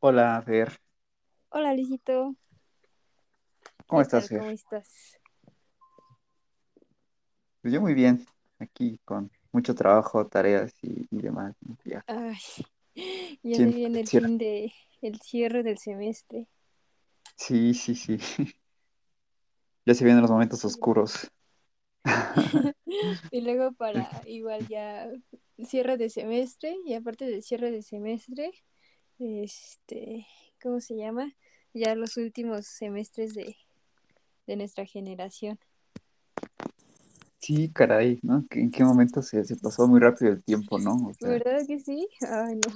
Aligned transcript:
Hola, 0.00 0.42
Fer. 0.42 0.78
Hola, 1.50 1.72
Lijito. 1.74 2.34
¿Cómo 3.86 4.00
¿Qué 4.14 4.24
estás? 4.24 4.28
Fer? 4.28 4.44
¿Cómo 4.44 4.50
estás? 4.50 5.18
Pues 7.62 7.72
yo 7.74 7.80
muy 7.80 7.94
bien, 7.94 8.26
aquí 8.58 8.98
con 9.04 9.30
mucho 9.52 9.74
trabajo, 9.74 10.26
tareas 10.26 10.72
y, 10.82 11.06
y 11.10 11.22
demás. 11.22 11.54
Ya, 11.84 12.04
Ay, 12.06 12.36
ya 13.42 13.62
se 13.62 13.66
viene 13.72 14.00
el 14.00 14.10
cierra- 14.10 14.30
fin 14.30 14.36
de 14.38 14.72
el 15.02 15.20
cierre 15.20 15.62
del 15.62 15.78
semestre. 15.78 16.46
Sí, 17.36 17.74
sí, 17.74 17.94
sí. 17.96 18.18
Ya 19.86 19.94
se 19.94 20.04
vienen 20.04 20.22
los 20.22 20.30
momentos 20.30 20.64
oscuros. 20.64 21.30
Y 23.30 23.40
luego 23.42 23.72
para 23.72 24.20
igual 24.26 24.66
ya 24.68 25.08
cierre 25.66 25.96
de 25.96 26.10
semestre 26.10 26.76
y 26.86 26.94
aparte 26.94 27.26
del 27.26 27.42
cierre 27.42 27.70
de 27.70 27.82
semestre, 27.82 28.52
este, 29.20 30.26
¿cómo 30.62 30.80
se 30.80 30.96
llama? 30.96 31.34
Ya 31.72 31.94
los 31.94 32.16
últimos 32.16 32.66
semestres 32.66 33.34
de, 33.34 33.56
de 34.46 34.56
nuestra 34.56 34.84
generación. 34.86 35.58
Sí, 37.38 37.70
caray, 37.70 38.18
¿no? 38.22 38.46
¿Que- 38.48 38.60
¿En 38.60 38.70
qué 38.70 38.84
momento 38.84 39.22
se, 39.22 39.44
se 39.44 39.56
pasó 39.56 39.86
muy 39.88 40.00
rápido 40.00 40.32
el 40.32 40.42
tiempo, 40.42 40.78
¿no? 40.78 40.94
O 41.08 41.14
sea, 41.14 41.30
¿Verdad 41.30 41.66
que 41.66 41.78
sí? 41.78 42.08
Ay, 42.20 42.56
no. 42.56 42.74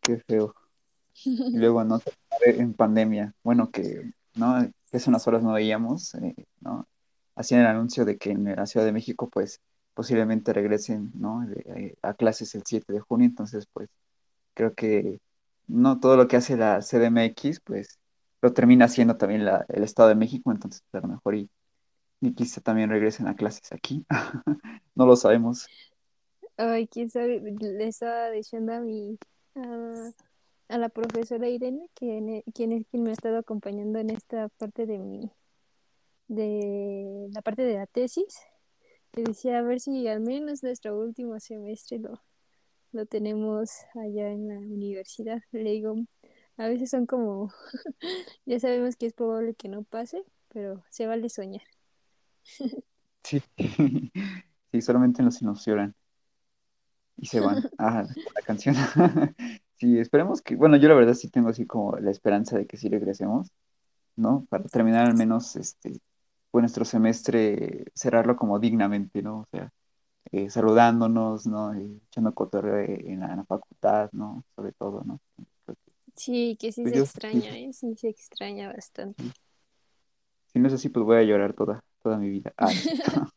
qué 0.00 0.18
feo. 0.26 0.54
Y 1.24 1.24
luego, 1.58 1.84
¿no? 1.84 2.00
En 2.44 2.72
pandemia, 2.74 3.34
bueno, 3.42 3.70
que, 3.70 4.10
¿no? 4.36 4.70
Que 4.90 4.96
hace 4.96 5.10
unas 5.10 5.26
horas 5.26 5.42
no 5.42 5.52
veíamos, 5.52 6.14
eh, 6.14 6.34
¿no? 6.60 6.86
Hacían 7.34 7.60
el 7.62 7.66
anuncio 7.66 8.04
de 8.04 8.16
que 8.16 8.30
en 8.30 8.44
la 8.44 8.66
Ciudad 8.66 8.86
de 8.86 8.92
México, 8.92 9.28
pues, 9.28 9.60
posiblemente 9.94 10.52
regresen, 10.52 11.10
¿no? 11.14 11.44
De- 11.46 11.96
a 12.02 12.14
clases 12.14 12.54
el 12.54 12.62
7 12.64 12.92
de 12.92 13.00
junio, 13.00 13.26
entonces, 13.26 13.66
pues, 13.72 13.88
creo 14.54 14.74
que 14.74 15.20
no 15.68 16.00
todo 16.00 16.16
lo 16.16 16.28
que 16.28 16.36
hace 16.36 16.56
la 16.56 16.82
CDMX, 16.82 17.60
pues 17.60 17.98
lo 18.42 18.52
termina 18.54 18.86
haciendo 18.86 19.16
también 19.16 19.44
la- 19.46 19.66
el 19.68 19.84
Estado 19.84 20.08
de 20.10 20.14
México, 20.16 20.52
entonces 20.52 20.82
a 20.92 21.00
lo 21.00 21.08
mejor 21.08 21.36
y, 21.36 21.50
y 22.20 22.34
quizá 22.34 22.60
también 22.62 22.90
regresen 22.90 23.28
a 23.28 23.36
clases 23.36 23.72
aquí. 23.72 24.06
No 24.96 25.06
lo 25.06 25.16
sabemos. 25.16 25.70
Ay, 26.56 26.88
quién 26.88 27.08
sabe, 27.10 27.40
le 27.40 27.88
estaba 27.88 28.30
diciendo 28.30 28.72
a 28.74 28.80
mi 28.80 29.18
a, 29.54 30.78
la 30.78 30.88
profesora 30.88 31.48
Irene, 31.48 31.88
quien, 31.94 32.28
e- 32.30 32.44
quien 32.54 32.72
es 32.72 32.86
quien 32.90 33.02
me 33.04 33.10
ha 33.10 33.12
estado 33.14 33.38
acompañando 33.38 33.98
en 33.98 34.10
esta 34.10 34.48
parte 34.50 34.86
de 34.86 34.98
mi, 34.98 35.30
de 36.28 37.28
la 37.32 37.42
parte 37.42 37.62
de 37.64 37.74
la 37.76 37.86
tesis, 37.86 38.38
le 39.14 39.24
decía 39.24 39.58
a 39.60 39.62
ver 39.62 39.80
si 39.80 40.08
al 40.08 40.20
menos 40.20 40.62
nuestro 40.62 40.98
último 41.00 41.40
semestre 41.40 41.98
lo, 42.00 42.22
lo 42.92 43.06
tenemos 43.06 43.70
allá 43.94 44.30
en 44.30 44.48
la 44.48 44.58
universidad. 44.58 45.40
Le 45.52 45.70
digo, 45.70 45.96
a 46.56 46.68
veces 46.68 46.90
son 46.90 47.06
como, 47.06 47.52
ya 48.46 48.60
sabemos 48.60 48.96
que 48.96 49.06
es 49.06 49.14
probable 49.14 49.54
que 49.54 49.68
no 49.68 49.82
pase, 49.84 50.24
pero 50.48 50.82
se 50.90 51.06
vale 51.06 51.28
soñar. 51.28 51.62
Sí. 53.22 53.42
Sí, 54.70 54.82
solamente 54.82 55.22
nos 55.22 55.40
ilusionan 55.40 55.94
y 57.16 57.26
se 57.26 57.40
van. 57.40 57.62
Ah, 57.78 58.04
la 58.34 58.42
canción. 58.42 58.74
Sí, 59.76 59.98
esperemos 59.98 60.42
que, 60.42 60.56
bueno, 60.56 60.76
yo 60.76 60.88
la 60.88 60.94
verdad 60.94 61.14
sí 61.14 61.30
tengo 61.30 61.48
así 61.50 61.66
como 61.66 61.96
la 61.98 62.10
esperanza 62.10 62.58
de 62.58 62.66
que 62.66 62.76
sí 62.76 62.88
regresemos, 62.88 63.50
¿no? 64.16 64.46
Para 64.50 64.64
terminar 64.64 65.06
al 65.06 65.14
menos 65.16 65.56
este, 65.56 66.00
pues 66.50 66.62
nuestro 66.62 66.84
semestre, 66.84 67.86
cerrarlo 67.94 68.36
como 68.36 68.58
dignamente, 68.58 69.22
¿no? 69.22 69.40
O 69.40 69.46
sea, 69.52 69.70
eh, 70.32 70.50
saludándonos, 70.50 71.46
¿no? 71.46 71.74
Eh, 71.74 72.00
echando 72.08 72.34
cotorreo 72.34 72.78
en 72.78 73.20
la, 73.20 73.30
en 73.30 73.36
la 73.38 73.44
facultad, 73.44 74.10
¿no? 74.12 74.44
Sobre 74.54 74.72
todo, 74.72 75.02
¿no? 75.04 75.20
Que, 75.36 75.74
Sí, 76.18 76.56
que 76.58 76.72
sí 76.72 76.82
pues 76.82 76.92
se 76.92 76.98
yo, 76.98 77.06
sí, 77.06 77.10
extraña, 77.10 77.56
¿eh? 77.56 77.70
Sí 77.72 77.94
se 77.96 78.08
extraña 78.08 78.72
bastante. 78.72 79.22
Si 80.52 80.58
no 80.58 80.66
es 80.66 80.74
así, 80.74 80.88
pues 80.88 81.04
voy 81.04 81.18
a 81.18 81.22
llorar 81.22 81.52
toda, 81.54 81.84
toda 82.02 82.18
mi 82.18 82.28
vida. 82.28 82.52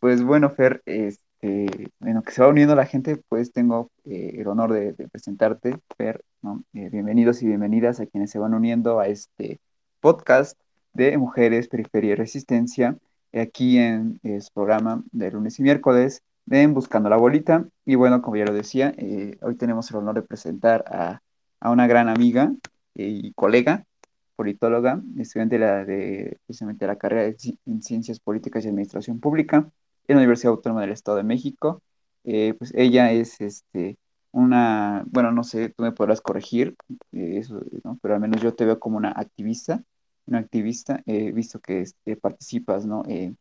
Pues 0.00 0.22
bueno, 0.22 0.50
Fer, 0.50 0.82
este, 0.84 1.90
bueno, 1.98 2.22
que 2.22 2.30
se 2.32 2.42
va 2.42 2.48
uniendo 2.48 2.74
la 2.74 2.84
gente, 2.84 3.16
pues 3.16 3.52
tengo 3.52 3.90
eh, 4.04 4.34
el 4.38 4.46
honor 4.48 4.74
de, 4.74 4.92
de 4.92 5.08
presentarte, 5.08 5.78
Fer, 5.96 6.22
¿no? 6.42 6.62
Eh, 6.74 6.90
bienvenidos 6.90 7.42
y 7.42 7.46
bienvenidas 7.46 8.00
a 8.00 8.06
quienes 8.06 8.30
se 8.30 8.38
van 8.38 8.52
uniendo 8.52 9.00
a 9.00 9.08
este 9.08 9.60
podcast 10.00 10.60
de 10.92 11.16
Mujeres, 11.16 11.68
Periferia 11.68 12.12
y 12.12 12.14
Resistencia, 12.16 12.90
eh, 12.90 12.98
aquí 13.40 13.78
en 13.78 14.20
eh, 14.22 14.40
su 14.40 14.52
programa 14.52 15.02
de 15.12 15.30
lunes 15.30 15.58
y 15.58 15.62
miércoles, 15.62 16.22
de 16.46 16.66
Buscando 16.66 17.08
la 17.08 17.16
Bolita. 17.16 17.66
Y 17.84 17.94
bueno, 17.94 18.22
como 18.22 18.36
ya 18.36 18.44
lo 18.44 18.52
decía, 18.52 18.92
eh, 18.96 19.36
hoy 19.42 19.56
tenemos 19.56 19.90
el 19.90 19.96
honor 19.96 20.14
de 20.16 20.22
presentar 20.22 20.84
a, 20.88 21.20
a 21.60 21.70
una 21.70 21.86
gran 21.86 22.08
amiga 22.08 22.52
y 22.94 23.32
colega, 23.32 23.84
politóloga, 24.36 25.00
estudiante 25.18 25.58
de, 25.58 25.64
la, 25.64 25.84
de 25.84 26.38
precisamente 26.46 26.86
la 26.86 26.96
carrera 26.96 27.22
de 27.22 27.36
en 27.66 27.82
Ciencias 27.82 28.20
Políticas 28.20 28.64
y 28.64 28.68
Administración 28.68 29.20
Pública 29.20 29.68
en 30.08 30.16
la 30.16 30.20
Universidad 30.20 30.52
Autónoma 30.52 30.82
del 30.82 30.92
Estado 30.92 31.16
de 31.16 31.24
México. 31.24 31.82
Eh, 32.24 32.54
pues 32.58 32.72
ella 32.74 33.12
es 33.12 33.40
este, 33.40 33.96
una, 34.32 35.04
bueno, 35.06 35.30
no 35.32 35.44
sé, 35.44 35.68
tú 35.70 35.82
me 35.82 35.92
podrás 35.92 36.20
corregir, 36.20 36.74
eh, 37.12 37.38
eso, 37.38 37.62
¿no? 37.84 37.98
Pero 38.02 38.14
al 38.14 38.20
menos 38.20 38.42
yo 38.42 38.54
te 38.54 38.64
veo 38.64 38.78
como 38.78 38.96
una 38.96 39.12
activista, 39.12 39.82
una 40.26 40.38
activista, 40.38 41.02
he 41.06 41.32
visto 41.32 41.60
que 41.60 41.80
este, 41.80 42.16
participas, 42.16 42.86
¿no? 42.86 43.02
Eh, 43.08 43.34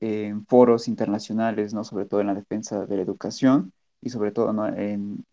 en 0.00 0.44
foros 0.46 0.88
internacionales, 0.88 1.72
¿no? 1.72 1.84
Sobre 1.84 2.06
todo 2.06 2.20
en 2.20 2.26
la 2.26 2.34
defensa 2.34 2.86
de 2.86 2.96
la 2.96 3.02
educación 3.02 3.72
y 4.00 4.10
sobre 4.10 4.32
todo, 4.32 4.52
¿no? 4.52 4.66
En, 4.68 5.24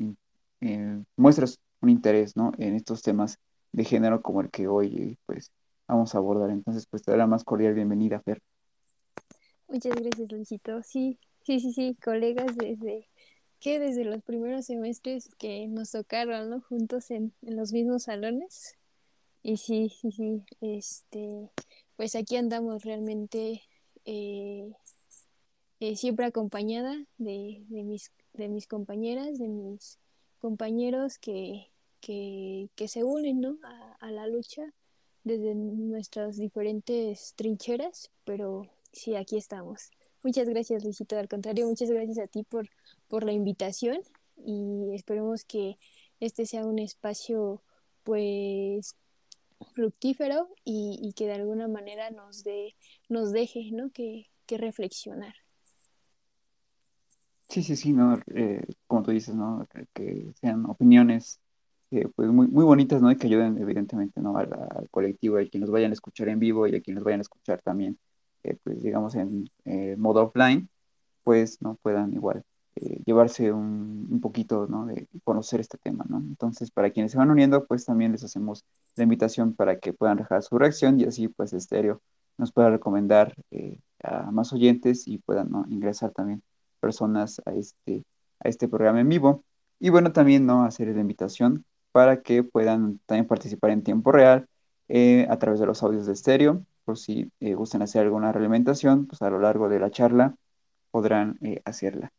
muestras 1.18 1.60
un 1.82 1.90
interés, 1.90 2.38
¿no? 2.38 2.52
En 2.58 2.76
estos 2.76 3.02
temas 3.02 3.40
de 3.72 3.84
género 3.84 4.22
como 4.22 4.42
el 4.42 4.50
que 4.52 4.68
hoy, 4.68 5.18
pues, 5.26 5.52
vamos 5.88 6.14
a 6.14 6.20
abordar. 6.20 6.52
Entonces, 6.52 6.86
pues, 6.88 7.02
te 7.02 7.16
la 7.18 7.28
más 7.28 7.44
cordial 7.44 7.74
bienvenida, 7.74 8.22
Fer. 8.22 8.42
Muchas 9.68 9.96
gracias, 9.96 10.32
Luisito. 10.32 10.84
Sí, 10.84 11.18
sí, 11.44 11.60
sí, 11.60 11.74
sí, 11.74 11.98
colegas 12.04 12.56
desde 12.56 13.08
que 13.60 13.80
desde 13.80 14.06
los 14.06 14.24
primeros 14.24 14.66
semestres 14.66 15.30
que 15.38 15.68
nos 15.68 15.92
tocaron, 15.92 16.50
¿no? 16.50 16.62
Juntos 16.62 17.12
en, 17.12 17.34
en 17.42 17.56
los 17.56 17.74
mismos 17.74 18.04
salones. 18.04 18.78
Y 19.44 19.58
sí, 19.58 19.90
sí, 19.90 20.12
sí, 20.12 20.44
este, 20.62 21.50
pues 21.96 22.16
aquí 22.16 22.36
andamos 22.36 22.84
realmente 22.84 23.64
eh, 24.06 24.72
eh, 25.80 25.96
siempre 25.96 26.26
acompañada 26.26 26.96
de, 27.18 27.64
de 27.70 27.84
mis, 27.84 28.12
de 28.34 28.50
mis 28.50 28.68
compañeras, 28.68 29.40
de 29.40 29.48
mis 29.48 29.98
compañeros 30.40 31.18
que, 31.18 31.72
que, 32.02 32.70
que 32.76 32.88
se 32.88 33.04
unen, 33.04 33.42
¿no? 33.42 33.58
a, 33.64 33.94
a 34.00 34.12
la 34.12 34.28
lucha 34.28 34.74
desde 35.24 35.56
nuestras 35.56 36.38
diferentes 36.38 37.34
trincheras, 37.36 38.12
pero 38.26 38.68
sí, 38.92 39.16
aquí 39.16 39.38
estamos. 39.38 39.92
Muchas 40.24 40.48
gracias, 40.48 40.84
Luisito. 40.84 41.18
Al 41.18 41.28
contrario, 41.28 41.68
muchas 41.68 41.90
gracias 41.90 42.20
a 42.20 42.28
ti 42.28 42.44
por, 42.44 42.70
por 43.08 43.24
la 43.24 43.32
invitación 43.32 44.00
y 44.38 44.94
esperemos 44.94 45.44
que 45.46 45.78
este 46.20 46.46
sea 46.46 46.66
un 46.66 46.80
espacio, 46.80 47.62
pues, 48.04 48.96
fructífero 49.74 50.50
y, 50.64 51.00
y 51.02 51.14
que 51.14 51.28
de 51.28 51.34
alguna 51.34 51.68
manera 51.68 52.10
nos, 52.12 52.44
dé 52.44 52.76
nos 53.10 53.32
deje, 53.32 53.72
¿no? 53.72 53.92
Que, 53.92 54.30
que 54.46 54.58
reflexionar. 54.58 55.34
Sí, 57.50 57.64
sí, 57.64 57.76
sí, 57.76 57.92
¿no? 57.92 58.18
Eh, 58.34 58.64
como 58.88 59.04
tú 59.04 59.12
dices, 59.12 59.36
¿no? 59.36 59.68
Que, 59.94 60.32
sean 60.40 60.66
opiniones 60.66 61.40
eh, 61.92 62.08
pues 62.16 62.30
muy, 62.30 62.48
muy 62.48 62.64
bonitas, 62.64 63.02
¿no? 63.02 63.12
Y 63.12 63.18
que 63.18 63.28
ayuden 63.28 63.58
evidentemente, 63.58 64.22
¿no? 64.22 64.38
Al, 64.38 64.50
colectivo, 64.90 65.40
y 65.40 65.46
a 65.46 65.50
quienes 65.50 65.70
vayan 65.70 65.92
a 65.92 65.94
escuchar 65.94 66.30
en 66.30 66.40
vivo 66.40 66.66
y 66.68 66.76
a 66.76 66.82
quienes 66.82 67.00
nos 67.00 67.06
vayan 67.06 67.20
a 67.20 67.24
escuchar 67.24 67.62
también, 67.62 68.00
eh, 68.44 68.58
pues 68.64 68.82
digamos 68.82 69.16
en 69.16 69.50
eh, 69.66 69.96
modo 69.98 70.24
offline, 70.24 70.70
pues, 71.24 71.62
¿no? 71.62 71.76
Puedan 71.82 72.14
igual 72.14 72.44
eh, 72.76 73.02
llevarse 73.06 73.52
un, 73.52 74.20
poquito, 74.22 74.68
¿no? 74.68 74.86
De 74.86 75.08
conocer 75.24 75.60
este 75.60 75.78
tema. 75.78 76.06
Entonces, 76.10 76.72
para 76.72 76.92
quienes 76.92 77.12
se 77.12 77.18
van 77.18 77.32
uniendo, 77.32 77.66
pues 77.66 77.86
también 77.86 78.12
les 78.14 78.24
hacemos 78.24 78.66
la 78.96 79.04
invitación 79.04 79.54
para 79.54 79.80
que 79.80 79.94
puedan 79.94 80.18
dejar 80.18 80.44
su 80.44 80.58
reacción 80.58 81.00
y 81.00 81.06
así, 81.06 81.28
pues, 81.28 81.54
Estéreo 81.54 82.02
nos 82.38 82.52
pueda 82.52 82.70
recomendar 82.70 83.36
eh, 83.52 83.80
a 84.04 84.32
más 84.32 84.54
oyentes 84.54 85.08
y 85.08 85.20
puedan. 85.20 85.50
Ingresar 85.70 86.12
también 86.12 86.44
personas 86.80 87.42
a 87.46 87.54
este, 87.54 88.06
a 88.40 88.50
este 88.50 88.68
programa 88.68 89.02
en 89.02 89.10
vivo. 89.10 89.44
Y 89.80 89.90
bueno, 89.90 90.12
también 90.12 90.46
¿no? 90.46 90.64
hacer 90.64 90.88
la 90.90 91.02
invitación 91.02 91.66
para 91.92 92.22
que 92.22 92.44
puedan 92.44 93.00
también 93.06 93.28
participar 93.28 93.72
en 93.72 93.84
tiempo 93.84 94.12
real 94.12 94.48
eh, 94.88 95.28
a 95.30 95.38
través 95.40 95.60
de 95.60 95.66
los 95.66 95.84
audios 95.84 96.06
de 96.06 96.14
estéreo, 96.14 96.66
por 96.86 96.98
si 96.98 97.32
eh, 97.40 97.54
gustan 97.56 97.82
hacer 97.82 98.04
alguna 98.04 98.32
realimentación, 98.32 99.08
pues 99.08 99.22
a 99.22 99.30
lo 99.30 99.40
largo 99.40 99.70
de 99.70 99.80
la 99.80 99.92
charla 99.92 100.36
podrán 100.92 101.40
hacerla. 101.66 102.12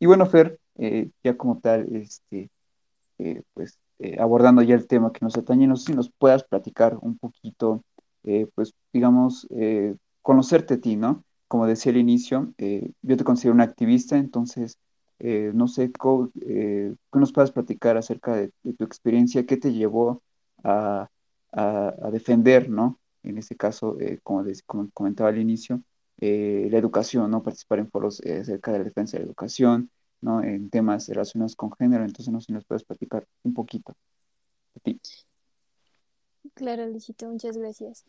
Y 0.00 0.06
bueno, 0.06 0.26
Fer, 0.26 0.60
eh, 0.78 1.10
ya 1.24 1.36
como 1.38 1.60
tal, 1.60 1.94
este, 1.96 2.50
eh, 3.18 3.42
pues 3.54 3.78
eh, 4.00 4.18
abordando 4.20 4.62
ya 4.62 4.74
el 4.76 4.86
tema 4.88 5.12
que 5.12 5.20
nos 5.24 5.36
atañe, 5.38 5.66
no 5.68 5.76
sé 5.76 5.88
si 5.88 5.94
nos 5.94 6.10
puedas 6.10 6.44
platicar 6.44 6.98
un 7.02 7.18
poquito, 7.18 7.84
eh, 8.24 8.48
pues 8.56 8.74
digamos, 8.92 9.48
conocerte 10.22 10.74
a 10.74 10.80
ti, 10.80 10.96
¿no? 10.96 11.24
Como 11.48 11.66
decía 11.66 11.92
al 11.92 11.98
inicio, 11.98 12.54
yo 13.02 13.16
te 13.16 13.24
considero 13.24 13.54
una 13.54 13.64
activista, 13.64 14.16
entonces 14.18 14.78
no 15.20 15.68
sé, 15.68 15.92
¿qué 15.92 16.94
nos 17.18 17.32
puedes 17.32 17.50
platicar 17.52 17.96
acerca 17.96 18.36
de, 18.36 18.52
tu 18.78 18.84
experiencia? 18.84 19.46
¿Qué 19.46 19.56
te 19.56 19.72
llevó 19.72 20.22
a, 20.64 21.08
a- 21.52 22.10
defender, 22.12 22.68
¿no? 22.70 22.98
En 23.22 23.38
este 23.38 23.56
caso, 23.56 23.96
como, 24.22 24.44
como 24.66 24.90
comentaba 24.92 25.30
al 25.30 25.38
inicio, 25.38 25.82
eh, 26.20 26.68
la 26.70 26.78
educación, 26.78 27.30
¿no? 27.30 27.42
Participar 27.42 27.78
en 27.80 27.90
foros 27.90 28.20
eh, 28.24 28.40
acerca 28.40 28.72
de 28.72 28.78
la 28.78 28.84
defensa 28.84 29.16
de 29.16 29.24
la 29.24 29.26
educación, 29.26 29.90
¿no? 30.20 30.42
En 30.42 30.70
temas 30.70 31.08
relacionados 31.08 31.56
con 31.56 31.72
género. 31.72 32.04
Entonces, 32.04 32.32
no 32.32 32.40
sé 32.40 32.46
si 32.46 32.52
nos 32.52 32.64
puedes 32.64 32.84
platicar 32.84 33.26
un 33.42 33.54
poquito 33.54 33.94
de 34.74 34.80
ti. 34.80 35.00
Claro, 36.54 36.86
Luisito, 36.86 37.28
muchas 37.28 37.56
gracias. 37.56 38.04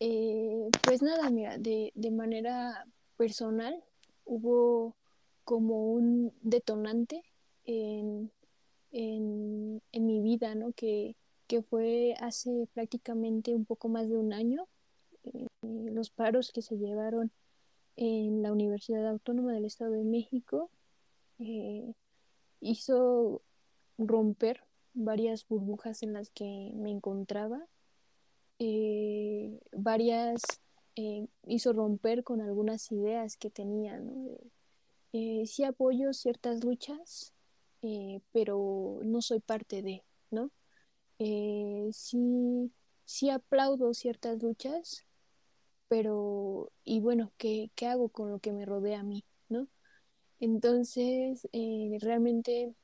Eh, 0.00 0.68
pues 0.84 1.02
nada, 1.02 1.28
mira, 1.30 1.58
de, 1.58 1.92
de 1.94 2.10
manera 2.10 2.86
personal 3.16 3.82
hubo 4.24 4.96
como 5.44 5.92
un 5.92 6.32
detonante 6.42 7.22
en, 7.64 8.30
en, 8.92 9.82
en 9.92 10.06
mi 10.06 10.20
vida, 10.20 10.54
¿no? 10.54 10.72
Que, 10.72 11.16
que 11.46 11.62
fue 11.62 12.14
hace 12.20 12.68
prácticamente 12.74 13.54
un 13.54 13.64
poco 13.64 13.88
más 13.88 14.08
de 14.08 14.16
un 14.16 14.32
año, 14.32 14.68
eh, 15.24 15.46
los 15.62 16.10
paros 16.10 16.52
que 16.52 16.62
se 16.62 16.76
llevaron 16.76 17.32
en 17.98 18.42
la 18.42 18.52
Universidad 18.52 19.04
Autónoma 19.08 19.52
del 19.52 19.64
Estado 19.64 19.90
de 19.90 20.04
México 20.04 20.70
eh, 21.40 21.92
hizo 22.60 23.42
romper 23.98 24.62
varias 24.94 25.46
burbujas 25.48 26.04
en 26.04 26.12
las 26.12 26.30
que 26.30 26.70
me 26.76 26.92
encontraba 26.92 27.66
eh, 28.60 29.58
varias, 29.72 30.42
eh, 30.94 31.26
hizo 31.46 31.72
romper 31.72 32.22
con 32.22 32.40
algunas 32.40 32.90
ideas 32.92 33.36
que 33.36 33.50
tenía, 33.50 33.98
¿no? 33.98 34.28
Sí 35.46 35.64
apoyo 35.64 36.12
ciertas 36.12 36.62
luchas, 36.62 37.32
pero 38.30 39.00
no 39.02 39.22
soy 39.22 39.40
parte 39.40 39.82
de, 39.82 40.04
¿no? 40.30 40.50
Sí, 41.92 42.70
sí 43.04 43.30
aplaudo 43.30 43.94
ciertas 43.94 44.40
luchas, 44.42 45.07
pero, 45.88 46.70
y 46.84 47.00
bueno, 47.00 47.32
¿qué, 47.38 47.70
qué 47.74 47.86
hago 47.86 48.08
con 48.10 48.30
lo 48.30 48.38
que 48.40 48.52
me 48.52 48.66
rodea 48.66 49.00
a 49.00 49.02
mí, 49.04 49.24
¿no? 49.48 49.68
Entonces, 50.40 51.48
eh, 51.52 51.98
realmente, 52.00 52.74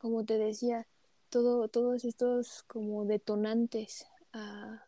como 0.00 0.24
te 0.24 0.38
decía, 0.38 0.86
todo, 1.30 1.68
todos 1.68 2.04
estos 2.04 2.62
como 2.64 3.04
detonantes 3.06 4.06
a, 4.32 4.86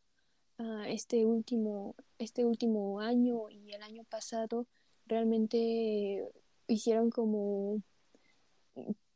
uh, 0.58 0.82
este, 0.88 1.26
último, 1.26 1.94
este 2.18 2.44
último 2.44 3.00
año 3.00 3.50
y 3.50 3.72
el 3.74 3.82
año 3.82 4.04
pasado 4.04 4.66
realmente 5.06 6.24
hicieron 6.68 7.10
como 7.10 7.82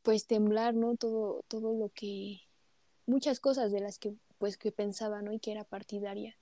pues 0.01 0.27
temblar, 0.27 0.73
¿no? 0.75 0.95
Todo, 0.97 1.43
todo 1.47 1.73
lo 1.73 1.89
que, 1.89 2.41
muchas 3.05 3.39
cosas 3.39 3.71
de 3.71 3.79
las 3.79 3.99
que 3.99 4.13
pues 4.37 4.57
que 4.57 4.71
pensaba, 4.71 5.21
¿no? 5.21 5.31
Y 5.33 5.39
que 5.39 5.51
era 5.51 5.63
partidaria. 5.63 6.37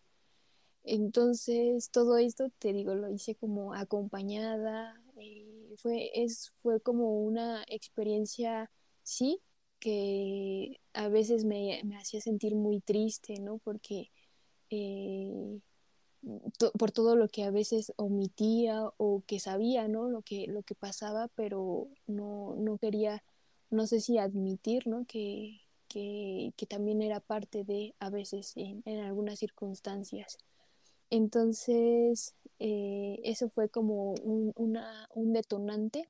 Entonces, 0.83 1.91
todo 1.91 2.17
esto, 2.17 2.49
te 2.59 2.73
digo, 2.73 2.95
lo 2.95 3.09
hice 3.11 3.35
como 3.35 3.73
acompañada, 3.73 5.01
eh, 5.17 5.75
fue, 5.77 6.11
es, 6.23 6.51
fue 6.61 6.81
como 6.81 7.21
una 7.21 7.63
experiencia, 7.67 8.71
sí, 9.03 9.39
que 9.79 10.79
a 10.93 11.07
veces 11.09 11.45
me, 11.45 11.81
me 11.85 11.97
hacía 11.97 12.21
sentir 12.21 12.55
muy 12.55 12.81
triste, 12.81 13.39
¿no? 13.39 13.59
Porque 13.59 14.11
eh, 14.71 15.59
to 16.57 16.71
por 16.73 16.91
todo 16.91 17.15
lo 17.15 17.27
que 17.29 17.43
a 17.43 17.51
veces 17.51 17.93
omitía 17.97 18.83
o 18.97 19.23
que 19.27 19.39
sabía, 19.39 19.87
¿no? 19.87 20.09
Lo 20.09 20.21
que, 20.21 20.47
lo 20.47 20.63
que 20.63 20.75
pasaba, 20.75 21.27
pero 21.35 21.87
no, 22.07 22.55
no 22.57 22.77
quería, 22.77 23.23
no 23.69 23.87
sé 23.87 23.99
si 24.01 24.17
admitir, 24.17 24.87
¿no? 24.87 25.05
Que, 25.05 25.61
que, 25.87 26.53
que 26.57 26.65
también 26.67 27.01
era 27.01 27.19
parte 27.19 27.63
de 27.63 27.95
a 27.99 28.09
veces 28.09 28.53
en, 28.55 28.81
en 28.85 28.99
algunas 28.99 29.39
circunstancias. 29.39 30.37
Entonces, 31.11 32.33
eh, 32.59 33.19
eso 33.23 33.49
fue 33.49 33.69
como 33.69 34.13
un, 34.23 34.53
un 35.13 35.33
detonante 35.33 36.09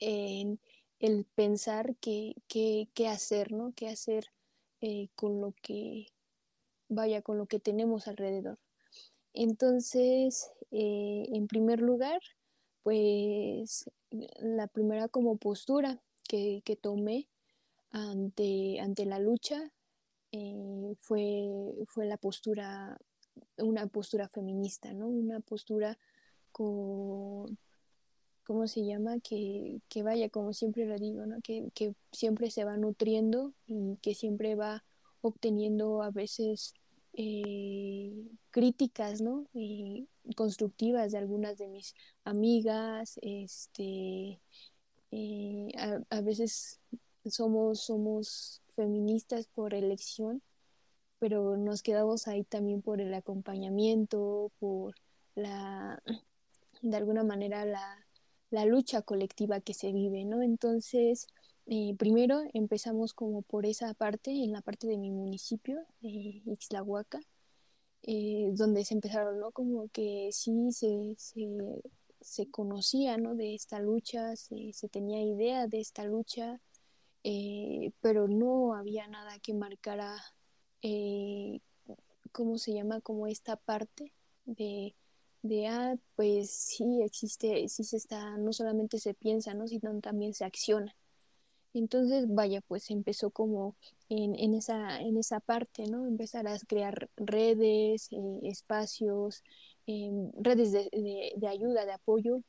en 0.00 0.60
el 1.00 1.24
pensar 1.34 1.96
qué, 2.00 2.34
qué, 2.48 2.88
qué 2.94 3.08
hacer, 3.08 3.52
¿no? 3.52 3.72
Qué 3.74 3.88
hacer 3.88 4.26
eh, 4.80 5.08
con 5.16 5.40
lo 5.40 5.54
que, 5.62 6.06
vaya, 6.88 7.22
con 7.22 7.38
lo 7.38 7.46
que 7.46 7.60
tenemos 7.60 8.08
alrededor. 8.08 8.58
Entonces, 9.34 10.50
eh, 10.72 11.26
en 11.32 11.48
primer 11.48 11.80
lugar, 11.80 12.20
pues 12.82 13.90
la 14.40 14.68
primera 14.68 15.08
como 15.08 15.36
postura 15.38 16.02
que, 16.28 16.62
que 16.64 16.76
tomé 16.76 17.28
ante, 17.92 18.80
ante, 18.80 19.06
la 19.06 19.18
lucha 19.20 19.72
fue, 20.98 21.48
fue 21.88 22.06
la 22.06 22.16
postura, 22.16 22.98
una 23.58 23.86
postura 23.86 24.28
feminista, 24.28 24.92
¿no? 24.92 25.08
Una 25.08 25.40
postura 25.40 25.98
con, 26.52 27.58
¿cómo 28.44 28.66
se 28.66 28.84
llama? 28.84 29.20
Que, 29.20 29.80
que 29.88 30.02
vaya, 30.02 30.28
como 30.28 30.52
siempre 30.52 30.86
lo 30.86 30.98
digo. 30.98 31.24
Que, 31.42 31.70
que 31.74 31.94
siempre 32.12 32.50
se 32.50 32.64
va 32.64 32.76
nutriendo 32.76 33.52
y 33.66 33.96
que 34.02 34.14
siempre 34.14 34.54
va 34.54 34.84
obteniendo 35.20 36.02
a 36.02 36.10
veces 36.10 36.74
eh, 37.14 38.12
críticas, 38.50 39.20
¿no? 39.20 39.46
Constructivas 40.36 41.12
de 41.12 41.18
algunas 41.18 41.58
de 41.58 41.68
mis 41.68 41.94
amigas, 42.24 43.18
este, 43.22 44.40
eh, 45.10 45.68
a, 45.78 46.00
a, 46.10 46.20
veces 46.22 46.80
somos, 47.28 47.80
somos 47.80 48.62
feministas 48.74 49.46
por 49.46 49.74
elección, 49.74 50.42
pero 51.18 51.56
nos 51.56 51.82
quedamos 51.82 52.28
ahí 52.28 52.44
también 52.44 52.82
por 52.82 53.00
el 53.00 53.14
acompañamiento, 53.14 54.52
por 54.58 54.94
la, 55.34 56.02
de 56.82 56.96
alguna 56.96 57.24
manera, 57.24 57.64
la, 57.64 58.06
la 58.50 58.64
lucha 58.66 59.02
colectiva 59.02 59.60
que 59.60 59.74
se 59.74 59.92
vive, 59.92 60.24
¿no? 60.24 60.42
Entonces, 60.42 61.26
eh, 61.66 61.94
primero 61.98 62.42
empezamos 62.52 63.14
como 63.14 63.42
por 63.42 63.66
esa 63.66 63.94
parte, 63.94 64.30
en 64.30 64.52
la 64.52 64.60
parte 64.62 64.86
de 64.86 64.98
mi 64.98 65.10
municipio, 65.10 65.80
eh, 66.02 66.42
Ixtlahuaca, 66.46 67.20
eh, 68.02 68.50
donde 68.52 68.84
se 68.84 68.94
empezaron, 68.94 69.38
¿no? 69.40 69.50
Como 69.52 69.88
que 69.88 70.28
sí 70.32 70.72
se, 70.72 71.14
se, 71.16 71.48
se 72.20 72.50
conocía, 72.50 73.16
¿no? 73.16 73.34
De 73.34 73.54
esta 73.54 73.78
lucha, 73.80 74.36
se, 74.36 74.72
se 74.72 74.88
tenía 74.88 75.22
idea 75.22 75.66
de 75.66 75.80
esta 75.80 76.04
lucha, 76.04 76.60
eh, 77.24 77.92
pero 78.00 78.28
no 78.28 78.74
había 78.74 79.08
nada 79.08 79.38
que 79.38 79.54
marcara, 79.54 80.16
eh, 80.84 81.60
¿cómo 82.32 82.58
se 82.58 82.74
llama? 82.74 83.00
Como 83.00 83.26
esta 83.26 83.56
parte 83.56 84.12
de, 84.46 84.94
de, 85.42 85.68
ah, 85.68 85.96
pues 86.16 86.50
sí 86.50 87.02
existe, 87.02 87.68
sí 87.68 87.84
se 87.84 87.96
está, 87.98 88.36
no 88.38 88.52
solamente 88.52 88.98
se 88.98 89.14
piensa, 89.14 89.54
¿no? 89.54 89.68
Sino 89.68 90.00
también 90.00 90.34
se 90.34 90.44
acciona. 90.44 90.94
Entonces, 91.74 92.26
vaya, 92.28 92.60
pues 92.62 92.90
empezó 92.90 93.30
como 93.30 93.76
en, 94.08 94.34
en, 94.38 94.54
esa, 94.54 95.00
en 95.00 95.16
esa 95.18 95.40
parte, 95.40 95.86
¿no? 95.88 96.06
Empezar 96.06 96.46
a 96.48 96.58
crear 96.68 97.10
redes, 97.16 98.08
eh, 98.12 98.40
espacios, 98.44 99.42
eh, 99.86 100.10
redes 100.40 100.72
de, 100.72 100.88
de, 100.92 101.32
de, 101.36 101.48
ayuda, 101.48 101.86
de 101.86 101.92
apoyo 101.92 102.42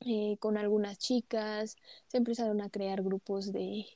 eh, 0.00 0.36
con 0.40 0.56
algunas 0.58 0.98
chicas, 0.98 1.76
se 2.08 2.18
empezaron 2.18 2.60
a 2.62 2.70
crear 2.70 3.02
grupos 3.02 3.52
de, 3.52 3.86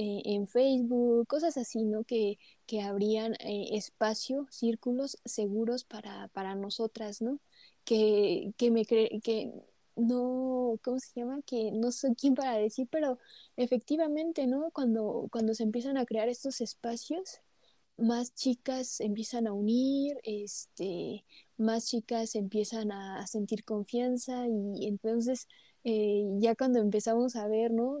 eh, 0.00 0.22
en 0.24 0.46
Facebook, 0.46 1.26
cosas 1.28 1.58
así, 1.58 1.84
¿no? 1.84 2.04
Que, 2.04 2.38
que 2.66 2.80
abrían 2.80 3.34
eh, 3.40 3.76
espacio, 3.76 4.46
círculos 4.50 5.18
seguros 5.26 5.84
para, 5.84 6.28
para 6.28 6.54
nosotras, 6.54 7.20
¿no? 7.20 7.38
Que, 7.84 8.54
que 8.56 8.70
me 8.70 8.86
cre 8.86 9.20
que 9.22 9.52
no, 9.96 10.78
¿cómo 10.82 10.98
se 11.00 11.12
llama? 11.14 11.42
Que 11.44 11.70
no 11.72 11.92
soy 11.92 12.14
quien 12.14 12.34
para 12.34 12.56
decir, 12.56 12.88
pero 12.90 13.18
efectivamente, 13.56 14.46
¿no? 14.46 14.70
Cuando, 14.72 15.28
cuando 15.30 15.54
se 15.54 15.64
empiezan 15.64 15.98
a 15.98 16.06
crear 16.06 16.30
estos 16.30 16.62
espacios, 16.62 17.40
más 17.98 18.34
chicas 18.34 19.00
empiezan 19.00 19.46
a 19.46 19.52
unir, 19.52 20.18
este, 20.22 21.26
más 21.58 21.86
chicas 21.88 22.34
empiezan 22.36 22.92
a, 22.92 23.26
sentir 23.26 23.64
confianza 23.64 24.46
y 24.48 24.86
entonces 24.86 25.46
eh, 25.84 26.24
ya 26.38 26.54
cuando 26.54 26.78
empezamos 26.80 27.36
a 27.36 27.46
ver, 27.48 27.72
¿no? 27.72 27.98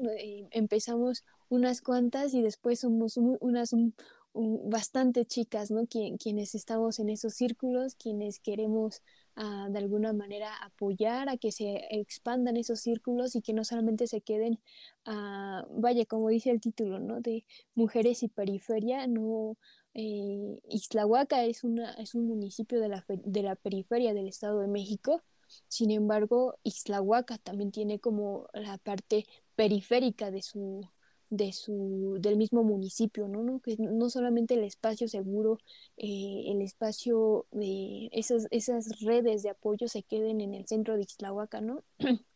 Empezamos 0.50 1.24
unas 1.48 1.80
cuantas 1.82 2.34
y 2.34 2.42
después 2.42 2.80
somos 2.80 3.16
un, 3.16 3.36
unas 3.40 3.72
un, 3.72 3.94
un, 4.32 4.70
bastante 4.70 5.24
chicas, 5.26 5.70
¿no? 5.70 5.86
Quien, 5.86 6.16
quienes 6.18 6.54
estamos 6.54 6.98
en 6.98 7.10
esos 7.10 7.34
círculos, 7.34 7.94
quienes 7.94 8.38
queremos 8.40 9.02
uh, 9.36 9.70
de 9.70 9.78
alguna 9.78 10.12
manera 10.12 10.54
apoyar 10.62 11.28
a 11.28 11.36
que 11.36 11.52
se 11.52 11.80
expandan 11.90 12.56
esos 12.56 12.80
círculos 12.80 13.34
y 13.36 13.42
que 13.42 13.52
no 13.52 13.64
solamente 13.64 14.06
se 14.06 14.20
queden, 14.20 14.60
uh, 15.06 15.80
vaya, 15.80 16.04
como 16.06 16.28
dice 16.28 16.50
el 16.50 16.60
título, 16.60 16.98
¿no? 17.00 17.20
De 17.20 17.44
mujeres 17.74 18.22
y 18.22 18.28
periferia, 18.28 19.06
no. 19.06 19.56
Eh, 19.94 20.60
Ixtlahuaca 20.68 21.44
es, 21.44 21.64
una, 21.64 21.92
es 21.94 22.14
un 22.14 22.26
municipio 22.26 22.80
de 22.80 22.88
la, 22.88 23.04
de 23.08 23.42
la 23.42 23.56
periferia 23.56 24.14
del 24.14 24.28
Estado 24.28 24.60
de 24.60 24.68
México, 24.68 25.22
sin 25.68 25.90
embargo, 25.90 26.58
Ixtlahuaca 26.64 27.38
también 27.38 27.70
tiene 27.72 28.00
como 28.00 28.48
la 28.52 28.78
parte 28.78 29.26
periférica 29.56 30.30
de 30.30 30.42
su, 30.42 30.88
de 31.30 31.52
su, 31.52 32.16
del 32.20 32.36
mismo 32.36 32.64
municipio, 32.64 33.28
¿no? 33.28 33.42
¿no? 33.42 33.60
Que 33.60 33.76
no 33.78 34.10
solamente 34.10 34.54
el 34.54 34.64
espacio 34.64 35.08
seguro, 35.08 35.58
eh, 35.96 36.44
el 36.48 36.60
espacio 36.60 37.46
de 37.52 38.08
esas, 38.12 38.48
esas 38.50 39.00
redes 39.00 39.42
de 39.42 39.50
apoyo 39.50 39.88
se 39.88 40.02
queden 40.02 40.40
en 40.40 40.54
el 40.54 40.66
centro 40.66 40.96
de 40.96 41.02
Ixtlahuaca, 41.02 41.60
¿no? 41.60 41.84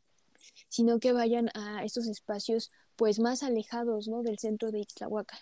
sino 0.68 1.00
que 1.00 1.12
vayan 1.12 1.50
a 1.54 1.84
estos 1.84 2.06
espacios 2.06 2.70
pues 2.96 3.18
más 3.18 3.42
alejados, 3.42 4.08
¿no? 4.08 4.22
Del 4.22 4.38
centro 4.38 4.70
de 4.70 4.80
Ixtlahuaca. 4.80 5.38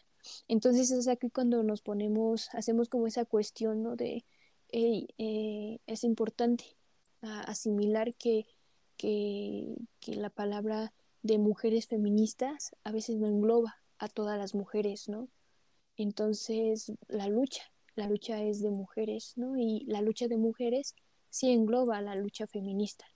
Entonces 0.48 0.90
es 0.90 1.08
aquí 1.08 1.30
cuando 1.30 1.62
nos 1.62 1.82
ponemos, 1.82 2.48
hacemos 2.54 2.88
como 2.88 3.06
esa 3.06 3.24
cuestión, 3.24 3.82
¿no? 3.82 3.96
De, 3.96 4.24
eh, 4.72 5.78
es 5.86 6.04
importante 6.04 6.76
asimilar 7.22 8.14
que, 8.14 8.46
que, 8.96 9.76
que 10.00 10.14
la 10.14 10.30
palabra 10.30 10.92
de 11.22 11.38
mujeres 11.38 11.86
feministas 11.86 12.74
a 12.84 12.92
veces 12.92 13.16
no 13.16 13.28
engloba 13.28 13.76
a 13.98 14.08
todas 14.08 14.38
las 14.38 14.54
mujeres, 14.54 15.08
¿no? 15.08 15.28
Entonces, 15.96 16.92
la 17.08 17.28
lucha, 17.28 17.62
la 17.94 18.08
lucha 18.08 18.42
es 18.42 18.60
de 18.60 18.70
mujeres, 18.70 19.34
¿no? 19.36 19.56
Y 19.56 19.84
la 19.86 20.00
lucha 20.00 20.26
de 20.26 20.36
mujeres 20.36 20.94
sí 21.30 21.50
engloba 21.50 21.98
a 21.98 22.02
la 22.02 22.16
lucha 22.16 22.46
feminista. 22.46 23.06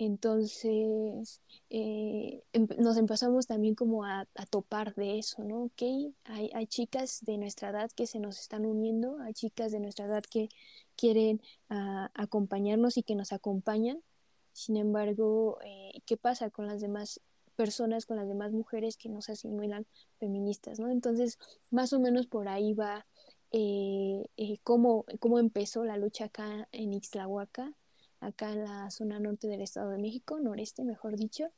Entonces, 0.00 1.42
eh, 1.68 2.42
nos 2.78 2.96
empezamos 2.96 3.46
también 3.46 3.74
como 3.74 4.06
a, 4.06 4.26
topar 4.48 4.94
de 4.94 5.18
eso, 5.18 5.44
¿no? 5.44 5.64
Ok, 5.64 5.82
hay, 6.24 6.50
hay, 6.54 6.66
chicas 6.66 7.22
de 7.22 7.36
nuestra 7.36 7.68
edad 7.68 7.90
que 7.94 8.06
se 8.06 8.18
nos 8.18 8.40
están 8.40 8.64
uniendo, 8.64 9.18
hay 9.20 9.34
chicas 9.34 9.72
de 9.72 9.78
nuestra 9.78 10.06
edad 10.06 10.22
que 10.22 10.48
quieren 10.96 11.42
ah, 11.68 12.10
acompañarnos 12.14 12.96
y 12.96 13.02
que 13.02 13.14
nos 13.14 13.34
acompañan, 13.34 14.02
sin 14.54 14.78
embargo, 14.78 15.58
eh, 15.62 16.00
¿qué 16.06 16.16
pasa 16.16 16.48
con 16.48 16.66
las 16.66 16.80
demás 16.80 17.20
personas, 17.54 18.06
con 18.06 18.16
las 18.16 18.26
demás 18.26 18.52
mujeres 18.52 18.96
que 18.96 19.10
no 19.10 19.20
se 19.20 19.32
asimilan 19.32 19.86
feministas, 20.18 20.80
¿no? 20.80 20.88
Entonces, 20.90 21.38
más 21.70 21.92
o 21.92 22.00
menos 22.00 22.26
por 22.26 22.48
ahí 22.48 22.72
va 22.72 23.06
eh, 23.52 24.24
eh, 24.38 24.58
cómo, 24.64 25.04
cómo, 25.18 25.38
empezó 25.38 25.84
la 25.84 25.98
lucha 25.98 26.26
acá 26.26 26.68
en 26.72 26.94
Ixtlahuaca, 26.94 27.74
acá 28.20 28.52
en 28.52 28.64
la 28.64 28.90
zona 28.90 29.18
norte 29.20 29.48
del 29.48 29.62
Estado 29.62 29.90
de 29.90 29.98
México, 29.98 30.40
noreste, 30.40 30.84
mejor 30.84 31.16
dicho. 31.16 31.50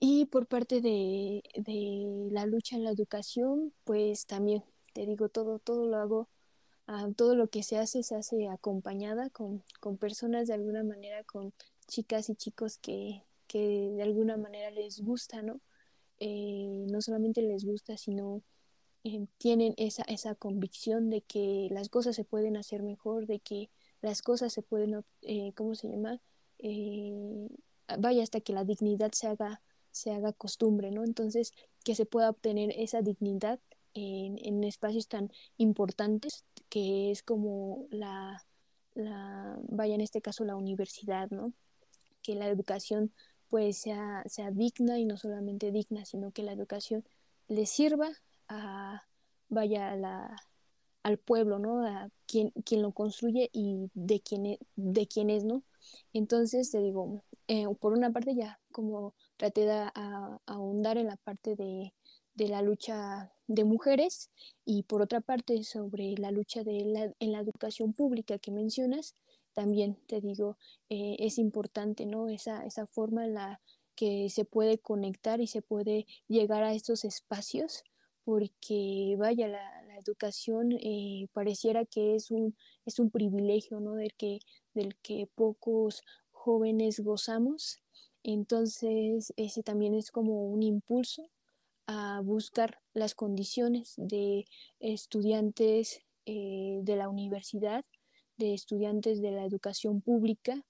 Y 0.00 0.26
por 0.26 0.46
parte 0.46 0.80
de, 0.80 1.42
de 1.56 2.28
la 2.32 2.46
lucha 2.46 2.76
en 2.76 2.84
la 2.84 2.90
educación, 2.90 3.72
pues 3.84 4.26
también, 4.26 4.64
te 4.94 5.06
digo, 5.06 5.28
todo, 5.28 5.58
todo 5.60 5.86
lo 5.86 5.96
hago 5.96 6.28
ah, 6.86 7.08
todo 7.16 7.36
lo 7.36 7.48
que 7.48 7.62
se 7.62 7.78
hace 7.78 8.02
se 8.02 8.16
hace 8.16 8.48
acompañada 8.48 9.30
con, 9.30 9.64
con, 9.80 9.98
personas 9.98 10.48
de 10.48 10.54
alguna 10.54 10.84
manera, 10.84 11.24
con 11.24 11.52
chicas 11.88 12.28
y 12.30 12.34
chicos 12.36 12.78
que, 12.78 13.22
que 13.46 13.92
de 13.96 14.02
alguna 14.02 14.36
manera 14.36 14.70
les 14.70 15.00
gusta, 15.02 15.42
¿no? 15.42 15.60
Eh, 16.20 16.86
no 16.88 17.02
solamente 17.02 17.42
les 17.42 17.64
gusta, 17.64 17.96
sino 17.96 18.42
eh, 19.04 19.26
tienen 19.38 19.74
esa, 19.76 20.04
esa 20.04 20.34
convicción 20.36 21.10
de 21.10 21.22
que 21.22 21.68
las 21.72 21.88
cosas 21.88 22.16
se 22.16 22.24
pueden 22.24 22.56
hacer 22.56 22.82
mejor, 22.82 23.26
de 23.26 23.40
que 23.40 23.70
las 24.02 24.22
cosas 24.22 24.52
se 24.52 24.62
pueden, 24.62 25.04
eh, 25.22 25.52
¿cómo 25.54 25.74
se 25.74 25.88
llama? 25.88 26.20
vaya 27.98 28.22
hasta 28.22 28.40
que 28.40 28.52
la 28.52 28.64
dignidad 28.64 29.12
se 29.12 29.26
haga, 29.26 29.60
se 29.90 30.12
haga 30.12 30.32
costumbre, 30.32 30.90
¿no? 30.92 31.02
Entonces, 31.04 31.52
que 31.84 31.94
se 31.96 32.06
pueda 32.06 32.30
obtener 32.30 32.72
esa 32.76 33.02
dignidad 33.02 33.58
en, 33.94 34.38
en 34.44 34.62
espacios 34.64 35.08
tan 35.08 35.32
importantes 35.56 36.44
que 36.68 37.10
es 37.10 37.22
como 37.22 37.86
la, 37.90 38.44
la, 38.94 39.58
vaya 39.68 39.94
en 39.94 40.00
este 40.00 40.22
caso 40.22 40.44
la 40.44 40.56
universidad, 40.56 41.30
¿no? 41.30 41.52
que 42.22 42.34
la 42.34 42.48
educación 42.48 43.12
pues 43.48 43.76
sea, 43.76 44.22
sea 44.26 44.50
digna 44.50 44.98
y 44.98 45.04
no 45.04 45.18
solamente 45.18 45.72
digna, 45.72 46.06
sino 46.06 46.30
que 46.30 46.42
la 46.42 46.52
educación 46.52 47.04
le 47.48 47.66
sirva 47.66 48.08
a, 48.48 49.02
vaya, 49.50 49.94
la, 49.96 50.34
al 51.02 51.18
pueblo, 51.18 51.58
¿no? 51.58 51.86
A 51.86 52.10
quien, 52.26 52.50
quien 52.64 52.82
lo 52.82 52.92
construye 52.92 53.50
y 53.52 53.90
de 53.94 54.20
quién, 54.20 54.46
es, 54.46 54.58
de 54.76 55.06
quién 55.06 55.28
¿no? 55.46 55.62
Entonces, 56.12 56.70
te 56.70 56.80
digo, 56.80 57.22
eh, 57.48 57.66
por 57.80 57.92
una 57.92 58.12
parte 58.12 58.34
ya 58.34 58.60
como 58.70 59.14
traté 59.36 59.62
de 59.66 59.90
ahondar 60.46 60.98
en 60.98 61.08
la 61.08 61.16
parte 61.16 61.56
de, 61.56 61.92
de, 62.34 62.48
la 62.48 62.62
lucha 62.62 63.32
de 63.46 63.64
mujeres 63.64 64.30
y 64.64 64.84
por 64.84 65.02
otra 65.02 65.20
parte 65.20 65.62
sobre 65.64 66.14
la 66.18 66.30
lucha 66.30 66.62
de 66.64 66.84
la, 66.84 67.12
en 67.18 67.32
la 67.32 67.40
educación 67.40 67.92
pública 67.92 68.38
que 68.38 68.50
mencionas, 68.50 69.14
también 69.52 69.96
te 70.06 70.20
digo, 70.20 70.56
eh, 70.88 71.16
es 71.18 71.38
importante, 71.38 72.06
¿no? 72.06 72.28
Esa, 72.28 72.64
esa 72.64 72.86
forma 72.86 73.24
en 73.24 73.34
la 73.34 73.60
que 73.94 74.30
se 74.30 74.44
puede 74.44 74.78
conectar 74.78 75.40
y 75.40 75.46
se 75.46 75.62
puede 75.62 76.06
llegar 76.28 76.62
a 76.62 76.72
estos 76.74 77.04
espacios, 77.04 77.84
porque 78.24 79.16
vaya, 79.18 79.48
la, 79.48 79.78
educación 79.98 80.72
eh, 80.72 81.28
pareciera 81.32 81.84
que 81.84 82.16
es 82.16 82.32
un, 82.32 82.56
es 82.86 82.98
un 82.98 83.10
privilegio, 83.10 83.78
¿no? 83.78 83.94
Del 83.94 84.12
que, 84.14 84.40
del 84.74 84.96
que 84.96 85.28
pocos 85.36 86.02
jóvenes 86.32 86.98
gozamos. 86.98 87.78
Entonces, 88.24 89.32
ese 89.36 89.62
también 89.62 89.94
es 89.94 90.10
como 90.10 90.46
un 90.46 90.64
impulso 90.64 91.30
a 91.86 92.20
buscar 92.24 92.80
las 92.94 93.14
condiciones 93.14 93.94
de 93.96 94.44
estudiantes 94.80 96.00
eh, 96.26 96.80
de 96.82 96.96
la 96.96 97.08
universidad 97.08 97.84
de 98.36 98.54
estudiantes 98.54 99.20
de 99.20 99.30
la 99.30 99.44
educación 99.44 100.00
pública 100.00 100.64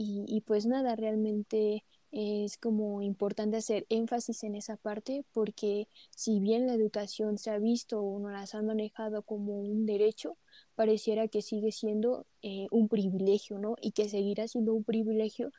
y, 0.00 0.42
pues 0.46 0.64
nada, 0.64 0.94
realmente 0.94 1.84
es 2.10 2.56
como 2.56 3.02
importante 3.02 3.58
hacer 3.58 3.86
énfasis 3.90 4.44
en 4.44 4.54
esa 4.54 4.76
parte 4.76 5.24
porque 5.32 5.88
si 6.16 6.40
bien 6.40 6.66
la 6.66 6.74
educación 6.74 7.38
se 7.38 7.50
ha 7.50 7.58
visto 7.58 8.00
o 8.00 8.18
no 8.18 8.30
las 8.30 8.54
han 8.54 8.66
manejado 8.66 9.22
como 9.22 9.60
un 9.60 9.86
derecho, 9.86 10.36
pareciera 10.74 11.28
que 11.28 11.42
sigue 11.42 11.72
siendo 11.72 12.26
eh, 12.42 12.66
un 12.70 12.88
privilegio, 12.88 13.58
¿no? 13.58 13.76
Y 13.80 13.92
que 13.92 14.08
seguirá 14.08 14.48
siendo 14.48 14.74
un 14.74 14.84
privilegio 14.84 15.52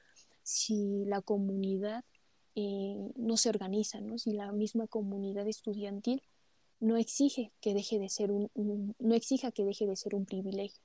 si 0.44 1.06
la 1.06 1.22
comunidad 1.22 2.04
eh, 2.56 2.98
no 3.16 3.38
se 3.38 3.50
organiza, 3.50 4.02
¿no? 4.02 4.18
Si 4.18 4.32
la 4.34 4.52
misma 4.52 4.88
comunidad 4.88 5.48
estudiantil 5.48 6.24
no 6.80 6.98
exige 6.98 7.52
que 7.62 7.74
deje 7.74 8.00
de 8.00 8.10
ser 8.10 8.32
un 8.32 8.96
no 9.00 9.16
exija 9.16 9.52
que 9.52 9.66
deje 9.66 9.86
de 9.86 9.96
ser 9.96 10.16
un 10.16 10.26
privilegio. 10.26 10.82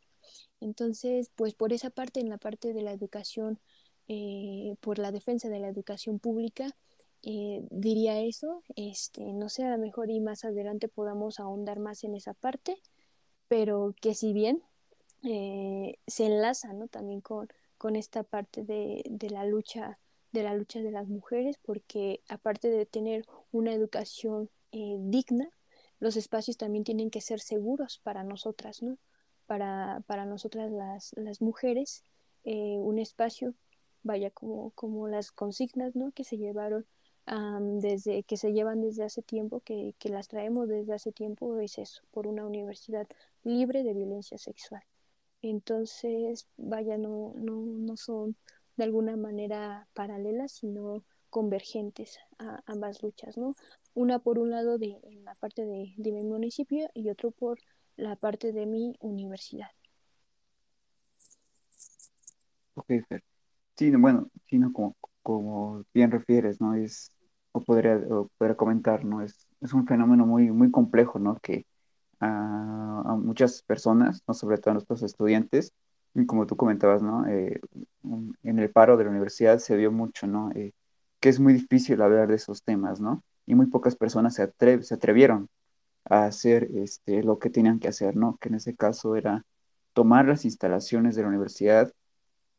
Entonces, 0.60 1.30
pues 1.34 1.54
por 1.54 1.72
esa 1.72 1.90
parte, 1.90 2.20
en 2.20 2.28
la 2.28 2.38
parte 2.38 2.72
de 2.72 2.82
la 2.82 2.92
educación, 2.92 3.60
eh, 4.06 4.76
por 4.80 4.98
la 4.98 5.12
defensa 5.12 5.48
de 5.48 5.60
la 5.60 5.68
educación 5.68 6.18
pública, 6.18 6.76
eh, 7.22 7.62
diría 7.70 8.20
eso. 8.20 8.62
Este, 8.76 9.32
no 9.32 9.48
sé, 9.48 9.64
a 9.64 9.70
lo 9.70 9.78
mejor 9.78 10.10
y 10.10 10.20
más 10.20 10.44
adelante 10.44 10.88
podamos 10.88 11.40
ahondar 11.40 11.78
más 11.80 12.04
en 12.04 12.14
esa 12.14 12.34
parte, 12.34 12.76
pero 13.48 13.94
que 14.00 14.14
si 14.14 14.32
bien 14.32 14.62
eh, 15.22 15.98
se 16.06 16.26
enlaza 16.26 16.72
¿no? 16.74 16.88
también 16.88 17.20
con, 17.22 17.48
con 17.78 17.96
esta 17.96 18.24
parte 18.24 18.62
de, 18.62 19.02
de, 19.08 19.30
la 19.30 19.44
lucha 19.46 19.98
de 20.32 20.42
la 20.42 20.54
lucha 20.54 20.80
de 20.80 20.90
las 20.90 21.08
mujeres 21.08 21.58
porque 21.62 22.20
aparte 22.28 22.68
de 22.68 22.86
tener 22.86 23.24
una 23.52 23.72
educación 23.72 24.50
digna 24.72 25.48
los 26.00 26.16
espacios 26.16 26.56
también 26.56 26.82
tienen 26.82 27.08
que 27.08 27.20
ser 27.20 27.38
seguros 27.38 28.00
para 28.02 28.24
nosotras 28.24 28.82
no 28.82 28.98
para, 29.46 30.02
para 30.08 30.26
nosotras 30.26 30.72
las, 30.72 31.12
las 31.16 31.40
mujeres 31.40 32.02
un 32.44 32.98
espacio, 32.98 33.54
vaya 34.04 34.30
como, 34.30 34.70
como 34.70 35.08
las 35.08 35.32
consignas 35.32 35.96
¿no? 35.96 36.12
que 36.12 36.22
se 36.24 36.38
llevaron 36.38 36.86
desde 37.26 38.22
que 38.24 38.36
se 38.36 38.52
llevan 38.52 38.82
desde 38.82 39.02
hace 39.04 39.22
tiempo, 39.22 39.60
que, 39.60 39.94
que, 39.98 40.10
las 40.10 40.28
traemos 40.28 40.68
desde 40.68 40.92
hace 40.92 41.10
tiempo, 41.10 41.58
es 41.58 41.78
eso, 41.78 42.02
por 42.10 42.26
una 42.26 42.44
universidad 42.46 43.08
libre 43.44 43.82
de 43.82 43.94
violencia 43.94 44.36
sexual. 44.36 44.82
Entonces, 45.40 46.46
vaya, 46.56 46.98
no, 46.98 47.32
no, 47.36 47.56
no 47.56 47.96
son 47.96 48.36
de 48.76 48.84
alguna 48.84 49.16
manera 49.16 49.88
paralelas, 49.94 50.52
sino 50.52 51.02
convergentes 51.30 52.18
a 52.38 52.62
ambas 52.66 53.02
luchas, 53.02 53.38
¿no? 53.38 53.54
Una 53.94 54.18
por 54.18 54.38
un 54.38 54.50
lado 54.50 54.78
de, 54.78 55.00
la 55.24 55.34
parte 55.34 55.64
de, 55.64 55.94
de 55.96 56.12
mi 56.12 56.24
municipio 56.24 56.90
y 56.94 57.08
otro 57.08 57.30
por 57.30 57.58
la 57.96 58.16
parte 58.16 58.52
de 58.52 58.66
mi 58.66 58.96
universidad. 59.00 59.70
Fer. 62.86 63.22
Sí, 63.76 63.90
bueno, 63.96 64.28
sí, 64.46 64.60
como, 64.72 64.96
como 65.22 65.84
bien 65.92 66.10
refieres, 66.10 66.60
¿no? 66.60 66.74
Es, 66.74 67.10
o 67.52 67.60
podría, 67.60 67.96
o 68.08 68.30
comentar, 68.56 69.04
¿no? 69.04 69.20
Es, 69.22 69.48
es 69.60 69.72
un 69.72 69.86
fenómeno 69.86 70.26
muy, 70.26 70.50
muy 70.52 70.70
complejo, 70.70 71.18
¿no? 71.18 71.38
Que 71.40 71.66
a, 72.20 73.16
muchas 73.18 73.62
personas, 73.62 74.22
¿no? 74.28 74.34
Sobre 74.34 74.58
todo 74.58 74.72
a 74.72 74.74
nuestros 74.74 75.02
estudiantes, 75.02 75.72
como 76.26 76.46
tú 76.46 76.56
comentabas, 76.56 77.02
¿no? 77.02 77.26
Eh, 77.28 77.60
en 78.44 78.58
el 78.58 78.70
paro 78.70 78.96
de 78.96 79.04
la 79.04 79.10
universidad 79.10 79.58
se 79.58 79.76
vio 79.76 79.90
mucho, 79.92 80.26
¿no? 80.26 80.50
Eh, 80.54 80.72
que 81.20 81.28
es 81.30 81.40
muy 81.40 81.54
difícil 81.54 82.00
hablar 82.02 82.28
de 82.28 82.36
esos 82.36 82.62
temas, 82.62 83.00
¿no? 83.00 83.24
Y 83.46 83.54
muy 83.56 83.66
pocas 83.66 83.96
personas 83.96 84.34
se, 84.34 84.52
se 84.82 84.94
atrevieron 84.94 85.48
a 86.04 86.26
hacer 86.26 86.68
este, 86.76 87.22
lo 87.22 87.38
que 87.38 87.50
tenían 87.50 87.80
que 87.80 87.88
hacer, 87.88 88.16
¿no? 88.16 88.36
Que 88.40 88.48
en 88.50 88.56
ese 88.56 88.76
caso 88.76 89.16
era 89.16 89.44
tomar 89.94 90.26
las 90.26 90.44
instalaciones 90.44 91.16
de 91.16 91.22
la 91.22 91.28
universidad, 91.28 91.92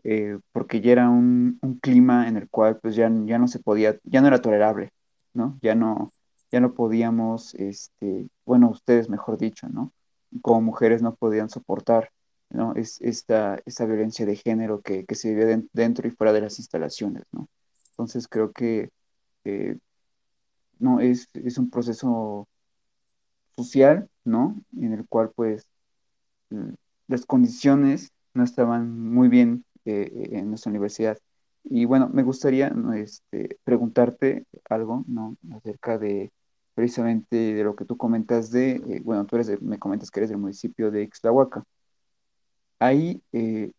eh, 0.06 0.38
porque 0.52 0.82
ya 0.82 0.92
era 0.94 1.10
un, 1.10 1.58
un, 1.64 1.80
clima 1.80 2.28
en 2.28 2.38
el 2.38 2.48
cual 2.50 2.80
pues 2.80 2.96
ya, 2.96 3.12
ya 3.26 3.40
no 3.40 3.48
se 3.48 3.60
podía, 3.60 4.00
ya 4.04 4.22
no 4.22 4.28
era 4.28 4.42
tolerable, 4.42 4.92
¿no? 5.34 5.58
Ya 5.64 5.74
no, 5.76 6.12
ya 6.52 6.60
no 6.60 6.76
podíamos, 6.76 7.56
este, 7.56 8.30
bueno, 8.46 8.70
ustedes 8.70 9.10
mejor 9.10 9.38
dicho, 9.40 9.68
¿no? 9.68 9.94
Como 10.42 10.62
mujeres 10.62 11.02
no 11.02 11.16
podían 11.16 11.50
soportar, 11.50 12.12
¿no? 12.52 12.76
Es, 12.76 13.02
esta, 13.02 13.60
esta 13.66 13.86
violencia 13.86 14.28
de 14.28 14.36
género 14.36 14.82
que, 14.82 15.06
que 15.06 15.16
se 15.16 15.30
vive 15.34 15.64
dentro 15.74 16.08
y 16.08 16.12
fuera 16.12 16.34
de 16.34 16.42
las 16.42 16.60
instalaciones, 16.60 17.24
¿no? 17.32 17.50
Entonces 17.92 18.28
creo 18.28 18.52
que, 18.52 18.92
eh, 19.46 19.78
no, 20.80 21.00
es, 21.00 21.30
es 21.34 21.58
un 21.58 21.70
proceso 21.72 22.48
social, 23.58 24.08
¿no? 24.24 24.56
En 24.78 24.94
el 24.94 25.08
cual, 25.08 25.32
pues, 25.36 25.68
las 27.08 27.26
condiciones 27.26 28.12
no 28.36 28.44
estaban 28.44 29.00
muy 29.00 29.30
bien 29.30 29.65
eh, 29.86 30.30
en 30.32 30.50
nuestra 30.50 30.70
universidad. 30.72 31.18
Y 31.64 31.86
bueno, 31.86 32.10
me 32.14 32.24
gustaría 32.24 32.74
este, 32.96 33.58
preguntarte 33.64 34.46
algo, 34.70 35.04
¿no? 35.08 35.38
Acerca 35.56 35.98
de 35.98 36.32
precisamente 36.76 37.36
de 37.56 37.64
lo 37.64 37.76
que 37.76 37.86
tú 37.86 37.98
comentas 37.98 38.52
de, 38.52 38.74
eh, 38.74 39.02
bueno, 39.04 39.26
tú 39.26 39.38
eres 39.38 39.62
me 39.62 39.80
comentas 39.80 40.12
que 40.12 40.20
eres 40.20 40.30
del 40.30 40.40
municipio 40.40 40.92
de 40.92 41.04
Ixtlahuaca. 41.04 41.64
Ahí, 42.80 43.22
eh, 43.32 43.72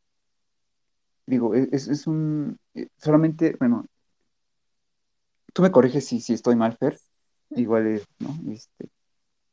digo, 1.26 1.54
e, 1.54 1.68
es, 1.72 1.88
es, 1.88 2.06
un, 2.06 2.58
solamente, 2.96 3.56
bueno, 3.58 3.86
tú 5.52 5.62
me 5.62 5.70
corriges 5.70 6.06
si, 6.06 6.20
si 6.20 6.34
estoy 6.34 6.56
mal, 6.56 6.76
Fer, 6.76 6.98
igual 7.50 7.86
es, 7.86 8.06
¿no? 8.18 8.30
Este, 8.52 8.88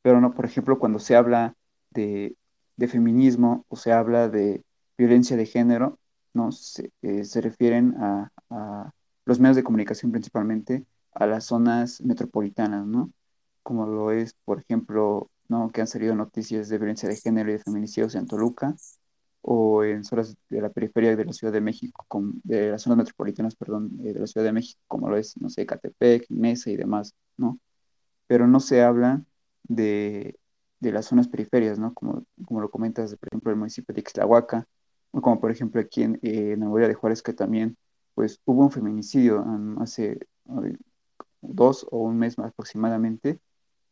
pero 0.02 0.22
no, 0.22 0.34
por 0.34 0.46
ejemplo, 0.46 0.80
cuando 0.80 1.00
se 1.00 1.16
habla 1.16 1.56
de, 1.92 2.36
de 2.78 2.88
feminismo 2.88 3.66
o 3.70 3.76
se 3.76 3.94
habla 3.94 4.30
de 4.30 4.64
violencia 4.98 5.38
de 5.38 5.46
género, 5.46 6.00
¿no? 6.34 6.52
Se, 6.52 6.92
eh, 7.02 7.24
se 7.26 7.42
refieren 7.42 7.96
a, 8.00 8.32
a, 8.50 8.92
los 9.26 9.40
medios 9.40 9.56
de 9.56 9.64
comunicación 9.64 10.12
principalmente 10.12 10.86
a 11.14 11.26
las 11.28 11.46
zonas 11.46 12.02
metropolitanas, 12.02 12.86
¿no? 12.86 13.12
Como 13.64 13.86
lo 13.88 14.12
es, 14.12 14.36
por 14.46 14.60
ejemplo, 14.60 15.30
¿no? 15.48 15.72
Que 15.72 15.82
han 15.82 15.88
salido 15.88 16.16
noticias 16.16 16.70
de 16.70 16.78
violencia 16.78 17.08
de 17.10 17.16
género 17.16 17.50
y 17.50 17.54
de 17.54 17.60
feminicidios 17.60 18.16
en 18.16 18.28
Toluca 18.28 18.76
o 19.42 19.84
en 19.84 20.04
zonas 20.06 20.36
de 20.50 20.62
la 20.62 20.70
periferia 20.70 21.16
de 21.16 21.26
la 21.26 21.34
Ciudad 21.34 21.54
de 21.54 21.62
México, 21.62 22.06
con, 22.08 22.42
de 22.44 22.72
las 22.72 22.82
zonas 22.84 22.98
metropolitanas, 22.98 23.56
perdón, 23.56 23.92
eh, 24.04 24.14
de 24.14 24.20
la 24.22 24.28
Ciudad 24.28 24.46
de 24.46 24.54
México, 24.54 24.82
como 24.88 25.10
lo 25.10 25.18
es, 25.18 25.38
no 25.42 25.50
sé, 25.50 25.66
Catepec, 25.66 26.28
Mesa 26.30 26.70
y 26.72 26.78
demás, 26.78 27.14
¿no? 27.38 27.60
Pero 28.28 28.48
no 28.48 28.60
se 28.60 28.84
habla 28.84 29.24
de, 29.64 30.40
de 30.80 30.92
las 30.92 31.08
zonas 31.08 31.28
periferias, 31.28 31.80
¿no? 31.80 31.94
Como, 31.94 32.26
como 32.46 32.62
lo 32.62 32.72
comentas, 32.72 33.16
por 33.18 33.30
ejemplo, 33.30 33.52
el 33.52 33.58
municipio 33.58 33.94
de 33.94 34.02
Ixtlahuaca, 34.02 34.68
como 35.22 35.40
por 35.40 35.52
ejemplo 35.52 35.82
aquí 35.82 36.04
en, 36.04 36.16
eh, 36.24 36.54
en 36.54 36.62
de 36.62 36.94
Juárez, 36.94 37.22
que 37.24 37.34
también 37.34 37.78
pues 38.16 38.42
hubo 38.46 38.64
un 38.64 38.72
feminicidio 38.72 39.44
hace 39.80 40.20
dos 41.42 41.86
o 41.92 42.00
un 42.00 42.18
mes 42.18 42.38
más 42.38 42.50
aproximadamente, 42.50 43.40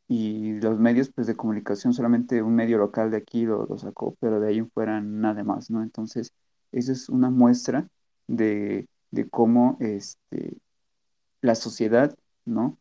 y 0.08 0.54
los 0.62 0.80
medios 0.80 1.12
pues 1.14 1.28
de 1.28 1.36
comunicación, 1.38 1.94
solamente 1.94 2.42
un 2.44 2.56
medio 2.56 2.78
local 2.80 3.12
de 3.12 3.18
aquí 3.18 3.46
lo, 3.46 3.66
lo 3.68 3.78
sacó, 3.78 4.16
pero 4.22 4.40
de 4.42 4.50
ahí 4.50 4.60
en 4.60 4.72
fuera 4.72 5.02
nada 5.02 5.44
más, 5.44 5.72
¿no? 5.72 5.84
Entonces, 5.84 6.34
eso 6.72 6.94
es 6.94 7.10
una 7.10 7.30
muestra 7.32 7.90
de, 8.28 8.88
de 9.12 9.30
cómo 9.30 9.78
este, 9.82 10.58
la 11.42 11.56
sociedad, 11.56 12.16
¿no? 12.46 12.80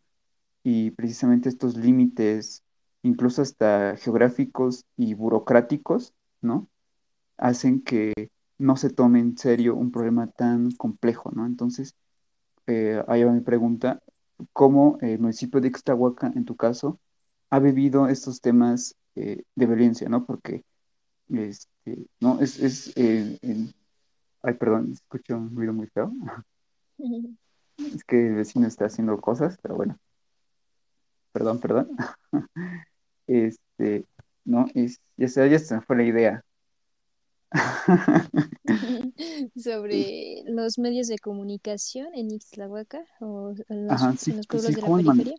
Y 0.65 0.93
precisamente 0.93 1.51
estos 1.51 1.77
límites, 1.77 2.65
incluso 3.03 3.43
hasta 3.43 3.97
geográficos 3.99 4.87
y 4.97 5.15
burocráticos, 5.15 6.15
¿no? 6.43 6.70
Hacen 7.41 7.83
que 7.83 8.13
no 8.59 8.77
se 8.77 8.91
tome 8.91 9.21
en 9.21 9.37
serio 9.39 9.75
un 9.75 9.91
problema 9.91 10.29
tan 10.29 10.71
complejo, 10.73 11.33
¿no? 11.33 11.47
Entonces, 11.47 11.95
eh, 12.67 13.03
ahí 13.09 13.25
va 13.25 13.33
mi 13.33 13.41
pregunta, 13.41 14.01
¿cómo 14.53 14.99
el 15.01 15.19
municipio 15.19 15.61
de 15.61 15.69
Ixtahuaca, 15.69 16.33
en 16.37 16.45
tu 16.45 16.57
caso, 16.57 17.01
ha 17.51 17.59
vivido 17.59 18.09
estos 18.09 18.41
temas 18.41 18.95
eh, 19.17 19.43
de 19.57 19.67
violencia, 19.67 20.09
¿no? 20.09 20.27
Porque, 20.27 20.65
este, 21.31 22.07
no, 22.21 22.41
es, 22.41 22.61
es 22.61 22.93
eh, 22.97 23.39
ay, 24.43 24.55
perdón, 24.55 24.93
escucho 24.93 25.37
un 25.37 25.55
ruido 25.57 25.73
muy 25.73 25.87
feo. 25.89 26.13
es 27.79 28.05
que 28.05 28.29
el 28.29 28.35
vecino 28.37 28.67
está 28.67 28.87
haciendo 28.87 29.21
cosas, 29.21 29.59
pero 29.63 29.77
bueno. 29.77 29.99
Perdón, 31.33 31.61
perdón. 31.61 31.89
este, 33.27 34.07
no, 34.45 34.67
es, 34.75 35.01
ya 35.17 35.29
se, 35.29 35.49
ya 35.51 35.59
se 35.59 35.77
me 35.77 35.81
fue 35.83 35.97
la 35.97 36.05
idea. 36.05 36.45
sobre 39.57 40.43
los 40.47 40.79
medios 40.79 41.09
de 41.09 41.19
comunicación 41.19 42.09
en 42.15 42.31
Ixtlahuaca 42.31 43.05
o 43.21 43.55
en 43.69 43.87
los, 43.87 44.01
pueblos 44.47 44.75
de 44.75 44.83
la 44.83 44.97
periferia. 44.97 45.35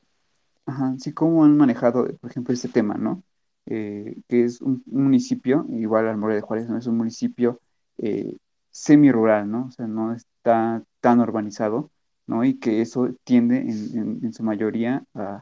Ajá, 0.65 0.95
sí, 0.99 1.13
cómo 1.13 1.43
han 1.43 1.57
manejado, 1.57 2.07
por 2.19 2.29
ejemplo, 2.29 2.53
este 2.53 2.69
tema, 2.69 2.95
¿no? 2.95 3.23
Eh, 3.65 4.21
que 4.27 4.43
es 4.43 4.61
un, 4.61 4.83
municipio, 4.85 5.65
igual 5.69 6.07
Almora 6.07 6.35
de 6.35 6.41
Juárez 6.41 6.69
no 6.69 6.77
es 6.77 6.87
un 6.87 6.97
municipio 6.97 7.61
eh, 7.97 8.37
semi-rural, 8.69 9.49
¿no? 9.49 9.67
O 9.67 9.71
sea, 9.71 9.87
no 9.87 10.13
está 10.13 10.83
tan 10.99 11.19
urbanizado, 11.19 11.91
¿no? 12.27 12.43
Y 12.43 12.59
que 12.59 12.81
eso 12.81 13.09
tiende 13.23 13.57
en, 13.57 14.19
en 14.23 14.33
su 14.33 14.43
mayoría 14.43 15.03
a, 15.13 15.41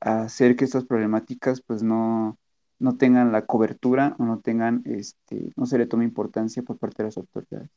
a, 0.00 0.22
hacer 0.22 0.56
que 0.56 0.64
estas 0.64 0.84
problemáticas, 0.84 1.62
pues, 1.62 1.82
no, 1.82 2.38
no 2.82 2.96
tengan 2.96 3.30
la 3.30 3.46
cobertura 3.46 4.16
o 4.18 4.24
no 4.24 4.40
tengan, 4.40 4.82
este, 4.84 5.52
no 5.54 5.66
se 5.66 5.78
le 5.78 5.86
tome 5.86 6.04
importancia 6.04 6.64
por 6.64 6.78
parte 6.78 7.02
de 7.02 7.04
las 7.06 7.16
autoridades. 7.16 7.70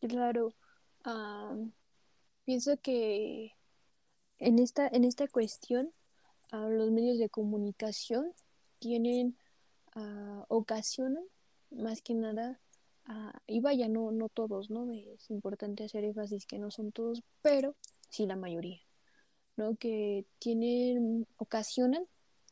Claro, 0.00 0.52
pienso 2.44 2.76
que 2.82 3.52
en 4.38 4.58
esta, 4.58 4.88
en 4.88 5.04
esta 5.04 5.28
cuestión 5.28 5.92
los 6.50 6.90
medios 6.90 7.18
de 7.18 7.28
comunicación 7.28 8.32
tienen, 8.80 9.36
uh, 9.94 10.42
ocasionan 10.48 11.24
más 11.70 12.02
que 12.02 12.14
nada, 12.14 12.58
y 13.46 13.60
vaya, 13.60 13.88
no, 13.88 14.10
no 14.10 14.28
todos, 14.28 14.68
¿no? 14.68 14.92
Es 14.92 15.30
importante 15.30 15.84
hacer 15.84 16.04
énfasis 16.04 16.44
que 16.44 16.58
no 16.58 16.70
son 16.70 16.92
todos, 16.92 17.22
pero 17.40 17.74
sí 18.10 18.26
la 18.26 18.36
mayoría, 18.36 18.80
¿no? 19.56 19.76
Que 19.76 20.26
tienen, 20.38 21.26
ocasionan 21.38 22.04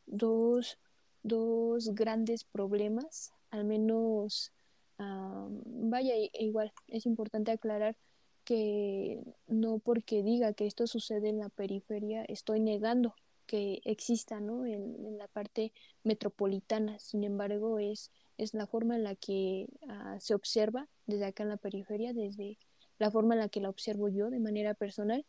dos, 0.07 0.79
dos 1.23 1.93
grandes 1.93 2.43
problemas, 2.43 3.31
al 3.51 3.65
menos, 3.65 4.51
vaya, 4.97 6.13
igual, 6.33 6.73
es 6.87 7.05
importante 7.05 7.51
aclarar 7.51 7.95
que 8.43 9.21
no 9.47 9.79
porque 9.79 10.23
diga 10.23 10.53
que 10.53 10.65
esto 10.65 10.87
sucede 10.87 11.29
en 11.29 11.39
la 11.39 11.49
periferia, 11.49 12.23
estoy 12.23 12.61
negando 12.61 13.13
que 13.45 13.81
exista 13.85 14.39
¿no? 14.39 14.65
en, 14.65 15.17
la 15.17 15.27
parte 15.27 15.73
metropolitana. 16.03 16.99
Sin 16.99 17.23
embargo, 17.23 17.79
es, 17.79 18.11
es 18.37 18.53
la 18.53 18.67
forma 18.67 18.95
en 18.95 19.03
la 19.03 19.15
que 19.15 19.67
ah, 19.89 20.17
se 20.19 20.35
observa 20.35 20.87
desde 21.07 21.25
acá 21.25 21.43
en 21.43 21.49
la 21.49 21.57
periferia, 21.57 22.13
desde 22.13 22.59
la 22.99 23.09
forma 23.09 23.33
en 23.33 23.39
la 23.39 23.49
que 23.49 23.61
la 23.61 23.69
observo 23.69 24.09
yo 24.09 24.29
de 24.29 24.39
manera 24.39 24.73
personal. 24.73 25.25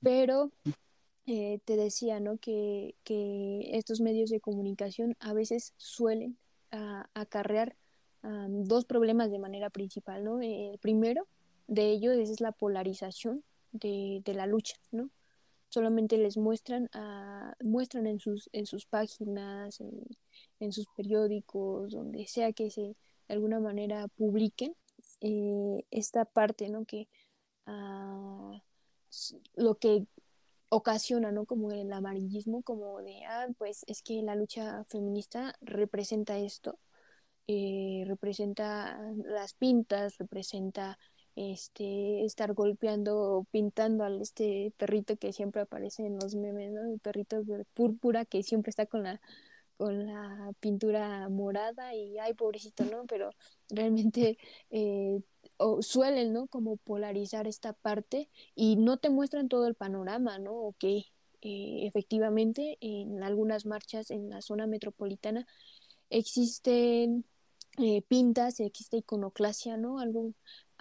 Pero 0.00 0.52
eh, 1.26 1.60
te 1.64 1.76
decía, 1.76 2.20
¿no? 2.20 2.38
Que, 2.38 2.94
estos 3.72 4.00
medios 4.00 4.30
de 4.30 4.40
comunicación 4.40 5.16
a 5.20 5.32
veces 5.32 5.74
suelen 5.76 6.38
ah, 6.70 7.08
acarrear 7.14 7.76
dos 8.48 8.84
problemas 8.84 9.32
de 9.32 9.40
manera 9.40 9.68
principal, 9.68 10.22
¿no? 10.22 10.40
El 10.40 10.78
primero 10.78 11.26
de 11.66 11.90
ellos 11.90 12.14
es 12.14 12.40
la 12.40 12.52
polarización 12.52 13.42
de, 13.72 14.22
la 14.26 14.46
lucha, 14.46 14.76
¿no? 14.90 15.10
Solamente 15.68 16.18
les 16.18 16.36
muestran, 16.36 16.88
ah, 16.92 17.54
muestran 17.62 18.06
en 18.06 18.20
sus, 18.20 18.48
en 18.52 18.66
sus 18.66 18.86
páginas, 18.86 19.80
en, 20.60 20.72
sus 20.72 20.86
periódicos, 20.96 21.92
donde 21.92 22.26
sea 22.26 22.52
que 22.52 22.70
se 22.70 22.82
de 23.28 23.34
alguna 23.34 23.60
manera 23.60 24.08
publiquen 24.08 24.74
eh, 25.20 25.84
esta 25.90 26.24
parte, 26.24 26.68
¿no? 26.68 26.84
Que 26.84 27.08
uh, 27.66 28.58
lo 29.54 29.76
que 29.76 30.06
ocasiona, 30.72 31.32
¿no? 31.32 31.44
Como 31.46 31.70
el 31.72 31.92
amarillismo, 31.92 32.62
como 32.62 33.00
de, 33.02 33.24
ah, 33.26 33.46
pues 33.58 33.84
es 33.88 34.02
que 34.02 34.22
la 34.22 34.34
lucha 34.36 34.84
feminista 34.86 35.54
representa 35.60 36.38
esto, 36.38 36.78
eh, 37.46 38.04
representa 38.06 38.98
las 39.24 39.54
pintas, 39.54 40.18
representa 40.18 40.98
este 41.36 42.24
estar 42.24 42.54
golpeando 42.54 43.46
pintando 43.50 44.04
al 44.04 44.22
este 44.22 44.72
perrito 44.78 45.16
que 45.16 45.32
siempre 45.32 45.62
aparece 45.62 46.06
en 46.06 46.18
los 46.18 46.34
memes, 46.36 46.72
¿no? 46.72 46.82
El 46.92 47.00
perrito 47.00 47.42
púrpura 47.74 48.24
que 48.24 48.42
siempre 48.42 48.70
está 48.70 48.86
con 48.86 49.02
la 49.04 49.20
con 49.76 50.06
la 50.06 50.52
pintura 50.60 51.28
morada 51.28 51.94
y 51.94 52.18
ay 52.18 52.34
pobrecito, 52.34 52.84
¿no? 52.84 53.04
Pero 53.06 53.30
realmente 53.70 54.38
eh, 54.70 55.20
o 55.62 55.82
suelen, 55.82 56.32
¿no? 56.32 56.46
Como 56.48 56.76
polarizar 56.78 57.46
esta 57.46 57.72
parte 57.72 58.28
y 58.54 58.76
no 58.76 58.98
te 58.98 59.10
muestran 59.10 59.48
todo 59.48 59.66
el 59.66 59.74
panorama, 59.74 60.38
¿no? 60.38 60.54
O 60.54 60.74
que 60.78 61.06
eh, 61.42 61.86
efectivamente 61.86 62.78
en 62.80 63.22
algunas 63.22 63.66
marchas 63.66 64.10
en 64.10 64.30
la 64.30 64.42
zona 64.42 64.66
metropolitana 64.66 65.46
existen 66.10 67.24
eh, 67.78 68.02
pintas, 68.02 68.60
existe 68.60 68.98
iconoclasia, 68.98 69.76
¿no? 69.76 69.98
Algo 69.98 70.34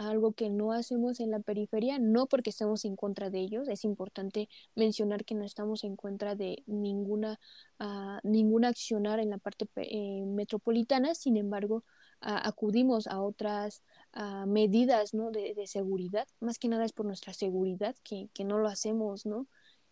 algo 0.10 0.34
que 0.34 0.50
no 0.50 0.72
hacemos 0.74 1.20
en 1.20 1.32
la 1.32 1.40
periferia, 1.40 2.00
no 2.00 2.28
porque 2.28 2.50
estemos 2.50 2.86
en 2.86 2.96
contra 2.96 3.30
de 3.30 3.40
ellos, 3.40 3.68
es 3.68 3.84
importante 3.84 4.50
mencionar 4.76 5.26
que 5.26 5.36
no 5.36 5.46
estamos 5.46 5.84
en 5.84 5.96
contra 5.96 6.36
de 6.36 6.64
ninguna, 6.66 7.40
uh, 7.80 8.20
ninguna 8.24 8.70
accionar 8.70 9.20
en 9.20 9.30
la 9.30 9.38
parte 9.38 9.68
eh, 9.76 10.26
metropolitana, 10.26 11.16
sin 11.16 11.38
embargo, 11.38 11.84
acudimos 12.22 13.08
a 13.08 13.22
otras 13.22 13.84
medidas 14.48 15.12
de, 15.12 15.68
seguridad, 15.68 16.28
más 16.40 16.60
que 16.60 16.68
nada 16.68 16.86
es 16.86 16.94
por 16.94 17.06
nuestra 17.06 17.34
seguridad 17.34 17.96
que, 18.04 18.30
no 18.44 18.58
lo 18.60 18.68
hacemos, 18.68 19.26
¿no? 19.26 19.48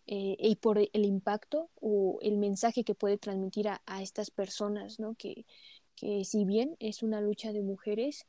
Eh, 0.06 0.36
y 0.40 0.56
por 0.56 0.78
el 0.78 1.04
impacto 1.04 1.70
o 1.80 2.18
el 2.22 2.36
mensaje 2.36 2.84
que 2.84 2.94
puede 2.94 3.18
transmitir 3.18 3.68
a, 3.68 4.02
estas 4.02 4.30
personas, 4.30 4.98
¿no? 4.98 5.14
Que, 5.14 5.46
que 5.94 6.24
si 6.24 6.44
bien 6.44 6.76
es 6.80 7.02
una 7.02 7.20
lucha 7.20 7.52
de 7.52 7.62
mujeres, 7.62 8.26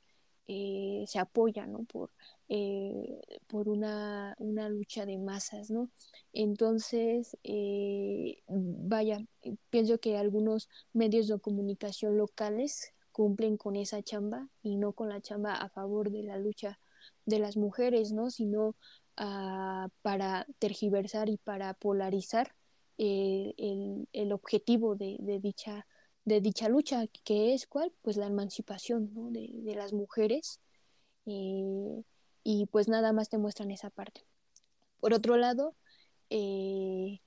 eh, 0.48 1.06
se 1.08 1.18
apoya 1.20 1.66
¿no? 1.66 1.86
por, 1.86 2.12
eh, 2.50 3.22
por 3.48 3.70
una, 3.70 4.36
una, 4.38 4.68
lucha 4.70 5.06
de 5.06 5.18
masas. 5.18 5.72
¿no? 5.72 5.90
Entonces, 6.34 7.38
vaya, 8.48 9.20
pienso 9.70 10.00
que 10.00 10.18
algunos 10.18 10.68
medios 10.94 11.28
de 11.28 11.40
comunicación 11.40 12.18
locales 12.18 12.94
cumplen 13.12 13.58
con 13.58 13.76
esa 13.76 14.02
chamba 14.02 14.50
y 14.62 14.78
no 14.78 14.94
con 14.94 15.10
la 15.10 15.22
chamba 15.22 15.54
a 15.54 15.70
favor 15.70 16.12
de 16.12 16.24
la 16.24 16.38
lucha 16.38 16.80
de 17.26 17.40
las 17.40 17.58
mujeres, 17.58 18.12
¿no? 18.12 18.30
sino 18.30 18.76
uh, 19.20 19.90
para 20.02 20.48
tergiversar 20.60 21.30
y 21.30 21.38
para 21.38 21.74
polarizar 21.74 22.54
eh, 22.98 23.54
el, 23.58 24.08
el, 24.14 24.32
objetivo 24.32 24.96
de, 24.96 25.18
de 25.20 25.40
dicha 25.40 25.88
de 26.26 26.42
dicha 26.42 26.70
lucha, 26.70 27.08
que 27.24 27.54
es 27.54 27.68
cuál? 27.68 27.92
Pues 28.02 28.18
la 28.18 28.28
emancipación 28.28 29.34
de, 29.34 29.50
de, 29.54 29.76
las 29.76 29.94
mujeres. 29.94 30.60
Eh, 31.26 32.04
y 32.44 32.66
pues 32.68 32.88
nada 32.88 33.14
más 33.14 33.30
te 33.30 33.38
muestran 33.38 33.72
esa 33.72 33.90
parte. 33.90 34.26
Por 35.00 35.14
otro 35.14 35.38
lado, 35.38 35.76
eh, 36.30 37.22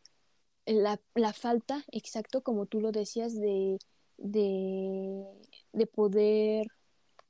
la, 0.66 1.01
la, 1.14 1.33
falta, 1.33 1.85
exacto, 1.92 2.42
como 2.42 2.66
tú 2.66 2.81
lo 2.81 2.92
decías, 2.92 3.35
de, 3.35 3.79
de, 4.18 5.24
de 5.72 5.87
poder, 5.87 6.68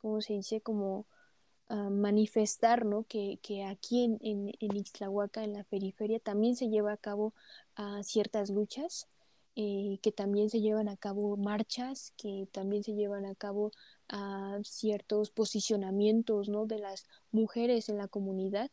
¿cómo 0.01 0.20
se 0.20 0.35
dice? 0.35 0.61
Como 0.61 1.07
uh, 1.68 1.90
manifestar, 1.90 2.85
¿no? 2.85 3.05
Que, 3.05 3.38
que 3.42 3.64
aquí 3.64 4.05
en, 4.05 4.18
en, 4.23 4.53
en, 4.61 4.77
Ixtlahuaca, 4.77 5.44
en 5.44 5.55
la 5.55 5.64
periferia, 5.64 6.20
también 6.20 6.57
se 6.57 6.68
lleva 6.68 6.92
a 6.92 6.97
cabo 6.97 7.35
uh, 7.79 8.03
ciertas 8.03 8.51
luchas 8.51 9.09
eh, 9.57 10.01
que 10.03 10.11
también 10.11 10.51
se 10.51 10.61
llevan 10.61 10.88
a 10.88 10.97
cabo 10.97 11.37
marchas, 11.37 12.12
que 12.16 12.49
también 12.51 12.83
se 12.83 12.94
llevan 12.94 13.25
a 13.25 13.37
cabo 13.37 13.70
uh, 14.12 14.62
ciertos 14.64 15.31
posicionamientos 15.31 16.49
¿no? 16.49 16.66
de 16.66 16.81
las 16.81 17.07
mujeres 17.31 17.88
en 17.88 17.99
la 17.99 18.09
comunidad, 18.09 18.70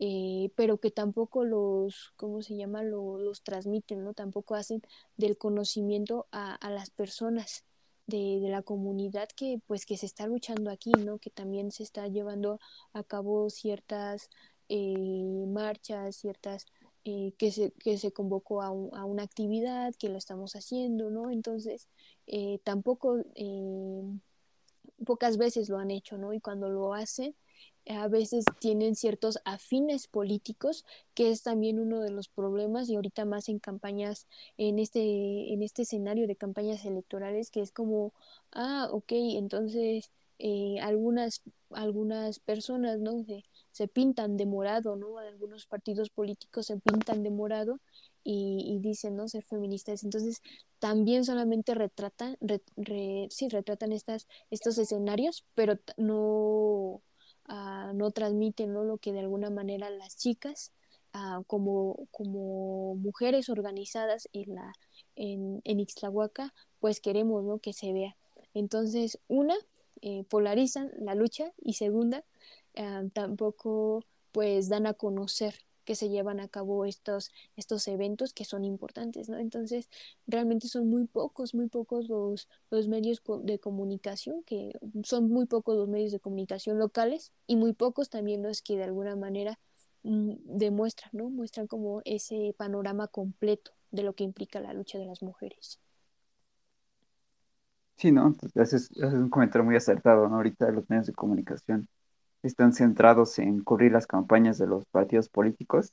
eh, 0.00 0.50
pero 0.56 0.78
que 0.78 0.90
tampoco 0.90 1.44
los, 1.44 2.12
¿cómo 2.16 2.42
se 2.42 2.56
llama?, 2.56 2.82
lo, 2.82 3.18
los 3.18 3.42
transmiten, 3.42 4.02
¿no? 4.02 4.14
Tampoco 4.14 4.54
hacen 4.54 4.82
del 5.18 5.36
conocimiento 5.36 6.26
a, 6.32 6.54
a 6.54 6.70
las 6.70 6.90
personas 6.90 7.64
de, 8.06 8.40
de, 8.40 8.48
la 8.48 8.62
comunidad 8.62 9.28
que, 9.36 9.60
pues, 9.66 9.84
que 9.86 9.98
se 9.98 10.06
está 10.06 10.26
luchando 10.26 10.70
aquí, 10.70 10.90
¿no? 10.92 11.18
Que 11.18 11.30
también 11.30 11.70
se 11.70 11.82
está 11.82 12.08
llevando 12.08 12.58
a 12.94 13.04
cabo 13.04 13.50
ciertas 13.50 14.30
eh, 14.70 15.44
marchas, 15.48 16.16
ciertas 16.16 16.66
eh, 17.04 17.32
que, 17.38 17.52
se, 17.52 17.72
que 17.72 17.98
se 17.98 18.12
convocó 18.12 18.62
a, 18.62 18.68
a, 18.68 19.04
una 19.04 19.22
actividad, 19.22 19.94
que 19.96 20.08
lo 20.08 20.16
estamos 20.16 20.56
haciendo, 20.56 21.10
¿no? 21.10 21.30
Entonces, 21.30 21.88
eh, 22.26 22.58
tampoco, 22.64 23.22
pocas 25.04 25.36
veces 25.36 25.68
lo 25.68 25.78
han 25.78 25.90
hecho, 25.90 26.16
¿no? 26.18 26.32
Y 26.32 26.40
cuando 26.40 26.70
lo 26.70 26.94
hacen, 26.94 27.34
a 27.90 28.08
veces 28.08 28.44
tienen 28.60 28.94
ciertos 28.96 29.38
afines 29.44 30.06
políticos, 30.06 30.84
que 31.14 31.30
es 31.30 31.42
también 31.42 31.78
uno 31.78 32.00
de 32.00 32.10
los 32.10 32.28
problemas, 32.28 32.88
y 32.88 32.96
ahorita 32.96 33.24
más 33.24 33.48
en 33.48 33.58
campañas, 33.58 34.26
en 34.58 34.78
este, 34.78 35.52
en 35.52 35.62
este 35.62 35.82
escenario 35.82 36.26
de 36.26 36.36
campañas 36.36 36.84
electorales, 36.84 37.50
que 37.50 37.60
es 37.60 37.72
como, 37.72 38.12
ah, 38.52 38.88
ok, 38.92 39.12
entonces 39.12 40.10
eh, 40.38 40.78
algunas, 40.80 41.42
algunas 41.70 42.40
personas, 42.40 42.98
¿no? 42.98 43.22
Se, 43.24 43.44
se 43.72 43.88
pintan 43.88 44.36
de 44.36 44.46
morado, 44.46 44.96
¿no? 44.96 45.18
Algunos 45.18 45.66
partidos 45.66 46.10
políticos 46.10 46.66
se 46.66 46.78
pintan 46.78 47.22
de 47.22 47.30
morado 47.30 47.78
y, 48.24 48.64
y 48.66 48.78
dicen, 48.80 49.16
¿no? 49.16 49.28
Ser 49.28 49.44
feministas. 49.44 50.02
Entonces, 50.04 50.40
también 50.78 51.24
solamente 51.24 51.74
retratan, 51.74 52.36
re, 52.40 52.62
re, 52.76 53.28
sí, 53.30 53.48
retratan 53.48 53.92
estas, 53.92 54.28
estos 54.50 54.78
escenarios, 54.78 55.44
pero 55.54 55.78
no, 55.98 57.02
uh, 57.50 57.92
no 57.92 58.10
transmiten. 58.12 58.72
Lo 58.72 58.96
que 58.98 59.12
de 59.12 59.20
alguna 59.20 59.50
manera 59.50 59.90
las 59.90 60.16
chicas, 60.16 60.72
uh, 61.14 61.42
como, 61.44 62.06
como 62.10 62.94
mujeres 62.94 63.50
organizadas 63.50 64.28
en, 64.32 64.54
la, 64.54 64.72
en, 65.16 65.60
en 65.64 65.80
Ixtlahuaca, 65.80 66.54
pues 66.78 67.00
queremos, 67.00 67.44
¿no? 67.44 67.58
Que 67.58 67.72
se 67.72 67.92
vea. 67.92 68.16
Entonces, 68.54 69.18
una, 69.28 69.54
eh, 70.02 70.24
polarizan 70.24 70.90
la 70.98 71.14
lucha 71.14 71.52
y 71.62 71.74
segunda, 71.74 72.24
eh, 72.74 73.10
tampoco 73.12 74.04
pues 74.32 74.68
dan 74.68 74.86
a 74.86 74.94
conocer 74.94 75.54
que 75.90 75.96
se 75.96 76.08
llevan 76.08 76.38
a 76.38 76.46
cabo 76.46 76.84
estos, 76.84 77.32
estos 77.56 77.88
eventos 77.88 78.32
que 78.32 78.44
son 78.44 78.64
importantes, 78.64 79.28
¿no? 79.28 79.38
Entonces, 79.38 79.90
realmente 80.28 80.68
son 80.68 80.88
muy 80.88 81.04
pocos, 81.08 81.52
muy 81.52 81.66
pocos 81.66 82.08
los, 82.08 82.48
los 82.70 82.86
medios 82.86 83.20
de 83.42 83.58
comunicación, 83.58 84.44
que 84.44 84.70
son 85.02 85.28
muy 85.28 85.46
pocos 85.46 85.76
los 85.76 85.88
medios 85.88 86.12
de 86.12 86.20
comunicación 86.20 86.78
locales 86.78 87.32
y 87.48 87.56
muy 87.56 87.72
pocos 87.72 88.08
también 88.08 88.40
los 88.44 88.62
que 88.62 88.76
de 88.76 88.84
alguna 88.84 89.16
manera 89.16 89.58
mm, 90.04 90.34
demuestran, 90.44 91.10
¿no? 91.12 91.28
Muestran 91.28 91.66
como 91.66 92.02
ese 92.04 92.54
panorama 92.56 93.08
completo 93.08 93.72
de 93.90 94.04
lo 94.04 94.14
que 94.14 94.22
implica 94.22 94.60
la 94.60 94.72
lucha 94.72 94.96
de 94.96 95.06
las 95.06 95.22
mujeres. 95.24 95.80
Sí, 97.96 98.12
¿no? 98.12 98.36
Haces, 98.54 98.92
haces 98.92 99.14
un 99.14 99.28
comentario 99.28 99.64
muy 99.64 99.74
acertado, 99.74 100.28
¿no? 100.28 100.36
Ahorita 100.36 100.70
los 100.70 100.88
medios 100.88 101.08
de 101.08 101.14
comunicación 101.14 101.88
están 102.42 102.72
centrados 102.72 103.38
en 103.38 103.60
cubrir 103.62 103.92
las 103.92 104.06
campañas 104.06 104.58
de 104.58 104.66
los 104.66 104.84
partidos 104.86 105.28
políticos, 105.28 105.92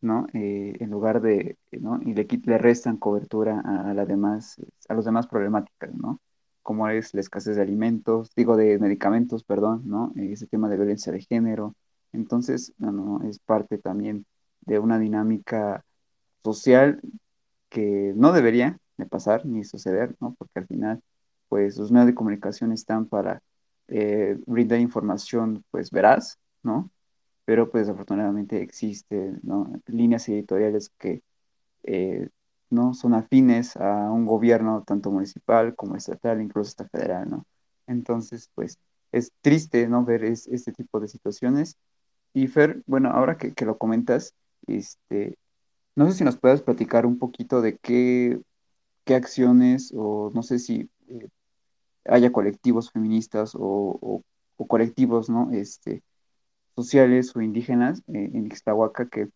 ¿no? 0.00 0.26
Eh, 0.34 0.74
en 0.80 0.90
lugar 0.90 1.20
de, 1.22 1.58
¿no? 1.72 2.00
Y 2.02 2.14
le, 2.14 2.26
le 2.44 2.58
restan 2.58 2.96
cobertura 2.98 3.60
a, 3.64 3.90
a, 3.90 3.94
la 3.94 4.06
demás, 4.06 4.56
a 4.88 4.94
los 4.94 5.04
demás 5.04 5.26
problemáticas, 5.26 5.94
¿no? 5.94 6.20
Como 6.62 6.88
es 6.88 7.14
la 7.14 7.20
escasez 7.20 7.56
de 7.56 7.62
alimentos, 7.62 8.32
digo, 8.36 8.56
de 8.56 8.78
medicamentos, 8.78 9.44
perdón, 9.44 9.82
¿no? 9.86 10.12
Ese 10.16 10.46
tema 10.46 10.68
de 10.68 10.76
violencia 10.76 11.12
de 11.12 11.20
género. 11.20 11.74
Entonces, 12.12 12.72
no, 12.78 12.92
no, 12.92 13.22
es 13.28 13.38
parte 13.40 13.78
también 13.78 14.26
de 14.60 14.78
una 14.78 14.98
dinámica 14.98 15.84
social 16.44 17.00
que 17.68 18.12
no 18.16 18.32
debería 18.32 18.78
de 18.96 19.06
pasar 19.06 19.46
ni 19.46 19.64
suceder, 19.64 20.16
¿no? 20.20 20.34
Porque 20.38 20.60
al 20.60 20.66
final, 20.66 21.02
pues, 21.48 21.78
los 21.78 21.90
medios 21.92 22.08
de 22.08 22.14
comunicación 22.14 22.72
están 22.72 23.06
para 23.06 23.42
eh, 23.92 24.38
brindar 24.46 24.80
información 24.80 25.64
pues 25.70 25.90
veraz, 25.90 26.38
¿no? 26.62 26.90
Pero 27.44 27.70
pues 27.70 27.88
afortunadamente 27.88 28.62
existen 28.62 29.40
¿no? 29.42 29.70
líneas 29.86 30.28
editoriales 30.28 30.90
que 30.98 31.22
eh, 31.84 32.28
no 32.70 32.94
son 32.94 33.14
afines 33.14 33.76
a 33.76 34.10
un 34.10 34.26
gobierno 34.26 34.82
tanto 34.86 35.10
municipal 35.10 35.74
como 35.76 35.96
estatal, 35.96 36.40
incluso 36.40 36.68
hasta 36.70 36.88
federal, 36.88 37.28
¿no? 37.30 37.46
Entonces, 37.86 38.50
pues 38.54 38.78
es 39.12 39.32
triste, 39.42 39.86
¿no? 39.88 40.04
Ver 40.04 40.24
es, 40.24 40.46
este 40.48 40.72
tipo 40.72 41.00
de 41.00 41.08
situaciones. 41.08 41.76
Y 42.34 42.46
Fer, 42.48 42.82
bueno, 42.86 43.10
ahora 43.10 43.36
que, 43.36 43.52
que, 43.54 43.66
lo 43.66 43.76
comentas, 43.78 44.34
este, 44.66 45.36
no 45.96 46.06
sé 46.08 46.14
si 46.14 46.24
nos 46.24 46.38
puedes 46.38 46.62
platicar 46.62 47.06
un 47.06 47.18
poquito 47.18 47.60
de 47.60 47.76
qué, 47.78 48.40
qué 49.04 49.14
acciones 49.16 49.92
o 49.96 50.30
no 50.34 50.42
sé 50.42 50.58
si 50.58 50.90
eh, 51.08 51.28
haya 52.06 52.32
colectivos 52.32 52.90
feministas 52.90 53.54
o, 53.54 53.98
o, 54.56 54.66
colectivos 54.66 55.28
¿no? 55.28 55.50
este, 55.52 56.02
sociales 56.76 57.34
o 57.36 57.40
indígenas 57.42 58.00
eh, 58.08 58.30
en 58.34 58.46
Ixtahuaca 58.46 59.08
que, 59.08 59.28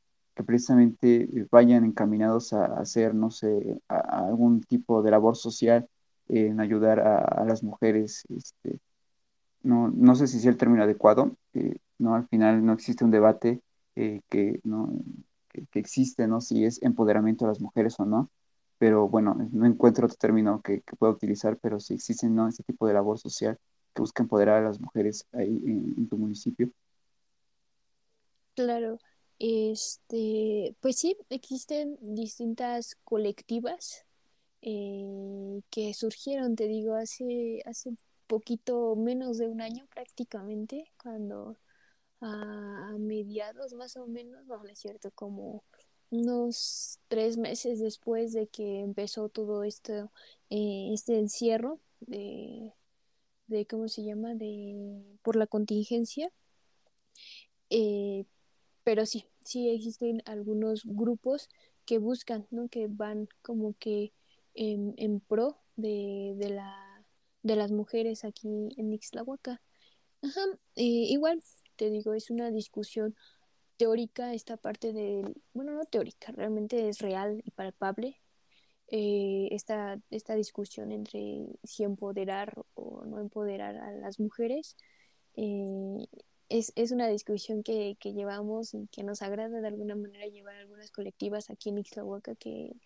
precisamente 0.44 1.28
vayan 1.50 1.84
encaminados 1.86 2.52
a, 2.52 2.66
a 2.66 2.80
hacer, 2.80 3.14
no 3.14 3.30
sé, 3.30 3.80
a, 3.88 3.96
a, 3.96 4.26
algún 4.28 4.60
tipo 4.62 5.02
de 5.02 5.10
labor 5.10 5.34
social 5.34 5.88
en 6.28 6.60
ayudar 6.60 7.00
a, 7.00 7.18
a 7.18 7.44
las 7.46 7.62
mujeres. 7.62 8.24
Este, 8.28 8.78
no, 9.62 9.88
no 9.88 10.14
sé 10.14 10.26
si 10.26 10.38
es 10.38 10.46
el 10.46 10.56
término 10.56 10.84
adecuado, 10.84 11.36
eh, 11.54 11.76
¿no? 11.98 12.14
al 12.14 12.28
final 12.28 12.64
no 12.64 12.72
existe 12.72 13.04
un 13.04 13.10
debate 13.10 13.62
eh, 13.96 14.20
que, 14.28 14.60
¿no? 14.64 14.92
que, 15.48 15.66
que, 15.66 15.78
existe, 15.78 16.26
¿no? 16.28 16.40
si 16.40 16.64
es 16.64 16.82
empoderamiento 16.82 17.44
de 17.44 17.50
las 17.50 17.60
mujeres 17.60 17.98
o 17.98 18.06
no, 18.06 18.30
pero 18.78 19.08
bueno, 19.08 19.34
no 19.52 19.66
encuentro 19.66 20.06
otro 20.06 20.16
término 20.18 20.60
que, 20.62 20.82
que 20.82 20.96
pueda 20.96 21.12
utilizar, 21.12 21.58
pero 21.58 21.80
sí 21.80 21.94
existen 21.94 22.34
¿no? 22.34 22.48
este 22.48 22.62
tipo 22.62 22.86
de 22.86 22.94
labor 22.94 23.18
social 23.18 23.58
que 23.94 24.02
busca 24.02 24.22
empoderar 24.22 24.62
a 24.62 24.66
las 24.68 24.80
mujeres 24.80 25.26
ahí 25.32 25.60
en, 25.64 26.08
tu 26.08 26.18
municipio. 26.18 26.70
Claro, 28.54 28.98
este, 29.38 30.76
pues 30.80 30.96
sí, 30.96 31.16
existen 31.30 31.96
distintas 32.00 32.96
colectivas 33.04 34.04
eh, 34.62 35.60
que 35.70 35.94
surgieron, 35.94 36.56
te 36.56 36.68
digo, 36.68 36.94
hace, 36.94 37.62
hace 37.66 37.96
poquito 38.26 38.96
menos 38.96 39.38
de 39.38 39.48
un 39.48 39.60
año 39.60 39.86
prácticamente, 39.94 40.90
cuando 41.02 41.56
a, 42.20 42.92
mediados 42.98 43.74
más 43.74 43.96
o 43.96 44.06
menos, 44.06 44.44
no, 44.46 44.62
no 44.62 44.68
es 44.68 44.78
cierto, 44.78 45.10
como 45.12 45.64
unos 46.10 46.98
tres 47.08 47.36
meses 47.36 47.80
después 47.80 48.32
de 48.32 48.46
que 48.48 48.80
empezó 48.80 49.28
todo 49.28 49.64
esto, 49.64 50.10
eh, 50.50 50.90
este 50.92 51.18
encierro 51.18 51.80
de, 52.00 52.72
de, 53.46 53.66
¿cómo 53.66 53.88
se 53.88 54.04
llama? 54.04 54.34
De, 54.34 55.02
por 55.22 55.36
la 55.36 55.46
contingencia. 55.46 56.30
Eh, 57.70 58.24
pero 58.84 59.06
sí, 59.06 59.24
sí 59.44 59.68
existen 59.68 60.22
algunos 60.26 60.82
grupos 60.84 61.48
que 61.84 61.98
buscan, 61.98 62.46
¿no? 62.50 62.68
Que 62.68 62.86
van 62.88 63.28
como 63.42 63.74
que 63.78 64.12
en, 64.54 64.94
en 64.96 65.20
pro 65.20 65.58
de, 65.76 66.34
de, 66.36 66.50
la, 66.50 67.04
de 67.42 67.56
las 67.56 67.72
mujeres 67.72 68.24
aquí 68.24 68.48
en 68.76 68.92
Ixtlahuaca. 68.92 69.60
Ajá, 70.22 70.40
eh, 70.76 70.82
igual 70.84 71.42
te 71.76 71.90
digo, 71.90 72.14
es 72.14 72.30
una 72.30 72.50
discusión 72.50 73.14
teórica 73.76 74.34
esta 74.34 74.56
parte 74.56 74.92
del, 74.92 75.42
bueno, 75.54 75.72
no 75.72 75.84
teórica, 75.84 76.32
realmente 76.32 76.88
es 76.88 76.98
real 77.00 77.42
y 77.44 77.50
palpable 77.50 78.20
eh, 78.88 79.48
esta, 79.50 80.00
esta 80.10 80.34
discusión 80.34 80.92
entre 80.92 81.46
si 81.64 81.82
empoderar 81.82 82.54
o 82.74 83.04
no 83.04 83.20
empoderar 83.20 83.76
a 83.76 83.92
las 83.92 84.20
mujeres. 84.20 84.76
Eh, 85.34 86.06
es, 86.48 86.72
es, 86.76 86.92
una 86.92 87.08
discusión 87.08 87.62
que, 87.64 87.96
que, 87.98 88.12
llevamos 88.12 88.74
y 88.74 88.86
que 88.88 89.02
nos 89.02 89.22
agrada 89.22 89.60
de 89.60 89.66
alguna 89.66 89.96
manera 89.96 90.26
llevar 90.26 90.54
algunas 90.56 90.92
colectivas 90.92 91.50
aquí 91.50 91.70
en 91.70 91.78
Ixtlahuaca 91.78 92.36
que, 92.36 92.76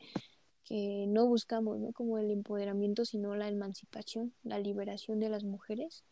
que 0.65 1.07
no 1.09 1.27
buscamos 1.27 1.79
¿no? 1.79 1.93
como 1.93 2.19
el 2.19 2.31
empoderamiento, 2.31 3.05
sino 3.05 3.37
la 3.37 3.49
emancipación, 3.49 4.33
la 4.43 4.59
liberación 4.59 5.21
de 5.21 5.29
las 5.29 5.45
mujeres. 5.45 6.05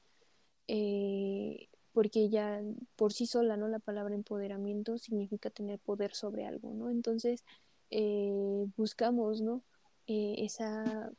Eh, 0.66 1.68
porque 1.98 2.28
ya 2.28 2.62
por 2.94 3.12
sí 3.12 3.26
sola, 3.26 3.56
¿no? 3.56 3.66
La 3.66 3.80
palabra 3.80 4.14
empoderamiento 4.14 4.98
significa 4.98 5.50
tener 5.50 5.80
poder 5.80 6.14
sobre 6.14 6.46
algo, 6.46 6.72
¿no? 6.72 6.90
Entonces, 6.90 7.42
eh, 7.90 8.66
buscamos, 8.76 9.40
¿no? 9.40 9.64
Eh, 10.06 10.36
esa, 10.38 11.10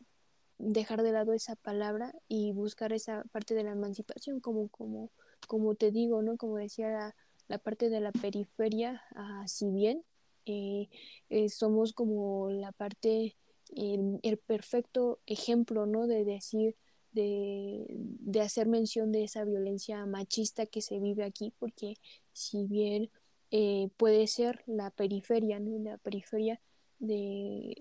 dejar 0.57 1.03
de 1.03 1.11
lado 1.11 1.33
esa 1.33 1.57
palabra 1.57 2.15
y 2.29 2.53
buscar 2.53 2.93
esa 2.93 3.25
parte 3.33 3.55
de 3.55 3.65
la 3.65 3.73
emancipación, 3.73 4.39
como, 4.39 4.69
como, 4.69 5.11
como 5.49 5.75
te 5.75 5.91
digo, 5.91 6.21
¿no? 6.21 6.37
Como 6.37 6.55
decía 6.55 7.13
la, 7.49 7.57
parte 7.57 7.89
de 7.89 7.99
la 7.99 8.13
periferia, 8.13 9.03
ah, 9.15 9.43
si 9.49 9.69
bien 9.71 10.05
eh, 10.45 10.87
somos 11.49 11.91
como 11.91 12.51
la 12.51 12.71
parte, 12.71 13.35
el, 13.75 14.21
el 14.23 14.37
perfecto 14.37 15.19
ejemplo, 15.25 15.85
¿no? 15.85 16.07
De 16.07 16.23
decir, 16.23 16.77
de, 17.11 17.85
de, 17.89 18.41
hacer 18.41 18.67
mención 18.67 19.11
de 19.11 19.23
esa 19.23 19.43
violencia 19.45 20.05
machista 20.05 20.65
que 20.65 20.81
se 20.81 20.99
vive 20.99 21.23
aquí, 21.23 21.53
porque 21.59 21.95
si 22.33 22.65
bien 22.65 23.09
eh, 23.51 23.89
puede 23.97 24.27
ser 24.27 24.63
la 24.67 24.91
periferia, 24.91 25.59
¿no? 25.59 25.79
la 25.79 25.97
periferia 25.97 26.61
de 26.99 27.75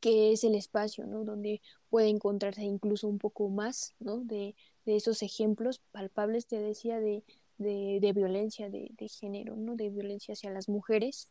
que 0.00 0.32
es 0.32 0.44
el 0.44 0.54
espacio, 0.54 1.06
¿no? 1.06 1.24
Donde 1.24 1.60
puede 1.90 2.08
encontrarse 2.08 2.62
incluso 2.62 3.08
un 3.08 3.18
poco 3.18 3.48
más, 3.48 3.94
¿no? 3.98 4.18
De, 4.18 4.54
de 4.86 4.96
esos 4.96 5.22
ejemplos 5.22 5.80
palpables, 5.90 6.46
te 6.46 6.58
decía, 6.58 7.00
de, 7.00 7.24
de, 7.58 7.98
de 8.00 8.12
violencia 8.12 8.70
de, 8.70 8.90
de, 8.96 9.08
género, 9.08 9.56
¿no? 9.56 9.76
De 9.76 9.90
violencia 9.90 10.32
hacia 10.32 10.50
las 10.50 10.68
mujeres. 10.68 11.28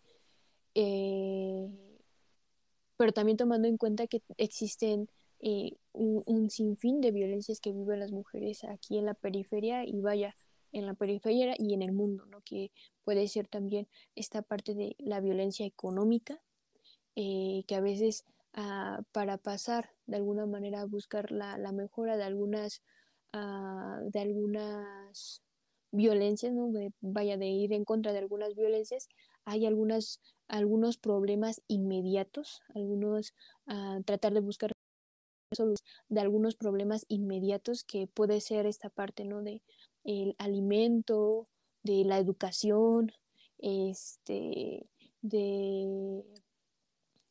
Eh, 0.76 1.68
pero 2.98 3.14
también 3.14 3.38
tomando 3.38 3.68
en 3.68 3.78
cuenta 3.78 4.08
que 4.08 4.22
existen 4.38 5.10
eh, 5.40 5.72
un, 5.94 6.24
un, 6.26 6.50
sinfín 6.50 7.02
de 7.02 7.12
violencias 7.12 7.60
que 7.60 7.72
viven 7.72 8.00
las 8.00 8.12
mujeres 8.12 8.64
aquí 8.64 8.98
en 8.98 9.06
la 9.06 9.14
periferia 9.14 9.86
y 9.86 10.02
vaya, 10.02 10.36
en 10.72 10.86
la 10.86 10.94
periferia 10.94 11.56
y 11.58 11.74
en 11.74 11.82
el 11.82 11.92
mundo, 11.92 12.26
¿no? 12.26 12.42
Que 12.42 12.72
puede 13.04 13.28
ser 13.28 13.48
también 13.48 13.88
esta 14.16 14.42
parte 14.42 14.74
de 14.74 14.96
la 15.00 15.20
violencia 15.20 15.66
económica, 15.66 16.40
eh, 17.16 17.64
que 17.68 17.76
a 17.76 17.82
veces 17.82 18.26
uh, 18.58 19.04
para 19.12 19.38
pasar 19.38 19.92
de 20.06 20.18
alguna 20.18 20.46
manera 20.46 20.82
a 20.82 20.86
buscar 20.86 21.32
la, 21.32 21.58
mejora 21.72 22.18
de 22.18 22.24
algunas, 22.24 22.82
uh, 23.34 24.10
de 24.10 24.20
algunas 24.20 25.42
violencias, 25.92 26.54
¿no? 26.54 26.72
Vaya, 27.02 27.38
de 27.38 27.48
ir 27.48 27.74
en 27.74 27.86
contra 27.86 28.14
de 28.14 28.20
algunas 28.20 28.56
violencias, 28.56 29.10
hay 29.46 29.66
algunas, 29.66 30.22
algunos 30.48 30.98
problemas 30.98 31.62
inmediatos, 31.68 32.62
algunos, 32.74 33.34
uh, 33.68 34.02
tratar 34.04 34.34
de 34.34 34.40
buscar 34.40 34.72
de 36.10 36.22
algunos 36.22 36.56
problemas 36.56 37.06
inmediatos 37.08 37.84
que 37.84 38.08
puede 38.08 38.42
ser 38.42 38.66
esta 38.66 38.90
parte, 38.90 39.26
¿no? 39.26 39.42
De 39.42 39.62
el 40.04 40.36
alimento, 40.38 41.48
de 41.84 42.04
la 42.06 42.18
educación, 42.18 43.12
este, 43.60 44.88
de 45.22 46.24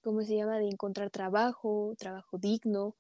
¿cómo 0.03 0.23
se 0.23 0.37
llama?, 0.37 0.59
de 0.59 0.69
encontrar 0.69 1.11
trabajo, 1.11 1.95
trabajo 1.99 2.39
digno. 2.39 2.97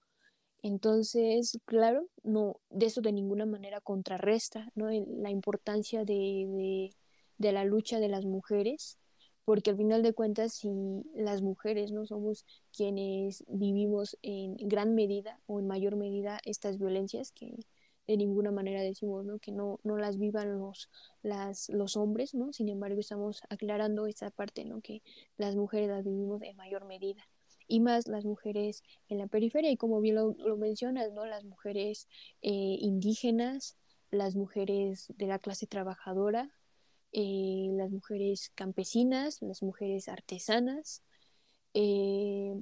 Entonces, 0.62 1.58
claro, 1.64 2.08
no, 2.22 2.60
de 2.68 2.86
eso 2.86 3.00
de 3.00 3.12
ninguna 3.12 3.46
manera 3.46 3.80
contrarresta 3.80 4.70
¿no? 4.74 4.90
la 4.90 5.30
importancia 5.30 6.04
de, 6.04 6.14
de, 6.14 6.90
de 7.38 7.52
la 7.52 7.64
lucha 7.64 7.98
de 7.98 8.08
las 8.08 8.26
mujeres, 8.26 8.98
porque 9.50 9.70
al 9.70 9.76
final 9.76 10.04
de 10.04 10.12
cuentas, 10.12 10.52
si 10.54 10.68
las 11.12 11.42
mujeres 11.42 11.90
no 11.90 12.06
somos 12.06 12.46
quienes 12.72 13.42
vivimos 13.48 14.16
en 14.22 14.54
gran 14.68 14.94
medida 14.94 15.40
o 15.48 15.58
en 15.58 15.66
mayor 15.66 15.96
medida 15.96 16.38
estas 16.44 16.78
violencias 16.78 17.32
que, 17.32 17.56
de 18.06 18.16
ninguna 18.16 18.52
manera 18.52 18.80
decimos 18.80 19.24
¿no? 19.24 19.40
que 19.40 19.50
no, 19.50 19.80
no 19.82 19.96
las 19.96 20.18
vivan 20.18 20.60
los, 20.60 20.88
las, 21.24 21.68
los 21.68 21.96
hombres, 21.96 22.32
¿no? 22.32 22.52
Sin 22.52 22.68
embargo, 22.68 23.00
estamos 23.00 23.42
aclarando 23.48 24.06
esta 24.06 24.30
parte, 24.30 24.64
¿no? 24.64 24.82
Que 24.82 25.02
las 25.36 25.56
mujeres 25.56 25.88
las 25.88 26.04
vivimos 26.04 26.40
en 26.42 26.56
mayor 26.56 26.84
medida. 26.84 27.26
Y 27.66 27.80
más 27.80 28.06
las 28.06 28.24
mujeres 28.24 28.84
en 29.08 29.18
la 29.18 29.26
periferia, 29.26 29.72
y 29.72 29.76
como 29.76 30.00
bien 30.00 30.14
lo, 30.14 30.32
lo 30.38 30.58
mencionas, 30.58 31.12
¿no? 31.12 31.26
Las 31.26 31.42
mujeres 31.42 32.06
eh, 32.42 32.76
indígenas, 32.78 33.76
las 34.12 34.36
mujeres 34.36 35.12
de 35.16 35.26
la 35.26 35.40
clase 35.40 35.66
trabajadora, 35.66 36.50
eh, 37.12 37.68
las 37.72 37.90
mujeres 37.90 38.50
campesinas, 38.54 39.42
las 39.42 39.62
mujeres 39.62 40.08
artesanas, 40.08 41.02
eh, 41.74 42.54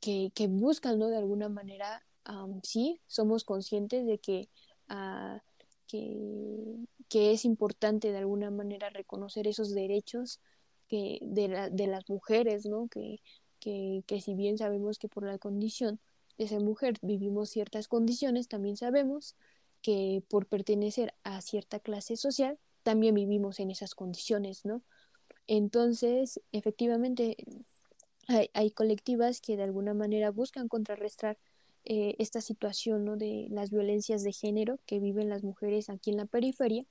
que, 0.00 0.30
que, 0.34 0.48
buscan, 0.48 0.98
¿no? 0.98 1.08
De 1.08 1.16
alguna 1.16 1.48
manera, 1.48 2.04
sí, 2.62 3.00
somos 3.06 3.44
conscientes 3.44 4.06
de 4.06 4.18
que 4.18 4.48
a 4.88 5.42
que, 5.86 6.76
que, 7.08 7.32
es 7.32 7.44
importante 7.44 8.10
de 8.12 8.18
alguna 8.18 8.50
manera 8.50 8.90
reconocer 8.90 9.46
esos 9.46 9.74
derechos 9.74 10.40
que 10.88 11.18
de, 11.22 11.48
la, 11.48 11.70
de 11.70 11.86
las 11.86 12.08
mujeres, 12.08 12.66
¿no? 12.66 12.88
Que, 12.88 13.20
que, 13.60 14.02
que, 14.06 14.20
si 14.20 14.34
bien 14.34 14.58
sabemos 14.58 14.98
que 14.98 15.08
por 15.08 15.24
la 15.24 15.38
condición 15.38 16.00
de 16.38 16.48
ser 16.48 16.60
mujer 16.60 16.98
vivimos 17.02 17.50
ciertas 17.50 17.88
condiciones, 17.88 18.48
también 18.48 18.76
sabemos 18.76 19.36
que 19.82 20.22
por 20.28 20.46
pertenecer 20.46 21.14
a 21.24 21.40
cierta 21.42 21.78
clase 21.78 22.16
social 22.16 22.58
también 22.84 23.16
vivimos 23.16 23.58
en 23.58 23.72
esas 23.72 23.96
condiciones, 23.96 24.64
¿no? 24.64 24.82
Entonces, 25.48 26.40
efectivamente, 26.52 27.36
hay, 28.28 28.70
colectivas 28.70 29.40
que 29.40 29.56
de 29.56 29.64
alguna 29.64 29.94
manera 29.94 30.30
buscan 30.30 30.68
contrarrestar 30.68 31.38
eh, 31.84 32.14
esta 32.18 32.40
situación 32.40 33.04
¿no? 33.04 33.16
de 33.16 33.48
las 33.50 33.70
violencias 33.70 34.22
de 34.22 34.32
género 34.32 34.78
que 34.86 35.00
viven 35.00 35.28
las 35.28 35.42
mujeres 35.42 35.90
aquí 35.90 36.10
en 36.10 36.16
la 36.16 36.24
periferia, 36.24 36.86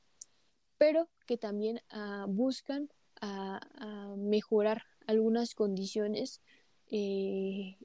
pero 0.77 1.09
que 1.25 1.37
también 1.37 1.81
uh, 1.91 2.27
buscan 2.27 2.89
a, 3.21 3.59
a, 3.75 4.15
mejorar 4.17 4.83
algunas 5.07 5.55
condiciones 5.55 6.41
eh, 6.91 7.77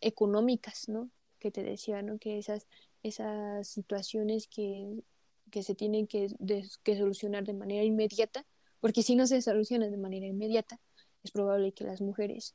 económicas, 0.00 0.88
¿no? 0.88 1.10
Que 1.38 1.50
te 1.50 1.62
decía, 1.62 2.00
¿no? 2.00 2.18
Que 2.18 2.38
esas, 2.38 2.66
esas 3.02 3.68
situaciones 3.68 4.48
que, 4.48 5.02
que 5.50 5.62
se 5.62 5.74
tienen 5.74 6.06
que, 6.06 6.28
que 6.82 6.96
solucionar 6.96 7.44
de 7.44 7.54
manera 7.54 7.84
inmediata, 7.84 8.44
porque 8.80 9.02
si 9.02 9.16
no 9.16 9.26
se 9.26 9.42
solucionan 9.42 9.90
de 9.90 9.96
manera 9.98 10.26
inmediata, 10.26 10.80
es 11.22 11.30
probable 11.32 11.72
que 11.72 11.84
las 11.84 12.00
mujeres 12.00 12.54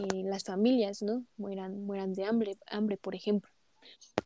eh, 0.00 0.24
las 0.24 0.44
familias, 0.44 1.02
¿no? 1.02 1.24
Mueran, 1.36 1.84
mueran 1.84 2.14
de 2.14 2.24
hambre, 2.24 2.56
hambre, 2.66 2.96
por 2.96 3.14
ejemplo. 3.14 3.50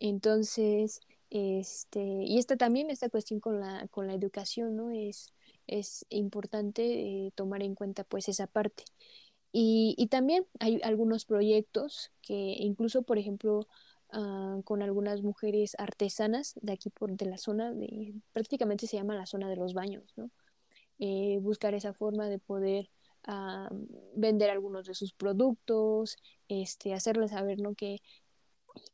Entonces, 0.00 1.00
este, 1.30 2.00
y 2.00 2.38
esta 2.38 2.56
también, 2.56 2.90
esta 2.90 3.10
cuestión 3.10 3.40
con 3.40 3.60
la, 3.60 3.86
con 3.90 4.06
la 4.06 4.14
educación, 4.14 4.76
¿no? 4.76 4.90
Es, 4.90 5.34
es 5.66 6.06
importante 6.10 7.26
eh, 7.26 7.32
tomar 7.34 7.62
en 7.62 7.74
cuenta 7.74 8.04
pues 8.04 8.28
esa 8.28 8.46
parte. 8.46 8.84
Y, 9.52 9.94
y, 9.98 10.08
también 10.08 10.46
hay 10.60 10.80
algunos 10.82 11.24
proyectos 11.24 12.12
que 12.22 12.34
incluso, 12.34 13.02
por 13.02 13.18
ejemplo, 13.18 13.66
uh, 14.12 14.62
con 14.62 14.82
algunas 14.82 15.22
mujeres 15.22 15.74
artesanas 15.78 16.54
de 16.60 16.72
aquí 16.72 16.90
por 16.90 17.16
de 17.16 17.26
la 17.26 17.38
zona, 17.38 17.72
de, 17.72 18.14
prácticamente 18.32 18.86
se 18.86 18.96
llama 18.96 19.16
la 19.16 19.26
zona 19.26 19.48
de 19.48 19.56
los 19.56 19.74
baños, 19.74 20.12
¿no? 20.16 20.30
Eh, 20.98 21.38
buscar 21.40 21.74
esa 21.74 21.92
forma 21.92 22.28
de 22.28 22.38
poder 22.40 22.90
a 23.24 23.68
vender 24.16 24.50
algunos 24.50 24.86
de 24.86 24.94
sus 24.94 25.12
productos, 25.12 26.16
este, 26.48 26.94
hacerles 26.94 27.30
saber 27.30 27.60
¿no? 27.60 27.74
que, 27.74 28.00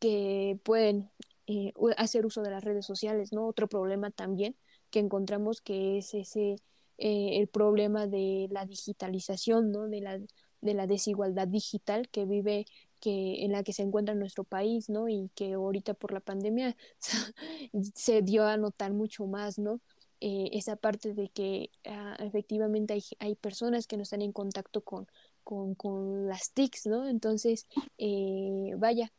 que 0.00 0.58
pueden 0.64 1.10
eh, 1.46 1.72
hacer 1.96 2.26
uso 2.26 2.42
de 2.42 2.50
las 2.50 2.64
redes 2.64 2.84
sociales, 2.84 3.32
¿no? 3.32 3.46
Otro 3.46 3.68
problema 3.68 4.10
también 4.10 4.56
que 4.90 4.98
encontramos 4.98 5.60
que 5.60 5.98
es 5.98 6.14
ese 6.14 6.56
eh, 6.98 7.38
el 7.38 7.48
problema 7.48 8.06
de 8.06 8.48
la 8.50 8.66
digitalización, 8.66 9.72
¿no? 9.72 9.88
De 9.88 10.00
la, 10.00 10.18
de 10.60 10.74
la 10.74 10.86
desigualdad 10.86 11.48
digital 11.48 12.08
que 12.10 12.24
vive 12.24 12.66
que 13.04 13.44
en 13.44 13.52
la 13.52 13.62
que 13.62 13.74
se 13.74 13.82
encuentra 13.82 14.14
nuestro 14.14 14.44
país, 14.44 14.88
¿no? 14.88 15.10
Y 15.10 15.30
que 15.34 15.52
ahorita 15.52 15.92
por 15.92 16.12
la 16.12 16.20
pandemia 16.20 16.74
se 17.94 18.22
dio 18.22 18.46
a 18.46 18.56
notar 18.56 18.94
mucho 18.94 19.26
más, 19.26 19.58
¿no? 19.58 19.80
Eh, 20.20 20.48
esa 20.52 20.76
parte 20.76 21.12
de 21.12 21.28
que 21.28 21.70
uh, 21.86 22.24
efectivamente 22.24 22.94
hay, 22.94 23.02
hay, 23.18 23.34
personas 23.34 23.86
que 23.86 23.98
no 23.98 24.04
están 24.04 24.22
en 24.22 24.32
contacto 24.32 24.80
con, 24.80 25.06
con, 25.42 25.74
con 25.74 26.28
las 26.28 26.52
TICs, 26.52 26.86
¿no? 26.86 27.06
Entonces, 27.06 27.66
eh, 27.98 28.72
vaya, 28.78 29.12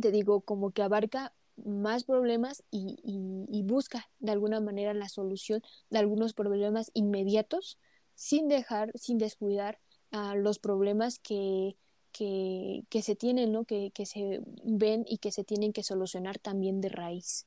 te 0.00 0.12
digo, 0.12 0.42
como 0.42 0.70
que 0.70 0.82
abarca 0.82 1.34
más 1.64 2.04
problemas 2.04 2.62
y, 2.70 3.64
busca 3.64 4.08
de 4.20 4.32
alguna 4.32 4.60
manera 4.60 4.94
la 4.94 5.08
solución 5.08 5.60
de 5.90 5.98
algunos 5.98 6.32
problemas 6.34 6.90
inmediatos 6.94 7.78
sin 8.14 8.46
dejar, 8.48 8.92
sin 8.94 9.18
descuidar 9.18 9.80
a 10.12 10.34
uh, 10.34 10.36
los 10.36 10.60
problemas 10.60 11.18
que, 11.18 11.76
que, 12.12 12.84
que, 12.90 13.02
se 13.02 13.16
tienen, 13.16 13.52
¿no? 13.52 13.64
Que, 13.64 13.90
que 13.92 14.06
se 14.06 14.40
ven 14.64 15.04
y 15.08 15.18
que 15.18 15.32
se 15.32 15.44
tienen 15.44 15.72
que 15.72 15.82
solucionar 15.82 16.38
también 16.38 16.80
de 16.80 16.88
raíz. 16.88 17.46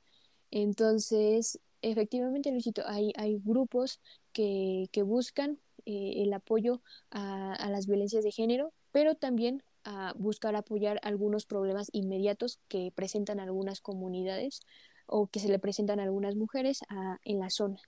Entonces, 0.52 1.60
efectivamente, 1.82 2.52
Luisito, 2.52 2.84
hay, 2.86 3.13
hay 3.17 3.39
grupos 3.43 4.00
que, 4.34 4.89
que 4.91 5.04
buscan 5.04 5.60
eh, 5.86 6.24
el 6.24 6.34
apoyo 6.34 6.82
a, 7.10 7.54
a, 7.54 7.69
las 7.69 7.88
violencias 7.88 8.24
de 8.24 8.32
género, 8.32 8.74
pero 8.91 9.15
también 9.15 9.63
a 9.84 10.13
buscar 10.17 10.56
apoyar 10.56 11.00
algunos 11.04 11.45
problemas 11.45 11.89
inmediatos 11.91 12.60
que 12.67 12.91
presentan 12.93 13.39
algunas 13.39 13.82
comunidades 13.82 14.62
o 15.08 15.28
que 15.28 15.39
se 15.39 15.50
le 15.50 15.60
presentan 15.60 16.00
a 16.00 16.04
algunas 16.04 16.36
mujeres 16.36 16.82
a, 16.89 17.17
en 17.24 17.39
la 17.39 17.50
zona. 17.50 17.80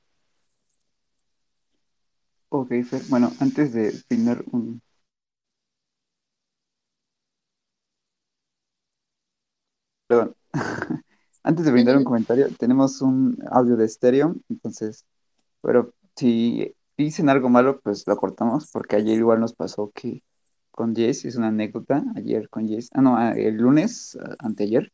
Ok, 2.49 2.71
Fer. 2.83 3.01
Bueno, 3.09 3.31
antes 3.39 3.73
de 3.73 3.91
tener 4.07 4.43
un... 4.51 4.81
Perdón. 10.13 10.35
Antes 11.43 11.65
de 11.65 11.71
brindar 11.71 11.97
un 11.97 12.03
comentario, 12.03 12.47
tenemos 12.57 13.01
un 13.01 13.37
audio 13.51 13.75
de 13.75 13.85
estéreo, 13.85 14.35
entonces, 14.47 15.05
pero 15.61 15.93
si 16.15 16.73
dicen 16.95 17.29
algo 17.29 17.49
malo, 17.49 17.81
pues 17.81 18.05
lo 18.07 18.15
cortamos, 18.15 18.69
porque 18.71 18.95
ayer 18.95 19.17
igual 19.17 19.39
nos 19.39 19.53
pasó 19.53 19.91
que 19.93 20.23
con 20.71 20.95
Jess, 20.95 21.25
es 21.25 21.35
una 21.35 21.47
anécdota, 21.47 22.03
ayer 22.15 22.47
con 22.49 22.67
Jess, 22.67 22.89
ah, 22.93 23.01
no, 23.01 23.31
el 23.33 23.57
lunes, 23.57 24.17
anteayer, 24.39 24.91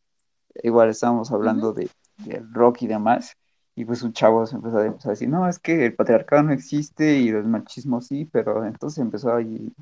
igual 0.64 0.90
estábamos 0.90 1.32
hablando 1.32 1.70
uh 1.70 1.74
-huh. 1.74 1.90
de, 2.18 2.32
de, 2.32 2.46
rock 2.52 2.82
y 2.82 2.88
demás, 2.88 3.36
y 3.76 3.86
pues 3.86 4.02
un 4.02 4.14
chavo 4.14 4.46
se 4.48 4.56
empezó 4.56 4.78
a, 4.78 4.86
empezó 4.86 5.10
a, 5.10 5.12
decir, 5.12 5.30
no, 5.30 5.48
es 5.48 5.60
que 5.60 5.86
el 5.86 5.96
patriarcado 5.96 6.44
no 6.44 6.54
existe 6.54 7.20
y 7.20 7.30
el 7.30 7.46
machismo 7.46 8.02
sí, 8.02 8.26
pero 8.26 8.66
entonces 8.66 8.98
empezó 8.98 9.36
ahí, 9.36 9.74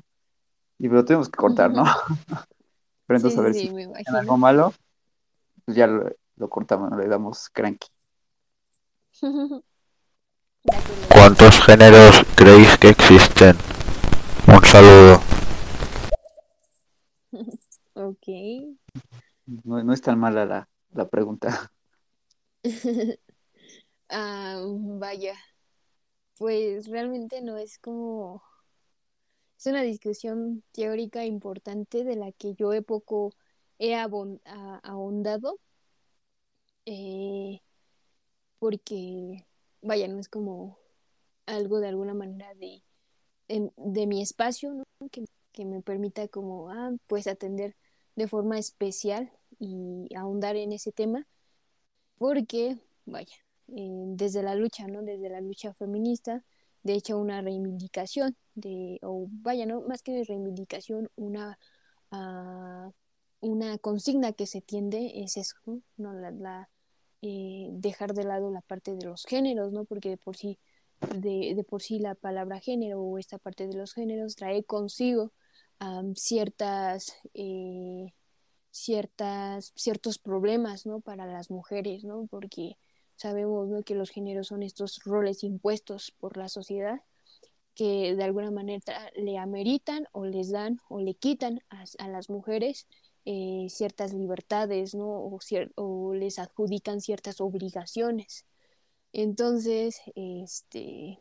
y, 0.78 0.86
y 0.86 0.88
lo 0.88 1.04
tuvimos 1.04 1.30
que 1.30 1.36
cortar, 1.36 1.72
¿no? 1.72 1.84
pero 3.06 3.16
entonces 3.16 3.34
sí, 3.34 3.40
a 3.40 3.42
ver 3.42 3.54
sí, 3.54 3.68
si 4.04 4.14
algo 4.14 4.36
malo, 4.36 4.72
pues 4.72 4.87
ya 5.74 5.86
lo, 5.86 6.10
lo 6.36 6.48
cortamos, 6.48 6.90
le 6.96 7.06
damos 7.08 7.48
cranky. 7.50 7.88
¿Cuántos 11.12 11.60
géneros 11.64 12.22
creéis 12.36 12.76
que 12.78 12.90
existen? 12.90 13.56
Un 14.46 14.64
saludo. 14.64 15.20
ok. 17.94 18.28
No, 19.64 19.82
no, 19.82 19.92
es 19.92 20.02
tan 20.02 20.18
mala 20.18 20.44
la, 20.44 20.68
la 20.92 21.08
pregunta. 21.08 21.70
ah, 24.10 24.60
vaya. 24.64 25.34
Pues 26.36 26.86
realmente 26.88 27.42
no 27.42 27.56
es 27.56 27.78
como... 27.78 28.42
Es 29.58 29.66
una 29.66 29.82
discusión 29.82 30.62
teórica 30.72 31.24
importante 31.24 32.04
de 32.04 32.14
la 32.14 32.30
que 32.32 32.54
yo 32.54 32.72
he 32.72 32.82
poco 32.82 33.32
he 33.78 33.94
ahondado 33.94 35.58
eh, 36.86 37.60
porque, 38.58 39.46
vaya, 39.82 40.08
no 40.08 40.18
es 40.18 40.28
como 40.28 40.78
algo 41.46 41.80
de 41.80 41.88
alguna 41.88 42.14
manera 42.14 42.54
de, 42.54 42.82
de, 43.48 43.70
de 43.76 44.06
mi 44.06 44.22
espacio, 44.22 44.74
¿no? 44.74 44.84
Que, 45.10 45.24
que, 45.52 45.64
me 45.64 45.82
permita 45.82 46.28
como, 46.28 46.70
ah, 46.70 46.92
pues 47.06 47.26
atender 47.26 47.76
de 48.16 48.28
forma 48.28 48.58
especial 48.58 49.30
y 49.58 50.08
ahondar 50.16 50.56
en 50.56 50.72
ese 50.72 50.92
tema, 50.92 51.26
porque, 52.18 52.78
vaya, 53.06 53.36
eh, 53.68 54.04
desde 54.08 54.42
la 54.42 54.54
lucha, 54.54 54.86
¿no? 54.88 55.02
Desde 55.02 55.28
la 55.30 55.40
lucha 55.40 55.74
feminista, 55.74 56.44
de 56.82 56.94
hecho, 56.94 57.18
una 57.18 57.42
reivindicación 57.42 58.36
de, 58.54 58.98
o 59.02 59.26
vaya, 59.30 59.66
no, 59.66 59.82
más 59.82 60.02
que 60.02 60.24
reivindicación, 60.24 61.10
una, 61.16 61.58
uh, 62.12 62.92
una 63.40 63.78
consigna 63.78 64.32
que 64.32 64.46
se 64.46 64.60
tiende 64.60 65.22
es 65.22 65.36
eso, 65.36 65.56
¿no? 65.96 66.12
La, 66.12 66.68
eh, 67.22 67.68
dejar 67.72 68.14
de 68.14 68.24
lado 68.24 68.50
la 68.50 68.60
parte 68.62 68.94
de 68.94 69.04
los 69.04 69.24
géneros, 69.24 69.72
¿no? 69.72 69.84
Porque 69.84 70.10
de 70.10 70.16
por 70.16 70.36
sí, 70.36 70.58
de, 71.16 71.54
de, 71.54 71.64
por 71.64 71.82
sí 71.82 71.98
la 71.98 72.14
palabra 72.14 72.60
género 72.60 73.00
o 73.00 73.18
esta 73.18 73.38
parte 73.38 73.66
de 73.66 73.74
los 73.76 73.92
géneros 73.94 74.36
trae 74.36 74.64
consigo 74.64 75.32
ciertas, 76.14 77.14
eh, 77.34 78.12
ciertas, 78.70 79.72
ciertos 79.76 80.18
problemas, 80.18 80.86
¿no? 80.86 81.00
Para 81.00 81.26
las 81.26 81.50
mujeres, 81.50 82.04
¿no? 82.04 82.26
Porque 82.30 82.76
sabemos, 83.16 83.68
¿no? 83.68 83.82
Que 83.82 83.94
los 83.94 84.10
géneros 84.10 84.48
son 84.48 84.62
estos 84.62 85.00
roles 85.04 85.44
impuestos 85.44 86.12
por 86.18 86.36
la 86.36 86.48
sociedad 86.48 87.00
que 87.74 88.16
de 88.16 88.24
alguna 88.24 88.50
manera 88.50 89.12
le 89.14 89.38
ameritan 89.38 90.08
o 90.10 90.24
les 90.24 90.50
dan 90.50 90.80
o 90.88 91.00
le 91.00 91.14
quitan 91.14 91.60
a 91.70 92.08
las 92.08 92.28
mujeres 92.28 92.88
eh, 93.24 93.66
ciertas 93.70 94.12
libertades, 94.14 94.94
¿no? 94.94 95.08
O, 95.08 95.40
cier 95.40 95.72
o, 95.76 96.14
les 96.14 96.38
adjudican 96.38 97.00
ciertas 97.00 97.40
obligaciones. 97.40 98.46
Entonces, 99.12 100.00
este, 100.14 101.18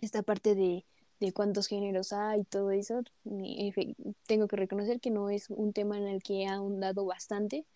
esta 0.00 0.22
parte 0.22 0.54
de, 0.54 0.84
de 1.20 1.32
cuántos 1.32 1.68
géneros 1.68 2.12
hay 2.12 2.40
y 2.40 2.44
todo 2.44 2.70
eso, 2.72 3.02
tengo 4.26 4.48
que 4.48 4.56
reconocer 4.56 5.00
que 5.00 5.10
no 5.10 5.30
es 5.30 5.50
un 5.50 5.72
tema 5.72 5.96
en 5.98 6.08
el 6.08 6.22
que 6.22 6.42
he 6.42 6.48
ahondado 6.48 7.04
bastante, 7.06 7.66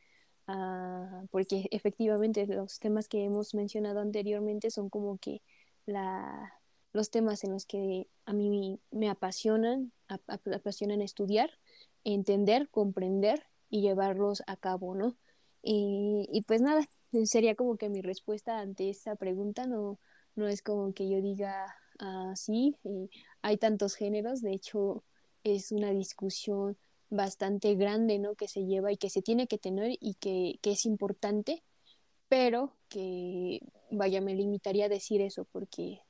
uh, 0.49 1.27
porque 1.31 1.69
efectivamente 1.71 2.47
los 2.47 2.79
temas 2.81 3.09
que 3.09 3.25
hemos 3.25 3.55
mencionado 3.55 4.01
anteriormente 4.01 4.71
son 4.71 4.91
como 4.91 5.19
que 5.19 5.43
la, 5.87 6.55
los 6.93 7.11
temas 7.11 7.45
en 7.45 7.53
los 7.53 7.67
que 7.67 8.09
a 8.25 8.33
mí 8.33 8.81
me 8.91 9.09
apasionan, 9.09 9.93
ap 10.09 10.23
apasionan 10.53 11.01
estudiar, 11.01 11.51
entender, 12.07 12.69
comprender 12.71 13.43
y 13.69 13.83
llevarlos 13.83 14.43
a 14.47 14.57
cabo, 14.57 14.95
¿no? 14.95 15.17
Y, 15.63 16.45
pues 16.47 16.63
nada, 16.63 16.89
sería 17.25 17.57
como 17.57 17.77
que 17.77 17.89
mi 17.89 18.01
respuesta 18.01 18.61
ante 18.61 18.89
esta 18.89 19.17
pregunta 19.17 19.67
no, 19.67 19.99
no 20.37 20.49
es 20.49 20.63
como 20.63 20.95
que 20.95 21.09
yo 21.09 21.21
diga 21.21 21.75
así, 21.99 22.77
uh, 22.85 23.09
hay 23.43 23.57
tantos 23.57 23.97
géneros, 23.97 24.43
de 24.43 24.53
hecho 24.53 25.03
es 25.43 25.73
una 25.73 25.91
discusión 25.91 26.77
bastante 27.11 27.75
grande, 27.75 28.19
¿no? 28.19 28.35
Que 28.37 28.49
se 28.49 28.67
lleva 28.67 28.93
y 28.93 28.97
que 28.97 29.11
se 29.11 29.23
tiene 29.23 29.49
que 29.49 29.59
tener 29.59 29.97
y 30.01 30.15
que, 30.15 30.59
que 30.63 30.73
es 30.73 30.87
importante, 30.87 31.65
pero 32.29 32.77
que, 32.89 33.61
vaya, 33.91 34.21
me 34.21 34.35
limitaría 34.35 34.87
a 34.87 34.89
decir 34.89 35.21
eso 35.23 35.45
porque, 35.51 36.03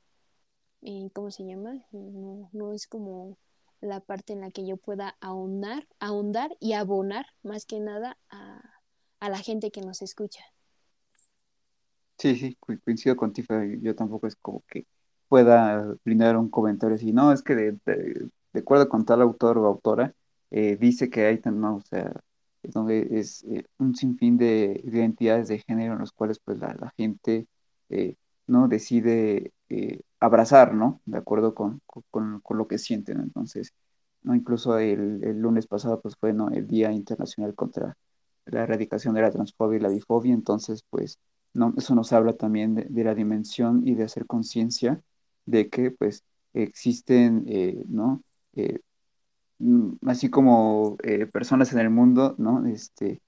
eh, 0.81 1.09
¿cómo 1.13 1.31
se 1.31 1.45
llama? 1.45 1.83
No, 1.91 2.49
no 2.53 2.73
es 2.73 2.87
como 2.87 3.37
la 3.81 3.99
parte 3.99 4.33
en 4.33 4.41
la 4.41 4.51
que 4.51 4.65
yo 4.65 4.77
pueda 4.77 5.17
ahondar, 5.21 5.87
ahondar 5.99 6.55
y 6.59 6.73
abonar 6.73 7.27
más 7.43 7.65
que 7.65 7.79
nada 7.79 8.17
a, 8.29 8.61
a 9.19 9.29
la 9.29 9.39
gente 9.39 9.71
que 9.71 9.81
nos 9.81 10.01
escucha. 10.01 10.43
Sí, 12.17 12.35
sí, 12.35 12.57
coincido 12.83 13.15
contigo. 13.15 13.55
Yo 13.81 13.95
tampoco 13.95 14.27
es 14.27 14.35
como 14.35 14.63
que 14.67 14.87
pueda 15.27 15.95
brindar 16.03 16.37
un 16.37 16.49
comentario 16.49 16.95
así, 16.95 17.11
no, 17.11 17.31
es 17.31 17.41
que 17.43 17.55
de, 17.55 18.29
acuerdo 18.53 18.89
con 18.89 19.05
tal 19.05 19.21
autor 19.21 19.57
o 19.57 19.65
autora, 19.67 20.13
eh, 20.51 20.77
dice 20.77 21.09
que 21.09 21.25
hay, 21.25 21.39
no, 21.45 21.77
o 21.77 21.81
sea, 21.81 22.11
donde 22.63 23.07
es 23.11 23.43
eh, 23.43 23.65
un 23.77 23.95
sinfín 23.95 24.37
de 24.37 24.81
identidades 24.85 25.47
de 25.49 25.59
género 25.59 25.93
en 25.93 25.99
los 25.99 26.11
cuales 26.11 26.39
pues 26.39 26.57
la, 26.59 26.75
la 26.79 26.91
gente 26.97 27.47
eh, 27.89 28.15
no 28.47 28.67
decide 28.67 29.53
abrazar, 30.19 30.73
¿no? 30.73 31.01
De 31.05 31.17
acuerdo 31.17 31.53
con, 31.55 31.81
con, 32.11 32.41
lo 32.57 32.67
que 32.67 32.77
sienten. 32.77 33.19
Entonces, 33.19 33.73
¿no? 34.23 34.35
Incluso 34.35 34.77
el, 34.79 35.23
el, 35.23 35.39
lunes 35.39 35.67
pasado, 35.67 36.01
pues 36.01 36.15
fue, 36.17 36.33
¿no? 36.33 36.49
El 36.49 36.67
Día 36.67 36.91
Internacional 36.91 37.55
contra 37.55 37.97
la 38.45 38.63
Erradicación 38.63 39.15
de 39.15 39.21
la 39.21 39.31
Transfobia 39.31 39.77
y 39.77 39.81
la 39.81 39.89
Bifobia. 39.89 40.33
Entonces, 40.33 40.83
pues, 40.89 41.19
¿no? 41.53 41.73
Eso 41.77 41.95
nos 41.95 42.13
habla 42.13 42.33
también 42.33 42.75
de, 42.75 43.03
la 43.03 43.15
dimensión 43.15 43.87
y 43.87 43.95
de 43.95 44.03
hacer 44.05 44.25
conciencia 44.25 45.01
de 45.45 45.69
que, 45.69 45.91
pues, 45.91 46.23
existen, 46.53 47.45
eh, 47.47 47.83
¿no? 47.87 48.23
Eh, 48.55 48.79
así 50.05 50.29
como 50.29 50.97
eh, 51.03 51.25
personas 51.27 51.73
en 51.73 51.79
el 51.79 51.89
mundo, 51.89 52.35
¿no? 52.37 52.65
Este, 52.67 53.21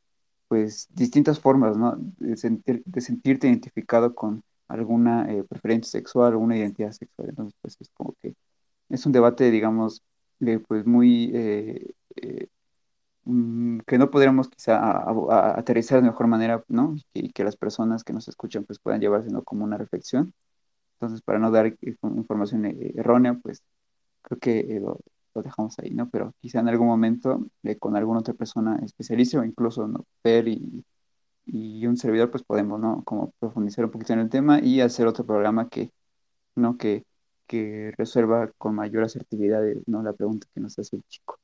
pues 0.47 0.87
distintas 0.93 1.39
formas, 1.39 1.77
¿no? 1.77 1.95
De, 2.19 2.37
sentir, 2.37 2.83
de 2.85 3.01
sentirte 3.01 3.47
identificado 3.47 4.15
con 4.15 4.43
alguna 4.69 5.31
eh, 5.31 5.43
preferencia 5.43 5.91
sexual, 5.91 6.33
alguna 6.33 6.57
identidad 6.57 6.91
sexual. 6.91 7.29
Entonces, 7.29 7.55
pues 7.61 7.77
es 7.79 7.89
como 7.93 8.15
que 8.21 8.35
es 8.89 9.05
un 9.05 9.11
debate, 9.11 9.51
digamos, 9.51 10.03
pues 10.67 10.85
muy... 10.85 11.33
Mm, 13.25 13.79
que 13.85 13.97
no 13.97 14.09
podríamos 14.09 14.49
quizá 14.49 14.79
aterrizar 15.57 16.01
de 16.01 16.07
mejor 16.07 16.27
manera, 16.27 16.63
¿no? 16.67 16.95
Y 17.13 17.31
que, 17.31 17.43
las 17.43 17.55
personas 17.57 18.03
que 18.03 18.13
nos 18.13 18.27
escuchan 18.27 18.63
pues 18.65 18.79
puedan 18.79 19.01
llevárselo 19.01 19.43
como 19.43 19.63
una 19.65 19.77
reflexión. 19.77 20.33
Entonces, 20.95 21.21
para 21.21 21.39
no 21.39 21.51
dar 21.51 21.77
información 21.81 22.65
errónea, 22.95 23.35
pues 23.35 23.63
creo 24.23 24.39
que 24.39 24.79
lo, 24.81 24.99
lo 25.35 25.41
dejamos 25.43 25.77
ahí, 25.79 25.91
¿no? 25.91 26.09
Pero 26.09 26.33
quizá 26.41 26.59
en 26.59 26.69
algún 26.69 26.87
momento 26.87 27.45
eh, 27.63 27.77
con 27.77 27.95
alguna 27.95 28.19
otra 28.19 28.33
persona 28.33 28.79
especialista 28.83 29.39
o 29.39 29.43
incluso 29.45 29.87
¿no? 29.87 30.05
Per 30.21 30.47
y, 30.47 30.83
y, 31.51 31.87
un 31.87 31.97
servidor, 31.97 32.31
pues 32.31 32.43
podemos, 32.43 32.79
¿no? 32.79 33.03
Como 33.03 33.31
profundizar 33.39 33.85
un 33.85 33.91
poquito 33.91 34.13
en 34.13 34.19
el 34.19 34.29
tema 34.29 34.59
y 34.61 34.81
hacer 34.81 35.07
otro 35.07 35.25
programa 35.25 35.69
que, 35.69 35.91
¿no? 36.55 36.77
Que, 36.77 37.05
que 37.47 37.91
resuelva 37.97 38.51
con 38.57 38.75
mayor 38.75 39.03
asertividad, 39.03 39.61
¿no? 39.87 40.03
La 40.03 40.13
pregunta 40.13 40.47
que 40.53 40.61
nos 40.61 40.77
hace 40.79 40.97
el 40.97 41.03
chico. 41.07 41.39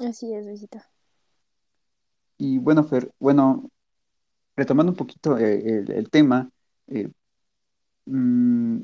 Así 0.00 0.32
es, 0.32 0.46
visita. 0.46 0.88
Y 2.36 2.58
bueno, 2.58 2.84
Fer, 2.84 3.12
bueno, 3.18 3.70
retomando 4.56 4.92
un 4.92 4.96
poquito 4.96 5.38
eh, 5.38 5.84
el, 5.88 6.10
tema, 6.10 6.50
eh, 6.86 7.10
mm, 8.06 8.80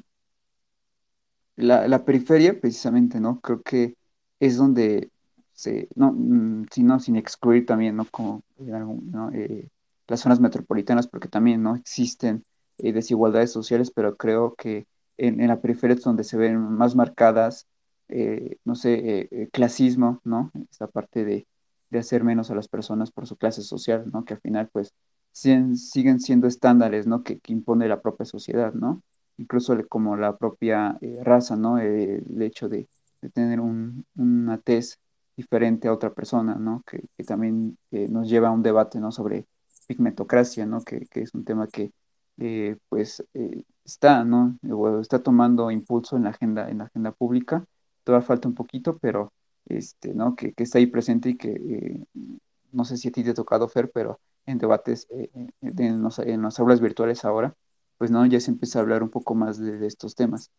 la, 1.57 1.86
la, 1.86 2.05
periferia, 2.05 2.61
precisamente, 2.61 3.20
¿no? 3.20 3.40
Creo 3.40 3.62
que 3.62 3.96
es 4.40 4.57
donde 4.57 5.11
se, 5.55 5.88
no, 5.94 6.12
mm, 6.12 6.66
sino 6.70 7.00
sin 7.00 7.16
excluir 7.16 7.66
también, 7.66 7.96
¿no? 7.96 8.07
Como 8.11 8.42
eh, 9.32 9.68
las 10.09 10.20
zonas 10.20 10.40
metropolitanas, 10.40 11.09
porque 11.09 11.28
también, 11.28 11.62
¿no? 11.62 11.76
Existen 11.76 12.44
eh, 12.78 12.92
desigualdades 12.92 13.52
sociales, 13.52 13.90
pero 13.90 14.16
creo 14.16 14.55
que 14.55 14.86
en, 15.16 15.40
en, 15.40 15.48
la 15.48 15.61
periferia 15.61 15.94
es 15.94 16.02
donde 16.02 16.24
se 16.24 16.36
ven 16.36 16.59
más 16.59 16.96
marcadas, 16.96 17.66
eh, 18.09 18.59
no 18.64 18.74
sé, 18.74 19.48
clasismo, 19.52 20.20
¿no? 20.24 20.52
Esta 20.70 20.88
parte 20.88 21.24
de, 21.24 21.46
de, 21.90 21.98
hacer 21.98 22.24
menos 22.24 22.50
a 22.50 22.55
las 22.55 22.68
personas 22.68 23.11
por 23.12 23.26
su 23.26 23.36
clase 23.36 23.62
social, 23.62 24.05
¿no? 24.12 24.24
Que 24.24 24.34
al 24.34 24.40
final, 24.40 24.68
pues, 24.72 24.92
siguen, 25.32 25.76
siguen 25.76 26.20
siendo 26.20 26.46
estándares, 26.48 27.07
¿no? 27.07 27.22
Que, 27.22 27.38
que 27.40 27.52
impone 27.52 27.88
la 27.88 28.00
propia 28.02 28.26
sociedad, 28.26 28.74
¿no? 28.74 29.02
incluso 29.38 29.76
como 29.88 30.16
la 30.16 30.36
propia 30.36 30.96
eh, 31.00 31.18
raza, 31.22 31.57
¿no? 31.57 31.78
el 31.78 32.40
hecho 32.42 32.68
de, 32.68 32.88
tener 33.32 33.59
un, 33.59 34.05
una 34.16 34.59
tez 34.59 34.98
diferente 35.37 35.89
a 35.89 35.93
otra 35.93 36.12
persona, 36.12 36.55
¿no? 36.57 36.82
Que, 36.87 37.03
también 37.24 37.78
eh, 37.91 38.09
nos 38.09 38.28
lleva 38.28 38.49
a 38.49 38.53
un 38.53 38.62
debate, 38.62 39.01
¿no? 39.01 39.12
Sobre 39.12 39.47
pigmentocracia, 39.87 40.66
¿no? 40.66 40.82
Que, 40.82 41.07
es 41.14 41.35
un 41.35 41.45
tema 41.45 41.66
que, 41.66 41.93
eh, 42.39 42.76
pues, 42.89 43.24
está, 43.85 44.24
¿no? 44.24 44.59
está 45.01 45.22
tomando 45.22 45.70
impulso 45.70 46.16
en 46.16 46.24
la 46.24 46.30
agenda, 46.30 46.68
en 46.70 46.78
la 46.78 46.85
agenda 46.85 47.12
pública. 47.12 47.64
Todavía 48.05 48.26
falta 48.26 48.49
un 48.49 48.55
poquito, 48.55 48.99
pero, 48.99 49.32
este, 49.66 50.14
¿no? 50.14 50.37
Que, 50.37 50.55
está 50.57 50.78
ahí 50.78 50.87
presente 50.87 51.30
y 51.30 51.37
que, 51.37 52.07
no 52.72 52.85
sé 52.85 52.97
si 52.97 53.09
a 53.09 53.12
ti 53.12 53.24
te 53.24 53.30
ha 53.30 53.35
tocado, 53.35 53.68
Fer, 53.68 53.91
pero 53.93 54.20
en 54.47 54.59
debates 54.59 55.07
en, 55.11 55.53
en 55.62 56.43
las 56.43 56.61
aulas 56.61 56.80
virtuales 56.80 57.24
ahora, 57.24 57.55
pues 57.99 58.11
no, 58.11 58.24
ya 58.26 58.41
se 58.41 58.51
empieza 58.51 58.78
a 58.78 58.82
hablar 58.82 59.03
un 59.03 59.11
poco 59.11 59.35
más 59.35 59.59
de, 59.59 59.87
estos 59.87 60.14
temas. 60.14 60.51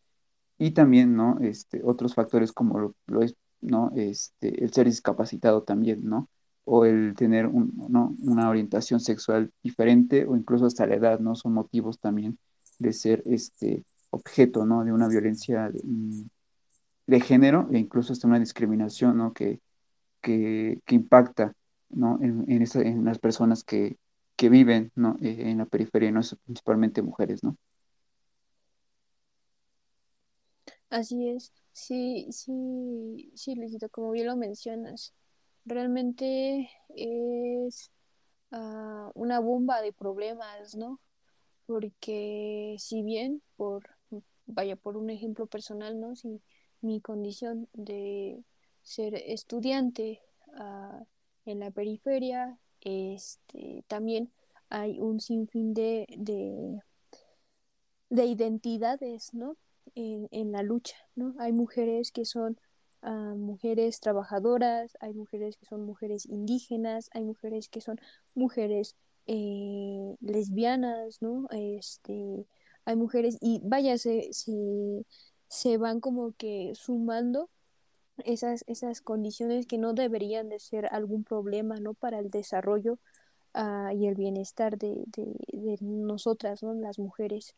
Y 0.58 0.72
también, 0.72 1.16
¿no? 1.16 1.38
Este, 1.42 1.82
otros 1.84 2.16
factores 2.16 2.54
como 2.54 2.96
lo, 3.08 3.22
es, 3.22 3.36
¿no? 3.62 3.92
Este, 3.96 4.64
el 4.64 4.72
ser 4.74 4.86
discapacitado 4.88 5.64
también, 5.64 6.06
¿no? 6.06 6.30
O 6.66 6.86
el 6.86 7.14
tener 7.16 7.48
una 7.48 8.50
orientación 8.50 9.00
sexual 9.00 9.52
diferente 9.64 10.26
o 10.26 10.36
incluso 10.36 10.66
hasta 10.66 10.88
la 10.88 10.96
edad, 10.96 11.20
¿no? 11.20 11.36
Son 11.36 11.54
motivos 11.54 12.00
también 12.00 12.40
de 12.80 12.94
ser 12.94 13.24
este 13.26 13.86
objeto, 14.10 14.66
¿no? 14.66 14.84
De 14.84 14.92
una 14.92 15.08
violencia 15.08 15.70
de, 15.70 15.82
mm, 15.84 17.22
género 17.22 17.70
e 17.72 17.78
incluso 17.80 18.14
hasta 18.14 18.28
una 18.28 18.40
discriminación, 18.40 19.18
¿no? 19.18 19.34
Que, 19.34 19.60
que, 20.22 20.82
impacta, 20.90 21.54
¿no? 21.90 22.20
En, 22.22 22.46
en, 22.52 22.64
en 22.88 23.06
las 23.06 23.20
personas 23.20 23.64
que, 23.64 23.98
que 24.36 24.50
viven 24.50 24.92
¿no? 24.96 25.18
Eh, 25.22 25.50
en 25.50 25.60
la 25.60 25.66
periferia, 25.66 26.12
¿no? 26.12 26.22
principalmente 26.46 27.02
mujeres, 27.02 27.44
¿no? 27.44 27.58
Así 30.90 31.30
es, 31.30 31.52
sí, 31.76 32.28
sí, 32.32 33.32
sí, 33.36 33.56
Luisito, 33.56 33.90
como 33.90 34.12
bien 34.12 34.28
lo 34.28 34.36
mencionas, 34.38 35.14
realmente 35.66 36.70
es 36.96 37.92
ah, 38.52 39.12
una 39.16 39.40
bomba 39.40 39.82
de 39.82 39.94
problemas, 39.94 40.76
¿no? 40.76 41.02
Porque 41.66 42.76
si 42.80 43.04
bien, 43.04 43.42
por, 43.58 43.84
vaya, 44.46 44.76
por 44.76 44.98
un 44.98 45.10
ejemplo 45.10 45.48
personal, 45.48 46.00
¿no? 46.00 46.16
Si 46.16 46.42
mi 46.82 47.02
condición 47.02 47.68
de 47.74 48.44
ser 48.82 49.16
estudiante 49.16 50.22
ah, 50.54 51.04
en 51.46 51.60
la 51.60 51.72
periferia 51.72 52.60
este, 52.86 53.84
también 53.88 54.32
hay 54.70 55.00
un 55.00 55.20
sinfín 55.20 55.74
de, 55.74 56.06
de, 58.10 58.26
identidades, 58.26 59.34
¿no? 59.34 59.58
En, 59.94 60.52
la 60.52 60.64
lucha, 60.64 60.96
¿no? 61.16 61.36
Hay 61.40 61.54
mujeres 61.54 62.12
que 62.12 62.26
son 62.26 62.60
ah, 63.02 63.34
mujeres 63.38 64.00
trabajadoras, 64.00 64.98
hay 65.00 65.14
mujeres 65.14 65.58
que 65.58 65.66
son 65.66 65.86
mujeres 65.86 66.26
indígenas, 66.26 67.10
hay 67.14 67.24
mujeres 67.24 67.70
que 67.70 67.82
son 67.82 68.00
mujeres 68.34 68.96
eh, 69.28 70.16
lesbianas, 70.20 71.22
¿no? 71.22 71.48
Este, 71.52 72.46
hay 72.86 72.96
mujeres 72.96 73.38
y 73.42 73.62
vaya, 73.64 73.98
se, 73.98 74.30
se 75.48 75.78
van 75.78 76.00
como 76.02 76.34
que 76.34 76.74
sumando 76.76 77.50
esas, 78.24 78.64
esas 78.68 79.02
condiciones 79.02 79.68
que 79.68 79.78
no 79.78 79.94
deberían 79.94 80.50
de 80.50 80.60
ser 80.60 80.88
algún 80.92 81.24
problema 81.24 81.80
¿no? 81.80 81.94
para 81.94 82.20
el 82.20 82.30
desarrollo 82.30 83.00
uh, 83.54 83.90
y 83.96 84.08
el 84.08 84.16
bienestar 84.16 84.78
de, 84.78 85.04
de, 85.08 85.36
de, 85.52 85.78
nosotras, 85.82 86.64
¿no? 86.64 86.74
las 86.74 87.00
mujeres. 87.00 87.56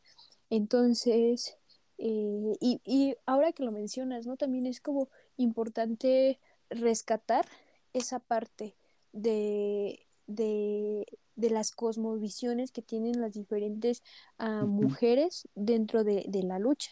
Entonces, 0.49 1.57
eh, 1.97 2.53
y, 2.59 2.81
y, 2.85 3.15
ahora 3.25 3.51
que 3.51 3.63
lo 3.63 3.71
mencionas, 3.71 4.25
¿no? 4.27 4.37
También 4.37 4.65
es 4.67 4.81
como 4.81 5.09
importante 5.37 6.39
rescatar 6.69 7.45
esa 7.93 8.19
parte 8.19 8.75
de, 9.13 10.05
de, 10.27 11.05
de 11.35 11.49
las 11.49 11.71
cosmovisiones 11.71 12.71
que 12.71 12.81
tienen 12.81 13.21
las 13.21 13.33
diferentes 13.33 14.03
uh, 14.39 14.65
mujeres 14.65 15.47
dentro 15.55 16.03
de, 16.03 16.25
de, 16.27 16.43
la 16.43 16.59
lucha, 16.59 16.91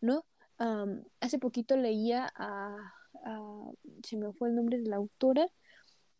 ¿no? 0.00 0.24
Um, 0.58 1.02
hace 1.20 1.38
poquito 1.38 1.76
leía 1.76 2.32
a 2.34 2.94
se 4.04 4.16
me 4.16 4.32
fue 4.32 4.48
el 4.48 4.54
nombre 4.54 4.78
de 4.78 4.88
la 4.88 4.96
autora, 4.96 5.48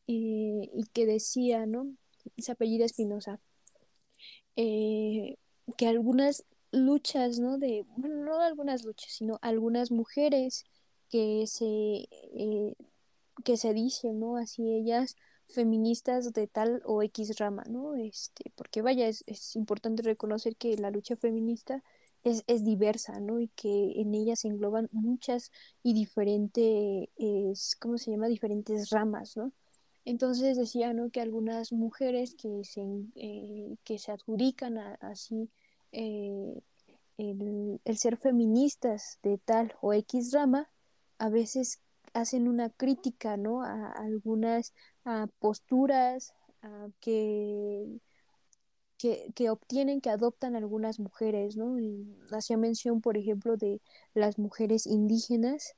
eh, 0.06 0.70
y 0.72 0.84
que 0.92 1.06
decía, 1.06 1.66
¿no? 1.66 1.96
Se 2.38 2.52
apellida 2.52 2.84
Espinosa, 2.84 3.40
eh, 4.56 5.36
que 5.76 5.88
algunas 5.88 6.44
luchas, 6.72 7.38
¿no? 7.38 7.58
De, 7.58 7.84
bueno, 7.96 8.16
no 8.16 8.40
algunas 8.40 8.84
luchas, 8.84 9.12
sino 9.12 9.38
algunas 9.42 9.90
mujeres 9.90 10.64
que 11.10 11.46
se, 11.46 12.08
eh, 12.34 12.74
que 13.44 13.56
se 13.56 13.72
dicen, 13.74 14.20
¿no? 14.20 14.36
Así 14.36 14.68
ellas 14.74 15.16
feministas 15.48 16.32
de 16.32 16.46
tal 16.46 16.82
o 16.84 17.02
X 17.02 17.38
rama, 17.38 17.64
¿no? 17.68 17.94
Este, 17.94 18.50
porque 18.56 18.82
vaya, 18.82 19.08
es, 19.08 19.22
es 19.26 19.56
importante 19.56 20.02
reconocer 20.02 20.56
que 20.56 20.76
la 20.76 20.90
lucha 20.90 21.16
feminista 21.16 21.82
es, 22.24 22.44
es, 22.46 22.64
diversa, 22.64 23.20
¿no? 23.20 23.40
Y 23.40 23.48
que 23.48 24.00
en 24.00 24.14
ella 24.14 24.36
se 24.36 24.48
engloban 24.48 24.88
muchas 24.92 25.52
y 25.82 25.94
diferentes, 25.94 27.76
¿cómo 27.80 27.98
se 27.98 28.10
llama? 28.10 28.26
Diferentes 28.28 28.90
ramas, 28.90 29.36
¿no? 29.36 29.52
Entonces 30.04 30.56
decía, 30.56 30.92
¿no? 30.92 31.10
Que 31.10 31.20
algunas 31.20 31.72
mujeres 31.72 32.34
que 32.34 32.64
se, 32.64 32.82
eh, 33.16 33.76
que 33.84 33.98
se 33.98 34.12
adjudican 34.12 34.78
así 35.00 35.50
eh, 35.96 36.62
el, 37.18 37.80
ser 37.96 38.16
feministas 38.18 39.18
de 39.22 39.38
tal 39.38 39.74
o 39.80 39.94
X 39.94 40.32
rama, 40.32 40.70
a 41.18 41.30
veces 41.30 41.80
hacen 42.12 42.48
una 42.48 42.70
crítica, 42.70 43.36
¿no? 43.36 43.62
A, 43.62 43.92
algunas 43.92 44.74
a 45.04 45.28
posturas 45.40 46.34
a 46.62 46.88
que 47.00 48.00
que, 48.98 49.50
obtienen, 49.50 50.00
que 50.00 50.10
adoptan 50.10 50.56
algunas 50.56 50.98
mujeres, 50.98 51.56
¿no? 51.56 51.76
hacía 52.32 52.56
mención, 52.56 53.00
por 53.00 53.16
ejemplo, 53.16 53.56
de 53.56 53.80
las 54.14 54.38
mujeres 54.38 54.86
indígenas, 54.86 55.74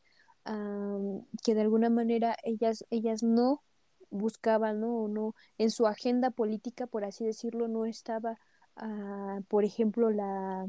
que 1.44 1.54
de 1.54 1.60
alguna 1.60 1.90
manera 1.90 2.36
ellas, 2.42 2.84
ellas 2.90 3.22
no 3.22 3.62
buscaban, 4.10 4.80
¿no? 4.80 5.02
O 5.02 5.08
no, 5.08 5.34
en 5.58 5.70
su 5.70 5.86
agenda 5.86 6.30
política, 6.30 6.86
por 6.86 7.04
así 7.04 7.24
decirlo, 7.24 7.68
no 7.68 7.84
estaba, 7.84 8.38
ah, 8.78 9.40
por 9.48 9.64
ejemplo, 9.64 10.10
la, 10.10 10.66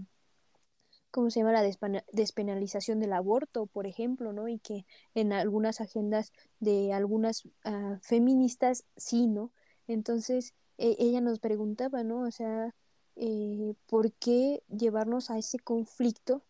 ¿cómo 1.12 1.30
se 1.30 1.39
llama? 1.39 1.51
La 1.51 1.64
despenalización 2.12 2.99
del 2.99 3.14
aborto, 3.14 3.66
por 3.68 3.88
ejemplo, 3.88 4.34
¿no? 4.34 4.47
Y 4.47 4.60
que 4.60 4.86
en 5.16 5.34
algunas 5.34 5.82
agendas 5.82 6.32
de 6.60 6.93
algunas 6.93 7.43
ah, 7.64 7.97
feministas 8.01 8.86
sí, 8.97 9.28
¿no? 9.28 9.51
Entonces, 9.88 10.53
e, 10.78 10.95
ella 10.99 11.22
nos 11.22 11.39
preguntaba, 11.39 12.03
¿no? 12.03 12.22
O 12.22 12.32
sea, 12.32 12.76
eh, 13.16 13.74
¿por 13.88 14.14
qué 14.14 14.64
llevarnos 14.70 15.30
a 15.30 15.38
ese 15.38 15.60
conflicto 15.60 16.43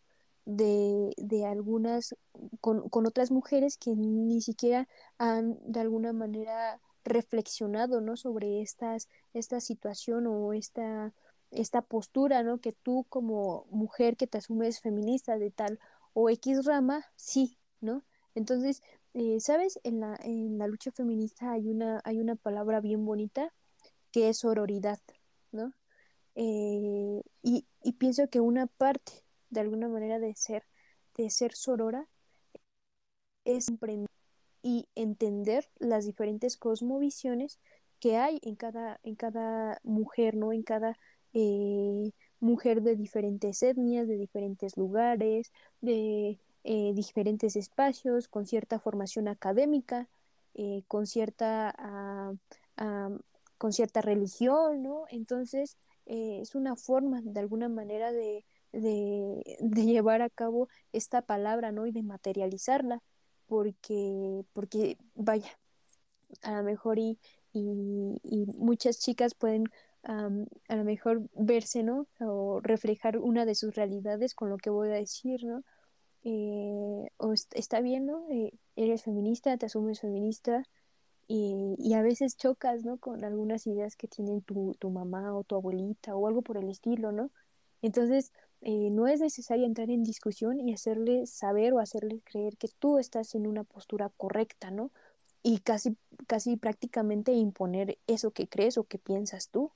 de, 0.45 1.13
de 1.17 1.45
algunas, 1.45 2.15
con, 2.61 2.89
con, 2.89 3.05
otras 3.07 3.31
mujeres 3.31 3.77
que 3.77 3.95
ni 3.95 4.41
siquiera 4.41 4.87
han 5.17 5.57
de 5.63 5.79
alguna 5.81 6.13
manera 6.13 6.81
reflexionado, 7.03 8.01
¿no? 8.01 8.17
Sobre 8.17 8.61
estas, 8.61 9.07
esta 9.33 9.61
situación 9.61 10.27
o 10.27 10.53
esta, 10.53 11.13
esta 11.51 11.81
postura, 11.81 12.43
¿no? 12.43 12.59
Que 12.59 12.71
tú 12.71 13.05
como 13.09 13.65
mujer 13.71 14.17
que 14.17 14.27
te 14.27 14.37
asumes 14.37 14.81
feminista 14.81 15.37
de 15.37 15.51
tal 15.51 15.79
o 16.13 16.29
X 16.29 16.65
rama, 16.65 17.05
sí, 17.15 17.57
¿no? 17.81 18.03
Entonces, 18.35 18.81
eh, 19.13 19.39
¿sabes? 19.39 19.79
En 19.83 19.99
la, 19.99 20.17
en 20.23 20.57
la 20.57 20.67
lucha 20.67 20.91
feminista 20.91 21.51
hay 21.51 21.69
una, 21.69 22.01
hay 22.03 22.19
una 22.19 22.35
palabra 22.35 22.79
bien 22.81 23.05
bonita 23.05 23.53
que 24.11 24.29
es 24.29 24.39
sororidad, 24.39 24.99
¿no? 25.51 25.73
Eh, 26.35 27.21
y, 27.43 27.65
y, 27.83 27.93
pienso 27.93 28.29
que 28.29 28.39
una 28.39 28.67
parte, 28.67 29.11
de 29.49 29.61
alguna 29.61 29.89
manera, 29.89 30.19
de 30.19 30.35
ser, 30.35 30.63
de 31.17 31.29
ser 31.29 31.53
sorora 31.55 32.07
es 33.45 33.65
comprender 33.67 34.07
y 34.61 34.87
entender 34.95 35.69
las 35.79 36.05
diferentes 36.05 36.57
cosmovisiones 36.57 37.59
que 37.99 38.17
hay 38.17 38.39
en 38.43 38.55
cada, 38.55 38.99
en 39.03 39.15
cada 39.15 39.79
mujer, 39.83 40.35
¿no? 40.35 40.53
En 40.53 40.63
cada 40.63 40.97
eh, 41.33 42.11
mujer 42.39 42.81
de 42.81 42.95
diferentes 42.95 43.61
etnias, 43.63 44.07
de 44.07 44.17
diferentes 44.17 44.77
lugares, 44.77 45.51
de 45.81 46.39
eh, 46.63 46.93
diferentes 46.93 47.55
espacios, 47.55 48.27
con 48.27 48.45
cierta 48.45 48.79
formación 48.79 49.27
académica, 49.27 50.07
eh, 50.55 50.83
con, 50.87 51.07
cierta, 51.07 51.73
uh, 51.79 52.83
uh, 52.83 53.19
con 53.57 53.73
cierta 53.73 54.01
religión, 54.01 54.83
¿no? 54.83 55.05
Entonces, 55.09 55.77
eh, 56.05 56.39
es 56.41 56.55
una 56.55 56.75
forma, 56.75 57.21
de 57.23 57.39
alguna 57.39 57.69
manera, 57.69 58.11
de, 58.11 58.45
de, 58.73 59.57
de, 59.59 59.85
llevar 59.85 60.21
a 60.21 60.29
cabo 60.29 60.67
esta 60.91 61.21
palabra, 61.21 61.71
¿no? 61.71 61.85
Y 61.87 61.91
de 61.91 62.03
materializarla, 62.03 63.01
porque, 63.47 64.43
porque 64.53 64.97
vaya, 65.15 65.57
a 66.43 66.57
lo 66.57 66.63
mejor 66.63 66.99
y, 66.99 67.19
y, 67.53 68.19
y 68.23 68.45
muchas 68.57 68.99
chicas 68.99 69.33
pueden 69.35 69.65
um, 70.07 70.45
a 70.67 70.75
lo 70.75 70.83
mejor 70.83 71.21
verse, 71.35 71.83
¿no? 71.83 72.07
O 72.19 72.59
reflejar 72.61 73.17
una 73.17 73.45
de 73.45 73.55
sus 73.55 73.75
realidades 73.75 74.33
con 74.35 74.49
lo 74.49 74.57
que 74.57 74.69
voy 74.69 74.89
a 74.89 74.93
decir, 74.93 75.43
¿no? 75.43 75.63
Eh, 76.23 77.09
o 77.17 77.33
está 77.33 77.81
bien, 77.81 78.05
¿no? 78.05 78.25
Eh, 78.29 78.53
eres 78.75 79.03
feminista, 79.03 79.57
te 79.57 79.65
asumes 79.67 80.01
feminista 80.01 80.63
y, 81.27 81.75
y, 81.77 81.93
a 81.93 82.01
veces 82.01 82.37
chocas, 82.37 82.83
¿no? 82.83 82.97
Con 82.97 83.23
algunas 83.23 83.67
ideas 83.67 83.95
que 83.95 84.07
tienen 84.07 84.41
tu, 84.41 84.75
tu 84.79 84.89
mamá 84.89 85.35
o 85.35 85.43
tu 85.43 85.55
abuelita 85.55 86.15
o 86.15 86.27
algo 86.27 86.41
por 86.41 86.57
el 86.57 86.69
estilo, 86.69 87.11
¿no? 87.11 87.31
Entonces, 87.81 88.33
eh, 88.61 88.89
no 88.91 89.07
es 89.07 89.21
necesario 89.21 89.65
entrar 89.65 89.89
en 89.89 90.03
discusión 90.03 90.59
y 90.59 90.73
hacerle 90.73 91.25
saber 91.27 91.73
o 91.73 91.79
hacerle 91.79 92.19
creer 92.25 92.57
que 92.57 92.67
tú 92.67 92.97
estás 92.97 93.35
en 93.35 93.47
una 93.47 93.63
postura 93.63 94.09
correcta, 94.17 94.71
¿no? 94.71 94.91
Y 95.43 95.59
casi, 95.59 95.95
casi 96.27 96.57
prácticamente 96.57 97.31
imponer 97.31 97.97
eso 98.07 98.31
que 98.31 98.47
crees 98.49 98.77
o 98.77 98.83
que 98.83 98.97
piensas 98.99 99.49
tú, 99.49 99.71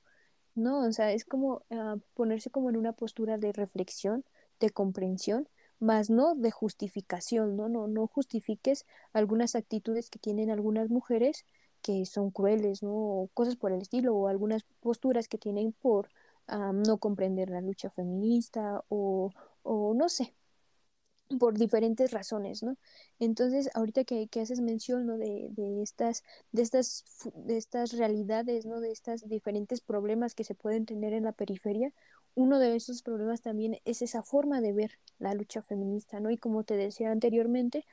¿no? 0.56 0.82
O 0.88 0.92
sea, 0.92 1.12
es 1.12 1.26
como 1.26 1.64
uh, 1.70 2.00
ponerse 2.14 2.50
como 2.50 2.70
en 2.70 2.78
una 2.78 2.94
postura 2.94 3.38
de 3.38 3.54
reflexión, 3.54 4.24
de 4.60 4.70
comprensión 4.70 5.48
más 5.80 6.10
no 6.10 6.36
de 6.36 6.52
justificación, 6.52 7.56
¿no? 7.58 7.70
No, 7.70 7.88
no 7.88 8.08
justifiques 8.08 8.86
algunas 9.12 9.56
actitudes 9.56 10.10
que 10.10 10.20
tienen 10.20 10.50
algunas 10.50 10.90
mujeres 10.90 11.46
que 11.82 12.06
son 12.06 12.32
crueles, 12.32 12.82
¿no? 12.84 12.94
O 12.94 13.28
cosas 13.34 13.56
por 13.58 13.72
el 13.74 13.82
estilo, 13.82 14.16
o 14.16 14.28
algunas 14.28 14.64
posturas 14.80 15.28
que 15.28 15.38
tienen 15.38 15.74
por 15.74 16.10
um, 16.48 16.82
no 16.84 16.98
comprender 16.98 17.50
la 17.50 17.62
lucha 17.62 17.90
feminista, 17.90 18.84
o, 18.90 19.32
o 19.64 19.94
no 19.94 20.10
sé, 20.10 20.34
por 21.40 21.58
diferentes 21.58 22.12
razones, 22.12 22.64
¿no? 22.64 22.78
Entonces, 23.20 23.70
ahorita 23.74 24.04
que, 24.04 24.28
que 24.28 24.42
haces 24.42 24.62
mención, 24.62 25.06
¿no? 25.06 25.18
De, 25.18 25.50
de, 25.52 25.82
estas, 25.82 26.24
de, 26.52 26.62
estas, 26.62 27.04
de 27.36 27.58
estas 27.58 27.94
realidades, 27.94 28.66
¿no? 28.66 28.80
De 28.80 28.92
estos 28.92 29.28
diferentes 29.28 29.82
problemas 29.82 30.36
que 30.36 30.44
se 30.44 30.56
pueden 30.56 30.86
tener 30.86 31.14
en 31.14 31.24
la 31.24 31.32
periferia, 31.32 31.94
uno 32.36 32.60
de 32.60 32.76
esos 32.76 33.04
problemas 33.04 33.42
también 33.42 33.80
es 33.86 34.02
esa 34.02 34.24
forma 34.24 34.62
de 34.62 34.74
ver 34.74 34.92
la 35.20 35.34
lucha 35.34 35.62
feminista, 35.62 36.20
¿no? 36.20 36.32
Y 36.32 36.38
como 36.38 36.64
te 36.64 36.76
decía 36.76 37.12
anteriormente, 37.12 37.86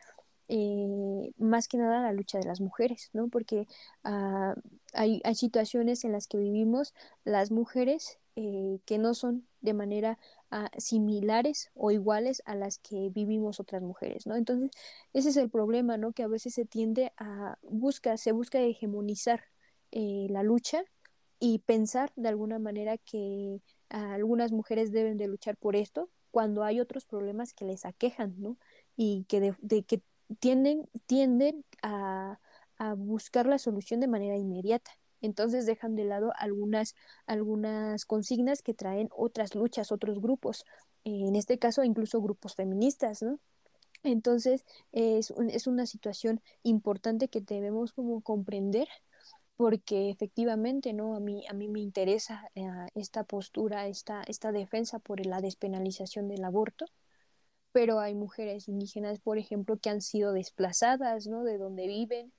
eh, 0.48 1.32
más 1.38 1.68
que 1.68 1.78
nada 1.78 2.02
la 2.02 2.12
lucha 2.12 2.38
de 2.38 2.46
las 2.46 2.60
mujeres, 2.60 3.10
¿no? 3.12 3.28
Porque 3.28 3.68
uh, 4.04 4.54
hay, 4.94 5.20
hay, 5.24 5.34
situaciones 5.36 6.04
en 6.04 6.12
las 6.12 6.26
que 6.26 6.38
vivimos 6.38 6.92
las 7.24 7.52
mujeres 7.52 8.18
eh, 8.34 8.80
que 8.84 8.98
no 8.98 9.14
son 9.14 9.46
de 9.60 9.74
manera 9.74 10.18
uh, 10.52 10.68
similares 10.78 11.70
o 11.74 11.90
iguales 11.90 12.42
a 12.46 12.54
las 12.54 12.78
que 12.78 13.10
vivimos 13.10 13.60
otras 13.60 13.82
mujeres, 13.82 14.26
¿no? 14.26 14.36
Entonces, 14.36 14.70
ese 15.12 15.30
es 15.30 15.36
el 15.36 15.50
problema, 15.50 15.96
¿no? 15.96 16.12
Que 16.12 16.22
a 16.22 16.28
veces 16.28 16.54
se 16.54 16.64
tiende 16.64 17.12
a 17.16 17.58
buscar, 17.62 18.18
se 18.18 18.32
busca 18.32 18.60
hegemonizar 18.60 19.44
eh, 19.92 20.26
la 20.30 20.42
lucha 20.42 20.84
y 21.40 21.60
pensar 21.60 22.12
de 22.16 22.28
alguna 22.28 22.58
manera 22.58 22.98
que 22.98 23.60
algunas 23.88 24.52
mujeres 24.52 24.92
deben 24.92 25.16
de 25.16 25.26
luchar 25.26 25.56
por 25.56 25.74
esto 25.76 26.10
cuando 26.30 26.64
hay 26.64 26.80
otros 26.80 27.06
problemas 27.06 27.54
que 27.54 27.64
les 27.64 27.84
aquejan, 27.84 28.34
¿no? 28.38 28.56
Y 28.96 29.24
que, 29.28 29.40
de, 29.40 29.54
de 29.60 29.82
que 29.84 30.02
tienden, 30.38 30.88
tienden 31.06 31.64
a, 31.82 32.38
a, 32.78 32.94
buscar 32.94 33.46
la 33.46 33.58
solución 33.58 34.00
de 34.00 34.08
manera 34.08 34.36
inmediata. 34.36 34.90
Entonces 35.20 35.66
dejan 35.66 35.96
de 35.96 36.04
lado 36.04 36.32
algunas, 36.36 36.94
algunas 37.26 38.04
consignas 38.04 38.62
que 38.62 38.74
traen 38.74 39.08
otras 39.16 39.54
luchas, 39.54 39.92
otros 39.92 40.20
grupos, 40.20 40.64
en 41.04 41.36
este 41.36 41.58
caso 41.58 41.84
incluso 41.84 42.20
grupos 42.20 42.54
feministas, 42.54 43.22
¿no? 43.22 43.38
Entonces 44.02 44.64
es, 44.92 45.30
un, 45.30 45.50
es 45.50 45.66
una 45.66 45.86
situación 45.86 46.40
importante 46.62 47.28
que 47.28 47.40
debemos 47.40 47.92
como 47.92 48.22
comprender 48.22 48.88
porque 49.56 50.08
efectivamente 50.08 50.94
no 50.94 51.16
a 51.16 51.20
mí 51.20 51.44
a 51.48 51.52
mí 51.52 51.68
me 51.68 51.80
interesa 51.80 52.48
eh, 52.54 52.66
esta 52.94 53.24
postura 53.24 53.88
esta 53.88 54.22
esta 54.22 54.52
defensa 54.52 55.00
por 55.00 55.26
la 55.26 55.42
despenalización 55.42 56.28
del 56.28 56.44
aborto 56.44 56.86
pero 57.72 58.00
hay 58.00 58.14
mujeres 58.14 58.68
indígenas 58.68 59.20
por 59.20 59.36
ejemplo 59.36 59.76
que 59.76 59.90
han 59.90 60.00
sido 60.00 60.32
desplazadas 60.32 61.26
no 61.26 61.44
de 61.44 61.58
donde 61.58 61.86
viven 61.86 62.32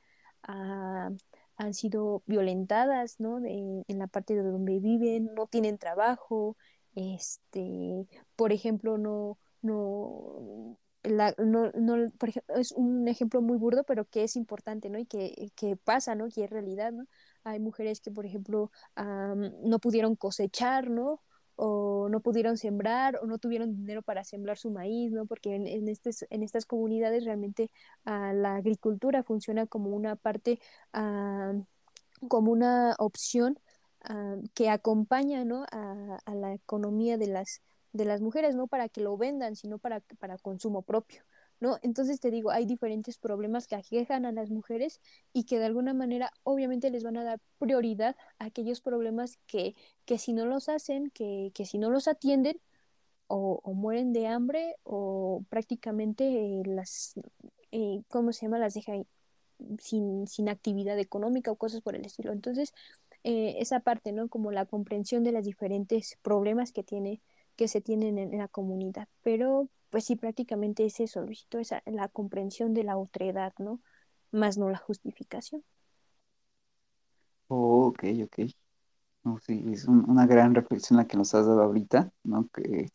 han 1.61 1.73
sido 1.73 2.23
violentadas 2.25 3.19
no 3.19 3.39
de, 3.39 3.83
en 3.87 3.99
la 3.99 4.07
parte 4.07 4.35
de 4.35 4.43
donde 4.43 4.79
viven 4.79 5.33
no 5.35 5.47
tienen 5.47 5.77
trabajo 5.77 6.57
este 6.95 8.07
por 8.35 8.51
ejemplo 8.51 8.97
no 8.97 9.37
no 9.61 10.77
la, 11.03 11.33
no, 11.37 11.71
no, 11.73 12.11
por 12.17 12.29
ejemplo, 12.29 12.55
es 12.55 12.71
un 12.73 13.07
ejemplo 13.07 13.41
muy 13.41 13.57
burdo, 13.57 13.83
pero 13.83 14.05
que 14.05 14.23
es 14.23 14.35
importante, 14.35 14.89
¿no? 14.89 14.99
Y 14.99 15.05
que, 15.05 15.51
que 15.55 15.75
pasa, 15.75 16.13
¿no? 16.15 16.29
Que 16.29 16.43
es 16.43 16.49
realidad. 16.49 16.93
Hay 17.43 17.59
mujeres 17.59 18.01
que, 18.01 18.11
por 18.11 18.25
ejemplo, 18.25 18.71
no 18.95 19.79
pudieron 19.79 20.15
cosechar, 20.15 20.89
¿no? 20.89 21.21
O 21.63 22.09
no 22.09 22.21
pudieron 22.21 22.57
sembrar, 22.57 23.19
o 23.21 23.27
no 23.27 23.37
tuvieron 23.37 23.75
dinero 23.75 24.01
para 24.01 24.23
sembrar 24.23 24.57
su 24.57 24.71
maíz, 24.71 25.11
¿no? 25.11 25.25
Porque 25.27 25.55
en, 25.55 25.67
en, 25.67 25.87
estes, 25.87 26.25
en 26.31 26.41
estas 26.41 26.65
comunidades 26.65 27.23
realmente 27.23 27.69
uh, 28.05 28.33
la 28.33 28.55
agricultura 28.55 29.21
funciona 29.21 29.67
como 29.67 29.91
una 29.91 30.15
parte, 30.15 30.59
uh, 30.93 31.63
como 32.27 32.51
una 32.51 32.95
opción 32.97 33.59
uh, 34.09 34.41
que 34.55 34.69
acompaña, 34.69 35.45
¿no? 35.45 35.65
A, 35.71 36.17
a 36.25 36.33
la 36.35 36.53
economía 36.53 37.17
de 37.17 37.27
las 37.27 37.61
de 37.93 38.05
las 38.05 38.21
mujeres, 38.21 38.55
no 38.55 38.67
para 38.67 38.89
que 38.89 39.01
lo 39.01 39.17
vendan, 39.17 39.55
sino 39.55 39.77
para, 39.77 39.99
para 40.19 40.37
consumo 40.37 40.81
propio. 40.81 41.23
¿No? 41.61 41.77
Entonces 41.83 42.19
te 42.19 42.31
digo, 42.31 42.51
hay 42.51 42.65
diferentes 42.65 43.17
problemas 43.17 43.67
que 43.67 43.75
aquejan 43.75 44.25
a 44.25 44.33
las 44.33 44.49
mujeres 44.49 44.99
y 45.31 45.45
que 45.45 45.59
de 45.59 45.65
alguna 45.65 45.93
manera 45.93 46.31
obviamente 46.43 46.89
les 46.89 47.03
van 47.03 47.17
a 47.17 47.23
dar 47.23 47.39
prioridad 47.59 48.17
a 48.39 48.45
aquellos 48.45 48.81
problemas 48.81 49.39
que, 49.47 49.75
que 50.05 50.17
si 50.17 50.33
no 50.33 50.45
los 50.45 50.67
hacen, 50.67 51.11
que, 51.11 51.51
que 51.53 51.65
si 51.65 51.77
no 51.77 51.89
los 51.89 52.07
atienden, 52.09 52.59
o, 53.33 53.73
mueren 53.73 54.13
de 54.13 54.27
hambre 54.27 54.75
o 54.83 55.43
prácticamente 55.49 56.25
eh, 56.25 56.63
las, 56.65 57.13
eh, 57.71 58.01
¿cómo 58.09 58.33
se 58.33 58.45
llama? 58.45 58.59
Las 58.59 58.73
deja 58.73 58.93
sin, 59.79 60.27
sin 60.27 60.49
actividad 60.49 60.99
económica 60.99 61.51
o 61.51 61.55
cosas 61.55 61.81
por 61.81 61.95
el 61.95 62.05
estilo. 62.05 62.33
Entonces, 62.33 62.73
eh, 63.23 63.55
esa 63.59 63.79
parte, 63.79 64.11
¿no? 64.11 64.27
Como 64.29 64.51
la 64.51 64.65
comprensión 64.65 65.23
de 65.23 65.31
los 65.31 65.45
diferentes 65.45 66.17
problemas 66.21 66.71
que 66.71 66.83
tiene 66.83 67.21
que 67.55 67.67
se 67.67 67.81
tienen 67.81 68.17
en 68.17 68.37
la 68.37 68.47
comunidad. 68.47 69.07
Pero 69.23 69.69
pues 69.91 70.05
sí, 70.05 70.15
prácticamente 70.17 70.85
es 70.85 70.99
eso, 71.01 71.21
Luisito, 71.21 71.59
esa, 71.59 71.83
la 71.87 72.09
comprensión 72.09 72.73
de 72.73 72.83
la 72.85 72.97
otredad, 72.97 73.53
¿no? 73.59 73.81
Más 74.31 74.57
no 74.57 74.69
la 74.71 74.79
justificación. 74.79 75.63
Oh, 77.47 77.87
ok, 77.87 78.03
ok. 78.25 78.39
No, 79.23 79.39
sí, 79.39 79.63
es 79.73 79.85
un, 79.87 80.09
una 80.09 80.27
gran 80.27 80.55
reflexión 80.55 80.97
la 80.97 81.07
que 81.07 81.17
nos 81.17 81.35
has 81.35 81.47
dado 81.47 81.61
ahorita, 81.63 82.11
¿no? 82.23 82.47
Que, 82.53 82.87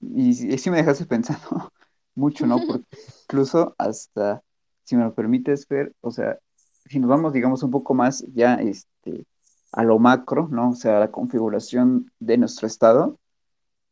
y, 0.00 0.30
y 0.54 0.58
sí 0.58 0.70
me 0.70 0.78
dejaste 0.78 1.06
pensando 1.06 1.72
mucho, 2.16 2.46
¿no? 2.46 2.58
Porque 2.66 2.86
incluso 3.24 3.74
hasta, 3.78 4.42
si 4.84 4.96
me 4.96 5.04
lo 5.04 5.14
permites 5.14 5.68
ver, 5.68 5.94
o 6.02 6.10
sea, 6.12 6.38
si 6.86 7.00
nos 7.00 7.10
vamos, 7.10 7.32
digamos, 7.34 7.62
un 7.64 7.70
poco 7.72 7.94
más 7.94 8.24
ya, 8.34 8.56
este, 8.56 9.26
a 9.72 9.84
lo 9.84 9.98
macro, 10.00 10.48
¿no? 10.50 10.70
O 10.70 10.74
sea, 10.76 10.98
a 10.98 11.00
la 11.00 11.12
configuración 11.12 12.12
de 12.20 12.38
nuestro 12.38 12.66
Estado, 12.68 13.18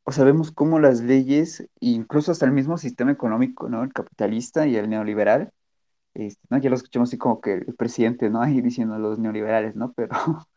o 0.05 0.12
sea, 0.12 0.24
cómo 0.55 0.80
las 0.80 1.01
leyes, 1.03 1.68
incluso 1.80 2.32
hasta 2.32 2.46
el 2.46 2.53
mismo 2.53 2.78
sistema 2.78 3.12
económico, 3.12 3.68
¿no? 3.68 3.84
El 3.84 3.92
capitalista 3.92 4.66
y 4.66 4.76
el 4.76 4.88
neoliberal, 4.90 5.53
este, 6.14 6.42
¿no? 6.51 6.59
Ya 6.59 6.70
lo 6.70 6.76
escuchamos 6.76 7.11
así 7.11 7.18
como 7.18 7.40
que 7.40 7.55
el 7.55 7.74
presidente, 7.76 8.30
¿no? 8.30 8.42
Ahí 8.42 8.61
diciendo 8.62 8.98
los 8.98 9.18
neoliberales, 9.18 9.76
¿no? 9.76 9.92
Pero, 9.94 10.11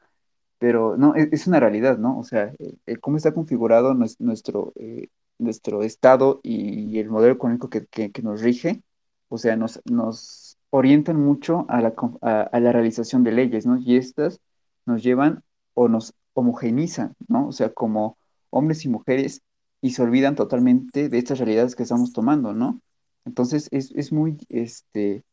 pero 0.59 0.97
no, 0.97 1.15
es, 1.15 1.29
es 1.33 1.47
una 1.47 1.59
realidad, 1.59 1.97
¿no? 1.97 2.19
O 2.19 2.23
sea, 2.23 2.53
eh, 2.59 2.75
eh, 2.85 2.97
cómo 2.97 3.17
está 3.17 3.33
configurado 3.33 3.93
nues- 3.93 4.17
nuestro, 4.19 4.73
eh, 4.75 5.09
nuestro 5.39 5.83
Estado 5.83 6.39
y 6.43 6.99
el 6.99 7.09
modelo 7.09 7.33
económico 7.35 7.69
que, 7.69 7.85
que- 7.87 8.11
nos 8.23 8.41
rige, 8.41 8.83
o 9.29 9.37
sea, 9.37 9.55
nos, 9.57 9.81
nos 9.85 10.57
orientan 10.69 11.17
mucho 11.19 11.65
a 11.69 11.81
la, 11.81 11.93
a 12.21 12.59
la 12.59 12.71
realización 12.71 13.23
de 13.23 13.31
leyes, 13.31 13.65
¿no? 13.65 13.77
Y 13.79 13.97
estas 13.97 14.39
nos 14.85 15.03
llevan 15.03 15.43
o 15.73 15.87
nos 15.89 16.13
homogenizan, 16.33 17.15
¿no? 17.27 17.47
O 17.47 17.51
sea, 17.51 17.69
como 17.73 18.17
hombres 18.53 18.85
y 18.85 18.89
mujeres 18.89 19.41
y 19.81 19.91
se 19.91 20.01
olvidan 20.03 20.35
totalmente 20.35 21.09
de 21.09 21.17
estas 21.17 21.39
realidades 21.39 21.75
que 21.75 21.83
estamos 21.83 22.13
tomando, 22.13 22.53
¿no? 22.53 22.81
Entonces, 23.25 23.67
es, 23.71 23.91
es 23.95 24.11
muy, 24.13 24.37
este 24.49 25.23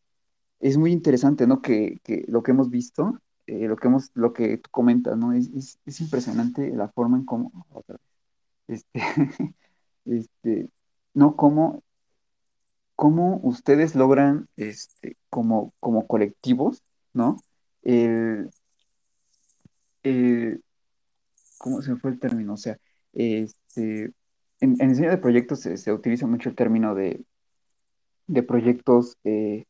es 0.61 0.77
muy 0.79 0.93
interesante, 0.93 1.47
¿no? 1.47 1.62
Que, 1.62 1.99
que 2.05 2.25
lo 2.29 2.43
que 2.43 2.53
hemos 2.53 2.71
visto, 2.71 3.18
eh, 3.47 3.66
lo 3.68 3.77
que 3.77 3.89
hemos, 3.89 4.11
lo 4.14 4.33
que 4.33 4.59
tú 4.59 4.71
comentas, 4.71 5.16
¿no? 5.18 5.33
Es, 5.33 5.49
es, 5.55 5.79
es 5.87 6.01
impresionante 6.01 6.71
la 6.77 6.89
forma 6.91 7.18
en 7.18 7.25
cómo, 7.25 7.53
otra 7.71 7.97
vez, 8.68 8.85
este, 8.95 9.01
este, 10.07 10.71
no, 11.14 11.37
cómo, 11.37 11.83
cómo 12.97 13.41
ustedes 13.43 13.95
logran, 13.95 14.47
este, 14.57 15.16
como, 15.31 15.73
como 15.81 16.07
colectivos, 16.07 16.83
¿no? 17.12 17.39
El, 17.83 18.51
el- 20.03 20.62
¿cómo 21.59 21.83
se 21.83 21.97
fue 21.97 22.11
el 22.12 22.21
término? 22.21 22.55
O 22.55 22.57
sea, 22.57 22.79
este, 23.12 24.12
en, 24.61 24.76
en 24.80 24.88
diseño 24.90 25.11
de 25.11 25.18
proyectos 25.18 25.61
se, 25.61 25.76
se 25.76 25.92
utiliza 25.92 26.26
mucho 26.26 26.48
el 26.50 26.54
término 26.56 26.94
de, 26.94 27.24
de 28.26 28.42
proyectos 28.42 29.16
eh, 29.24 29.64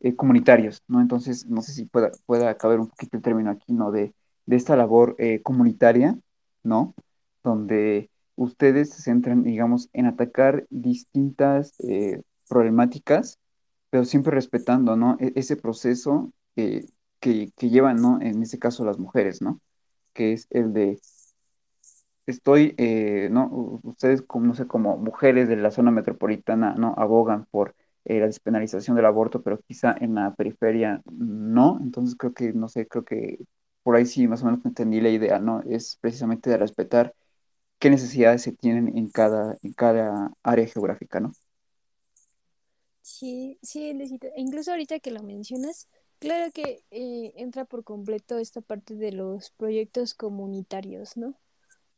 eh, 0.00 0.16
comunitarios, 0.16 0.82
¿no? 0.88 1.00
Entonces, 1.00 1.46
no 1.46 1.62
sé 1.62 1.72
si 1.72 1.86
pueda, 1.86 2.10
pueda 2.26 2.56
caber 2.56 2.80
un 2.80 2.88
poquito 2.88 3.16
el 3.16 3.22
término 3.22 3.50
aquí, 3.50 3.72
¿no? 3.72 3.90
De, 3.90 4.14
de 4.46 4.56
esta 4.56 4.76
labor 4.76 5.14
eh, 5.18 5.42
comunitaria, 5.42 6.18
¿no? 6.62 6.94
Donde 7.42 8.10
ustedes 8.36 8.90
se 8.90 9.02
centran, 9.02 9.42
digamos, 9.44 9.88
en 9.92 10.06
atacar 10.06 10.66
distintas 10.70 11.74
problemáticas, 12.48 13.38
pero 13.90 14.04
siempre 14.04 14.34
respetando, 14.34 14.96
¿no? 14.96 15.16
E- 15.20 15.32
ese 15.36 15.56
proceso 15.56 16.32
que, 17.20 17.52
que 17.56 17.70
llevan, 17.70 18.00
¿no? 18.02 18.20
En 18.20 18.42
este 18.42 18.58
caso 18.58 18.84
las 18.84 18.98
mujeres, 18.98 19.42
¿no? 19.42 19.60
Que 20.14 20.32
es 20.32 20.46
el 20.50 20.72
de 20.72 21.00
estoy, 22.26 22.74
eh, 22.78 23.28
¿no? 23.30 23.80
Ustedes, 23.84 24.22
como, 24.22 24.46
no 24.46 24.54
sé, 24.54 24.66
como 24.66 24.96
mujeres 24.98 25.48
de 25.48 25.56
la 25.56 25.70
zona 25.70 25.90
metropolitana, 25.90 26.74
¿no? 26.76 26.94
Abogan 26.98 27.46
por 27.50 27.74
eh, 28.04 28.20
la 28.20 28.26
despenalización 28.26 28.96
del 28.96 29.06
aborto, 29.06 29.42
pero 29.42 29.60
quizá 29.60 29.94
en 30.00 30.14
la 30.14 30.34
periferia 30.34 31.02
no. 31.12 31.78
Entonces 31.82 32.16
creo 32.16 32.34
que, 32.34 32.52
no 32.52 32.68
sé, 32.68 32.86
creo 32.88 33.04
que 33.04 33.38
por 33.82 33.96
ahí 33.96 34.06
sí 34.06 34.28
más 34.28 34.42
o 34.42 34.46
menos 34.46 34.64
entendí 34.64 35.00
la 35.00 35.10
idea, 35.10 35.38
¿no? 35.38 35.62
Es 35.62 35.98
precisamente 36.00 36.50
de 36.50 36.58
respetar 36.58 37.14
qué 37.80 37.90
necesidades 37.90 38.42
se 38.42 38.52
tienen 38.52 38.96
en 38.98 39.10
cada, 39.10 39.56
en 39.62 39.72
cada 39.74 40.32
área 40.44 40.66
geográfica, 40.68 41.20
¿no? 41.20 41.32
Sí, 43.02 43.58
sí, 43.62 43.92
Luisito. 43.94 44.28
E 44.28 44.40
incluso 44.40 44.70
ahorita 44.72 45.00
que 45.00 45.10
lo 45.10 45.22
mencionas, 45.22 45.88
claro 46.18 46.52
que 46.52 46.84
eh, 46.90 47.32
entra 47.36 47.64
por 47.64 47.84
completo 47.84 48.38
esta 48.38 48.60
parte 48.60 48.94
de 48.94 49.12
los 49.12 49.50
proyectos 49.50 50.14
comunitarios, 50.14 51.16
¿no? 51.16 51.36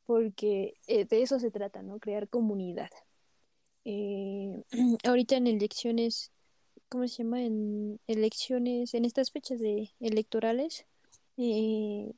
Porque 0.06 0.74
eh, 0.86 1.04
de 1.04 1.22
eso 1.22 1.38
se 1.38 1.50
trata, 1.50 1.82
¿no? 1.82 1.98
Crear 1.98 2.28
comunidad. 2.28 2.90
Eh, 3.84 4.62
ahorita 5.04 5.36
en 5.36 5.46
elecciones, 5.46 6.32
¿cómo 6.88 7.08
se 7.08 7.22
llama? 7.22 7.42
En 7.42 8.00
elecciones, 8.06 8.94
en 8.94 9.04
estas 9.04 9.30
fechas 9.30 9.60
de 9.60 9.92
electorales, 10.00 10.86
eh, 11.36 12.12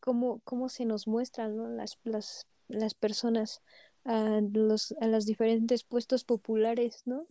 cómo, 0.00 0.40
cómo 0.44 0.68
se 0.68 0.84
nos 0.84 1.06
muestran, 1.06 1.56
¿no? 1.56 1.68
Las, 1.68 1.98
las, 2.04 2.46
las 2.68 2.94
personas 2.94 3.62
a 4.04 4.40
los, 4.52 4.94
a 5.00 5.06
los 5.08 5.26
diferentes 5.26 5.82
puestos 5.82 6.24
populares, 6.24 7.02
¿no? 7.06 7.26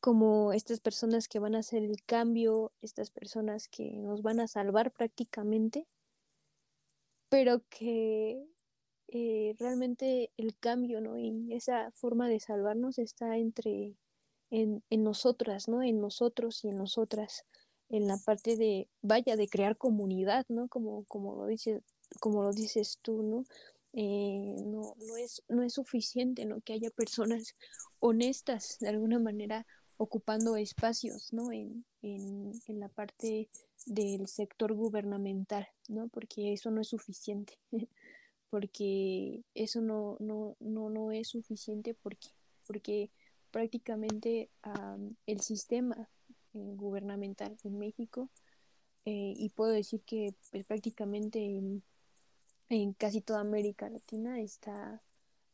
como 0.00 0.52
estas 0.52 0.80
personas 0.80 1.28
que 1.28 1.38
van 1.38 1.54
a 1.54 1.58
hacer 1.60 1.82
el 1.84 2.02
cambio, 2.02 2.72
estas 2.80 3.10
personas 3.10 3.68
que 3.68 3.92
nos 3.92 4.22
van 4.22 4.40
a 4.40 4.48
salvar 4.48 4.92
prácticamente, 4.92 5.86
pero 7.28 7.62
que 7.68 8.42
eh, 9.12 9.56
realmente 9.58 10.30
el 10.36 10.56
cambio, 10.56 11.00
¿no? 11.00 11.18
Y 11.18 11.52
esa 11.52 11.90
forma 11.92 12.28
de 12.28 12.40
salvarnos 12.40 12.98
está 12.98 13.36
entre 13.36 13.96
en, 14.50 14.82
en 14.90 15.04
nosotras, 15.04 15.68
¿no? 15.68 15.82
En 15.82 16.00
nosotros 16.00 16.64
y 16.64 16.68
en 16.68 16.76
nosotras, 16.76 17.44
en 17.88 18.06
la 18.06 18.18
parte 18.18 18.56
de, 18.56 18.88
vaya, 19.02 19.36
de 19.36 19.48
crear 19.48 19.76
comunidad, 19.76 20.46
¿no? 20.48 20.68
Como, 20.68 21.04
como 21.06 21.34
lo 21.36 21.46
dices, 21.46 21.82
como 22.20 22.42
lo 22.42 22.52
dices 22.52 22.98
tú, 23.02 23.22
¿no? 23.22 23.44
Eh, 23.92 24.54
no, 24.66 24.94
no, 24.98 25.16
es, 25.16 25.42
no 25.48 25.62
es 25.64 25.74
suficiente, 25.74 26.44
¿no? 26.44 26.60
Que 26.60 26.74
haya 26.74 26.90
personas 26.90 27.56
honestas, 27.98 28.76
de 28.80 28.90
alguna 28.90 29.18
manera, 29.18 29.66
ocupando 29.96 30.56
espacios, 30.56 31.32
¿no? 31.32 31.50
En, 31.52 31.84
en, 32.02 32.52
en 32.68 32.80
la 32.80 32.88
parte 32.88 33.48
del 33.86 34.28
sector 34.28 34.72
gubernamental, 34.74 35.66
¿no? 35.88 36.08
Porque 36.08 36.52
eso 36.52 36.70
no 36.70 36.80
es 36.80 36.88
suficiente. 36.88 37.58
porque 38.50 39.42
eso 39.54 39.80
no, 39.80 40.16
no, 40.20 40.56
no, 40.60 40.90
no 40.90 41.12
es 41.12 41.28
suficiente 41.28 41.94
porque, 41.94 42.28
porque 42.66 43.10
prácticamente 43.50 44.50
um, 44.64 45.14
el 45.26 45.40
sistema 45.40 46.08
eh, 46.54 46.74
gubernamental 46.76 47.56
en 47.64 47.78
México 47.78 48.28
eh, 49.04 49.34
y 49.36 49.48
puedo 49.50 49.72
decir 49.72 50.02
que 50.02 50.34
pues, 50.50 50.64
prácticamente 50.64 51.38
en, 52.68 52.92
casi 52.94 53.20
toda 53.20 53.40
América 53.40 53.88
Latina 53.88 54.40
está 54.40 55.02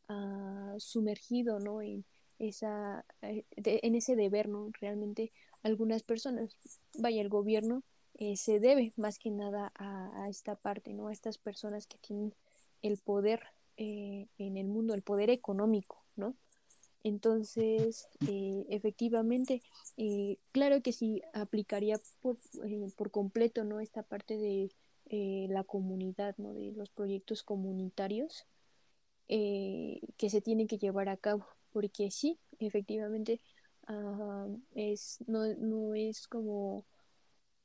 uh, 0.09 0.79
sumergido 0.79 1.59
¿no? 1.59 1.81
en, 1.81 2.05
esa, 2.39 3.05
eh, 3.21 3.45
en 3.55 3.95
ese 3.95 4.15
deber, 4.15 4.47
¿no? 4.47 4.69
Realmente 4.79 5.31
algunas 5.63 6.03
personas, 6.03 6.57
vaya, 6.93 7.21
el 7.21 7.29
gobierno 7.29 7.83
eh, 8.15 8.37
se 8.37 8.59
debe 8.59 8.93
más 8.95 9.19
que 9.19 9.31
nada 9.31 9.71
a, 9.75 10.23
a, 10.23 10.29
esta 10.29 10.55
parte, 10.55 10.93
¿no? 10.93 11.07
A 11.07 11.13
estas 11.13 11.37
personas 11.37 11.87
que 11.87 11.97
tienen 11.97 12.33
el 12.81 12.97
poder 12.97 13.41
eh, 13.77 14.27
en 14.39 14.57
el 14.57 14.67
mundo, 14.67 14.95
el 14.95 15.03
poder 15.03 15.29
económico, 15.29 16.03
¿no? 16.15 16.35
Entonces, 17.03 18.07
eh, 18.27 18.65
efectivamente, 18.69 19.61
eh, 19.97 20.39
claro 20.51 20.81
que 20.81 20.91
sí 20.91 21.21
aplicaría 21.33 21.99
por, 22.21 22.37
por, 22.95 23.11
completo, 23.11 23.63
¿no? 23.63 23.79
Esta 23.79 24.01
parte 24.01 24.37
de 24.37 24.71
la 25.47 25.63
comunidad, 25.63 26.35
¿no? 26.37 26.53
De 26.53 26.71
los 26.73 26.89
proyectos 26.89 27.43
comunitarios 27.43 28.45
que 29.27 30.29
se 30.29 30.41
tienen 30.41 30.67
que 30.67 30.77
llevar 30.77 31.07
a 31.09 31.17
cabo, 31.17 31.45
porque 31.71 32.11
sí, 32.11 32.39
efectivamente, 32.59 33.39
uh, 33.89 34.57
es, 34.73 35.19
no, 35.27 35.45
no 35.55 35.95
es 35.95 36.27
como, 36.27 36.85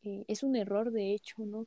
es 0.02 0.42
un 0.42 0.56
error 0.56 0.92
de 0.92 1.14
hecho, 1.14 1.44
¿no? 1.46 1.66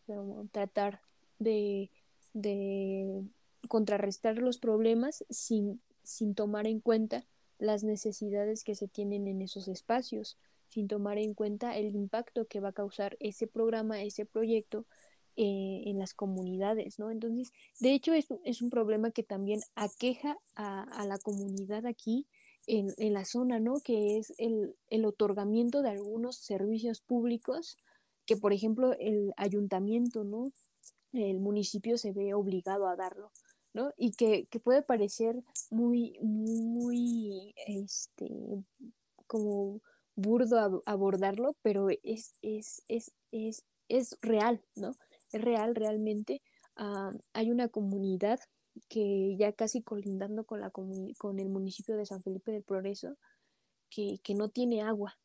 Tratar 0.51 1.01
de, 1.39 1.89
de 2.35 3.23
contrarrestar 3.69 4.37
los 4.37 4.59
problemas 4.59 5.23
sin, 5.29 5.81
sin 6.03 6.35
tomar 6.35 6.67
en 6.67 6.81
cuenta 6.81 7.25
las 7.57 7.83
necesidades 7.83 8.63
que 8.63 8.75
se 8.75 8.89
tienen 8.89 9.27
en 9.27 9.41
esos 9.41 9.69
espacios, 9.69 10.37
sin 10.67 10.87
tomar 10.89 11.17
en 11.17 11.33
cuenta 11.33 11.77
el 11.77 11.95
impacto 11.95 12.45
que 12.45 12.59
va 12.59 12.69
a 12.69 12.73
causar 12.73 13.15
ese 13.21 13.47
programa, 13.47 14.01
ese 14.01 14.25
proyecto 14.25 14.85
eh, 15.37 15.83
en 15.85 15.97
las 15.97 16.13
comunidades, 16.13 16.99
¿no? 16.99 17.09
Entonces, 17.09 17.53
de 17.79 17.93
hecho, 17.93 18.13
es, 18.13 18.27
es 18.43 18.61
un 18.61 18.69
problema 18.69 19.11
que 19.11 19.23
también 19.23 19.61
aqueja 19.75 20.37
a, 20.55 20.83
a 20.83 21.05
la 21.05 21.17
comunidad 21.17 21.85
aquí 21.85 22.27
en, 22.67 22.93
en, 22.97 23.13
la 23.13 23.23
zona, 23.23 23.59
¿no? 23.59 23.79
Que 23.79 24.17
es 24.17 24.33
el, 24.37 24.75
el 24.89 25.05
otorgamiento 25.05 25.81
de 25.81 25.89
algunos 25.89 26.35
servicios 26.35 26.99
públicos 26.99 27.77
que, 28.25 28.35
por 28.35 28.51
ejemplo, 28.51 28.93
el 28.99 29.33
ayuntamiento, 29.37 30.25
¿no? 30.25 30.51
El 31.17 31.39
municipio 31.39 31.97
se 31.97 32.11
ve 32.11 32.33
obligado 32.33 32.87
a 32.87 32.95
darlo. 32.95 33.31
¿no? 33.73 33.91
Y 33.97 34.11
que, 34.11 34.47
que, 34.47 34.61
puede 34.61 34.83
parecer 34.83 35.43
muy, 35.69 36.17
muy, 36.21 37.53
este, 37.67 38.29
como 39.27 39.81
burdo 40.15 40.81
abordarlo, 40.85 41.57
pero 41.61 41.89
es, 41.89 42.35
es, 42.41 42.83
es, 42.87 43.11
es, 43.31 43.65
es 43.89 44.17
real, 44.21 44.63
¿no? 44.75 44.95
Es 45.33 45.41
real 45.41 45.75
realmente. 45.75 46.41
Uh, 46.77 47.17
hay 47.33 47.51
una 47.51 47.67
comunidad 47.67 48.39
que 48.87 49.35
ya 49.37 49.51
casi 49.51 49.81
colindando 49.81 50.45
con, 50.45 50.61
la 50.61 50.69
con 50.69 51.39
el 51.39 51.49
municipio 51.49 51.97
de 51.97 52.05
San 52.05 52.21
Felipe 52.21 52.53
del 52.53 52.63
Progreso, 52.63 53.17
que, 53.89 54.19
que 54.23 54.35
no 54.35 54.49
tiene 54.49 54.83
agua, 54.83 55.17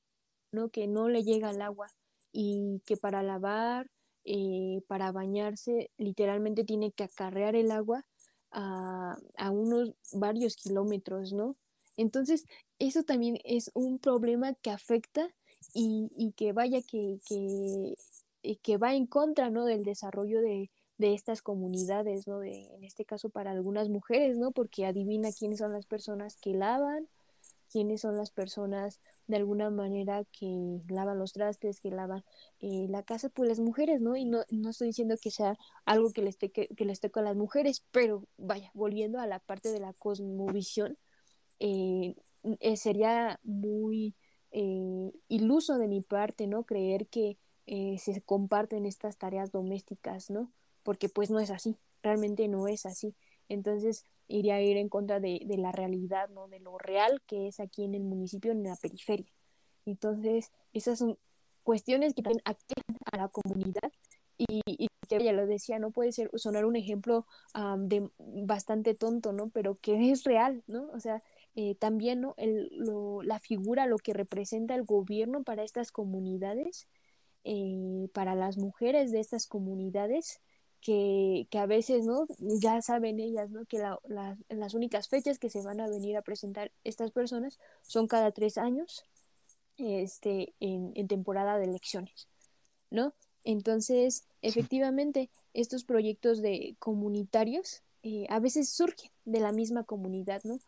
¿no? 0.52 0.70
Que 0.70 0.88
no 0.88 1.08
le 1.08 1.22
llega 1.22 1.50
el 1.50 1.62
agua 1.62 1.88
y 2.32 2.80
que 2.84 2.96
para 2.96 3.22
lavar 3.22 3.90
eh, 4.32 4.82
para 4.86 5.10
bañarse 5.10 5.90
literalmente 5.98 6.62
tiene 6.62 6.92
que 6.92 7.02
acarrear 7.02 7.56
el 7.56 7.72
agua 7.72 8.06
a, 8.52 9.18
a 9.36 9.50
unos 9.50 9.92
varios 10.12 10.54
kilómetros, 10.54 11.32
¿no? 11.32 11.56
Entonces, 11.96 12.46
eso 12.78 13.02
también 13.02 13.38
es 13.42 13.72
un 13.74 13.98
problema 13.98 14.54
que 14.54 14.70
afecta 14.70 15.28
y, 15.74 16.12
y 16.16 16.30
que 16.32 16.52
vaya 16.52 16.80
que, 16.80 17.18
que, 17.26 18.56
que, 18.62 18.76
va 18.76 18.94
en 18.94 19.06
contra, 19.06 19.50
¿no? 19.50 19.64
Del 19.64 19.82
desarrollo 19.82 20.40
de, 20.40 20.70
de 20.98 21.12
estas 21.12 21.42
comunidades, 21.42 22.28
¿no? 22.28 22.38
De, 22.38 22.72
en 22.72 22.84
este 22.84 23.04
caso 23.04 23.30
para 23.30 23.50
algunas 23.50 23.88
mujeres, 23.88 24.38
¿no? 24.38 24.52
Porque 24.52 24.86
adivina 24.86 25.32
quiénes 25.36 25.58
son 25.58 25.72
las 25.72 25.86
personas 25.86 26.36
que 26.36 26.54
lavan, 26.54 27.08
quiénes 27.70 28.00
son 28.02 28.16
las 28.16 28.30
personas 28.30 29.00
de 29.26 29.36
alguna 29.36 29.70
manera 29.70 30.24
que 30.32 30.80
lavan 30.88 31.18
los 31.18 31.32
trastes, 31.32 31.80
que 31.80 31.90
lavan 31.90 32.24
eh, 32.60 32.86
la 32.88 33.02
casa, 33.02 33.28
pues 33.28 33.48
las 33.48 33.60
mujeres, 33.60 34.00
¿no? 34.00 34.16
Y 34.16 34.24
no, 34.24 34.44
no 34.50 34.70
estoy 34.70 34.88
diciendo 34.88 35.16
que 35.20 35.30
sea 35.30 35.56
algo 35.84 36.12
que 36.12 36.22
les, 36.22 36.36
te, 36.38 36.50
que, 36.50 36.68
les 36.78 37.00
toque 37.00 37.20
a 37.20 37.22
las 37.22 37.36
mujeres, 37.36 37.84
pero 37.90 38.24
vaya, 38.36 38.70
volviendo 38.74 39.20
a 39.20 39.26
la 39.26 39.38
parte 39.38 39.70
de 39.70 39.80
la 39.80 39.92
cosmovisión, 39.92 40.98
eh, 41.60 42.16
eh, 42.60 42.76
sería 42.76 43.38
muy 43.42 44.14
eh, 44.50 45.12
iluso 45.28 45.78
de 45.78 45.88
mi 45.88 46.00
parte, 46.00 46.46
¿no? 46.46 46.64
Creer 46.64 47.06
que 47.06 47.38
se 47.98 48.20
comparten 48.22 48.84
estas 48.84 49.16
tareas 49.16 49.52
domésticas, 49.52 50.28
¿no? 50.28 50.50
Porque 50.82 51.08
pues 51.08 51.30
no 51.30 51.38
es 51.38 51.50
así, 51.52 51.76
realmente 52.02 52.48
no 52.48 52.66
es 52.66 52.84
así. 52.84 53.14
Entonces 53.50 54.06
iría 54.28 54.54
a 54.54 54.62
ir 54.62 54.78
en 54.78 54.88
contra 54.88 55.20
de, 55.20 55.42
de, 55.44 55.58
la 55.58 55.72
realidad, 55.72 56.30
¿no? 56.30 56.48
De 56.48 56.60
lo 56.60 56.78
real 56.78 57.20
que 57.26 57.48
es 57.48 57.60
aquí 57.60 57.84
en 57.84 57.94
el 57.94 58.04
municipio, 58.04 58.52
en 58.52 58.62
la 58.62 58.76
periferia. 58.76 59.30
Entonces, 59.84 60.50
esas 60.72 60.98
son 60.98 61.18
cuestiones 61.62 62.14
que 62.14 62.22
también 62.22 62.42
aquejan 62.44 62.96
a 63.12 63.16
la 63.18 63.28
comunidad 63.28 63.92
y, 64.38 64.62
y, 64.66 64.88
ella 65.10 65.32
lo 65.32 65.46
decía, 65.46 65.80
no 65.80 65.90
puede 65.90 66.12
ser 66.12 66.30
sonar 66.34 66.64
un 66.64 66.76
ejemplo 66.76 67.26
um, 67.54 67.88
de 67.88 68.08
bastante 68.18 68.94
tonto, 68.94 69.32
¿no? 69.32 69.48
Pero 69.48 69.74
que 69.74 70.10
es 70.12 70.22
real, 70.22 70.62
¿no? 70.68 70.88
O 70.92 71.00
sea, 71.00 71.20
eh, 71.56 71.74
también 71.74 72.20
¿no? 72.20 72.34
El, 72.36 72.70
la 73.24 73.40
figura, 73.40 73.86
lo 73.86 73.98
que 73.98 74.12
representa 74.12 74.76
el 74.76 74.84
gobierno 74.84 75.42
para 75.42 75.64
estas 75.64 75.90
comunidades, 75.90 76.86
eh, 77.42 78.08
para 78.14 78.36
las 78.36 78.56
mujeres 78.56 79.10
de 79.10 79.18
estas 79.20 79.48
comunidades, 79.48 80.40
que, 80.80 81.46
que, 81.50 81.58
a 81.58 81.66
veces 81.66 82.04
no 82.04 82.26
ya 82.38 82.80
saben 82.82 83.20
ellas 83.20 83.50
¿no? 83.50 83.64
que 83.66 83.78
la, 83.78 83.98
la, 84.08 84.36
las 84.48 84.74
únicas 84.74 85.08
fechas 85.08 85.38
que 85.38 85.50
se 85.50 85.62
van 85.62 85.80
a 85.80 85.88
venir 85.88 86.16
a 86.16 86.22
presentar 86.22 86.72
estas 86.84 87.10
personas 87.10 87.58
son 87.82 88.06
cada 88.06 88.32
tres 88.32 88.58
años 88.58 89.04
este, 89.76 90.54
en, 90.60 90.92
en 90.94 91.08
temporada 91.08 91.58
de 91.58 91.64
elecciones, 91.64 92.28
¿no? 92.90 93.14
Entonces, 93.44 94.24
efectivamente, 94.42 95.30
estos 95.54 95.84
proyectos 95.84 96.42
de 96.42 96.76
comunitarios 96.78 97.82
eh, 98.02 98.26
a 98.28 98.38
veces 98.40 98.68
surgen 98.68 99.10
de 99.24 99.40
la 99.40 99.52
misma 99.52 99.84
comunidad, 99.84 100.42
¿no? 100.44 100.58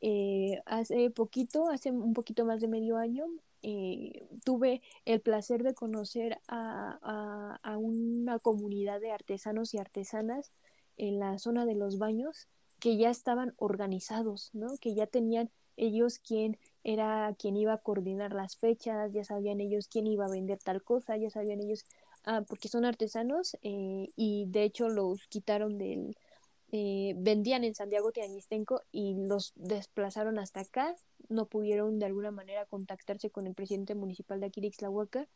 Eh, 0.00 0.60
hace 0.66 1.10
poquito, 1.10 1.68
hace 1.68 1.90
un 1.90 2.14
poquito 2.14 2.44
más 2.44 2.60
de 2.60 2.68
medio 2.68 2.96
año, 2.96 3.26
eh, 3.62 4.26
tuve 4.44 4.82
el 5.04 5.20
placer 5.20 5.62
de 5.62 5.74
conocer 5.74 6.38
a, 6.48 6.98
a, 7.02 7.60
a, 7.62 7.78
una 7.78 8.38
comunidad 8.38 9.00
de 9.00 9.10
artesanos 9.10 9.74
y 9.74 9.78
artesanas 9.78 10.50
en 10.96 11.18
la 11.18 11.38
zona 11.38 11.66
de 11.66 11.74
los 11.74 11.98
baños 11.98 12.48
que 12.80 12.96
ya 12.96 13.10
estaban 13.10 13.54
organizados, 13.56 14.50
¿no? 14.52 14.76
que 14.80 14.94
ya 14.94 15.06
tenían 15.06 15.50
ellos 15.76 16.18
quién 16.18 16.58
era 16.84 17.34
quien 17.38 17.56
iba 17.56 17.72
a 17.72 17.78
coordinar 17.78 18.32
las 18.32 18.56
fechas, 18.56 19.12
ya 19.12 19.24
sabían 19.24 19.60
ellos 19.60 19.88
quién 19.88 20.06
iba 20.06 20.26
a 20.26 20.30
vender 20.30 20.58
tal 20.58 20.82
cosa, 20.82 21.16
ya 21.16 21.30
sabían 21.30 21.60
ellos, 21.60 21.84
ah, 22.24 22.42
porque 22.46 22.68
son 22.68 22.84
artesanos 22.84 23.56
eh, 23.62 24.08
y 24.16 24.46
de 24.48 24.64
hecho 24.64 24.88
los 24.88 25.26
quitaron 25.28 25.76
del, 25.78 26.16
eh, 26.70 27.14
vendían 27.16 27.64
en 27.64 27.74
Santiago 27.74 28.12
Tianguistenco 28.12 28.82
y 28.92 29.14
los 29.14 29.52
desplazaron 29.56 30.38
hasta 30.38 30.60
acá, 30.60 30.94
no 31.28 31.46
pudieron 31.46 31.98
de 31.98 32.06
alguna 32.06 32.30
manera 32.30 32.66
contactarse 32.66 33.30
con 33.30 33.46
el 33.46 33.54
presidente 33.54 33.94
municipal 33.94 34.40
de 34.40 34.46
aquí 34.46 34.60
de 34.60 34.68
Ixtlahuaca 34.68 35.28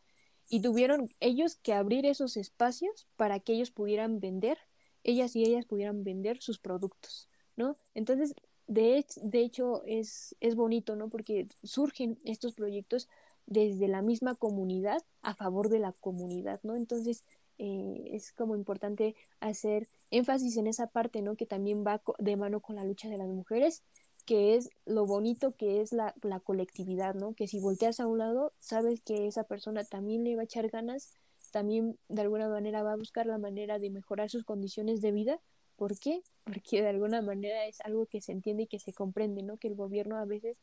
y 0.48 0.60
tuvieron 0.60 1.08
ellos 1.20 1.56
que 1.56 1.72
abrir 1.72 2.04
esos 2.04 2.36
espacios 2.36 3.06
para 3.16 3.40
que 3.40 3.54
ellos 3.54 3.70
pudieran 3.70 4.20
vender, 4.20 4.58
ellas 5.04 5.34
y 5.34 5.44
ellas 5.44 5.64
pudieran 5.64 6.04
vender 6.04 6.42
sus 6.42 6.58
productos, 6.58 7.28
¿no? 7.56 7.76
Entonces, 7.94 8.34
de, 8.66 9.04
de 9.22 9.40
hecho, 9.40 9.82
es, 9.86 10.36
es 10.40 10.54
bonito, 10.54 10.96
¿no? 10.96 11.08
Porque 11.08 11.46
surgen 11.62 12.18
estos 12.24 12.54
proyectos 12.54 13.08
desde 13.46 13.88
la 13.88 14.02
misma 14.02 14.34
comunidad 14.34 15.02
a 15.22 15.34
favor 15.34 15.68
de 15.68 15.78
la 15.78 15.92
comunidad, 15.92 16.60
¿no? 16.62 16.76
Entonces, 16.76 17.24
eh, 17.58 18.10
es 18.12 18.32
como 18.32 18.56
importante 18.56 19.14
hacer 19.40 19.88
énfasis 20.12 20.56
en 20.58 20.68
esa 20.68 20.86
parte, 20.88 21.22
¿no? 21.22 21.36
Que 21.36 21.46
también 21.46 21.84
va 21.86 22.02
de 22.18 22.36
mano 22.36 22.60
con 22.60 22.76
la 22.76 22.84
lucha 22.84 23.08
de 23.08 23.18
las 23.18 23.28
mujeres, 23.28 23.82
que 24.26 24.54
es 24.56 24.70
lo 24.86 25.06
bonito 25.06 25.52
que 25.56 25.80
es 25.80 25.92
la, 25.92 26.14
la 26.22 26.40
colectividad, 26.40 27.14
¿no? 27.14 27.34
Que 27.34 27.48
si 27.48 27.58
volteas 27.60 28.00
a 28.00 28.06
un 28.06 28.18
lado, 28.18 28.52
sabes 28.58 29.02
que 29.02 29.26
esa 29.26 29.44
persona 29.44 29.84
también 29.84 30.24
le 30.24 30.36
va 30.36 30.42
a 30.42 30.44
echar 30.44 30.68
ganas, 30.70 31.14
también 31.50 31.98
de 32.08 32.22
alguna 32.22 32.48
manera 32.48 32.82
va 32.82 32.92
a 32.92 32.96
buscar 32.96 33.26
la 33.26 33.38
manera 33.38 33.78
de 33.78 33.90
mejorar 33.90 34.30
sus 34.30 34.44
condiciones 34.44 35.00
de 35.00 35.12
vida. 35.12 35.40
¿Por 35.76 35.98
qué? 35.98 36.22
Porque 36.44 36.82
de 36.82 36.88
alguna 36.88 37.22
manera 37.22 37.66
es 37.66 37.80
algo 37.80 38.06
que 38.06 38.20
se 38.20 38.32
entiende 38.32 38.64
y 38.64 38.66
que 38.68 38.78
se 38.78 38.92
comprende, 38.92 39.42
¿no? 39.42 39.58
Que 39.58 39.68
el 39.68 39.74
gobierno 39.74 40.18
a 40.18 40.24
veces, 40.24 40.60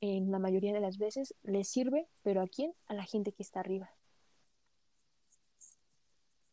en 0.00 0.30
la 0.30 0.38
mayoría 0.38 0.72
de 0.74 0.80
las 0.80 0.98
veces, 0.98 1.34
le 1.44 1.64
sirve, 1.64 2.08
pero 2.22 2.42
¿a 2.42 2.48
quién? 2.48 2.74
A 2.86 2.94
la 2.94 3.04
gente 3.04 3.32
que 3.32 3.42
está 3.42 3.60
arriba. 3.60 3.90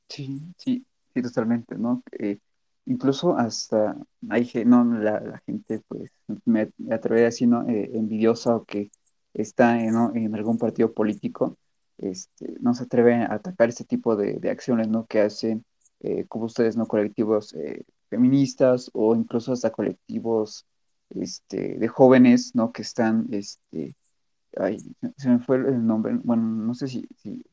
Sí, 0.09 0.39
sí, 0.57 0.85
sí, 1.13 1.21
totalmente, 1.21 1.75
¿no? 1.75 2.03
Eh, 2.11 2.39
incluso 2.85 3.37
hasta 3.37 3.95
hay 4.29 4.51
no, 4.65 4.83
la, 4.83 5.41
gente, 5.45 5.81
pues, 5.87 6.11
me, 6.45 6.71
me 6.77 6.95
atrevería 6.95 7.27
a 7.27 7.29
decir, 7.31 7.47
¿no? 7.47 7.67
Eh, 7.69 7.91
envidiosa 7.93 8.55
o 8.55 8.65
que 8.65 8.91
está 9.33 9.79
en, 9.81 9.93
¿no? 9.93 10.11
en 10.15 10.35
algún 10.35 10.57
partido 10.57 10.93
político, 10.93 11.57
este, 11.97 12.55
no 12.61 12.73
se 12.73 12.83
atreve 12.83 13.15
a 13.15 13.33
atacar 13.33 13.69
este 13.69 13.85
tipo 13.85 14.15
de, 14.15 14.33
de 14.39 14.49
acciones, 14.49 14.87
¿no? 14.87 15.05
Que 15.05 15.21
hacen, 15.21 15.65
eh, 16.01 16.25
como 16.27 16.45
ustedes, 16.45 16.77
¿no? 16.77 16.87
Colectivos 16.87 17.53
eh, 17.53 17.83
feministas 18.09 18.89
o 18.93 19.15
incluso 19.15 19.53
hasta 19.53 19.71
colectivos 19.71 20.65
este, 21.09 21.77
de 21.77 21.87
jóvenes, 21.87 22.55
¿no? 22.55 22.71
Que 22.71 22.81
están, 22.83 23.27
este, 23.31 23.95
ay, 24.57 24.79
se 25.17 25.29
me 25.29 25.39
fue 25.39 25.57
el 25.57 25.85
nombre, 25.85 26.17
bueno, 26.23 26.43
no 26.43 26.73
sé 26.73 26.87
si, 26.87 27.07
si 27.17 27.43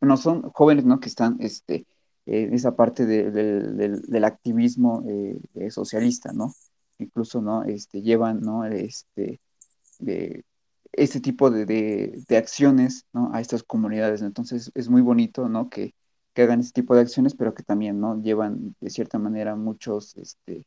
no 0.00 0.16
son 0.16 0.42
jóvenes, 0.50 0.84
¿no? 0.84 1.00
Que 1.00 1.08
están, 1.08 1.36
este, 1.40 1.86
en 2.26 2.54
esa 2.54 2.76
parte 2.76 3.06
de, 3.06 3.30
de, 3.30 3.60
de, 3.60 3.88
del 4.06 4.24
activismo 4.24 5.04
eh, 5.08 5.40
eh, 5.54 5.70
socialista, 5.70 6.32
¿no? 6.32 6.54
Incluso, 6.98 7.42
¿no? 7.42 7.64
Este, 7.64 8.02
llevan, 8.02 8.40
¿no? 8.40 8.64
Este, 8.64 9.40
de, 9.98 10.44
este 10.92 11.20
tipo 11.20 11.50
de, 11.50 12.24
acciones, 12.30 13.06
¿no? 13.12 13.30
A 13.34 13.40
estas 13.40 13.62
comunidades. 13.62 14.22
Entonces, 14.22 14.70
es 14.74 14.88
muy 14.88 15.02
bonito, 15.02 15.48
¿no? 15.48 15.68
Que, 15.68 15.94
que 16.34 16.42
hagan 16.42 16.60
este 16.60 16.80
tipo 16.82 16.94
de 16.94 17.02
acciones, 17.02 17.34
pero 17.34 17.54
que 17.54 17.62
también, 17.62 18.00
¿no? 18.00 18.20
Llevan, 18.22 18.76
de 18.80 18.90
cierta 18.90 19.18
manera, 19.18 19.56
muchos, 19.56 20.16
este, 20.16 20.64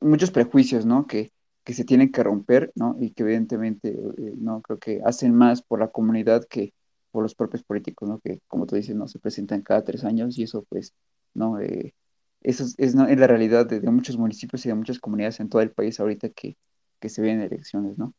muchos 0.00 0.30
prejuicios, 0.30 0.86
¿no? 0.86 1.06
Que, 1.06 1.32
que 1.64 1.74
se 1.74 1.84
tienen 1.84 2.10
que 2.10 2.22
romper, 2.24 2.72
¿no? 2.74 2.96
Y 3.00 3.10
que 3.12 3.22
evidentemente, 3.22 3.90
eh, 3.90 4.34
no, 4.38 4.60
creo 4.62 4.78
que 4.78 5.00
hacen 5.04 5.34
más 5.34 5.62
por 5.62 5.78
la 5.80 5.88
comunidad 5.88 6.44
que, 6.48 6.74
por 7.10 7.22
los 7.22 7.34
propios 7.34 7.62
políticos, 7.62 8.08
¿no? 8.08 8.20
Que, 8.20 8.40
como 8.48 8.66
tú 8.66 8.76
dices, 8.76 8.96
no 8.96 9.08
se 9.08 9.18
presentan 9.18 9.62
cada 9.62 9.84
tres 9.84 10.04
años 10.04 10.38
y 10.38 10.44
eso, 10.44 10.64
pues, 10.68 10.94
¿no? 11.34 11.60
Eh, 11.60 11.94
eso 12.42 12.64
es, 12.64 12.74
es, 12.78 12.94
¿no? 12.94 13.06
es, 13.06 13.18
la 13.18 13.26
realidad 13.26 13.66
de, 13.66 13.80
de, 13.80 13.90
muchos 13.90 14.16
municipios 14.16 14.64
y 14.64 14.68
de 14.68 14.74
muchas 14.74 14.98
comunidades 14.98 15.40
en 15.40 15.48
todo 15.48 15.62
el 15.62 15.72
país 15.72 16.00
ahorita 16.00 16.30
que, 16.30 16.56
que 16.98 17.08
se 17.08 17.22
vienen 17.22 17.42
elecciones, 17.42 17.98
¿no? 17.98 18.14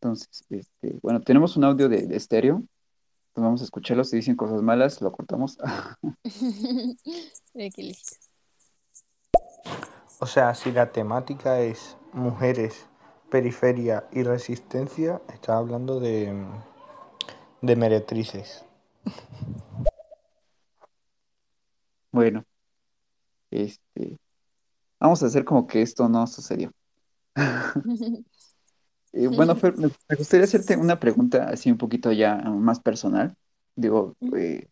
Entonces, 0.00 0.44
este, 0.50 0.98
bueno, 1.02 1.20
tenemos 1.20 1.56
un 1.56 1.64
audio 1.64 1.88
de, 1.88 2.06
de 2.06 2.16
estéreo, 2.16 2.62
pues 3.32 3.42
vamos 3.42 3.62
a 3.62 3.64
escucharlo, 3.64 4.04
si 4.04 4.16
dicen 4.16 4.36
cosas 4.36 4.62
malas, 4.62 5.00
lo 5.00 5.10
cortamos. 5.10 5.58
o 10.20 10.26
sea, 10.26 10.54
si 10.54 10.70
la 10.70 10.92
temática 10.92 11.60
es 11.60 11.96
mujeres, 12.12 12.86
periferia 13.30 14.06
y 14.12 14.22
resistencia, 14.22 15.20
está 15.32 15.56
hablando 15.56 15.98
de 15.98 16.32
de 17.64 17.76
meretrices. 17.76 18.64
Bueno, 22.12 22.44
este, 23.50 24.18
vamos 25.00 25.22
a 25.22 25.26
hacer 25.26 25.44
como 25.44 25.66
que 25.66 25.82
esto 25.82 26.08
no 26.08 26.26
sucedió. 26.26 26.72
eh, 29.12 29.26
bueno, 29.28 29.56
Fer, 29.56 29.76
me, 29.76 29.90
gustaría 30.16 30.44
hacerte 30.44 30.76
una 30.76 31.00
pregunta 31.00 31.48
así 31.48 31.70
un 31.70 31.78
poquito 31.78 32.12
ya 32.12 32.36
más 32.36 32.80
personal. 32.80 33.34
Digo, 33.74 34.16
eh, 34.36 34.68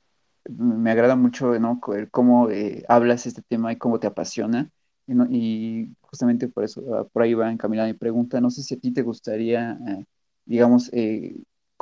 me 0.49 0.91
agrada 0.91 1.17
mucho 1.17 1.59
¿no? 1.59 1.81
cómo 2.11 2.51
eh, 2.51 2.85
hablas 2.89 3.27
este 3.27 3.43
tema 3.43 3.73
y 3.73 3.77
cómo 3.77 3.99
te 3.99 4.07
apasiona. 4.07 4.71
Y, 5.07 5.15
¿no? 5.15 5.27
y 5.29 5.95
justamente 6.01 6.49
por 6.49 6.65
eso, 6.65 6.81
uh, 6.83 7.09
por 7.09 7.23
ahí 7.23 7.35
va 7.35 7.51
encaminada 7.51 7.89
mi 7.89 7.95
pregunta. 7.95 8.41
No 8.41 8.51
sé 8.51 8.63
si 8.63 8.75
a 8.75 8.79
ti 8.79 8.93
te 8.93 9.03
gustaría, 9.03 9.79
eh, 9.89 10.05
digamos, 10.45 10.91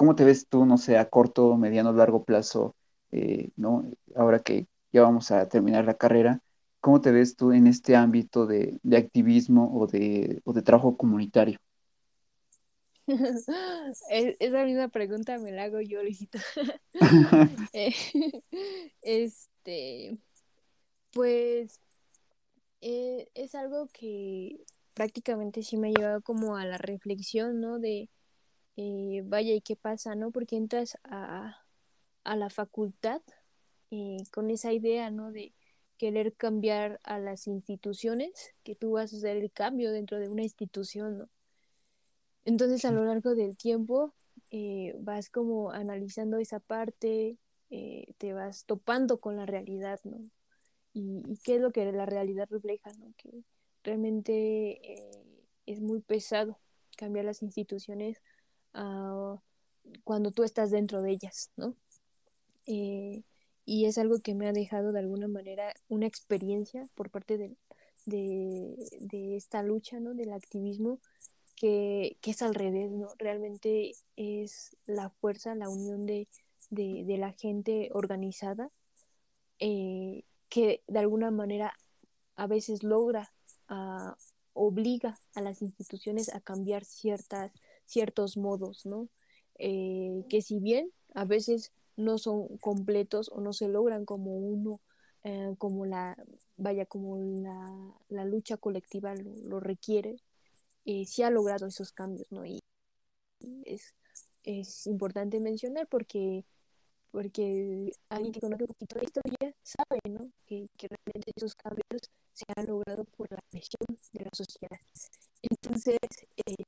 ¿Cómo 0.01 0.15
te 0.17 0.25
ves 0.25 0.49
tú, 0.49 0.65
no 0.67 0.79
sé, 0.79 0.97
a 0.99 1.11
corto, 1.11 1.57
mediano, 1.59 1.93
largo 1.93 2.25
plazo 2.25 2.75
eh, 3.13 3.51
¿no? 3.57 3.85
Ahora 4.17 4.41
que 4.41 4.67
ya 4.93 5.03
vamos 5.03 5.31
a 5.31 5.47
terminar 5.49 5.85
la 5.85 5.95
carrera, 5.99 6.41
¿cómo 6.81 7.01
te 7.03 7.13
ves 7.13 7.37
tú 7.37 7.53
en 7.53 7.67
este 7.67 7.97
ámbito 7.97 8.47
de, 8.47 8.79
de 8.83 8.97
activismo 8.97 9.71
o 9.79 9.87
de, 9.87 10.41
o 10.45 10.53
de 10.55 10.63
trabajo 10.63 10.97
comunitario? 10.97 11.59
Es- 14.11 14.37
Esa 14.41 14.65
misma 14.65 14.89
pregunta 14.89 15.39
me 15.39 15.53
la 15.53 15.65
hago 15.65 15.81
yo, 15.81 16.03
Luisito. 16.03 16.39
Eh, 17.73 17.95
Este, 19.03 20.19
pues 21.13 21.81
eh, 22.81 23.29
es 23.35 23.55
algo 23.55 23.89
que 23.93 24.59
prácticamente 24.95 25.63
sí 25.63 25.77
me 25.77 25.89
ha 25.89 25.93
llevado 25.93 26.23
como 26.23 26.57
a 26.57 26.65
la 26.65 26.79
reflexión, 26.79 27.61
¿no? 27.61 27.79
De, 27.79 28.09
eh, 28.83 29.21
vaya, 29.27 29.53
¿y 29.53 29.61
qué 29.61 29.77
pasa, 29.77 30.15
no? 30.15 30.31
Porque 30.31 30.57
entras 30.57 30.97
a, 31.05 31.67
a 32.25 32.37
la 32.37 32.49
facultad 32.49 33.21
eh, 33.91 34.17
con 34.33 34.51
esa 34.51 34.73
idea, 34.73 35.11
¿no? 35.11 35.33
De 35.33 35.53
querer 35.99 36.33
cambiar 36.35 36.99
a 37.05 37.19
las 37.19 37.47
instituciones, 37.47 38.55
que 38.63 38.75
tú 38.75 38.93
vas 38.93 39.13
a 39.13 39.19
hacer 39.19 39.37
el 39.37 39.53
cambio 39.53 39.93
dentro 39.93 40.19
de 40.19 40.31
una 40.31 40.45
institución, 40.45 41.19
¿no? 41.19 41.29
Entonces 42.47 42.87
a 42.87 42.91
lo 42.91 43.05
largo 43.05 43.35
del 43.35 43.55
tiempo 43.59 44.15
eh, 44.51 44.97
vas 45.01 45.29
como 45.29 45.73
analizando 45.73 46.39
esa 46.39 46.59
parte, 46.59 47.37
te 47.69 48.33
vas 48.33 48.65
topando 48.65 49.21
con 49.21 49.37
la 49.37 49.45
realidad, 49.45 50.01
¿no? 50.05 50.21
Y, 50.95 51.23
y 51.29 51.37
qué 51.45 51.57
es 51.57 51.61
lo 51.61 51.71
que 51.71 51.93
la 51.93 52.07
realidad 52.07 52.49
refleja, 52.51 52.91
¿no? 52.99 53.13
Que 53.19 53.45
realmente 53.85 55.11
es 55.67 55.83
muy 55.83 56.01
pesado 56.01 56.59
cambiar 56.97 57.27
las 57.27 57.43
instituciones 57.43 58.23
ah, 58.75 59.37
cuando 60.05 60.31
tú 60.31 60.45
estás 60.45 60.71
dentro 60.71 61.03
de 61.03 61.13
ellas, 61.13 61.51
¿no? 61.57 61.75
Eh, 62.67 63.23
y 63.65 63.87
es 63.87 63.99
algo 63.99 64.19
que 64.21 64.35
me 64.35 64.49
ha 64.49 64.53
dejado 64.53 64.93
de 64.93 65.01
alguna 65.01 65.29
manera 65.29 65.75
una 65.89 66.07
experiencia 66.07 66.89
por 66.95 67.11
parte 67.11 67.39
de, 67.39 67.57
de, 68.07 68.77
de 69.01 69.37
esta 69.37 69.63
lucha, 69.63 70.01
¿no? 70.01 70.15
Del 70.15 70.33
activismo 70.33 71.01
que, 71.57 72.17
que, 72.21 72.33
es 72.33 72.43
al 72.43 72.55
revés, 72.55 72.91
¿no? 72.91 73.09
Realmente 73.19 73.93
es 74.17 74.77
la 74.87 75.11
fuerza, 75.11 75.55
la 75.55 75.69
unión 75.69 76.07
de, 76.07 76.29
de, 76.71 77.05
de 77.05 77.19
la 77.19 77.33
gente 77.33 77.91
organizada 77.93 78.71
eh, 79.61 80.25
que 80.49 80.83
de 80.89 80.99
alguna 80.99 81.31
manera 81.31 81.75
a 82.35 82.47
veces 82.47 82.83
logra, 82.83 83.31
uh, 83.69 84.13
obliga 84.55 85.19
a 85.35 85.43
las 85.43 85.63
instituciones 85.63 86.35
a 86.35 86.41
cambiar 86.41 86.85
ciertas, 86.85 87.53
ciertos 87.91 88.37
modos, 88.37 88.87
¿no? 88.87 89.09
Eh, 89.59 90.25
que 90.29 90.43
si 90.43 90.59
bien 90.61 90.93
a 91.15 91.25
veces 91.25 91.73
no 91.97 92.19
son 92.19 92.57
completos 92.59 93.31
o 93.33 93.41
no 93.41 93.53
se 93.53 93.69
logran 93.69 94.05
como 94.07 94.37
uno, 94.37 94.81
eh, 95.25 95.55
como 95.59 95.87
la, 95.87 96.17
vaya, 96.57 96.87
como 96.87 97.17
la, 98.09 98.25
lucha 98.25 98.57
colectiva 98.57 99.15
lo, 99.15 99.33
lo 99.49 99.61
requiere, 99.61 100.17
eh, 100.87 101.05
sí 101.07 101.23
ha 101.23 101.31
logrado 101.31 101.67
esos 101.67 101.93
cambios, 101.93 102.31
¿no? 102.33 102.45
Y 102.45 102.61
es, 103.65 103.95
es 104.45 104.87
importante 104.87 105.41
mencionar 105.41 105.87
porque, 105.89 106.45
porque 107.11 107.93
alguien 108.09 108.33
que 108.33 108.41
conoce 108.41 108.65
un 108.65 108.69
poquito 108.69 108.99
la 108.99 109.05
historia 109.05 109.55
sabe, 109.63 110.01
¿no? 110.09 110.31
Que, 110.47 110.69
que 110.77 110.89
realmente 110.89 111.33
esos 111.37 111.55
cambios 111.55 112.03
se 112.33 112.45
han 112.57 112.67
logrado 112.67 113.05
por 113.17 113.31
la 113.31 113.39
presión 113.51 113.87
de 114.13 114.25
la 114.25 114.31
sociedad. 114.33 114.81
Entonces, 115.43 115.99
eh, 116.47 116.65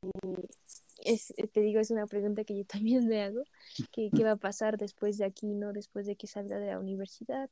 es, 1.04 1.34
te 1.52 1.60
digo, 1.60 1.80
es 1.80 1.90
una 1.90 2.06
pregunta 2.06 2.44
que 2.44 2.56
yo 2.56 2.64
también 2.66 3.06
me 3.06 3.22
hago, 3.22 3.44
que, 3.92 4.10
¿qué 4.14 4.24
va 4.24 4.32
a 4.32 4.36
pasar 4.36 4.78
después 4.78 5.18
de 5.18 5.24
aquí, 5.24 5.54
¿no? 5.54 5.72
Después 5.72 6.06
de 6.06 6.16
que 6.16 6.26
salga 6.26 6.58
de 6.58 6.66
la 6.66 6.78
universidad. 6.78 7.50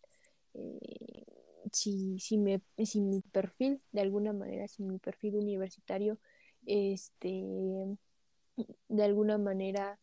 Eh, 0.55 1.25
si, 1.73 2.19
si, 2.19 2.39
me, 2.39 2.63
si 2.85 3.01
mi 3.01 3.21
perfil, 3.21 3.81
de 3.93 4.01
alguna 4.01 4.33
manera, 4.33 4.67
si 4.67 4.83
mi 4.83 4.99
perfil 4.99 5.37
universitario 5.37 6.19
este, 6.67 7.45
de 8.89 9.05
alguna 9.05 9.39
manera 9.39 9.99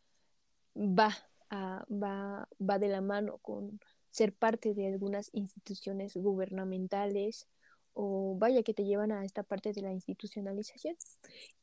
va, 0.76 1.16
a, 1.50 1.86
va, 1.92 2.48
va 2.60 2.80
de 2.80 2.88
la 2.88 3.02
mano 3.02 3.38
con 3.40 3.80
ser 4.10 4.34
parte 4.34 4.74
de 4.74 4.88
algunas 4.88 5.30
instituciones 5.34 6.16
gubernamentales 6.16 7.48
o 8.00 8.36
vaya 8.38 8.62
que 8.62 8.76
te 8.76 8.86
llevan 8.86 9.12
a 9.12 9.26
esta 9.26 9.42
parte 9.42 9.74
de 9.74 9.82
la 9.82 9.92
institucionalización 9.92 10.96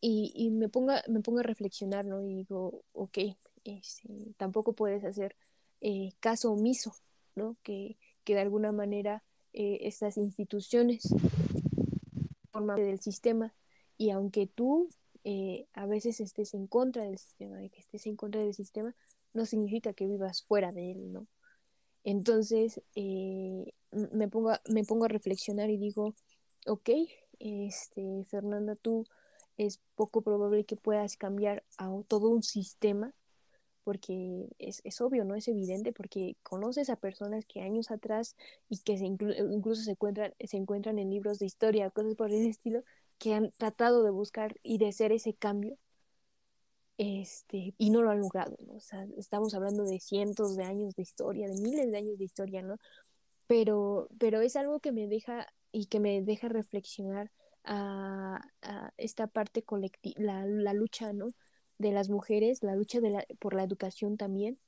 y, 0.01 0.33
y 0.35 0.51
me, 0.51 0.69
ponga, 0.69 1.05
me 1.07 1.21
pongo 1.21 1.39
a 1.39 1.45
reflexionar 1.45 2.05
¿no? 2.05 2.21
y 2.21 2.35
digo 2.35 2.83
ok 2.93 3.19
este, 3.63 4.35
tampoco 4.37 4.73
puedes 4.73 5.05
hacer 5.05 5.37
eh, 5.81 6.13
caso 6.19 6.51
omiso 6.51 6.93
¿no? 7.37 7.57
que, 7.63 7.97
que 8.25 8.35
de 8.35 8.41
alguna 8.41 8.73
manera 8.73 9.23
eh, 9.53 9.79
estas 9.83 10.17
instituciones 10.17 11.09
forman 12.51 12.77
del 12.77 12.99
sistema 12.99 13.55
y 13.97 14.11
aunque 14.11 14.49
tú 14.49 14.89
eh, 15.23 15.69
a 15.73 15.87
veces 15.87 16.19
estés 16.19 16.53
en 16.55 16.67
contra 16.67 17.05
del 17.05 17.19
sistema, 17.19 17.59
de 17.59 17.71
que 17.71 17.79
estés 17.79 18.07
en 18.07 18.17
contra 18.17 18.41
del 18.41 18.55
sistema, 18.55 18.93
no 19.35 19.47
significa 19.47 19.93
que 19.93 20.09
vivas 20.09 20.43
fuera 20.43 20.73
de 20.73 20.91
él, 20.91 21.13
¿no? 21.13 21.29
Entonces 22.05 22.83
eh, 22.95 23.73
me, 23.91 24.29
pongo 24.29 24.51
a, 24.51 24.61
me 24.69 24.85
pongo 24.85 25.07
a 25.07 25.09
reflexionar 25.09 25.71
y 25.71 25.79
digo, 25.79 26.15
ok, 26.67 26.91
este, 27.39 28.25
Fernanda, 28.25 28.77
tú 28.77 29.07
es 29.57 29.81
poco 29.95 30.23
probable 30.23 30.65
que 30.65 30.77
puedas 30.77 31.17
cambiar 31.17 31.65
a 31.79 31.91
todo 32.09 32.29
un 32.29 32.43
sistema, 32.43 33.15
porque 33.85 34.49
es, 34.59 34.81
es 34.85 35.01
obvio, 35.01 35.25
¿no? 35.25 35.35
Es 35.35 35.49
evidente, 35.49 35.93
porque 35.93 36.37
conoces 36.43 36.91
a 36.91 36.97
personas 36.97 37.45
que 37.47 37.61
años 37.61 37.91
atrás 37.91 38.37
y 38.69 38.79
que 38.79 38.99
se 38.99 39.05
inclu 39.07 39.33
incluso 39.53 39.83
se 39.83 39.93
encuentran, 39.93 40.35
se 40.41 40.57
encuentran 40.57 40.99
en 40.99 41.11
libros 41.11 41.39
de 41.39 41.47
historia, 41.47 41.91
cosas 41.91 42.15
por 42.17 42.31
ese 42.31 42.49
estilo, 42.49 42.83
que 43.19 43.35
han 43.35 43.51
tratado 43.53 44.03
de 44.05 44.11
buscar 44.11 44.57
y 44.63 44.79
de 44.79 44.89
hacer 44.89 45.13
ese 45.13 45.35
cambio 45.35 45.79
este, 46.99 47.75
y 47.79 47.91
no 47.91 48.03
lo 48.03 48.11
han 48.11 48.21
logrado, 48.21 48.57
¿no? 48.67 48.75
O 48.75 48.81
sea, 48.81 49.07
estamos 49.17 49.55
hablando 49.55 49.85
de 49.85 50.01
cientos 50.01 50.57
de 50.57 50.65
años 50.65 50.95
de 50.95 51.03
historia, 51.03 51.49
de 51.49 51.61
miles 51.61 51.91
de 51.91 51.99
años 51.99 52.19
de 52.19 52.25
historia, 52.25 52.63
¿no? 52.63 52.79
Pero, 53.47 54.09
pero 54.19 54.41
es 54.41 54.57
algo 54.57 54.81
que 54.81 54.93
me 54.93 55.09
deja 55.09 55.47
y 55.73 55.87
que 55.87 56.01
me 56.01 56.23
deja 56.23 56.49
reflexionar 56.49 57.31
a, 57.65 58.41
esta 58.97 59.27
parte 59.27 59.63
colectiva, 59.63 60.15
la, 60.19 60.47
la, 60.47 60.75
lucha, 60.75 61.13
¿no? 61.13 61.29
De 61.79 61.93
las 61.93 62.11
mujeres, 62.11 62.63
la 62.63 62.77
lucha 62.77 63.01
de 63.01 63.11
la, 63.11 63.27
por 63.41 63.55
la 63.55 63.65
educación 63.65 64.17
también, 64.17 64.59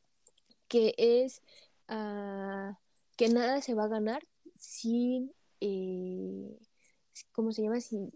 que 0.69 0.95
es 0.99 1.43
uh, 1.89 2.75
que 3.17 3.29
nada 3.29 3.63
se 3.63 3.75
va 3.75 3.85
a 3.85 3.89
ganar 3.89 4.27
sin, 4.59 5.33
eh, 5.61 6.59
¿cómo 7.33 7.53
se 7.53 7.63
llama? 7.63 7.81
Sin, 7.81 8.11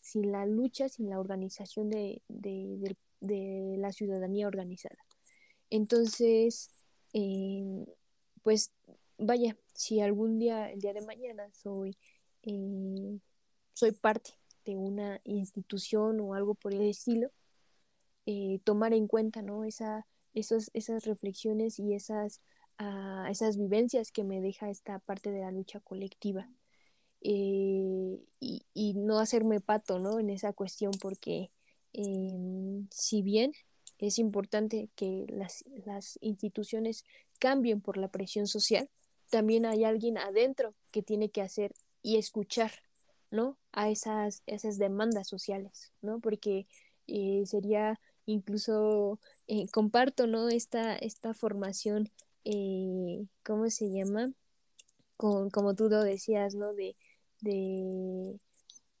sin 0.00 0.32
la 0.32 0.46
lucha, 0.46 0.88
sin 0.88 1.10
la 1.10 1.20
organización 1.20 1.90
de, 1.90 2.22
de, 2.28 2.76
de, 2.78 2.96
de 3.20 3.76
la 3.78 3.92
ciudadanía 3.92 4.46
organizada. 4.46 4.98
Entonces, 5.70 6.70
eh, 7.12 7.86
pues 8.42 8.72
vaya, 9.18 9.56
si 9.74 10.00
algún 10.00 10.38
día, 10.38 10.70
el 10.70 10.80
día 10.80 10.92
de 10.92 11.02
mañana, 11.02 11.50
soy, 11.52 11.96
eh, 12.42 13.18
soy 13.74 13.92
parte 13.92 14.34
de 14.64 14.76
una 14.76 15.20
institución 15.24 16.20
o 16.20 16.34
algo 16.34 16.54
por 16.54 16.72
el 16.72 16.82
estilo, 16.82 17.30
eh, 18.26 18.60
tomar 18.64 18.92
en 18.94 19.08
cuenta 19.08 19.42
¿no? 19.42 19.64
Esa, 19.64 20.06
esos, 20.34 20.70
esas 20.74 21.04
reflexiones 21.04 21.78
y 21.78 21.94
esas, 21.94 22.40
uh, 22.80 23.26
esas 23.30 23.56
vivencias 23.56 24.12
que 24.12 24.24
me 24.24 24.40
deja 24.40 24.70
esta 24.70 24.98
parte 25.00 25.30
de 25.30 25.40
la 25.40 25.50
lucha 25.50 25.80
colectiva. 25.80 26.48
Eh, 27.20 28.20
y, 28.40 28.66
y, 28.74 28.94
no 28.94 29.18
hacerme 29.18 29.60
pato 29.60 29.98
¿no? 29.98 30.20
en 30.20 30.30
esa 30.30 30.52
cuestión 30.52 30.92
porque 31.00 31.50
eh, 31.92 32.84
si 32.90 33.22
bien 33.22 33.52
es 33.98 34.18
importante 34.18 34.88
que 34.94 35.26
las, 35.28 35.64
las, 35.84 36.18
instituciones 36.20 37.04
cambien 37.38 37.80
por 37.80 37.96
la 37.96 38.08
presión 38.08 38.46
social, 38.46 38.88
también 39.30 39.66
hay 39.66 39.84
alguien 39.84 40.18
adentro 40.18 40.74
que 40.92 41.02
tiene 41.02 41.30
que 41.30 41.42
hacer 41.42 41.74
y 42.02 42.16
escuchar 42.16 42.72
¿no? 43.30 43.58
a 43.72 43.90
esas, 43.90 44.42
esas 44.46 44.78
demandas 44.78 45.28
sociales, 45.28 45.92
¿no? 46.00 46.20
porque 46.20 46.66
eh, 47.06 47.42
sería 47.46 48.00
incluso, 48.26 49.18
comparto 49.72 50.26
¿no? 50.26 50.48
esta, 50.48 50.94
esta 50.96 51.34
formación, 51.34 52.10
eh, 52.44 53.26
¿cómo 53.44 53.68
se 53.70 53.90
llama? 53.90 54.30
Con, 55.16 55.50
como 55.50 55.74
tú 55.74 55.88
lo 55.88 56.02
decías, 56.02 56.54
¿no? 56.54 56.72
De, 56.74 56.96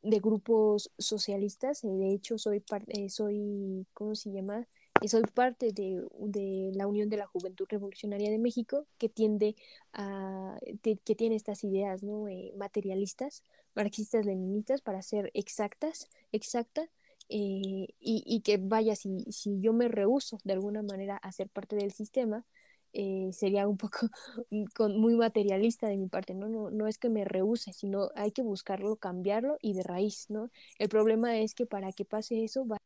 de 0.02 0.20
grupos 0.20 0.90
socialistas. 0.98 1.82
De 1.82 2.12
hecho, 2.12 2.38
soy 2.38 2.60
parte, 2.60 3.08
soy, 3.10 3.86
¿cómo 3.94 4.14
se 4.14 4.30
llama? 4.30 4.66
Soy 5.06 5.22
parte 5.22 5.72
de, 5.72 6.02
de, 6.18 6.72
la 6.74 6.86
Unión 6.86 7.08
de 7.08 7.18
la 7.18 7.26
Juventud 7.26 7.66
Revolucionaria 7.68 8.30
de 8.30 8.38
México, 8.38 8.86
que 8.98 9.08
tiende 9.08 9.54
a, 9.92 10.58
que 10.82 11.14
tiene 11.14 11.36
estas 11.36 11.62
ideas 11.64 12.02
¿no? 12.02 12.28
Eh, 12.28 12.52
materialistas, 12.56 13.44
marxistas, 13.74 14.26
leninistas, 14.26 14.80
para 14.82 15.02
ser 15.02 15.30
exactas, 15.34 16.08
exacta, 16.32 16.88
eh, 17.28 17.86
y, 18.00 18.22
y, 18.26 18.40
que 18.40 18.56
vaya, 18.56 18.96
si, 18.96 19.24
si 19.30 19.60
yo 19.60 19.72
me 19.72 19.88
rehuso 19.88 20.38
de 20.44 20.54
alguna 20.54 20.82
manera 20.82 21.16
a 21.18 21.30
ser 21.30 21.48
parte 21.50 21.76
del 21.76 21.92
sistema, 21.92 22.44
eh, 22.92 23.30
sería 23.32 23.68
un 23.68 23.76
poco 23.76 24.08
muy 24.80 25.14
materialista 25.16 25.88
de 25.88 25.96
mi 25.96 26.08
parte, 26.08 26.34
¿no? 26.34 26.48
¿no? 26.48 26.70
No 26.70 26.86
es 26.86 26.98
que 26.98 27.08
me 27.10 27.24
rehúse, 27.24 27.72
sino 27.72 28.10
hay 28.14 28.32
que 28.32 28.42
buscarlo, 28.42 28.96
cambiarlo 28.96 29.58
y 29.62 29.74
de 29.74 29.82
raíz, 29.82 30.26
¿no? 30.30 30.50
El 30.78 30.88
problema 30.88 31.38
es 31.38 31.54
que 31.54 31.66
para 31.66 31.92
que 31.92 32.04
pase 32.04 32.44
eso 32.44 32.66
va 32.66 32.78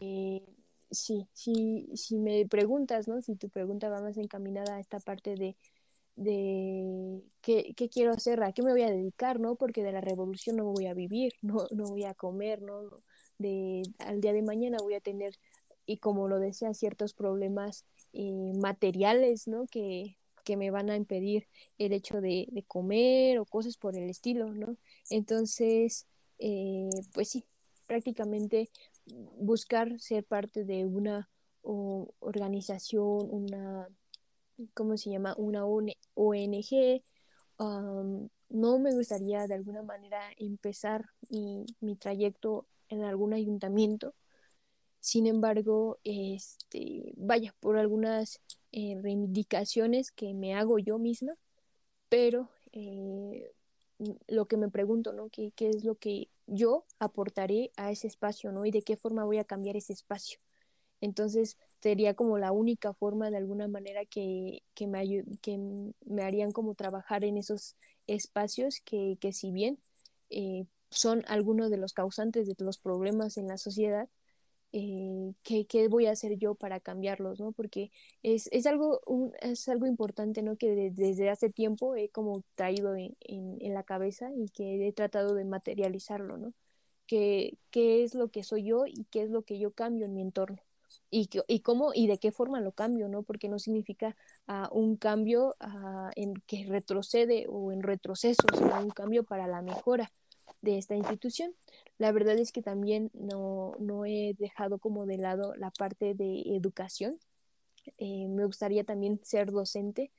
eh, 0.00 0.42
sí, 0.90 1.28
sí, 1.32 1.88
si 1.94 2.16
me 2.18 2.46
preguntas, 2.46 3.08
¿no? 3.08 3.20
Si 3.22 3.36
tu 3.36 3.48
pregunta 3.50 3.88
va 3.88 4.00
más 4.00 4.16
encaminada 4.16 4.76
a 4.76 4.80
esta 4.80 4.98
parte 5.00 5.34
de, 5.36 5.56
de 6.16 7.22
qué, 7.42 7.74
qué, 7.76 7.88
quiero 7.88 8.12
hacer, 8.12 8.42
a 8.42 8.52
qué 8.52 8.62
me 8.62 8.72
voy 8.72 8.82
a 8.82 8.90
dedicar, 8.90 9.40
¿no? 9.40 9.56
Porque 9.56 9.82
de 9.84 9.92
la 9.92 10.00
revolución 10.00 10.56
no 10.56 10.64
voy 10.66 10.86
a 10.86 10.94
vivir, 10.94 11.34
no, 11.42 11.66
no 11.72 11.84
voy 11.90 12.04
a 12.04 12.14
comer, 12.14 12.62
¿no? 12.62 12.82
De, 13.38 13.82
al 14.00 14.20
día 14.20 14.32
de 14.32 14.42
mañana 14.42 14.78
voy 14.82 14.94
a 14.94 15.00
tener 15.00 15.34
y 15.90 15.96
como 15.98 16.28
lo 16.28 16.38
decía, 16.38 16.72
ciertos 16.72 17.14
problemas 17.14 17.84
eh, 18.12 18.52
materiales, 18.54 19.48
¿no? 19.48 19.66
Que, 19.66 20.16
que, 20.44 20.56
me 20.56 20.70
van 20.70 20.88
a 20.88 20.96
impedir 20.96 21.48
el 21.78 21.92
hecho 21.92 22.20
de, 22.20 22.46
de, 22.52 22.62
comer 22.62 23.40
o 23.40 23.44
cosas 23.44 23.76
por 23.76 23.96
el 23.96 24.08
estilo, 24.08 24.54
¿no? 24.54 24.76
Entonces, 25.10 26.06
eh, 26.38 26.90
pues 27.12 27.30
sí, 27.30 27.44
prácticamente 27.88 28.70
buscar 29.40 29.98
ser 29.98 30.22
parte 30.24 30.64
de 30.64 30.86
una 30.86 31.28
organización, 32.20 33.28
una, 33.28 33.88
¿cómo 34.74 34.96
se 34.96 35.10
llama? 35.10 35.34
Una 35.38 35.64
ONG. 35.66 37.02
Um, 37.58 38.28
no 38.48 38.78
me 38.78 38.94
gustaría 38.94 39.48
de 39.48 39.54
alguna 39.54 39.82
manera 39.82 40.20
empezar 40.38 41.06
mi, 41.30 41.66
mi 41.80 41.96
trayecto 41.96 42.66
en 42.88 43.02
algún 43.02 43.32
ayuntamiento, 43.34 44.14
sin 45.00 45.26
embargo, 45.26 45.98
este, 46.04 47.12
vaya, 47.16 47.54
por 47.60 47.78
algunas 47.78 48.40
eh, 48.72 48.98
reivindicaciones 49.02 50.12
que 50.12 50.34
me 50.34 50.54
hago 50.54 50.78
yo 50.78 50.98
misma, 50.98 51.34
pero 52.08 52.48
eh, 52.72 53.52
lo 54.28 54.46
que 54.46 54.56
me 54.56 54.70
pregunto, 54.70 55.12
¿no? 55.12 55.28
¿Qué, 55.30 55.52
¿Qué, 55.56 55.70
es 55.70 55.84
lo 55.84 55.96
que 55.96 56.28
yo 56.46 56.84
aportaré 56.98 57.72
a 57.76 57.90
ese 57.90 58.06
espacio, 58.08 58.52
¿no? 58.52 58.66
Y 58.66 58.70
de 58.70 58.82
qué 58.82 58.96
forma 58.96 59.24
voy 59.24 59.38
a 59.38 59.44
cambiar 59.44 59.76
ese 59.76 59.92
espacio. 59.92 60.38
Entonces, 61.00 61.56
sería 61.80 62.14
como 62.14 62.38
la 62.38 62.52
única 62.52 62.92
forma 62.94 63.30
de 63.30 63.38
alguna 63.38 63.68
manera 63.68 64.04
que, 64.04 64.62
que, 64.74 64.86
me, 64.86 65.24
que 65.40 65.58
me 66.04 66.22
harían 66.22 66.52
como 66.52 66.74
trabajar 66.74 67.24
en 67.24 67.38
esos 67.38 67.76
espacios 68.06 68.80
que, 68.84 69.16
que 69.20 69.32
si 69.32 69.50
bien 69.50 69.78
eh, 70.30 70.66
son 70.90 71.24
algunos 71.28 71.70
de 71.70 71.78
los 71.78 71.92
causantes 71.94 72.46
de 72.46 72.54
los 72.58 72.78
problemas 72.78 73.38
en 73.38 73.48
la 73.48 73.56
sociedad, 73.56 74.08
eh, 74.72 75.32
¿qué, 75.42 75.66
¿qué, 75.66 75.88
voy 75.88 76.06
a 76.06 76.12
hacer 76.12 76.38
yo 76.38 76.54
para 76.54 76.80
cambiarlos, 76.80 77.40
¿no? 77.40 77.52
Porque 77.52 77.90
es, 78.22 78.48
es, 78.52 78.66
algo, 78.66 79.00
un, 79.06 79.32
es 79.40 79.68
algo 79.68 79.86
importante, 79.86 80.42
¿no? 80.42 80.56
Que 80.56 80.74
de, 80.74 80.90
desde 80.90 81.30
hace 81.30 81.50
tiempo 81.50 81.96
he 81.96 82.08
como 82.10 82.42
traído 82.54 82.94
en, 82.94 83.16
en, 83.20 83.56
en, 83.60 83.74
la 83.74 83.82
cabeza 83.82 84.30
y 84.36 84.48
que 84.50 84.86
he 84.88 84.92
tratado 84.92 85.34
de 85.34 85.44
materializarlo, 85.44 86.38
¿no? 86.38 86.52
¿Qué, 87.06 87.58
¿Qué 87.70 88.04
es 88.04 88.14
lo 88.14 88.28
que 88.28 88.44
soy 88.44 88.64
yo 88.64 88.86
y 88.86 89.04
qué 89.10 89.22
es 89.22 89.30
lo 89.30 89.42
que 89.42 89.58
yo 89.58 89.72
cambio 89.72 90.06
en 90.06 90.14
mi 90.14 90.22
entorno? 90.22 90.58
Y, 91.10 91.28
y 91.48 91.60
cómo 91.60 91.92
y 91.94 92.06
de 92.06 92.18
qué 92.18 92.30
forma 92.32 92.60
lo 92.60 92.72
cambio, 92.72 93.08
¿no? 93.08 93.22
Porque 93.24 93.48
no 93.48 93.58
significa 93.58 94.16
uh, 94.48 94.72
un 94.76 94.96
cambio 94.96 95.56
uh, 95.60 96.10
en 96.16 96.34
que 96.46 96.64
retrocede 96.66 97.46
o 97.48 97.72
en 97.72 97.82
retroceso, 97.82 98.42
sino 98.56 98.80
un 98.80 98.90
cambio 98.90 99.24
para 99.24 99.46
la 99.48 99.62
mejora 99.62 100.12
de 100.62 100.78
esta 100.78 100.94
institución. 100.96 101.54
La 101.98 102.12
verdad 102.12 102.38
es 102.38 102.52
que 102.52 102.62
también 102.62 103.10
no, 103.14 103.76
no 103.78 104.04
he 104.04 104.34
dejado 104.38 104.78
como 104.78 105.06
de 105.06 105.18
lado 105.18 105.54
la 105.56 105.70
parte 105.70 106.14
de 106.14 106.42
educación. 106.56 107.18
Eh, 107.98 108.28
me 108.28 108.44
gustaría 108.44 108.84
también 108.84 109.20
ser 109.22 109.50
docente 109.50 110.10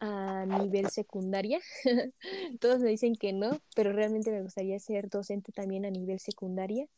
a 0.00 0.46
nivel 0.46 0.90
secundaria. 0.90 1.60
Todos 2.60 2.80
me 2.80 2.90
dicen 2.90 3.14
que 3.14 3.32
no, 3.32 3.60
pero 3.76 3.92
realmente 3.92 4.32
me 4.32 4.42
gustaría 4.42 4.78
ser 4.80 5.08
docente 5.08 5.52
también 5.52 5.84
a 5.84 5.90
nivel 5.90 6.18
secundaria. 6.18 6.88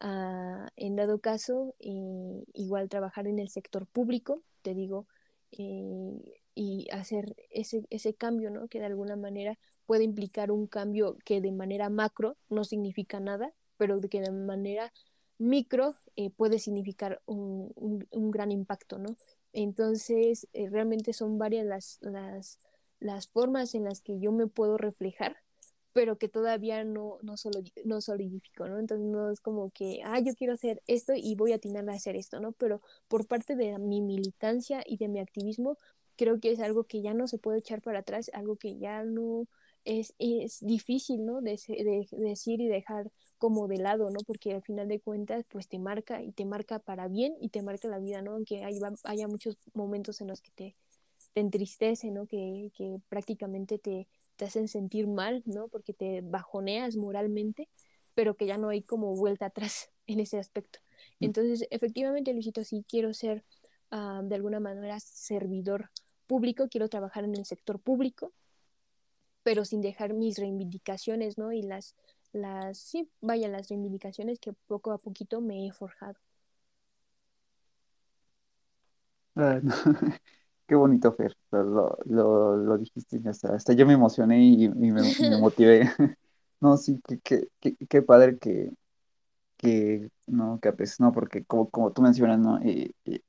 Uh, 0.00 0.66
en 0.76 0.96
dado 0.96 1.20
caso, 1.20 1.74
eh, 1.80 2.44
igual 2.52 2.88
trabajar 2.88 3.26
en 3.26 3.38
el 3.38 3.48
sector 3.48 3.86
público, 3.86 4.42
te 4.62 4.74
digo, 4.74 5.06
eh, 5.52 6.36
y 6.54 6.88
hacer 6.92 7.34
ese, 7.50 7.84
ese 7.90 8.14
cambio, 8.14 8.50
¿no? 8.50 8.68
Que 8.68 8.78
de 8.80 8.86
alguna 8.86 9.16
manera 9.16 9.58
puede 9.86 10.04
implicar 10.04 10.50
un 10.50 10.66
cambio 10.66 11.16
que 11.24 11.40
de 11.40 11.52
manera 11.52 11.88
macro 11.90 12.36
no 12.48 12.64
significa 12.64 13.20
nada, 13.20 13.52
pero 13.76 14.00
que 14.00 14.20
de 14.20 14.30
manera 14.30 14.92
micro 15.38 15.94
eh, 16.16 16.30
puede 16.30 16.58
significar 16.58 17.20
un, 17.26 17.72
un, 18.10 18.30
gran 18.30 18.52
impacto, 18.52 18.98
¿no? 18.98 19.16
Entonces, 19.52 20.48
eh, 20.52 20.68
realmente 20.70 21.12
son 21.12 21.38
varias 21.38 21.66
las, 21.66 21.98
las, 22.02 22.58
las, 23.00 23.28
formas 23.28 23.74
en 23.74 23.84
las 23.84 24.00
que 24.00 24.18
yo 24.20 24.32
me 24.32 24.46
puedo 24.46 24.78
reflejar, 24.78 25.36
pero 25.92 26.18
que 26.18 26.28
todavía 26.28 26.84
no, 26.84 27.18
no, 27.22 27.36
solo, 27.36 27.60
no 27.84 28.00
solidifico, 28.00 28.68
¿no? 28.68 28.78
Entonces, 28.78 29.06
no 29.06 29.30
es 29.30 29.40
como 29.40 29.70
que, 29.70 30.00
ah, 30.04 30.20
yo 30.20 30.34
quiero 30.34 30.54
hacer 30.54 30.82
esto 30.86 31.12
y 31.16 31.34
voy 31.36 31.52
a 31.52 31.56
atinar 31.56 31.88
a 31.88 31.94
hacer 31.94 32.16
esto, 32.16 32.40
¿no? 32.40 32.52
Pero 32.52 32.80
por 33.08 33.26
parte 33.26 33.56
de 33.56 33.78
mi 33.78 34.00
militancia 34.00 34.82
y 34.86 34.96
de 34.96 35.08
mi 35.08 35.20
activismo, 35.20 35.78
creo 36.16 36.40
que 36.40 36.52
es 36.52 36.60
algo 36.60 36.84
que 36.84 37.02
ya 37.02 37.14
no 37.14 37.28
se 37.28 37.38
puede 37.38 37.58
echar 37.58 37.82
para 37.82 38.00
atrás, 38.00 38.30
algo 38.34 38.56
que 38.56 38.76
ya 38.78 39.04
no 39.04 39.46
es, 39.84 40.14
es 40.18 40.58
difícil, 40.60 41.24
¿no? 41.24 41.40
De, 41.40 41.60
de, 41.68 42.06
de 42.10 42.28
decir 42.28 42.60
y 42.60 42.68
dejar 42.68 43.10
como 43.38 43.68
de 43.68 43.78
lado, 43.78 44.10
¿no? 44.10 44.20
Porque 44.26 44.54
al 44.54 44.62
final 44.62 44.88
de 44.88 45.00
cuentas, 45.00 45.44
pues 45.50 45.68
te 45.68 45.78
marca 45.78 46.22
y 46.22 46.32
te 46.32 46.44
marca 46.44 46.78
para 46.78 47.08
bien 47.08 47.34
y 47.40 47.50
te 47.50 47.62
marca 47.62 47.88
la 47.88 47.98
vida, 47.98 48.22
¿no? 48.22 48.32
Aunque 48.32 48.64
hay, 48.64 48.78
haya 49.04 49.28
muchos 49.28 49.58
momentos 49.74 50.20
en 50.20 50.28
los 50.28 50.40
que 50.40 50.50
te, 50.52 50.74
te 51.32 51.40
entristece, 51.40 52.10
¿no? 52.10 52.26
Que, 52.26 52.70
que 52.74 52.98
prácticamente 53.08 53.78
te, 53.78 54.08
te 54.36 54.44
hacen 54.44 54.68
sentir 54.68 55.06
mal, 55.06 55.42
¿no? 55.46 55.68
Porque 55.68 55.92
te 55.92 56.20
bajoneas 56.22 56.96
moralmente, 56.96 57.68
pero 58.14 58.36
que 58.36 58.46
ya 58.46 58.56
no 58.56 58.68
hay 58.68 58.82
como 58.82 59.14
vuelta 59.16 59.46
atrás 59.46 59.90
en 60.06 60.20
ese 60.20 60.38
aspecto. 60.38 60.78
Entonces, 61.20 61.66
efectivamente, 61.70 62.32
Luisito, 62.32 62.64
sí 62.64 62.84
quiero 62.88 63.12
ser 63.12 63.44
uh, 63.92 64.22
de 64.22 64.34
alguna 64.34 64.60
manera 64.60 64.98
servidor 65.00 65.90
público, 66.26 66.68
quiero 66.68 66.88
trabajar 66.88 67.24
en 67.24 67.34
el 67.34 67.44
sector 67.44 67.80
público, 67.80 68.32
pero 69.44 69.64
sin 69.64 69.80
dejar 69.80 70.14
mis 70.14 70.38
reivindicaciones, 70.38 71.38
¿no? 71.38 71.52
Y 71.52 71.62
las, 71.62 71.94
las, 72.32 72.78
sí, 72.78 73.08
vaya, 73.20 73.48
las 73.48 73.68
reivindicaciones 73.68 74.40
que 74.40 74.52
poco 74.66 74.90
a 74.90 74.98
poquito 74.98 75.40
me 75.40 75.66
he 75.66 75.72
forjado. 75.72 76.16
Ah. 79.36 79.60
Qué 80.66 80.74
bonito, 80.74 81.12
Fer, 81.12 81.36
lo, 81.50 81.98
lo, 82.06 82.56
lo 82.56 82.78
dijiste, 82.78 83.20
hasta, 83.28 83.54
hasta, 83.54 83.74
yo 83.74 83.86
me 83.86 83.92
emocioné 83.92 84.42
y, 84.42 84.68
me, 84.70 84.92
me, 84.92 85.38
motivé. 85.38 85.82
no, 86.60 86.78
sí, 86.78 86.98
qué 87.22 87.48
que, 87.60 87.76
que, 87.76 88.02
padre 88.02 88.38
que, 88.38 88.72
que, 89.58 90.08
no, 90.26 90.58
que 90.60 90.72
pues, 90.72 91.00
no, 91.00 91.12
porque 91.12 91.44
como, 91.44 91.68
como 91.68 91.92
tú 91.92 92.00
mencionas, 92.00 92.38
¿no? 92.38 92.58
Eh, 92.62 92.92
eh, 93.04 93.20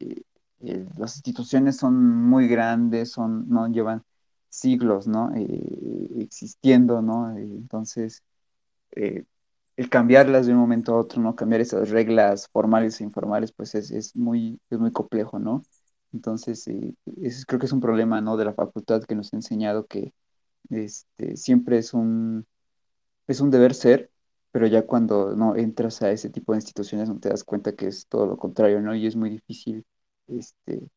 eh, 0.61 0.85
las 0.97 1.17
instituciones 1.17 1.75
son 1.75 1.95
muy 1.95 2.47
grandes, 2.47 3.11
son, 3.11 3.49
no 3.49 3.67
llevan 3.67 4.03
siglos, 4.57 5.07
¿no? 5.07 5.31
Eh, 5.35 6.07
existiendo, 6.19 7.01
¿no? 7.01 7.35
entonces, 7.37 8.23
eh, 8.95 9.25
el 9.77 9.89
cambiarlas 9.89 10.47
de 10.47 10.53
un 10.53 10.59
momento 10.59 10.93
a 10.93 10.99
otro, 10.99 11.21
¿no? 11.21 11.35
Cambiar 11.35 11.61
esas 11.61 11.89
reglas 11.89 12.47
formales 12.49 13.01
e 13.01 13.03
informales, 13.03 13.51
pues 13.53 13.75
es, 13.75 13.91
es 13.91 14.15
muy, 14.15 14.59
es 14.69 14.79
muy 14.79 14.91
complejo, 14.91 15.39
¿no? 15.39 15.63
Entonces, 16.13 16.67
es, 17.21 17.45
creo 17.45 17.59
que 17.59 17.65
es 17.67 17.73
un 17.73 17.81
problema, 17.81 18.21
¿no? 18.21 18.37
De 18.37 18.45
la 18.45 18.53
facultad 18.53 19.03
que 19.03 19.15
nos 19.15 19.33
ha 19.33 19.37
enseñado 19.37 19.85
que 19.87 20.13
este, 20.69 21.37
siempre 21.37 21.77
es 21.79 21.93
un, 21.93 22.45
es 23.27 23.39
un 23.41 23.51
deber 23.51 23.73
ser, 23.73 24.11
pero 24.51 24.67
ya 24.67 24.85
cuando 24.85 25.35
no 25.35 25.55
entras 25.55 26.01
a 26.01 26.11
ese 26.11 26.29
tipo 26.29 26.53
de 26.53 26.59
instituciones 26.59 27.09
no 27.09 27.19
te 27.19 27.29
das 27.29 27.43
cuenta 27.43 27.75
que 27.75 27.87
es 27.87 28.07
todo 28.07 28.25
lo 28.27 28.37
contrario, 28.37 28.81
¿no? 28.81 28.95
Y 28.95 29.07
es 29.07 29.15
muy 29.15 29.29
difícil 29.29 29.85
este, 30.27 30.89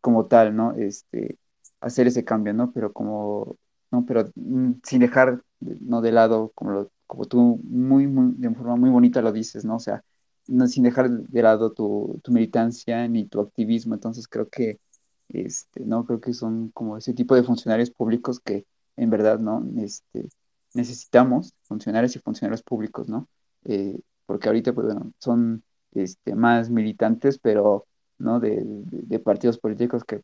como 0.00 0.26
tal, 0.26 0.56
¿no? 0.56 0.72
Este, 0.74 1.38
hacer 1.82 2.06
ese 2.06 2.24
cambio, 2.24 2.54
¿no? 2.54 2.72
Pero 2.72 2.92
como, 2.92 3.56
¿no? 3.90 4.04
Pero 4.06 4.30
mm, 4.34 4.72
sin 4.84 5.00
dejar, 5.00 5.42
¿no? 5.60 6.00
De 6.00 6.12
lado, 6.12 6.52
como, 6.54 6.70
lo, 6.72 6.90
como 7.06 7.26
tú 7.26 7.60
muy, 7.64 8.06
muy, 8.06 8.34
de 8.36 8.50
forma 8.54 8.76
muy 8.76 8.90
bonita 8.90 9.22
lo 9.22 9.32
dices, 9.32 9.64
¿no? 9.64 9.76
O 9.76 9.80
sea, 9.80 10.04
no, 10.48 10.66
sin 10.68 10.84
dejar 10.84 11.10
de 11.10 11.42
lado 11.42 11.72
tu, 11.72 12.20
tu 12.22 12.32
militancia 12.32 13.06
ni 13.08 13.26
tu 13.26 13.40
activismo, 13.40 13.94
entonces 13.94 14.28
creo 14.28 14.48
que, 14.48 14.80
este, 15.28 15.84
¿no? 15.84 16.04
Creo 16.06 16.20
que 16.20 16.34
son 16.34 16.70
como 16.70 16.96
ese 16.96 17.14
tipo 17.14 17.34
de 17.34 17.42
funcionarios 17.44 17.90
públicos 17.90 18.40
que 18.40 18.66
en 18.96 19.10
verdad, 19.10 19.38
¿no? 19.38 19.64
Este, 19.78 20.28
necesitamos 20.74 21.54
funcionarios 21.62 22.16
y 22.16 22.18
funcionarios 22.20 22.62
públicos, 22.62 23.08
¿no? 23.08 23.28
Eh, 23.64 23.98
porque 24.26 24.48
ahorita, 24.48 24.72
pues 24.72 24.86
bueno, 24.86 25.12
son 25.18 25.62
este, 25.92 26.34
más 26.34 26.70
militantes, 26.70 27.38
pero 27.38 27.86
¿no? 28.18 28.40
De, 28.40 28.62
de, 28.64 29.18
partidos 29.18 29.58
políticos 29.58 30.04
que 30.04 30.22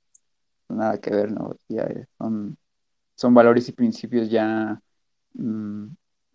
nada 0.68 1.00
que 1.00 1.10
ver, 1.10 1.32
¿no? 1.32 1.56
Ya 1.68 1.88
son, 2.18 2.56
son 3.16 3.34
valores 3.34 3.68
y 3.68 3.72
principios 3.72 4.30
ya 4.30 4.80
mmm, 5.34 5.88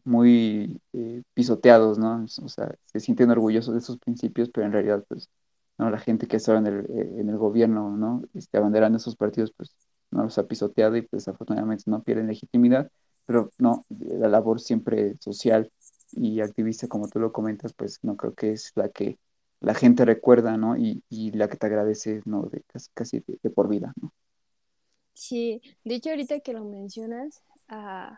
muy 0.06 0.82
eh, 0.94 1.24
pisoteados, 1.34 1.98
¿no? 2.00 2.26
O 2.44 2.50
sea, 2.50 2.76
se 2.86 3.00
sienten 3.00 3.32
orgullosos 3.32 3.74
de 3.74 3.80
esos 3.80 3.98
principios, 4.00 4.50
pero 4.50 4.66
en 4.68 4.74
realidad, 4.74 5.04
pues, 5.08 5.30
¿no? 5.78 5.90
La 5.90 6.00
gente 6.00 6.28
que 6.28 6.38
estaba 6.38 6.60
en 6.60 6.68
el, 6.68 6.80
eh, 6.90 7.16
en 7.20 7.30
el 7.30 7.38
gobierno, 7.38 7.96
¿no? 7.98 8.24
Este, 8.34 8.58
abanderando 8.58 8.98
esos 8.98 9.16
partidos, 9.16 9.54
pues 9.56 9.76
no 10.12 10.24
los 10.24 10.38
ha 10.38 10.48
pisoteado 10.48 10.96
y 10.98 11.02
pues 11.04 11.28
afortunadamente 11.28 11.86
no 11.88 12.04
pierden 12.04 12.28
legitimidad, 12.28 12.92
pero 13.26 13.50
no, 13.58 13.86
la 13.90 14.28
labor 14.30 14.60
siempre 14.62 15.16
social 15.20 15.72
y 16.12 16.42
activista, 16.42 16.88
como 16.88 17.08
tú 17.08 17.20
lo 17.20 17.32
comentas, 17.32 17.74
pues 17.74 18.00
no 18.04 18.16
creo 18.18 18.34
que 18.36 18.52
es 18.52 18.72
la 18.76 18.90
que 18.90 19.18
la 19.62 19.74
gente 19.74 20.06
recuerda, 20.06 20.58
¿no? 20.58 20.78
Y, 20.78 21.04
y 21.10 21.32
la 21.32 21.48
que 21.48 21.58
te 21.58 21.66
agradece, 21.68 22.22
¿no? 22.26 22.44
De 22.44 22.62
casi, 22.68 22.90
casi 22.94 23.24
de, 23.42 23.50
por 23.50 23.70
vida, 23.70 23.94
¿no? 24.02 24.14
Sí, 25.14 25.62
de 25.84 25.96
hecho 25.96 26.10
ahorita 26.10 26.40
que 26.40 26.54
lo 26.54 26.64
mencionas, 26.66 27.44
uh, 27.70 28.16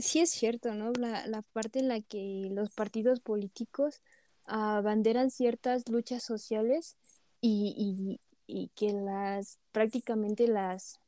sí 0.00 0.20
es 0.20 0.30
cierto, 0.30 0.74
¿no? 0.74 0.92
La, 0.92 1.26
la, 1.26 1.42
parte 1.42 1.78
en 1.80 1.88
la 1.88 2.00
que 2.00 2.48
los 2.52 2.70
partidos 2.70 3.20
políticos 3.20 4.02
abanderan 4.44 5.30
ciertas 5.30 5.88
luchas 5.88 6.22
sociales 6.22 6.96
y, 7.40 8.20
y, 8.46 8.62
y, 8.62 8.68
que 8.74 8.92
las 8.92 9.58
prácticamente 9.72 10.46
las, 10.48 11.00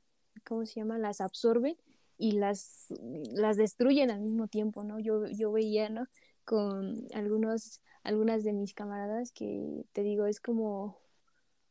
¿cómo 0.47 0.67
se 0.67 0.81
llama? 0.81 0.99
Las 0.99 1.21
absorben 1.21 1.77
y 2.19 2.33
las, 2.33 2.87
las 3.33 3.57
destruyen 3.57 4.11
al 4.11 4.21
mismo 4.21 4.49
tiempo, 4.49 4.85
¿no? 4.85 4.99
Yo, 5.01 5.27
yo 5.29 5.53
veía, 5.53 5.89
¿no? 5.91 6.07
Con 6.45 7.07
algunos, 7.15 7.81
algunas 8.03 8.45
de 8.45 8.53
mis 8.53 8.75
camaradas 8.75 9.33
que 9.33 9.85
te 9.93 10.03
digo, 10.03 10.27
es 10.27 10.41
como, 10.41 10.99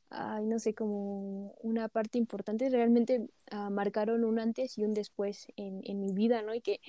ay, 0.10 0.46
no 0.46 0.60
sé, 0.60 0.74
como 0.74 1.52
una 1.62 1.88
parte 1.90 2.18
importante, 2.18 2.70
realmente 2.70 3.30
uh, 3.52 3.70
marcaron 3.70 4.24
un 4.24 4.40
antes 4.40 4.78
y 4.78 4.84
un 4.84 4.94
después 4.94 5.48
en, 5.56 5.82
en 5.84 6.00
mi 6.02 6.14
vida, 6.14 6.42
¿no? 6.42 6.54
Y 6.56 6.62
que, 6.62 6.82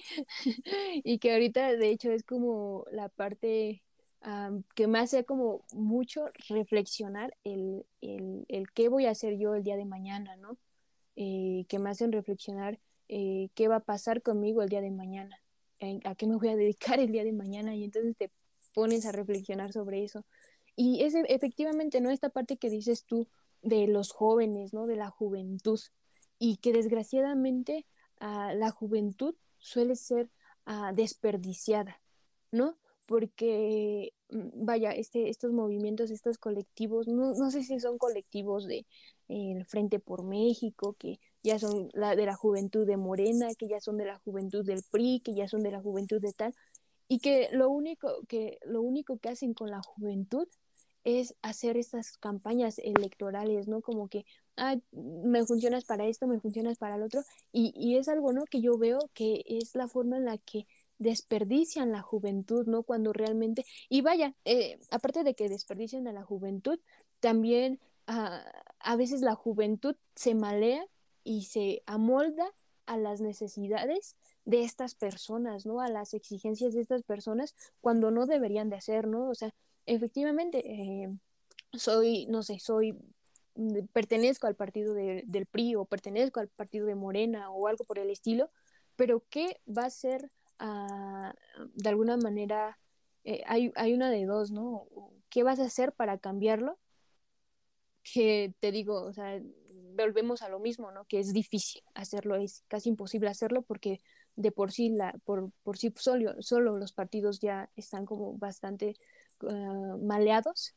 y 1.05 1.19
que 1.19 1.33
ahorita, 1.33 1.77
de 1.77 1.91
hecho, 1.91 2.11
es 2.13 2.25
como 2.25 2.87
la 2.93 3.09
parte 3.09 3.83
um, 4.25 4.63
que 4.75 4.87
me 4.87 4.99
hace 4.99 5.25
como 5.25 5.65
mucho 5.73 6.27
reflexionar 6.49 7.37
el, 7.45 7.85
el, 8.01 8.45
el, 8.49 8.71
qué 8.73 8.89
voy 8.89 9.07
a 9.07 9.11
hacer 9.11 9.37
yo 9.39 9.55
el 9.55 9.65
día 9.65 9.77
de 9.77 9.85
mañana, 9.85 10.37
¿no? 10.37 10.57
Eh, 11.17 11.67
que 11.69 11.79
me 11.79 11.91
hacen 11.91 12.13
reflexionar 12.13 12.79
eh, 13.09 13.51
qué 13.55 13.69
va 13.69 13.77
a 13.77 13.81
pasar 13.81 14.23
conmigo 14.23 14.63
el 14.63 14.69
día 14.69 14.81
de 14.81 14.91
mañana, 14.91 15.37
a 16.05 16.15
qué 16.15 16.27
me 16.27 16.37
voy 16.37 16.49
a 16.49 16.57
dedicar 16.57 17.01
el 17.01 17.11
día 17.13 17.25
de 17.25 17.33
mañana 17.33 17.75
y 17.75 17.85
entonces 17.85 18.17
te 18.17 18.31
pones 18.73 19.05
a 19.07 19.13
reflexionar 19.13 19.73
sobre 19.73 20.05
eso. 20.05 20.25
Y 20.77 21.03
es 21.03 21.15
efectivamente, 21.15 22.01
¿no? 22.01 22.11
Esta 22.11 22.31
parte 22.31 22.57
que 22.57 22.71
dices 22.71 23.05
tú 23.05 23.29
de 23.63 23.87
los 23.87 24.13
jóvenes, 24.13 24.73
¿no? 24.73 24.87
De 24.87 24.97
la 24.97 25.11
juventud 25.11 25.81
y 26.39 26.57
que 26.57 26.73
desgraciadamente 26.73 27.87
uh, 28.21 28.57
la 28.57 28.71
juventud 28.71 29.35
suele 29.59 29.95
ser 29.95 30.31
uh, 30.67 30.95
desperdiciada, 30.95 32.01
¿no? 32.51 32.75
Porque, 33.07 34.15
mm, 34.31 34.65
vaya, 34.65 34.93
este, 34.93 35.29
estos 35.29 35.53
movimientos, 35.53 36.11
estos 36.11 36.39
colectivos, 36.39 37.09
no, 37.09 37.35
no 37.35 37.51
sé 37.51 37.63
si 37.63 37.79
son 37.79 37.99
colectivos 37.99 38.67
de 38.67 38.87
eh, 39.29 39.65
Frente 39.69 40.01
por 40.01 40.25
México, 40.25 40.97
que 40.99 41.21
ya 41.43 41.59
son 41.59 41.91
la, 41.93 42.17
de 42.17 42.27
la 42.27 42.35
juventud 42.35 42.87
de 42.87 42.97
Morena, 42.97 43.49
que 43.57 43.69
ya 43.69 43.81
son 43.81 43.97
de 43.97 44.07
la 44.07 44.19
juventud 44.19 44.65
del 44.65 44.83
PRI, 44.91 45.21
que 45.21 45.35
ya 45.35 45.47
son 45.47 45.63
de 45.63 45.71
la 45.71 45.81
juventud 45.81 46.21
de 46.21 46.33
tal, 46.33 46.55
y 47.11 47.19
que 47.19 47.49
lo 47.51 47.69
único 47.69 48.23
que, 48.29 48.61
lo 48.65 48.83
único 48.83 49.19
que 49.19 49.31
hacen 49.31 49.53
con 49.53 49.69
la 49.69 49.83
juventud 49.83 50.47
es 51.03 51.35
hacer 51.43 51.77
estas 51.77 52.17
campañas 52.19 52.79
electorales, 52.79 53.67
¿no? 53.67 53.81
Como 53.81 54.07
que, 54.07 54.25
ah, 54.57 54.77
me 54.93 55.45
funcionas 55.45 55.85
para 55.85 56.07
esto, 56.07 56.29
me 56.29 56.39
funcionas 56.39 56.79
para 56.79 56.95
el 56.95 57.03
otro, 57.03 57.23
y, 57.53 57.73
y 57.75 57.97
es 57.97 58.09
algo, 58.09 58.33
¿no? 58.33 58.45
Que 58.45 58.61
yo 58.61 58.79
veo 58.79 59.11
que 59.13 59.43
es 59.45 59.75
la 59.75 59.89
forma 59.89 60.19
en 60.19 60.27
la 60.27 60.39
que 60.39 60.69
desperdician 60.99 61.91
la 61.91 62.01
juventud, 62.01 62.69
¿no? 62.69 62.85
Cuando 62.85 63.13
realmente, 63.13 63.67
y 63.89 64.03
vaya, 64.03 64.37
eh, 64.45 64.79
aparte 64.93 65.25
de 65.25 65.35
que 65.35 65.49
desperdician 65.49 66.07
a 66.07 66.13
la 66.13 66.23
juventud, 66.23 66.79
también 67.19 67.81
uh, 68.07 68.39
a 68.79 68.97
veces 68.97 69.23
la 69.23 69.35
juventud 69.35 69.97
se 70.15 70.37
malea 70.37 70.87
y 71.25 71.47
se 71.47 71.83
amolda 71.87 72.53
a 72.87 72.99
las 72.99 73.21
necesidades 73.21 74.15
de 74.45 74.63
estas 74.65 74.95
personas, 74.95 75.67
¿no? 75.67 75.81
A 75.81 75.89
las 75.89 76.15
exigencias 76.15 76.75
de 76.75 76.81
estas 76.81 77.03
personas 77.03 77.55
cuando 77.81 78.11
no 78.11 78.27
deberían 78.27 78.71
de 78.71 78.77
hacer, 78.77 79.07
¿no? 79.07 79.29
O 79.29 79.35
sea, 79.35 79.55
efectivamente, 79.87 80.63
eh, 80.65 81.09
soy, 81.73 82.27
no 82.27 82.43
sé, 82.43 82.59
soy, 82.59 82.93
mm, 83.55 83.87
pertenezco 83.93 84.47
al 84.47 84.57
partido 84.57 84.95
de, 84.95 85.23
del 85.27 85.47
PRI 85.47 85.77
o 85.77 85.85
pertenezco 85.85 86.41
al 86.41 86.49
partido 86.49 86.87
de 86.87 86.95
Morena 86.95 87.51
o 87.51 87.67
algo 87.69 87.85
por 87.85 87.99
el 87.99 88.11
estilo, 88.11 88.51
pero 88.97 89.25
¿qué 89.31 89.61
va 89.67 89.87
a 89.87 89.91
ser 89.91 90.31
uh, 90.61 91.33
de 91.75 91.89
alguna 91.89 92.17
manera, 92.17 92.79
eh, 93.25 93.43
hay, 93.47 93.73
hay 93.77 93.95
una 93.95 94.11
de 94.11 94.27
dos, 94.27 94.51
¿no? 94.51 94.89
¿Qué 95.29 95.43
vas 95.43 95.61
a 95.61 95.65
hacer 95.65 95.93
para 95.93 96.19
cambiarlo? 96.19 96.79
Que 98.03 98.55
te 98.61 98.73
digo, 98.73 99.03
o 99.03 99.13
sea, 99.13 99.41
volvemos 99.95 100.43
a 100.43 100.49
lo 100.49 100.59
mismo, 100.59 100.91
¿no? 100.93 101.05
Que 101.05 101.19
es 101.21 101.33
difícil 101.33 101.83
hacerlo, 101.95 102.37
es 102.37 102.65
casi 102.69 102.89
imposible 102.89 103.29
hacerlo 103.29 103.63
porque 103.63 104.01
de 104.41 104.53
por 104.53 104.73
sí, 104.73 104.89
la, 104.89 105.13
por, 105.25 105.51
por 105.63 105.77
sí 105.77 105.93
solo, 105.97 106.41
solo 106.43 106.77
los 106.79 106.93
partidos 106.93 107.41
ya 107.41 107.69
están 107.77 108.07
como 108.07 108.39
bastante 108.39 108.97
uh, 109.43 109.99
maleados. 109.99 110.75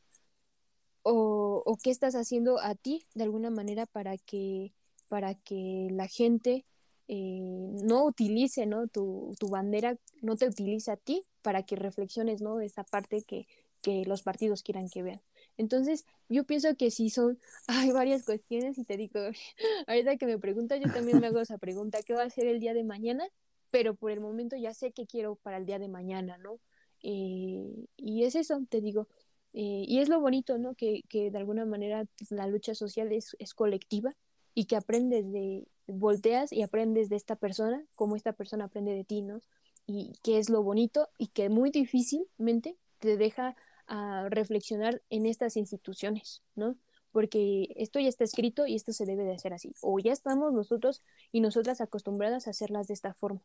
O, 1.02 1.62
o, 1.66 1.76
qué 1.76 1.90
estás 1.90 2.14
haciendo 2.14 2.58
a 2.58 2.74
ti 2.74 3.06
de 3.14 3.24
alguna 3.24 3.50
manera 3.50 3.84
para 3.84 4.16
que, 4.16 4.72
para 5.08 5.34
que 5.34 5.88
la 5.90 6.08
gente 6.08 6.64
eh, 7.08 7.40
no 7.82 8.06
utilice 8.06 8.64
¿no? 8.64 8.88
Tu, 8.88 9.34
tu, 9.38 9.48
bandera, 9.48 9.98
no 10.22 10.36
te 10.36 10.48
utilice 10.48 10.90
a 10.90 10.96
ti 10.96 11.22
para 11.42 11.62
que 11.62 11.76
reflexiones 11.76 12.40
¿no? 12.40 12.56
de 12.56 12.64
esa 12.64 12.84
parte 12.84 13.22
que, 13.22 13.46
que 13.82 14.04
los 14.06 14.22
partidos 14.22 14.62
quieran 14.62 14.88
que 14.88 15.02
vean. 15.02 15.20
Entonces, 15.58 16.06
yo 16.28 16.44
pienso 16.44 16.74
que 16.76 16.90
sí 16.90 17.10
son, 17.10 17.38
hay 17.66 17.92
varias 17.92 18.24
cuestiones 18.24 18.78
y 18.78 18.84
te 18.84 18.96
digo, 18.96 19.20
ahorita 19.86 20.16
que 20.16 20.26
me 20.26 20.38
preguntas, 20.38 20.80
yo 20.80 20.90
también 20.92 21.20
me 21.20 21.28
hago 21.28 21.40
esa 21.40 21.58
pregunta, 21.58 22.02
¿qué 22.02 22.14
va 22.14 22.22
a 22.22 22.30
ser 22.30 22.46
el 22.46 22.60
día 22.60 22.74
de 22.74 22.84
mañana? 22.84 23.28
Pero 23.74 23.96
por 23.96 24.12
el 24.12 24.20
momento 24.20 24.54
ya 24.54 24.72
sé 24.72 24.92
qué 24.92 25.04
quiero 25.04 25.34
para 25.34 25.56
el 25.56 25.66
día 25.66 25.80
de 25.80 25.88
mañana, 25.88 26.38
¿no? 26.38 26.60
Eh, 27.02 27.66
y 27.96 28.22
es 28.22 28.36
eso, 28.36 28.62
te 28.68 28.80
digo, 28.80 29.08
eh, 29.52 29.84
y 29.88 29.98
es 29.98 30.08
lo 30.08 30.20
bonito, 30.20 30.58
¿no? 30.58 30.76
Que, 30.76 31.02
que 31.08 31.32
de 31.32 31.38
alguna 31.38 31.64
manera 31.64 32.04
pues, 32.16 32.30
la 32.30 32.46
lucha 32.46 32.76
social 32.76 33.10
es, 33.10 33.34
es 33.40 33.52
colectiva 33.52 34.14
y 34.54 34.66
que 34.66 34.76
aprendes 34.76 35.32
de, 35.32 35.66
volteas 35.88 36.52
y 36.52 36.62
aprendes 36.62 37.08
de 37.08 37.16
esta 37.16 37.34
persona, 37.34 37.84
como 37.96 38.14
esta 38.14 38.32
persona 38.32 38.66
aprende 38.66 38.94
de 38.94 39.02
ti, 39.02 39.22
¿no? 39.22 39.40
Y 39.86 40.12
que 40.22 40.38
es 40.38 40.50
lo 40.50 40.62
bonito 40.62 41.08
y 41.18 41.26
que 41.26 41.48
muy 41.48 41.70
difícilmente 41.70 42.76
te 43.00 43.16
deja 43.16 43.56
a 43.88 44.28
reflexionar 44.30 45.02
en 45.10 45.26
estas 45.26 45.56
instituciones, 45.56 46.42
¿no? 46.54 46.76
Porque 47.10 47.74
esto 47.74 47.98
ya 47.98 48.08
está 48.08 48.22
escrito 48.22 48.68
y 48.68 48.76
esto 48.76 48.92
se 48.92 49.04
debe 49.04 49.24
de 49.24 49.34
hacer 49.34 49.52
así. 49.52 49.72
O 49.80 49.98
ya 49.98 50.12
estamos 50.12 50.52
nosotros 50.52 51.02
y 51.32 51.40
nosotras 51.40 51.80
acostumbradas 51.80 52.46
a 52.46 52.50
hacerlas 52.50 52.86
de 52.86 52.94
esta 52.94 53.14
forma. 53.14 53.42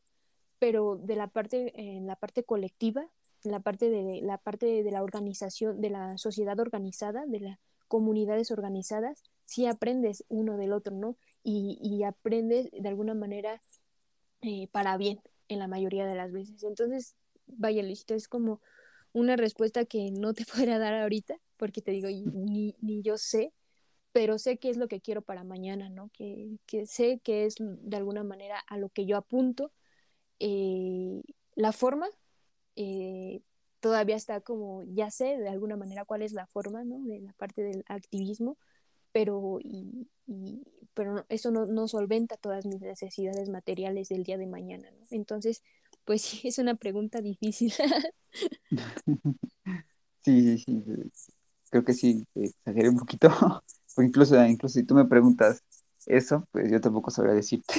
Pero 0.59 0.97
de 0.97 1.15
la 1.15 1.27
parte, 1.27 1.73
en 1.75 2.07
la 2.07 2.15
parte 2.15 2.43
colectiva, 2.43 3.07
en 3.43 3.51
la 3.51 3.61
parte 3.61 3.89
de 3.89 4.21
la 4.21 4.37
parte 4.37 4.83
de 4.83 4.91
la 4.91 5.03
organización, 5.03 5.81
de 5.81 5.89
la 5.89 6.17
sociedad 6.17 6.59
organizada, 6.59 7.25
de 7.25 7.39
las 7.39 7.59
comunidades 7.87 8.51
organizadas, 8.51 9.23
sí 9.45 9.65
aprendes 9.65 10.25
uno 10.29 10.57
del 10.57 10.73
otro, 10.73 10.95
¿no? 10.95 11.17
Y, 11.43 11.79
y 11.81 12.03
aprendes 12.03 12.69
de 12.71 12.89
alguna 12.89 13.13
manera 13.13 13.61
eh, 14.41 14.67
para 14.71 14.97
bien 14.97 15.21
en 15.47 15.59
la 15.59 15.67
mayoría 15.67 16.05
de 16.05 16.15
las 16.15 16.31
veces. 16.31 16.63
Entonces, 16.63 17.15
vaya, 17.47 17.83
listo, 17.83 18.13
es 18.13 18.27
como 18.27 18.61
una 19.13 19.35
respuesta 19.35 19.85
que 19.85 20.11
no 20.11 20.33
te 20.33 20.45
podrá 20.45 20.77
dar 20.79 20.93
ahorita, 20.93 21.35
porque 21.57 21.81
te 21.81 21.91
digo, 21.91 22.07
ni, 22.09 22.75
ni 22.81 23.01
yo 23.01 23.17
sé, 23.17 23.53
pero 24.11 24.37
sé 24.39 24.57
qué 24.57 24.69
es 24.69 24.77
lo 24.77 24.87
que 24.87 25.01
quiero 25.01 25.21
para 25.21 25.43
mañana, 25.43 25.89
¿no? 25.89 26.09
Que, 26.13 26.57
que 26.65 26.85
sé 26.85 27.19
que 27.23 27.45
es 27.45 27.55
de 27.59 27.97
alguna 27.97 28.23
manera 28.23 28.59
a 28.67 28.77
lo 28.77 28.89
que 28.89 29.05
yo 29.05 29.17
apunto. 29.17 29.71
Eh, 30.39 31.21
la 31.55 31.71
forma 31.71 32.07
eh, 32.75 33.41
todavía 33.79 34.15
está 34.15 34.41
como, 34.41 34.83
ya 34.85 35.11
sé 35.11 35.37
de 35.37 35.49
alguna 35.49 35.77
manera 35.77 36.05
cuál 36.05 36.21
es 36.21 36.33
la 36.33 36.47
forma, 36.47 36.83
¿no? 36.83 36.99
De 37.05 37.19
la 37.19 37.33
parte 37.33 37.61
del 37.61 37.83
activismo, 37.87 38.57
pero, 39.11 39.59
y, 39.61 40.07
y, 40.27 40.61
pero 40.93 41.25
eso 41.29 41.51
no, 41.51 41.65
no, 41.65 41.87
solventa 41.87 42.37
todas 42.37 42.65
mis 42.65 42.81
necesidades 42.81 43.49
materiales 43.49 44.09
del 44.09 44.23
día 44.23 44.37
de 44.37 44.47
mañana, 44.47 44.89
¿no? 44.91 45.05
Entonces, 45.11 45.63
pues 46.05 46.21
sí, 46.41 46.47
es 46.47 46.57
una 46.59 46.75
pregunta 46.75 47.21
difícil. 47.21 47.73
sí, 50.23 50.57
sí, 50.57 50.57
sí. 50.57 50.83
Creo 51.69 51.83
que 51.83 51.93
sí, 51.93 52.25
exageré 52.35 52.89
un 52.89 52.97
poquito. 52.97 53.29
o 53.97 54.01
incluso, 54.01 54.43
incluso 54.45 54.79
si 54.79 54.85
tú 54.85 54.95
me 54.95 55.05
preguntas 55.05 55.63
eso, 56.05 56.47
pues 56.51 56.71
yo 56.71 56.81
tampoco 56.81 57.11
sabría 57.11 57.35
decirte. 57.35 57.73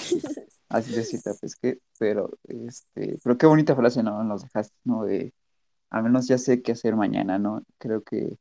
Así 0.70 0.92
decirte, 0.92 1.32
pues 1.40 1.56
que, 1.56 1.80
pero, 1.98 2.30
este, 2.44 3.18
pero 3.22 3.36
qué 3.38 3.46
bonita 3.46 3.76
frase, 3.76 4.02
¿no? 4.02 4.22
Nos 4.24 4.42
dejaste, 4.42 4.76
¿no? 4.84 5.04
De, 5.04 5.34
al 5.90 6.04
menos 6.04 6.28
ya 6.28 6.38
sé 6.38 6.62
qué 6.62 6.72
hacer 6.72 6.96
mañana, 6.96 7.38
¿no? 7.38 7.64
Creo 7.78 8.02
que 8.02 8.38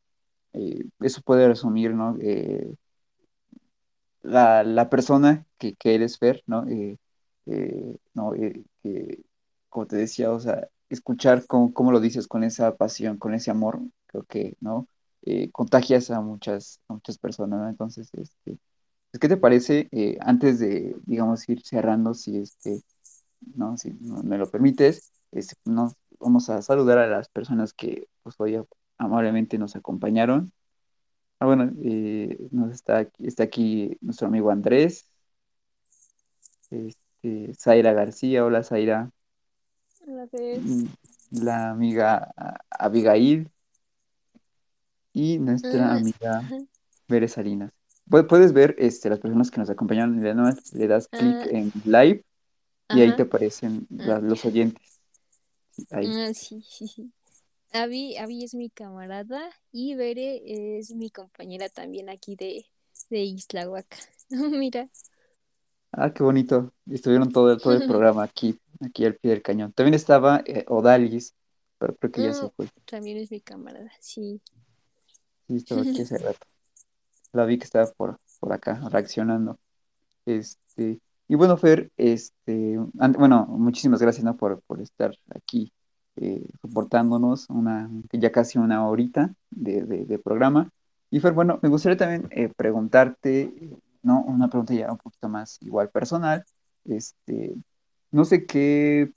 eh, 0.53 0.85
eso 1.01 1.21
puede 1.23 1.47
resumir, 1.47 1.93
¿no? 1.93 2.17
Eh, 2.21 2.75
la, 4.21 4.63
la, 4.63 4.89
persona 4.89 5.45
que, 5.57 5.75
que 5.75 5.95
eres 5.95 6.17
Fer, 6.19 6.43
¿no? 6.47 6.67
Eh, 6.67 6.97
eh 7.47 7.97
no 8.13 8.31
que 8.83 9.23
como 9.69 9.87
te 9.87 9.97
decía, 9.97 10.31
o 10.31 10.39
sea, 10.39 10.67
escuchar 10.89 11.45
cómo, 11.47 11.73
cómo, 11.73 11.91
lo 11.91 11.99
dices 11.99 12.27
con 12.27 12.43
esa 12.43 12.75
pasión, 12.75 13.17
con 13.17 13.33
ese 13.33 13.51
amor, 13.51 13.81
creo 14.07 14.23
que, 14.25 14.57
¿no? 14.61 14.87
eh, 15.23 15.51
contagias 15.51 16.11
a 16.11 16.21
muchas, 16.21 16.81
a 16.87 16.93
muchas 16.93 17.17
personas, 17.17 17.59
¿no? 17.59 17.69
Entonces, 17.69 18.09
este, 18.13 18.57
¿qué 19.17 19.27
te 19.27 19.37
parece 19.37 19.87
eh, 19.91 20.17
antes 20.21 20.59
de, 20.59 20.95
digamos, 21.05 21.47
ir 21.49 21.61
cerrando, 21.63 22.13
si 22.13 22.37
este, 22.37 22.81
no, 23.55 23.77
si 23.77 23.91
no 24.01 24.21
me 24.23 24.37
lo 24.37 24.49
permites, 24.49 25.11
este, 25.31 25.55
nos 25.65 25.93
vamos 26.19 26.49
a 26.49 26.61
saludar 26.61 26.99
a 26.99 27.07
las 27.07 27.29
personas 27.29 27.73
que 27.73 28.07
pues, 28.23 28.35
hoy 28.39 28.61
amablemente 28.97 29.57
nos 29.57 29.75
acompañaron. 29.75 30.51
Ah, 31.39 31.45
bueno, 31.45 31.71
eh, 31.83 32.37
nos 32.51 32.73
está, 32.73 32.99
aquí, 32.99 33.25
está 33.25 33.43
aquí 33.43 33.97
nuestro 34.01 34.27
amigo 34.27 34.51
Andrés, 34.51 35.09
este, 36.69 37.53
Zaira 37.55 37.93
García, 37.93 38.45
hola 38.45 38.63
Zaira. 38.63 39.09
Hola, 40.05 40.27
Fer. 40.27 40.59
Mm, 40.59 40.87
La 41.31 41.71
amiga 41.71 42.31
ah, 42.35 42.59
Abigail 42.69 43.49
y 45.13 45.39
nuestra 45.39 45.93
amiga. 45.93 46.41
Bere 47.07 47.27
Salinas. 47.27 47.78
Pu- 48.09 48.27
Puedes 48.27 48.53
ver 48.53 48.75
este, 48.79 49.09
las 49.09 49.19
personas 49.19 49.51
que 49.51 49.59
nos 49.59 49.69
acompañaron 49.69 50.17
y 50.19 50.21
le, 50.21 50.33
das- 50.33 50.73
le 50.73 50.87
das 50.87 51.07
clic 51.09 51.37
Ah, 51.37 51.49
en 51.51 51.71
live 51.85 52.25
y 52.89 53.01
ahí 53.01 53.13
te 53.13 53.23
aparecen 53.23 53.87
la- 53.89 54.19
los 54.21 54.45
oyentes. 54.45 55.01
Ahí. 55.91 56.17
Ah, 56.17 56.33
sí, 56.33 56.61
sí, 56.67 56.87
sí. 56.87 57.11
Abby, 57.73 58.17
Abby 58.17 58.43
es 58.45 58.55
mi 58.55 58.69
camarada 58.69 59.51
y 59.71 59.95
Bere 59.95 60.79
es 60.79 60.91
mi 60.95 61.11
compañera 61.11 61.69
también 61.69 62.09
aquí 62.09 62.35
de, 62.35 62.67
de 63.09 63.19
Isla 63.23 63.69
Huaca. 63.69 63.97
Mira. 64.31 64.89
Ah, 65.91 66.13
qué 66.13 66.23
bonito. 66.23 66.73
Estuvieron 66.89 67.31
todo, 67.31 67.51
el- 67.51 67.61
todo 67.61 67.73
el 67.73 67.83
programa 67.83 68.23
aquí, 68.23 68.59
aquí 68.81 69.05
al 69.05 69.15
pie 69.15 69.31
del 69.31 69.41
cañón. 69.41 69.73
También 69.73 69.95
estaba 69.95 70.41
eh, 70.45 70.65
Odalis, 70.67 71.35
pero 71.77 71.95
creo 71.95 72.11
que 72.11 72.21
ya 72.21 72.33
se 72.33 72.47
Ah, 72.47 72.51
fue. 72.55 72.69
también 72.85 73.17
es 73.17 73.31
mi 73.31 73.41
camarada, 73.41 73.91
sí. 73.99 74.41
Sí, 75.47 75.55
estaba 75.57 75.81
aquí 75.81 76.01
hace 76.01 76.17
rato. 76.17 76.47
La 77.33 77.45
vi 77.45 77.57
que 77.57 77.65
estaba 77.65 77.85
por, 77.97 78.19
por 78.39 78.53
acá 78.53 78.81
reaccionando. 78.91 79.59
Este, 80.25 80.99
y 81.27 81.35
bueno, 81.35 81.57
Fer, 81.57 81.91
este, 81.97 82.77
bueno, 82.93 83.45
muchísimas 83.47 84.01
gracias, 84.01 84.23
¿no? 84.25 84.37
por, 84.37 84.61
por 84.63 84.81
estar 84.81 85.13
aquí 85.35 85.73
eh, 86.17 86.45
soportándonos 86.61 87.49
una, 87.49 87.89
ya 88.13 88.31
casi 88.31 88.57
una 88.59 88.87
horita 88.87 89.33
de, 89.51 89.83
de- 89.85 90.05
de 90.05 90.19
programa. 90.19 90.69
Y 91.11 91.19
Fer, 91.19 91.33
bueno, 91.33 91.59
me 91.63 91.69
gustaría 91.69 91.97
también 91.97 92.27
eh, 92.31 92.49
preguntarte, 92.55 93.53
¿no? 94.03 94.23
Una 94.23 94.49
pregunta 94.49 94.73
ya 94.73 94.91
un 94.91 94.97
poquito 94.99 95.29
más 95.29 95.57
igual 95.61 95.89
personal. 95.91 96.45
Este, 96.85 97.55
no 98.11 98.25
sé 98.25 98.45
qué 98.45 99.11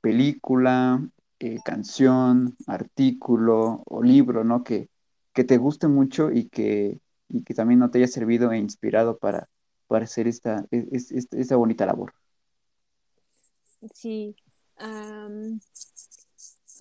película, 0.00 1.06
eh, 1.40 1.58
canción, 1.64 2.56
artículo 2.66 3.82
o 3.86 4.02
libro, 4.02 4.44
¿no? 4.44 4.62
Que, 4.64 4.88
que 5.32 5.44
te 5.44 5.56
guste 5.58 5.88
mucho 5.88 6.30
y 6.32 6.48
que, 6.48 7.00
y 7.28 7.44
que 7.44 7.54
también 7.54 7.80
no 7.80 7.90
te 7.90 7.98
haya 7.98 8.08
servido 8.08 8.52
e 8.52 8.58
inspirado 8.58 9.18
para, 9.18 9.48
para 9.88 10.04
hacer 10.04 10.28
esta, 10.28 10.66
es- 10.70 11.12
es- 11.12 11.28
esta 11.32 11.56
bonita 11.56 11.86
labor. 11.86 12.14
Sí. 13.94 14.36
am, 14.78 15.60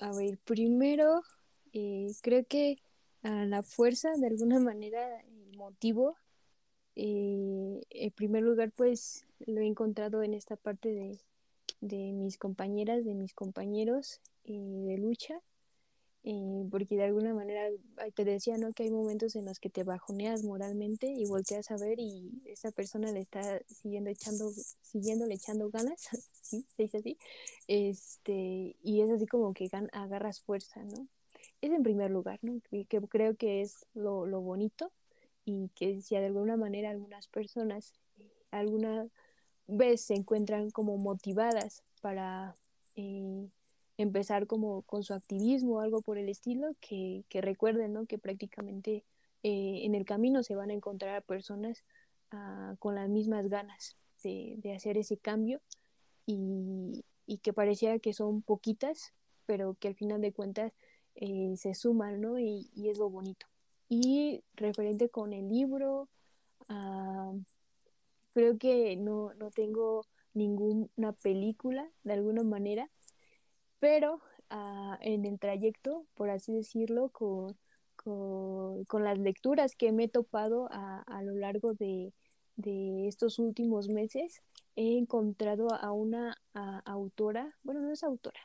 a 0.02 0.12
ver, 0.14 0.38
primero, 0.40 1.22
eh, 1.74 2.08
creo 2.22 2.46
que 2.46 2.78
a 3.24 3.46
la 3.46 3.64
fuerza, 3.64 4.10
de 4.18 4.28
alguna 4.28 4.60
manera, 4.60 5.22
el 5.22 5.58
motivo, 5.58 6.16
eh, 6.96 7.82
en 7.90 8.12
primer 8.12 8.44
lugar, 8.44 8.72
pues 8.76 9.26
lo 9.48 9.62
he 9.62 9.68
encontrado 9.68 10.24
en 10.24 10.34
esta 10.34 10.56
parte 10.58 10.90
de, 10.94 11.20
de 11.82 12.14
mis 12.14 12.38
compañeras, 12.38 13.06
de 13.06 13.16
mis 13.16 13.34
compañeros 13.34 14.22
eh, 14.46 14.54
de 14.54 14.98
lucha, 14.98 15.36
eh, 16.28 16.68
porque 16.72 16.96
de 16.96 17.04
alguna 17.04 17.36
manera 17.36 17.70
te 18.16 18.26
decía, 18.26 18.58
¿no? 18.58 18.74
Que 18.74 18.82
hay 18.82 18.90
momentos 18.90 19.36
en 19.36 19.46
los 19.46 19.60
que 19.60 19.70
te 19.70 19.84
bajoneas 19.84 20.44
moralmente 20.44 21.06
y 21.06 21.28
volteas 21.28 21.70
a 21.70 21.78
ver 21.78 22.00
y 22.00 22.42
esa 22.46 22.72
persona 22.72 23.12
le 23.12 23.20
está 23.20 23.62
siguiendo 23.68 24.10
echando, 24.10 24.52
siguiéndole 24.82 25.36
echando 25.36 25.70
ganas, 25.70 26.10
¿sí? 26.42 26.66
Se 26.76 26.84
dice 26.84 26.98
así, 26.98 27.18
este, 27.68 28.76
y 28.82 29.02
es 29.02 29.12
así 29.12 29.28
como 29.28 29.54
que 29.54 29.70
agarras 29.92 30.42
fuerza, 30.42 30.84
¿no? 30.84 31.08
Es 31.62 31.72
en 31.72 31.84
primer 31.84 32.10
lugar, 32.10 32.40
¿no? 32.42 32.60
Que, 32.72 32.86
que 32.86 33.00
creo 33.02 33.36
que 33.36 33.62
es 33.62 33.86
lo, 33.94 34.26
lo 34.26 34.42
bonito 34.42 34.92
y 35.46 35.70
que 35.76 36.02
si 36.02 36.16
de 36.16 36.26
alguna 36.26 36.58
manera 36.58 36.90
algunas 36.90 37.28
personas 37.28 37.94
eh, 38.18 38.32
alguna 38.50 39.08
vez 39.68 40.02
se 40.02 40.16
encuentran 40.16 40.72
como 40.72 40.98
motivadas 40.98 41.84
para 42.02 42.56
eh, 42.96 43.48
empezar 43.98 44.48
como 44.48 44.82
con 44.84 45.04
su 45.04 45.14
activismo 45.14 45.76
o 45.76 45.80
algo 45.80 46.02
por 46.02 46.18
el 46.18 46.30
estilo, 46.30 46.72
que, 46.82 47.24
que 47.30 47.42
recuerden 47.42 47.94
¿no? 47.94 48.06
que 48.06 48.18
prácticamente 48.18 49.06
eh, 49.44 49.86
en 49.86 49.96
el 49.96 50.06
camino 50.06 50.44
se 50.44 50.56
van 50.56 50.70
a 50.70 50.74
encontrar 50.74 51.24
personas 51.24 51.84
uh, 52.34 52.76
con 52.78 52.96
las 52.96 53.10
mismas 53.10 53.48
ganas 53.48 53.96
de, 54.24 54.56
de, 54.58 54.74
hacer 54.74 54.98
ese 54.98 55.18
cambio 55.18 55.62
y, 56.26 57.06
y, 57.26 57.38
que 57.38 57.54
pareciera 57.54 58.00
que 58.00 58.14
son 58.14 58.42
poquitas, 58.42 59.14
pero 59.46 59.76
que 59.76 59.90
al 59.90 59.96
final 59.96 60.22
de 60.22 60.34
cuentas 60.34 60.74
eh, 61.16 61.54
se 61.58 61.76
suman 61.76 62.22
¿no? 62.22 62.40
y, 62.40 62.70
y, 62.74 62.90
es 62.90 62.98
lo 62.98 63.10
bonito. 63.10 63.46
Y 63.88 64.44
referente 64.56 65.10
con 65.10 65.32
el 65.32 65.48
libro, 65.48 66.10
uh, 66.70 67.40
creo 68.34 68.58
que 68.58 68.96
no, 68.96 69.34
no 69.36 69.52
tengo 69.52 70.06
ninguna 70.34 71.14
película 71.14 71.88
de 72.04 72.14
alguna 72.14 72.44
manera, 72.44 72.90
pero 73.86 74.16
uh, 74.50 74.96
en 75.02 75.26
el 75.26 75.38
trayecto, 75.38 76.08
por 76.16 76.32
así 76.32 76.52
decirlo, 76.52 77.10
con, 77.10 77.56
con, 77.96 79.04
las 79.04 79.20
lecturas 79.20 79.76
que 79.76 79.92
me 79.92 80.06
he 80.06 80.08
topado 80.08 80.68
a, 80.72 81.04
a 81.04 81.22
lo 81.22 81.36
largo 81.36 81.76
de, 81.76 82.12
de, 82.56 83.08
estos 83.08 83.38
últimos 83.38 83.88
meses, 83.88 84.42
he 84.76 84.98
encontrado 84.98 85.72
a 85.72 85.92
una 85.92 86.36
autora, 86.86 87.48
bueno, 87.62 87.82
no 87.82 87.92
es 87.92 88.04
autora, 88.04 88.40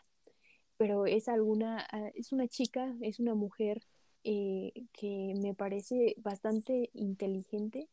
pero 0.76 1.06
es 1.06 1.26
alguna, 1.26 1.88
es 2.14 2.32
una 2.32 2.46
chica, 2.46 2.94
es 3.00 3.18
una 3.18 3.34
mujer 3.34 3.80
eh, 4.24 4.72
que 4.92 5.32
me 5.40 5.54
parece 5.54 6.16
bastante 6.18 6.90
inteligente 6.92 7.88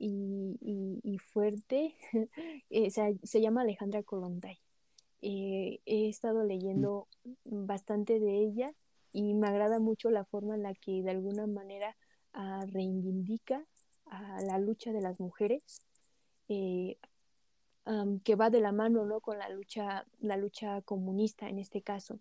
y, 0.00 0.58
y, 1.04 1.18
fuerte, 1.18 1.94
eh, 2.70 2.90
se, 2.90 3.20
se, 3.22 3.40
llama 3.40 3.60
Alejandra 3.60 4.02
Kolontai. 4.02 4.58
Eh, 5.20 5.80
he 5.84 6.08
estado 6.08 6.44
leyendo 6.44 7.08
bastante 7.44 8.20
de 8.20 8.38
ella 8.38 8.72
y 9.12 9.34
me 9.34 9.48
agrada 9.48 9.80
mucho 9.80 10.10
la 10.10 10.24
forma 10.24 10.54
en 10.54 10.62
la 10.62 10.74
que 10.74 11.02
de 11.02 11.10
alguna 11.10 11.46
manera 11.46 11.96
uh, 12.34 12.66
reivindica 12.66 13.64
a 14.06 14.40
la 14.42 14.58
lucha 14.58 14.92
de 14.92 15.00
las 15.00 15.20
mujeres, 15.20 15.84
eh, 16.48 16.96
um, 17.86 18.20
que 18.20 18.36
va 18.36 18.50
de 18.50 18.60
la 18.60 18.72
mano 18.72 19.04
¿no? 19.04 19.20
con 19.20 19.38
la 19.38 19.48
lucha, 19.48 20.06
la 20.20 20.36
lucha 20.36 20.82
comunista 20.82 21.48
en 21.48 21.58
este 21.58 21.82
caso. 21.82 22.20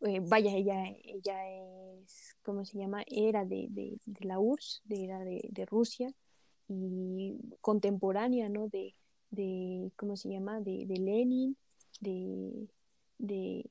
Eh, 0.00 0.20
vaya, 0.20 0.54
ella, 0.54 0.84
ella 1.04 1.50
es, 1.96 2.36
¿cómo 2.42 2.64
se 2.64 2.78
llama? 2.78 3.02
Era 3.06 3.44
de, 3.44 3.66
de, 3.70 3.98
de 4.06 4.26
la 4.26 4.38
URSS, 4.38 4.82
de, 4.84 5.04
era 5.04 5.20
de, 5.24 5.48
de, 5.50 5.66
Rusia 5.66 6.12
y 6.68 7.36
contemporánea, 7.60 8.48
¿no? 8.48 8.68
De, 8.68 8.94
de 9.30 9.90
¿cómo 9.96 10.16
se 10.16 10.28
llama? 10.28 10.60
De, 10.60 10.86
de 10.86 10.96
Lenin, 10.98 11.56
de, 12.00 12.68
de 13.18 13.70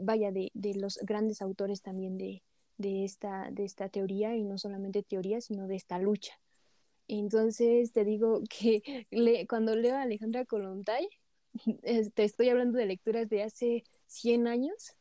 vaya, 0.00 0.32
de, 0.32 0.50
de, 0.54 0.74
los 0.74 0.98
grandes 1.02 1.42
autores 1.42 1.82
también 1.82 2.16
de, 2.16 2.42
de, 2.76 3.04
esta, 3.04 3.50
de 3.50 3.64
esta 3.64 3.88
teoría 3.88 4.36
y 4.36 4.44
no 4.44 4.58
solamente 4.58 5.02
teoría, 5.02 5.40
sino 5.40 5.66
de 5.66 5.76
esta 5.76 5.98
lucha. 5.98 6.38
Entonces 7.08 7.92
te 7.92 8.04
digo 8.04 8.42
que 8.48 9.06
le, 9.10 9.46
cuando 9.46 9.74
leo 9.76 9.96
a 9.96 10.02
Alejandra 10.02 10.44
Kolontai, 10.44 11.08
te 12.14 12.24
estoy 12.24 12.48
hablando 12.48 12.78
de 12.78 12.86
lecturas 12.86 13.28
de 13.28 13.42
hace 13.42 13.84
100 14.06 14.46
años 14.46 14.94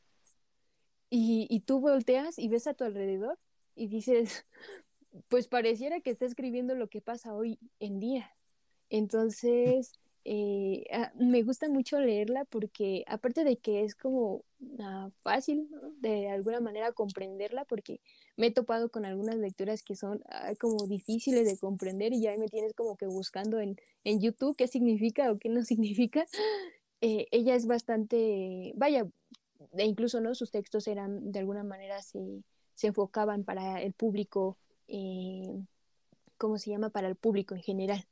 y, 1.10 1.48
y 1.50 1.62
tú 1.62 1.80
volteas 1.80 2.40
y 2.40 2.48
ves 2.48 2.68
a 2.68 2.74
tu 2.74 2.84
alrededor 2.84 3.38
y 3.76 3.88
dices, 3.88 4.46
pues 5.28 5.48
pareciera 5.48 6.02
que 6.02 6.10
está 6.10 6.26
escribiendo 6.26 6.76
lo 6.76 6.88
que 6.88 7.02
pasa 7.02 7.34
hoy 7.34 7.60
en 7.80 8.00
día. 8.00 8.32
Entonces, 8.90 9.94
eh, 10.30 10.84
me 11.16 11.42
gusta 11.44 11.70
mucho 11.70 12.02
leerla 12.02 12.44
porque 12.44 13.06
aparte 13.08 13.46
de 13.46 13.56
que 13.56 13.86
es 13.86 13.96
como 13.96 14.44
uh, 14.60 15.10
fácil 15.22 15.70
de 16.02 16.30
alguna 16.30 16.60
manera 16.60 16.92
comprenderla, 16.92 17.64
porque 17.64 18.02
me 18.36 18.48
he 18.48 18.52
topado 18.52 18.90
con 18.90 19.06
algunas 19.06 19.38
lecturas 19.38 19.84
que 19.84 19.96
son 19.96 20.18
uh, 20.18 20.54
como 20.60 20.86
difíciles 20.86 21.46
de 21.46 21.58
comprender 21.58 22.12
y 22.12 22.20
ya 22.20 22.38
me 22.38 22.50
tienes 22.50 22.74
como 22.74 22.98
que 22.98 23.06
buscando 23.06 23.62
en, 23.62 23.78
en 24.04 24.20
YouTube 24.20 24.58
qué 24.58 24.68
significa 24.68 25.32
o 25.32 25.38
qué 25.38 25.48
no 25.48 25.64
significa. 25.64 26.26
Eh, 27.00 27.28
ella 27.32 27.56
es 27.56 27.66
bastante, 27.66 28.74
vaya, 28.76 29.08
e 29.78 29.86
incluso 29.86 30.20
no 30.20 30.36
sus 30.36 30.52
textos 30.52 30.90
eran 30.90 31.32
de 31.32 31.40
alguna 31.40 31.64
manera 31.64 32.02
se, 32.02 32.44
se 32.74 32.88
enfocaban 32.88 33.46
para 33.46 33.82
el 33.82 33.94
público, 33.94 34.58
eh, 34.90 35.64
¿cómo 36.38 36.58
se 36.58 36.72
llama? 36.72 36.90
Para 36.90 37.08
el 37.08 37.16
público 37.16 37.56
en 37.56 37.62
general. 37.62 38.06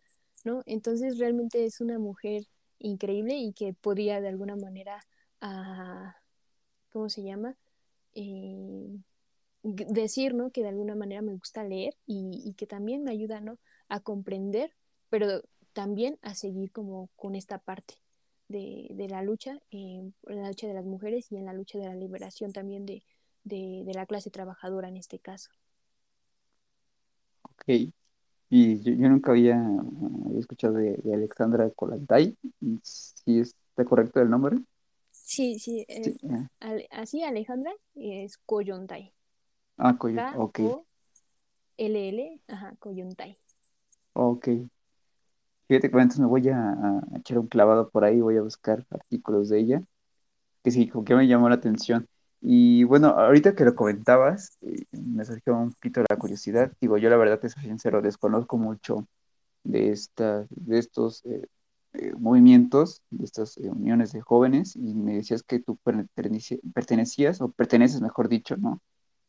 ¿No? 0.45 0.63
Entonces 0.65 1.17
realmente 1.17 1.65
es 1.65 1.81
una 1.81 1.99
mujer 1.99 2.43
increíble 2.79 3.35
y 3.35 3.53
que 3.53 3.73
podría 3.73 4.21
de 4.21 4.29
alguna 4.29 4.55
manera, 4.55 5.03
uh, 5.41 6.11
¿cómo 6.91 7.09
se 7.09 7.23
llama? 7.23 7.57
Eh, 8.13 8.97
decir, 9.63 10.33
¿no? 10.33 10.51
Que 10.51 10.61
de 10.61 10.69
alguna 10.69 10.95
manera 10.95 11.21
me 11.21 11.33
gusta 11.33 11.63
leer 11.63 11.95
y, 12.05 12.41
y, 12.45 12.53
que 12.53 12.67
también 12.67 13.03
me 13.03 13.11
ayuda, 13.11 13.41
¿no? 13.41 13.57
A 13.89 13.99
comprender, 13.99 14.71
pero 15.09 15.41
también 15.73 16.19
a 16.21 16.35
seguir 16.35 16.71
como 16.71 17.09
con 17.15 17.35
esta 17.35 17.57
parte 17.57 17.95
de, 18.47 18.87
de 18.91 19.09
la 19.09 19.23
lucha, 19.23 19.59
en 19.71 20.13
la 20.23 20.49
lucha 20.49 20.67
de 20.67 20.73
las 20.75 20.85
mujeres 20.85 21.31
y 21.31 21.37
en 21.37 21.45
la 21.45 21.53
lucha 21.53 21.79
de 21.79 21.85
la 21.85 21.95
liberación 21.95 22.53
también 22.53 22.85
de, 22.85 23.03
de, 23.43 23.83
de 23.85 23.93
la 23.93 24.05
clase 24.05 24.29
trabajadora 24.29 24.87
en 24.87 24.97
este 24.97 25.19
caso. 25.19 25.49
Ok, 27.41 27.91
y 28.49 28.81
yo, 28.83 28.93
yo 28.93 29.09
nunca 29.09 29.31
había, 29.31 29.55
había, 29.57 30.39
escuchado 30.39 30.75
de, 30.75 30.97
de 31.03 31.13
Alexandra 31.13 31.69
Kollontai, 31.71 32.37
¿sí 32.83 33.39
está 33.39 33.85
correcto 33.85 34.21
el 34.21 34.29
nombre? 34.29 34.57
Sí, 35.11 35.57
sí, 35.59 35.85
Sí, 36.01 36.13
ale- 36.59 36.87
así 36.91 37.23
Alejandra 37.23 37.73
es 37.95 38.37
Koyontai. 38.37 39.13
ah, 39.77 39.93
Coyo- 39.97 40.25
ok, 40.31 40.59
K-O-L-L, 41.77 42.41
ajá, 42.47 42.75
Koyontai. 42.79 43.37
ok. 44.13 44.47
Fíjate 45.67 45.89
que 45.89 45.97
entonces 45.97 46.19
me 46.19 46.27
voy 46.27 46.47
a, 46.49 46.71
a 46.73 47.01
echar 47.17 47.39
un 47.39 47.47
clavado 47.47 47.89
por 47.89 48.03
ahí, 48.03 48.21
voy 48.21 48.37
a 48.37 48.41
buscar 48.43 48.85
artículos 48.91 49.49
de 49.49 49.59
ella, 49.59 49.81
que 50.63 50.71
sí, 50.71 50.89
como 50.89 51.05
que 51.05 51.15
me 51.15 51.27
llamó 51.27 51.49
la 51.49 51.55
atención. 51.55 52.07
Y 52.47 52.83
bueno, 52.83 53.07
ahorita 53.09 53.55
que 53.55 53.65
lo 53.65 53.75
comentabas, 53.75 54.57
eh, 54.61 54.85
me 54.91 55.25
surgió 55.25 55.57
un 55.57 55.73
poquito 55.73 56.03
la 56.07 56.15
curiosidad. 56.17 56.71
Digo, 56.79 56.97
yo 56.99 57.09
la 57.09 57.17
verdad, 57.17 57.39
te 57.39 57.49
soy 57.49 57.63
sincero, 57.63 58.03
desconozco 58.03 58.57
mucho 58.59 59.07
de, 59.63 59.91
esta, 59.91 60.45
de 60.51 60.77
estos 60.79 61.25
eh, 61.25 61.47
eh, 61.93 62.13
movimientos, 62.19 63.01
de 63.09 63.25
estas 63.25 63.57
uniones 63.57 64.13
de 64.13 64.21
jóvenes, 64.21 64.75
y 64.75 64.93
me 64.93 65.15
decías 65.15 65.43
que 65.43 65.59
tú 65.59 65.77
pertenecías, 66.73 67.41
o 67.41 67.49
perteneces, 67.51 68.01
mejor 68.01 68.29
dicho, 68.29 68.57
¿no? 68.57 68.81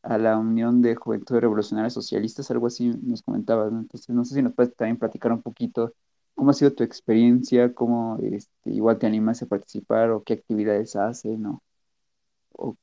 A 0.03 0.19
la 0.19 0.39
Unión 0.39 0.83
de 0.83 0.95
Juventud 0.97 1.39
Revolucionaria 1.39 1.91
Socialistas, 1.91 2.51
algo 2.51 2.67
así 2.69 2.91
nos 3.03 3.23
comentabas, 3.23 3.73
¿no? 3.73 3.81
Entonces, 3.81 4.11
no 4.11 4.25
sé 4.27 4.35
si 4.35 4.43
nos 4.43 4.55
puedes 4.55 4.77
también 4.77 4.99
platicar 4.99 5.33
un 5.33 5.43
poquito 5.43 5.95
cómo 6.35 6.51
ha 6.51 6.55
sido 6.55 6.75
tu 6.75 6.85
experiencia, 6.85 7.73
cómo 7.75 8.19
este, 8.23 8.71
igual 8.73 8.99
te 8.99 9.07
animas 9.07 9.43
a 9.43 9.47
participar, 9.47 10.11
o 10.11 10.23
qué 10.23 10.35
actividades 10.35 10.97
hacen, 10.97 11.43
¿no? 11.43 11.63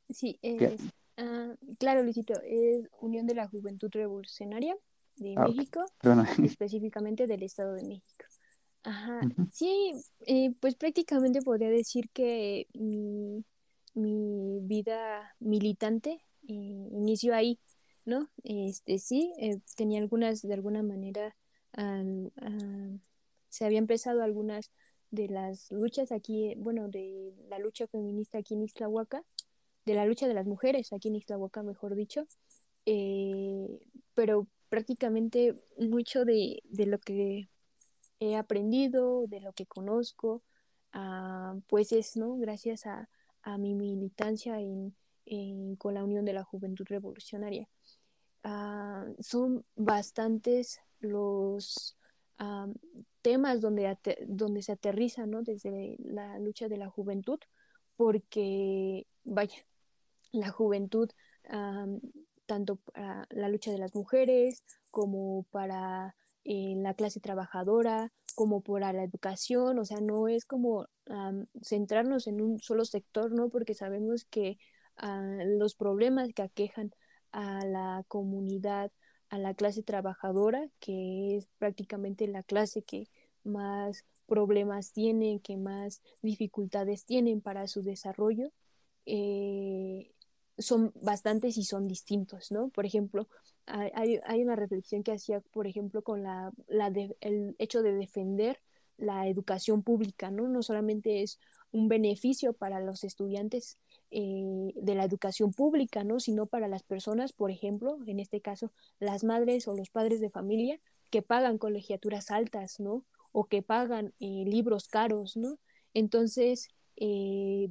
Sí, 0.09 0.37
es, 0.41 0.81
ah, 1.17 1.53
claro, 1.79 2.03
Luisito, 2.03 2.33
es 2.43 2.87
Unión 2.99 3.27
de 3.27 3.35
la 3.35 3.47
Juventud 3.47 3.89
Revolucionaria 3.91 4.75
de 5.15 5.35
Ah, 5.37 5.47
México, 5.47 5.85
específicamente 6.57 7.27
del 7.27 7.43
Estado 7.43 7.73
de 7.73 7.83
México. 7.83 8.25
Ajá, 8.83 9.21
sí, 9.53 9.93
eh, 10.25 10.53
pues 10.59 10.75
prácticamente 10.75 11.41
podría 11.41 11.69
decir 11.69 12.09
que 12.09 12.67
mi, 12.73 13.45
mi 13.93 14.59
vida 14.61 15.33
militante 15.39 16.21
eh, 16.47 16.89
inició 16.91 17.33
ahí, 17.33 17.59
¿no? 18.05 18.27
Este, 18.43 18.99
sí, 18.99 19.31
eh, 19.39 19.59
tenía 19.77 20.01
algunas, 20.01 20.41
de 20.41 20.53
alguna 20.53 20.83
manera, 20.83 21.35
se 23.49 23.65
había 23.65 23.79
empezado 23.79 24.21
algunas 24.21 24.69
de 25.11 25.27
las 25.27 25.71
luchas 25.71 26.11
aquí, 26.11 26.53
bueno, 26.57 26.89
de 26.89 27.33
la 27.47 27.59
lucha 27.59 27.87
feminista 27.87 28.39
aquí 28.39 28.53
en 28.55 28.63
Ixtlahuaca, 28.63 29.23
de 29.85 29.93
la 29.93 30.05
lucha 30.05 30.27
de 30.27 30.33
las 30.33 30.45
mujeres 30.45 30.93
aquí 30.93 31.09
en 31.09 31.15
Ixtlahuaca, 31.15 31.63
mejor 31.63 31.95
dicho, 31.95 32.23
eh, 32.85 33.79
pero 34.13 34.47
prácticamente 34.69 35.55
mucho 35.77 36.25
de, 36.25 36.61
de 36.65 36.85
lo 36.85 36.99
que 36.99 37.49
he 38.19 38.35
aprendido, 38.35 39.27
de 39.27 39.41
lo 39.41 39.53
que 39.53 39.65
conozco, 39.65 40.41
ah, 40.93 41.55
pues 41.67 41.91
es, 41.91 42.15
¿no? 42.17 42.37
Gracias 42.37 42.85
a, 42.85 43.09
a 43.41 43.57
mi 43.57 43.75
militancia 43.75 44.57
con 45.77 45.93
la 45.93 46.03
Unión 46.03 46.25
de 46.25 46.33
la 46.33 46.43
Juventud 46.43 46.85
Revolucionaria. 46.87 47.67
Ah, 48.43 49.05
son 49.19 49.63
bastantes 49.75 50.79
los 50.99 51.97
ah, 52.37 52.67
temas 53.21 53.61
donde, 53.61 53.97
donde 54.27 54.61
se 54.61 54.71
aterriza, 54.71 55.25
¿no? 55.25 55.43
Desde 55.43 55.97
la 55.99 56.39
lucha 56.39 56.67
de 56.67 56.77
la 56.77 56.89
juventud, 56.89 57.39
porque, 57.95 59.05
vaya, 59.23 59.57
la 60.33 60.49
juventud, 60.51 61.09
am, 61.49 62.01
tanto 62.45 62.75
para 62.77 63.27
la 63.29 63.49
lucha 63.49 63.71
de 63.71 63.77
las 63.77 63.95
mujeres 63.95 64.63
como 64.91 65.43
para 65.51 66.15
eh, 66.43 66.75
la 66.77 66.93
clase 66.93 67.19
trabajadora, 67.19 68.11
como 68.35 68.61
para 68.61 68.91
la 68.93 69.03
educación, 69.03 69.79
o 69.79 69.85
sea, 69.85 70.01
no 70.01 70.27
es 70.27 70.45
como 70.45 70.87
am, 71.07 71.45
centrarnos 71.61 72.27
en 72.27 72.41
un 72.41 72.59
solo 72.59 72.85
sector, 72.85 73.31
¿no? 73.31 73.49
Porque 73.49 73.75
sabemos 73.75 74.25
que 74.25 74.57
ah, 74.97 75.21
los 75.45 75.75
problemas 75.75 76.29
que 76.33 76.41
aquejan 76.41 76.91
a 77.31 77.65
la 77.65 78.03
comunidad, 78.07 78.91
a 79.29 79.37
la 79.37 79.53
clase 79.53 79.83
trabajadora, 79.83 80.67
que 80.79 81.37
es 81.37 81.47
prácticamente 81.57 82.27
la 82.27 82.43
clase 82.43 82.83
que 82.83 83.07
más 83.43 84.05
problemas 84.27 84.91
tiene, 84.93 85.41
que 85.41 85.57
más 85.57 86.01
dificultades 86.21 87.05
tienen 87.05 87.41
para 87.41 87.67
su 87.67 87.83
desarrollo, 87.83 88.51
eh, 89.05 90.11
son 90.57 90.91
bastantes 91.01 91.57
y 91.57 91.63
son 91.63 91.87
distintos, 91.87 92.51
¿no? 92.51 92.69
Por 92.69 92.85
ejemplo, 92.85 93.27
hay, 93.65 94.41
una 94.41 94.55
reflexión 94.55 95.03
que 95.03 95.13
hacía, 95.13 95.39
por 95.39 95.67
ejemplo, 95.67 96.01
con 96.01 96.23
la, 96.23 96.51
la 96.67 96.89
de, 96.89 97.15
el 97.21 97.55
hecho 97.59 97.81
de 97.81 97.93
defender 97.93 98.59
la 98.97 99.27
educación 99.27 99.83
pública, 99.83 100.31
¿no? 100.31 100.47
No 100.47 100.61
solamente 100.61 101.23
es 101.23 101.39
un 101.71 101.87
beneficio 101.87 102.53
para 102.53 102.79
los 102.79 103.03
estudiantes 103.03 103.77
eh, 104.11 104.73
de 104.75 104.95
la 104.95 105.05
educación 105.05 105.53
pública, 105.53 106.03
¿no? 106.03 106.19
Sino 106.19 106.45
para 106.45 106.67
las 106.67 106.83
personas, 106.83 107.33
por 107.33 107.51
ejemplo, 107.51 107.97
en 108.05 108.19
este 108.19 108.41
caso, 108.41 108.71
las 108.99 109.23
madres 109.23 109.67
o 109.67 109.75
los 109.75 109.89
padres 109.89 110.19
de 110.21 110.29
familia 110.29 110.79
que 111.09 111.21
pagan 111.21 111.57
colegiaturas 111.57 112.31
altas, 112.31 112.79
¿no? 112.79 113.03
O 113.31 113.45
que 113.45 113.63
pagan 113.63 114.13
eh, 114.19 114.43
libros 114.45 114.87
caros, 114.87 115.35
¿no? 115.35 115.57
Entonces, 115.93 116.69
eh, 116.97 117.69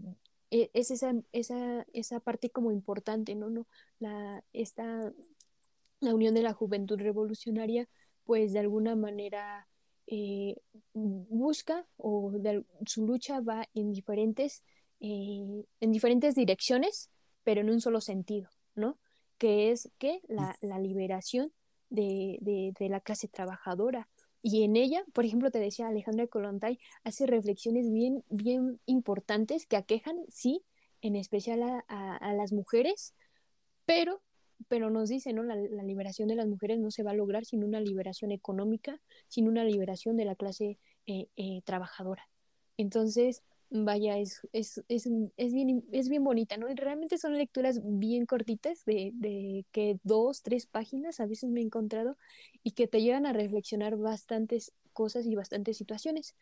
es 0.52 0.90
esa, 0.90 1.14
esa, 1.32 1.86
esa 1.92 2.20
parte 2.20 2.50
como 2.50 2.72
importante, 2.72 3.34
¿no? 3.34 3.48
¿no? 3.48 3.66
La, 3.98 4.44
esta, 4.52 5.12
la 6.00 6.14
unión 6.14 6.34
de 6.34 6.42
la 6.42 6.52
juventud 6.52 7.00
revolucionaria, 7.00 7.88
pues 8.24 8.52
de 8.52 8.58
alguna 8.58 8.94
manera 8.94 9.66
eh, 10.06 10.56
busca 10.92 11.86
o 11.96 12.32
de, 12.32 12.64
su 12.86 13.06
lucha 13.06 13.40
va 13.40 13.68
en 13.72 13.92
diferentes, 13.92 14.62
eh, 15.00 15.64
en 15.80 15.92
diferentes 15.92 16.34
direcciones, 16.34 17.10
pero 17.44 17.62
en 17.62 17.70
un 17.70 17.80
solo 17.80 18.00
sentido, 18.00 18.50
¿no? 18.74 18.98
Que 19.38 19.70
es 19.70 19.90
que 19.98 20.20
la, 20.28 20.56
la 20.60 20.78
liberación 20.78 21.52
de, 21.88 22.38
de, 22.42 22.74
de 22.78 22.88
la 22.88 23.00
clase 23.00 23.28
trabajadora, 23.28 24.08
y 24.42 24.64
en 24.64 24.76
ella, 24.76 25.04
por 25.12 25.24
ejemplo, 25.24 25.50
te 25.50 25.60
decía 25.60 25.86
Alejandra 25.86 26.26
Kollontai, 26.26 26.78
hace 27.04 27.26
reflexiones 27.26 27.90
bien, 27.90 28.24
bien 28.28 28.80
importantes 28.86 29.66
que 29.66 29.76
aquejan, 29.76 30.16
sí, 30.28 30.64
en 31.00 31.16
especial 31.16 31.62
a, 31.88 32.34
las 32.34 32.52
mujeres, 32.52 33.14
pero, 33.86 34.20
pero 34.68 34.90
nos 34.90 35.08
dice, 35.08 35.32
¿no? 35.32 35.42
La, 35.44 35.56
la, 35.56 35.82
liberación 35.82 36.28
de 36.28 36.36
las 36.36 36.46
mujeres 36.46 36.78
no 36.78 36.90
se 36.90 37.02
va 37.02 37.12
a 37.12 37.14
lograr 37.14 37.44
sin 37.44 37.64
una 37.64 37.80
liberación 37.80 38.32
económica, 38.32 39.00
sin 39.28 39.48
una 39.48 39.64
liberación 39.64 40.16
de 40.16 40.24
la 40.24 40.36
clase 40.36 40.78
eh, 41.06 41.28
eh, 41.36 41.62
trabajadora. 41.64 42.28
Entonces, 42.76 43.42
vaya, 43.72 44.18
es, 44.18 44.40
es, 44.52 44.82
es, 44.88 45.08
es, 45.36 45.52
bien, 45.54 45.84
es 45.92 46.08
bien 46.08 46.22
bonita, 46.22 46.56
¿no? 46.56 46.66
Realmente 46.68 47.18
son 47.18 47.36
lecturas 47.36 47.80
bien 47.82 48.26
cortitas, 48.26 48.84
de, 48.84 49.10
de 49.14 49.64
que 49.72 49.98
dos, 50.04 50.42
tres 50.42 50.66
páginas 50.66 51.20
a 51.20 51.26
veces 51.26 51.50
me 51.50 51.60
he 51.60 51.64
encontrado, 51.64 52.16
y 52.62 52.72
que 52.72 52.86
te 52.86 53.02
llevan 53.02 53.26
a 53.26 53.32
reflexionar 53.32 53.96
bastantes 53.96 54.72
cosas 54.92 55.26
y 55.26 55.34
bastantes 55.34 55.76
situaciones. 55.78 56.34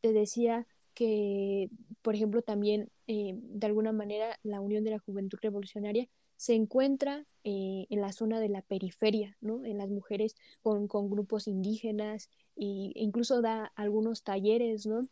Te 0.00 0.12
decía 0.12 0.66
que, 0.94 1.70
por 2.02 2.14
ejemplo, 2.14 2.42
también 2.42 2.90
eh, 3.06 3.34
de 3.34 3.66
alguna 3.66 3.92
manera 3.92 4.38
la 4.42 4.60
Unión 4.60 4.84
de 4.84 4.90
la 4.90 4.98
Juventud 4.98 5.38
Revolucionaria 5.40 6.08
se 6.36 6.54
encuentra 6.54 7.24
eh, 7.44 7.86
en 7.88 8.00
la 8.00 8.12
zona 8.12 8.40
de 8.40 8.48
la 8.48 8.62
periferia, 8.62 9.36
¿no? 9.40 9.64
En 9.64 9.78
las 9.78 9.88
mujeres 9.88 10.34
con, 10.60 10.88
con 10.88 11.08
grupos 11.08 11.46
indígenas 11.46 12.28
e 12.56 12.90
incluso 12.96 13.40
da 13.40 13.72
algunos 13.76 14.24
talleres, 14.24 14.84
¿no? 14.84 15.06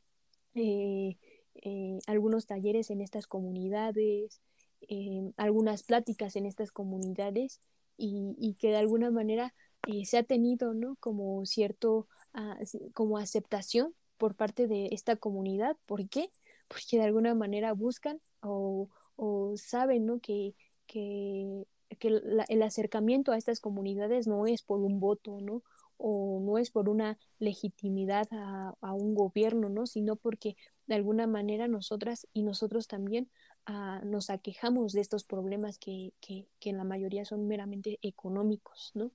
Eh, 0.55 1.17
eh, 1.63 1.99
algunos 2.07 2.47
talleres 2.47 2.91
en 2.91 3.01
estas 3.01 3.27
comunidades, 3.27 4.41
eh, 4.89 5.33
algunas 5.37 5.83
pláticas 5.83 6.37
en 6.37 6.47
estas 6.47 6.73
comunidades 6.73 7.61
y, 7.97 8.35
y 8.39 8.55
que 8.55 8.69
de 8.69 8.77
alguna 8.77 9.11
manera 9.11 9.55
eh, 9.87 10.05
se 10.05 10.19
ha 10.19 10.23
tenido 10.23 10.75
¿no? 10.75 10.97
como 11.01 11.45
cierto, 11.47 12.07
uh, 12.35 12.91
como 12.93 13.19
aceptación 13.19 13.95
por 14.19 14.35
parte 14.35 14.67
de 14.67 14.89
esta 14.93 15.17
comunidad. 15.17 15.77
¿Por 15.87 16.09
qué? 16.09 16.29
Porque 16.69 16.99
de 16.99 17.05
alguna 17.05 17.35
manera 17.35 17.73
buscan 17.73 18.21
o, 18.43 18.89
o 19.17 19.55
saben 19.57 20.07
¿no? 20.07 20.21
que, 20.21 20.55
que, 20.87 21.65
que 21.99 22.11
la, 22.11 22.45
el 22.49 22.63
acercamiento 22.63 23.33
a 23.33 23.39
estas 23.39 23.61
comunidades 23.61 24.27
no 24.27 24.47
es 24.47 24.63
por 24.63 24.81
un 24.81 25.01
voto, 25.01 25.41
¿no? 25.41 25.63
o 26.03 26.41
no 26.43 26.57
es 26.57 26.71
por 26.71 26.89
una 26.89 27.19
legitimidad 27.39 28.27
a, 28.31 28.75
a, 28.81 28.95
un 28.95 29.15
gobierno, 29.15 29.69
¿no? 29.69 29.87
sino 29.87 30.17
porque 30.17 30.57
de 30.91 30.97
alguna 30.97 31.29
manera 31.29 31.69
nosotras 31.69 32.27
y 32.33 32.43
nosotros 32.43 32.89
también 32.89 33.31
uh, 33.69 34.05
nos 34.05 34.29
aquejamos 34.29 34.93
de 34.93 35.01
estos 35.01 35.23
problemas 35.23 35.79
que, 35.79 36.13
que, 36.21 36.49
que, 36.59 36.71
en 36.71 36.79
la 36.79 36.83
mayoría 36.83 37.25
son 37.25 37.47
meramente 37.47 38.01
económicos, 38.03 38.91
¿no? 38.95 39.13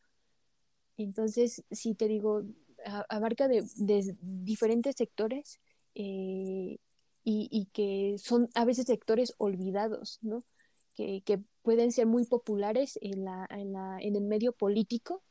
Entonces, 0.96 1.66
si 1.72 1.94
te 1.94 2.08
digo, 2.08 2.44
abarca 3.10 3.50
de, 3.50 3.66
diferentes 4.22 4.96
sectores 4.96 5.60
eh, 5.96 6.78
y, 7.26 7.50
y, 7.52 7.66
que 7.74 8.16
son 8.20 8.48
a 8.54 8.64
veces 8.64 8.86
sectores 8.86 9.34
olvidados, 9.38 10.20
¿no? 10.22 10.46
Que, 10.96 11.24
que 11.26 11.42
pueden 11.62 11.92
ser 11.92 12.06
muy 12.06 12.26
populares 12.26 12.98
en, 13.02 13.26
la, 13.26 13.48
en, 13.50 13.74
la, 13.74 13.98
en 14.00 14.16
el 14.16 14.24
medio 14.24 14.54
político, 14.54 15.24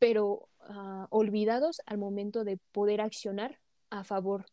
pero 0.00 0.48
uh, 0.68 1.06
olvidados 1.10 1.80
al 1.86 1.98
momento 1.98 2.42
de 2.42 2.58
poder 2.72 3.00
accionar 3.00 3.60
a 3.90 4.02
favor 4.02 4.46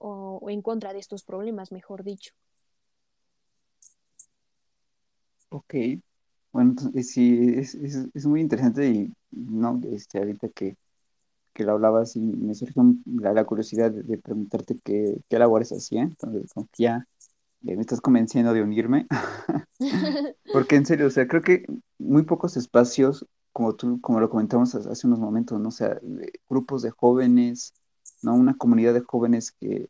o, 0.00 0.38
o, 0.42 0.50
en 0.50 0.62
contra 0.62 0.92
de 0.92 0.98
estos 0.98 1.22
problemas, 1.22 1.70
mejor 1.72 2.02
dicho. 2.02 2.32
Ok, 5.50 5.74
bueno, 6.52 6.74
sí, 7.02 7.54
es, 7.56 7.74
es, 7.74 8.08
es 8.14 8.26
muy 8.26 8.40
interesante 8.40 8.88
y 8.88 9.12
no, 9.30 9.80
este, 9.92 10.18
ahorita 10.18 10.48
que, 10.48 10.76
que 11.52 11.64
lo 11.64 11.72
hablabas 11.72 12.16
y 12.16 12.20
me 12.20 12.54
surgió 12.54 12.82
la, 13.06 13.32
la 13.32 13.44
curiosidad 13.44 13.90
de, 13.90 14.02
de, 14.02 14.18
preguntarte 14.18 14.76
qué, 14.84 15.20
qué 15.28 15.38
labores 15.38 15.72
hacía, 15.72 16.02
entonces 16.02 16.52
como 16.52 16.66
que 16.72 16.84
ya 16.84 17.06
eh, 17.66 17.76
me 17.76 17.82
estás 17.82 18.00
convenciendo 18.00 18.52
de 18.52 18.62
unirme, 18.62 19.06
porque 20.52 20.76
en 20.76 20.86
serio, 20.86 21.06
o 21.06 21.10
sea, 21.10 21.28
creo 21.28 21.42
que 21.42 21.66
muy 21.98 22.22
pocos 22.24 22.56
espacios, 22.56 23.26
como 23.52 23.74
tú, 23.74 24.00
como 24.00 24.20
lo 24.20 24.30
comentamos 24.30 24.74
hace 24.74 25.06
unos 25.06 25.18
momentos, 25.18 25.60
¿no? 25.60 25.68
O 25.68 25.72
sea, 25.72 26.00
grupos 26.48 26.82
de 26.82 26.90
jóvenes, 26.90 27.74
¿no? 28.22 28.34
Una 28.34 28.56
comunidad 28.56 28.94
de 28.94 29.00
jóvenes 29.00 29.52
que, 29.52 29.88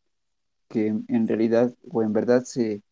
que 0.68 0.88
en 0.88 1.28
realidad 1.28 1.74
o 1.90 2.02
en 2.02 2.12
verdad 2.12 2.44
se, 2.44 2.82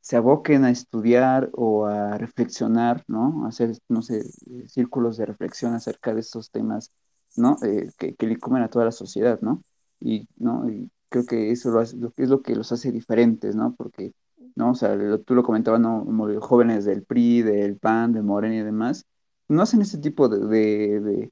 se 0.00 0.16
aboquen 0.16 0.64
a 0.64 0.70
estudiar 0.70 1.50
o 1.52 1.86
a 1.86 2.18
reflexionar, 2.18 3.04
¿no? 3.08 3.46
Hacer, 3.46 3.76
no 3.88 4.02
sé, 4.02 4.24
círculos 4.68 5.16
de 5.16 5.26
reflexión 5.26 5.74
acerca 5.74 6.14
de 6.14 6.20
estos 6.20 6.50
temas, 6.50 6.92
¿no? 7.36 7.58
Eh, 7.62 7.90
que, 7.98 8.14
que 8.14 8.26
le 8.26 8.38
comen 8.38 8.62
a 8.62 8.70
toda 8.70 8.86
la 8.86 8.92
sociedad, 8.92 9.40
¿no? 9.42 9.62
Y, 10.00 10.28
¿no? 10.38 10.66
Creo 11.08 11.26
que 11.26 11.50
eso 11.50 11.80
es 11.80 11.94
lo 11.94 12.42
que 12.42 12.54
los 12.56 12.72
hace 12.72 12.92
diferentes, 12.92 13.56
¿no? 13.56 13.74
Porque, 13.76 14.14
¿no? 14.54 14.70
O 14.72 14.74
sea, 14.74 14.94
lo, 14.96 15.20
tú 15.20 15.34
lo 15.34 15.42
comentabas, 15.42 15.80
¿no? 15.80 16.06
Jóvenes 16.40 16.84
del 16.84 17.04
PRI, 17.04 17.42
del 17.42 17.76
PAN, 17.78 18.12
de 18.12 18.22
Morena 18.22 18.56
y 18.56 18.62
demás, 18.62 19.06
no 19.48 19.62
hacen 19.62 19.82
ese 19.82 19.98
tipo 19.98 20.28
de, 20.28 21.30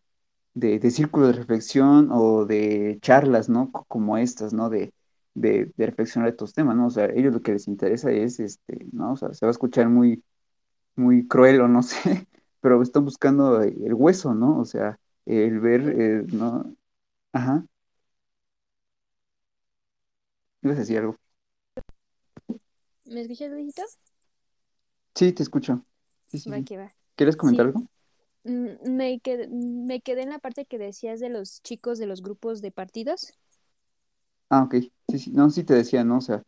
de, 0.59 0.79
de 0.79 0.91
círculos 0.91 1.29
de 1.29 1.35
reflexión 1.35 2.09
o 2.13 2.45
de 2.47 2.99
charlas, 3.03 3.49
¿no? 3.49 3.71
Como 3.73 4.17
estas, 4.19 4.53
¿no? 4.53 4.69
De, 4.71 4.93
de, 5.35 5.73
de, 5.77 5.87
reflexionar 5.87 6.29
estos 6.31 6.53
temas, 6.55 6.77
¿no? 6.77 6.87
O 6.87 6.91
sea, 6.91 7.07
ellos 7.07 7.33
lo 7.35 7.43
que 7.43 7.53
les 7.53 7.69
interesa 7.69 8.11
es, 8.11 8.41
este, 8.41 8.87
¿no? 8.93 9.13
O 9.13 9.17
sea, 9.17 9.33
se 9.35 9.47
va 9.47 9.51
a 9.51 9.53
escuchar 9.53 9.89
muy, 9.89 10.23
muy 10.97 11.27
cruel 11.29 11.61
o 11.63 11.69
no 11.69 11.83
sé, 11.85 12.27
pero 12.61 12.83
están 12.83 13.05
buscando 13.05 13.63
el 13.63 13.95
hueso, 13.95 14.35
¿no? 14.35 14.59
O 14.61 14.65
sea, 14.65 14.99
el 15.27 15.61
ver, 15.61 15.83
eh, 16.01 16.25
¿no? 16.33 16.75
Ajá. 17.33 17.67
¿Ibas 20.63 20.77
a 20.77 20.81
decir 20.81 20.99
algo? 20.99 21.17
¿Me 23.07 23.23
escuchas, 23.23 23.51
Luisito? 23.51 23.83
Sí, 25.15 25.33
te 25.33 25.43
escucho. 25.43 25.85
Sí, 26.27 26.39
sí, 26.39 26.51
va 26.51 26.63
que 26.63 26.77
va. 26.77 26.93
¿Quieres 27.17 27.37
comentar 27.37 27.67
Sí. 27.67 27.69
algo? 27.69 27.87
Me 28.49 29.20
quedé, 29.20 29.47
me 29.49 30.01
quedé 30.01 30.23
en 30.23 30.31
la 30.31 30.39
parte 30.41 30.65
que 30.66 30.79
decías 30.79 31.20
de 31.20 31.29
los 31.29 31.62
chicos 31.62 31.99
de 31.99 32.07
los 32.07 32.23
grupos 32.23 32.61
de 32.62 32.73
partidos. 32.73 33.33
Ah, 34.51 34.62
ok. 34.62 34.75
Sí, 35.09 35.19
sí. 35.19 35.31
No, 35.33 35.51
sí 35.51 35.65
te 35.65 35.75
decía, 35.75 36.05
¿no? 36.05 36.19
O 36.19 36.20
sea, 36.20 36.43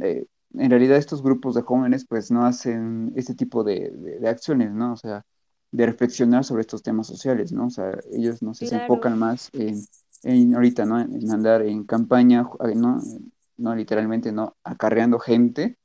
eh, 0.00 0.26
en 0.54 0.70
realidad 0.70 0.98
estos 0.98 1.22
grupos 1.22 1.54
de 1.54 1.62
jóvenes 1.62 2.06
pues 2.08 2.30
no 2.30 2.44
hacen 2.46 3.12
este 3.16 3.34
tipo 3.34 3.64
de, 3.64 3.90
de, 3.90 4.18
de 4.20 4.28
acciones, 4.28 4.72
¿no? 4.72 4.92
O 4.92 4.96
sea, 4.96 5.24
de 5.70 5.86
reflexionar 5.86 6.44
sobre 6.44 6.62
estos 6.62 6.82
temas 6.82 7.06
sociales, 7.06 7.52
¿no? 7.52 7.66
O 7.66 7.70
sea, 7.70 7.92
ellos 8.12 8.42
no 8.42 8.54
sé, 8.54 8.66
se 8.66 8.74
enfocan 8.76 9.18
más 9.18 9.50
en, 9.54 9.88
en 10.22 10.54
ahorita, 10.54 10.84
¿no? 10.84 11.00
En 11.00 11.30
andar 11.30 11.62
en 11.62 11.84
campaña, 11.84 12.46
¿no? 12.74 13.00
No 13.56 13.74
literalmente, 13.74 14.32
¿no? 14.32 14.56
Acarreando 14.64 15.18
gente, 15.18 15.78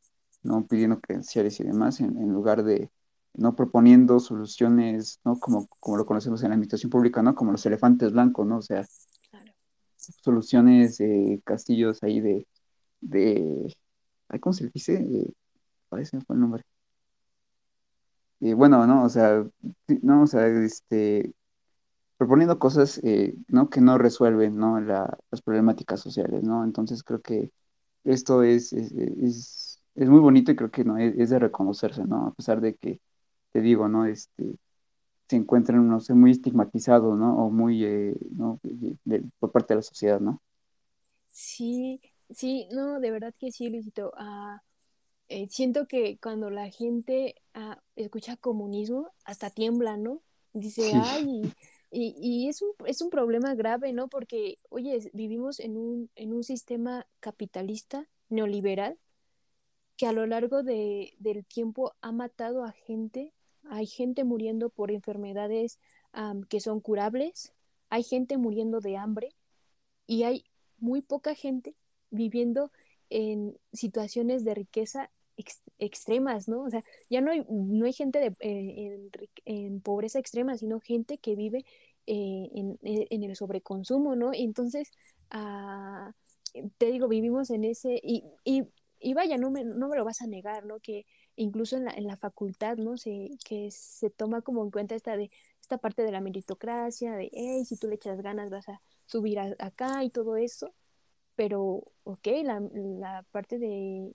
¿no? 0.43 0.67
Pidiendo 0.67 0.99
credenciales 0.99 1.59
y 1.59 1.63
demás, 1.63 1.99
en, 2.01 2.17
en 2.17 2.33
lugar 2.33 2.63
de, 2.63 2.91
¿no? 3.33 3.55
Proponiendo 3.55 4.19
soluciones, 4.19 5.19
¿no? 5.23 5.39
Como, 5.39 5.67
como 5.79 5.97
lo 5.97 6.05
conocemos 6.05 6.41
en 6.43 6.49
la 6.49 6.55
administración 6.55 6.89
pública, 6.89 7.21
¿no? 7.23 7.35
Como 7.35 7.51
los 7.51 7.65
elefantes 7.65 8.11
blancos, 8.11 8.45
¿no? 8.47 8.57
O 8.57 8.61
sea, 8.61 8.85
claro. 9.29 9.53
soluciones, 10.23 10.99
eh, 10.99 11.41
castillos 11.45 12.03
ahí 12.03 12.19
de, 12.19 12.47
de, 13.01 13.75
¿cómo 14.39 14.53
se 14.53 14.65
le 14.65 14.71
dice? 14.73 14.95
Eh, 14.95 15.33
ay, 15.91 16.05
se 16.05 16.17
me 16.17 16.23
fue 16.23 16.35
el 16.35 16.41
nombre. 16.41 16.63
Eh, 18.41 18.53
bueno, 18.55 18.87
¿no? 18.87 19.03
O 19.03 19.09
sea, 19.09 19.45
no, 20.01 20.23
o 20.23 20.27
sea, 20.27 20.47
este, 20.47 21.33
proponiendo 22.17 22.59
cosas, 22.59 22.99
eh, 23.03 23.35
¿no? 23.47 23.69
Que 23.69 23.81
no 23.81 23.97
resuelven, 23.97 24.57
¿no? 24.57 24.79
La, 24.81 25.17
las 25.31 25.41
problemáticas 25.41 25.99
sociales, 26.01 26.43
¿no? 26.43 26.63
Entonces 26.63 27.03
creo 27.03 27.21
que 27.21 27.51
esto 28.03 28.43
es, 28.43 28.73
es, 28.73 28.91
es, 28.93 29.81
es 29.95 30.09
muy 30.09 30.19
bonito 30.19 30.51
y 30.51 30.55
creo 30.55 30.71
que, 30.71 30.83
¿no? 30.83 30.97
Es, 30.97 31.15
es 31.17 31.29
de 31.29 31.39
reconocerse, 31.39 32.05
¿no? 32.05 32.27
A 32.27 32.33
pesar 32.33 32.61
de 32.61 32.75
que, 32.75 32.99
te 33.51 33.61
digo, 33.61 33.87
¿no? 33.89 34.05
Este, 34.05 34.55
se 35.29 35.37
encuentran, 35.37 35.87
no 35.89 35.99
sé, 36.01 36.13
muy 36.15 36.31
estigmatizados, 36.31 37.17
¿no? 37.19 37.37
O 37.37 37.51
muy, 37.51 37.83
eh, 37.85 38.15
¿no? 38.31 38.59
De- 38.63 38.97
de- 39.05 39.23
por 39.39 39.51
parte 39.53 39.73
de 39.75 39.77
la 39.77 39.83
sociedad, 39.83 40.19
¿no? 40.21 40.41
Sí, 41.27 42.01
sí, 42.29 42.67
no, 42.71 42.99
de 42.99 43.11
verdad 43.11 43.33
que 43.39 43.51
sí, 43.51 43.69
Luisito. 43.69 44.11
Eh, 45.29 45.47
siento 45.47 45.87
que 45.87 46.17
cuando 46.21 46.49
la 46.49 46.69
gente 46.69 47.35
ah, 47.53 47.81
escucha 47.95 48.35
comunismo, 48.37 49.11
hasta 49.23 49.49
tiembla, 49.49 49.95
¿no? 49.97 50.21
Dice, 50.53 50.91
Sí, 50.91 50.97
ay, 50.97 51.53
y, 51.91 52.15
y, 52.19 52.49
es 52.49 52.61
un, 52.61 52.71
es 52.85 53.01
un 53.01 53.09
problema 53.09 53.55
grave, 53.55 53.93
¿no? 53.93 54.09
Porque, 54.09 54.57
oye, 54.69 55.09
vivimos 55.13 55.59
en 55.61 55.77
un, 55.77 56.09
en 56.15 56.33
un 56.33 56.43
sistema 56.43 57.07
capitalista 57.21 58.09
neoliberal 58.29 58.97
que 59.97 60.07
a 60.07 60.13
lo 60.13 60.25
largo 60.27 60.63
de, 60.63 61.13
del 61.19 61.45
tiempo 61.45 61.93
ha 62.01 62.11
matado 62.11 62.63
a 62.65 62.71
gente. 62.73 63.33
Hay 63.71 63.87
gente 63.87 64.25
muriendo 64.25 64.69
por 64.69 64.91
enfermedades 64.91 65.79
am, 66.11 66.43
que 66.43 66.59
son 66.59 66.81
curables, 66.81 67.53
hay 67.89 68.03
gente 68.03 68.37
muriendo 68.37 68.81
de 68.81 68.97
hambre 68.97 69.33
y 70.05 70.23
hay 70.23 70.43
muy 70.77 71.01
poca 71.01 71.35
gente 71.35 71.73
viviendo 72.09 72.69
en 73.09 73.57
situaciones 73.71 74.43
de 74.43 74.55
riqueza 74.55 75.09
ex 75.37 75.61
extremas, 75.79 76.49
¿no? 76.49 76.63
O 76.63 76.69
sea, 76.69 76.83
ya 77.09 77.21
no 77.21 77.31
hay, 77.31 77.45
no 77.49 77.85
hay 77.85 77.93
gente 77.93 78.19
de, 78.19 78.35
en, 79.45 79.79
pobreza 79.79 80.19
extrema, 80.19 80.57
sino 80.57 80.81
gente 80.81 81.17
que 81.17 81.35
vive 81.35 81.65
eh, 82.07 82.49
en, 82.53 82.77
en, 82.81 83.23
el 83.23 83.37
sobreconsumo, 83.37 84.17
¿no? 84.17 84.33
Entonces, 84.33 84.91
uh, 85.33 86.11
te 86.77 86.91
digo, 86.91 87.07
vivimos 87.07 87.49
en 87.51 87.63
ese, 87.63 88.01
y, 88.03 88.25
y, 88.43 88.65
y 88.99 89.13
vaya, 89.13 89.37
no 89.37 89.49
me, 89.49 89.63
no 89.63 89.87
me, 89.87 89.95
lo 89.95 90.03
vas 90.03 90.21
a 90.21 90.27
negar, 90.27 90.65
¿no? 90.65 90.81
Que 90.81 91.05
incluso 91.35 91.77
en 91.77 91.85
la, 91.85 91.91
en 91.91 92.07
la 92.07 92.17
facultad, 92.17 92.77
¿no? 92.77 92.97
Se, 92.97 93.31
que 93.45 93.71
se 93.71 94.09
toma 94.09 94.41
como 94.41 94.63
en 94.63 94.71
cuenta 94.71 94.95
esta, 94.95 95.17
de, 95.17 95.31
esta 95.61 95.77
parte 95.77 96.03
de 96.03 96.11
la 96.11 96.21
meritocracia, 96.21 97.15
de, 97.15 97.29
hey, 97.33 97.65
si 97.65 97.77
tú 97.77 97.87
le 97.87 97.95
echas 97.95 98.21
ganas 98.21 98.49
vas 98.49 98.69
a 98.69 98.81
subir 99.05 99.39
a, 99.39 99.55
acá 99.59 100.03
y 100.03 100.09
todo 100.09 100.35
eso, 100.37 100.73
pero, 101.35 101.83
ok, 102.03 102.27
la, 102.43 102.59
la, 102.73 103.25
parte 103.31 103.57
de, 103.57 104.13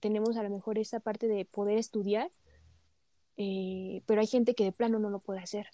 tenemos 0.00 0.36
a 0.36 0.42
lo 0.42 0.50
mejor 0.50 0.78
esa 0.78 1.00
parte 1.00 1.28
de 1.28 1.44
poder 1.44 1.78
estudiar, 1.78 2.30
eh, 3.36 4.02
pero 4.06 4.20
hay 4.20 4.26
gente 4.26 4.54
que 4.54 4.64
de 4.64 4.72
plano 4.72 4.98
no 4.98 5.10
lo 5.10 5.20
puede 5.20 5.40
hacer, 5.40 5.68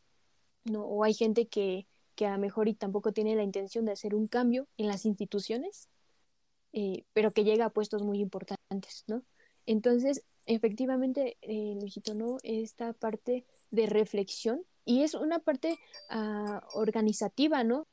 ¿no? 0.65 0.85
O 0.85 1.05
hay 1.05 1.15
gente 1.15 1.47
que, 1.49 1.87
que 2.15 2.27
a 2.27 2.33
lo 2.33 2.39
mejor 2.39 2.69
y 2.69 2.75
tampoco 2.75 3.13
tiene 3.13 3.35
la 3.37 3.43
intención 3.43 3.87
de 3.87 3.93
hacer 3.93 4.15
un 4.15 4.27
cambio 4.29 4.69
en 4.77 4.89
las 4.89 5.07
instituciones, 5.07 5.89
eh, 6.73 7.05
pero 7.13 7.33
que 7.33 7.45
llega 7.45 7.67
a 7.67 7.71
puestos 7.71 8.03
muy 8.03 8.21
importantes, 8.21 9.05
¿no? 9.07 9.23
Entonces, 9.67 10.25
efectivamente, 10.47 11.37
eh, 11.43 11.79
¿no? 12.15 12.39
Esta 12.43 12.93
parte 12.93 13.45
de 13.71 13.87
reflexión, 13.87 14.65
y 14.85 15.03
es 15.03 15.15
una 15.15 15.39
parte 15.39 15.79
uh, 16.11 16.79
organizativa, 16.79 17.65
¿no? 17.65 17.87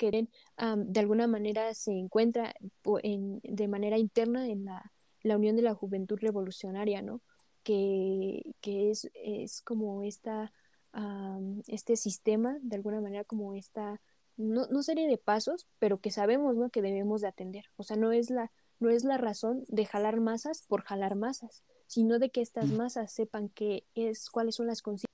que 0.00 0.28
um, 0.58 0.86
de 0.86 1.00
alguna 1.00 1.26
manera 1.26 1.74
se 1.74 1.92
encuentra 1.92 2.54
en, 3.02 3.40
de 3.42 3.68
manera 3.68 3.98
interna 3.98 4.48
en 4.48 4.64
la, 4.64 4.90
la, 5.22 5.36
Unión 5.36 5.56
de 5.56 5.62
la 5.62 5.74
Juventud 5.74 6.18
Revolucionaria, 6.18 7.02
¿no? 7.02 7.20
Que, 7.62 8.42
que 8.62 8.90
es, 8.90 9.10
es, 9.12 9.60
como 9.60 10.02
esta, 10.02 10.54
um, 10.94 11.60
este 11.66 11.96
sistema, 11.96 12.56
de 12.62 12.76
alguna 12.76 13.02
manera 13.02 13.24
como 13.24 13.54
esta, 13.54 14.00
no, 14.38 14.66
no, 14.68 14.82
serie 14.82 15.06
de 15.06 15.18
pasos, 15.18 15.66
pero 15.78 15.98
que 15.98 16.10
sabemos, 16.10 16.56
¿no? 16.56 16.70
Que 16.70 16.80
debemos 16.80 17.20
de 17.20 17.28
atender. 17.28 17.66
O 17.76 17.82
sea, 17.82 17.98
no 17.98 18.10
es 18.10 18.30
la, 18.30 18.50
no 18.80 18.90
es 18.90 19.04
la 19.04 19.18
razón 19.18 19.64
de 19.68 19.86
jalar 19.86 20.20
masas 20.20 20.62
por 20.68 20.82
jalar 20.82 21.16
masas, 21.16 21.64
sino 21.86 22.18
de 22.18 22.30
que 22.30 22.42
estas 22.42 22.70
masas 22.72 23.12
sepan 23.12 23.48
qué 23.50 23.84
es, 23.94 24.30
cuáles 24.30 24.56
son 24.56 24.66
las 24.68 24.82
consecuencias 24.82 25.10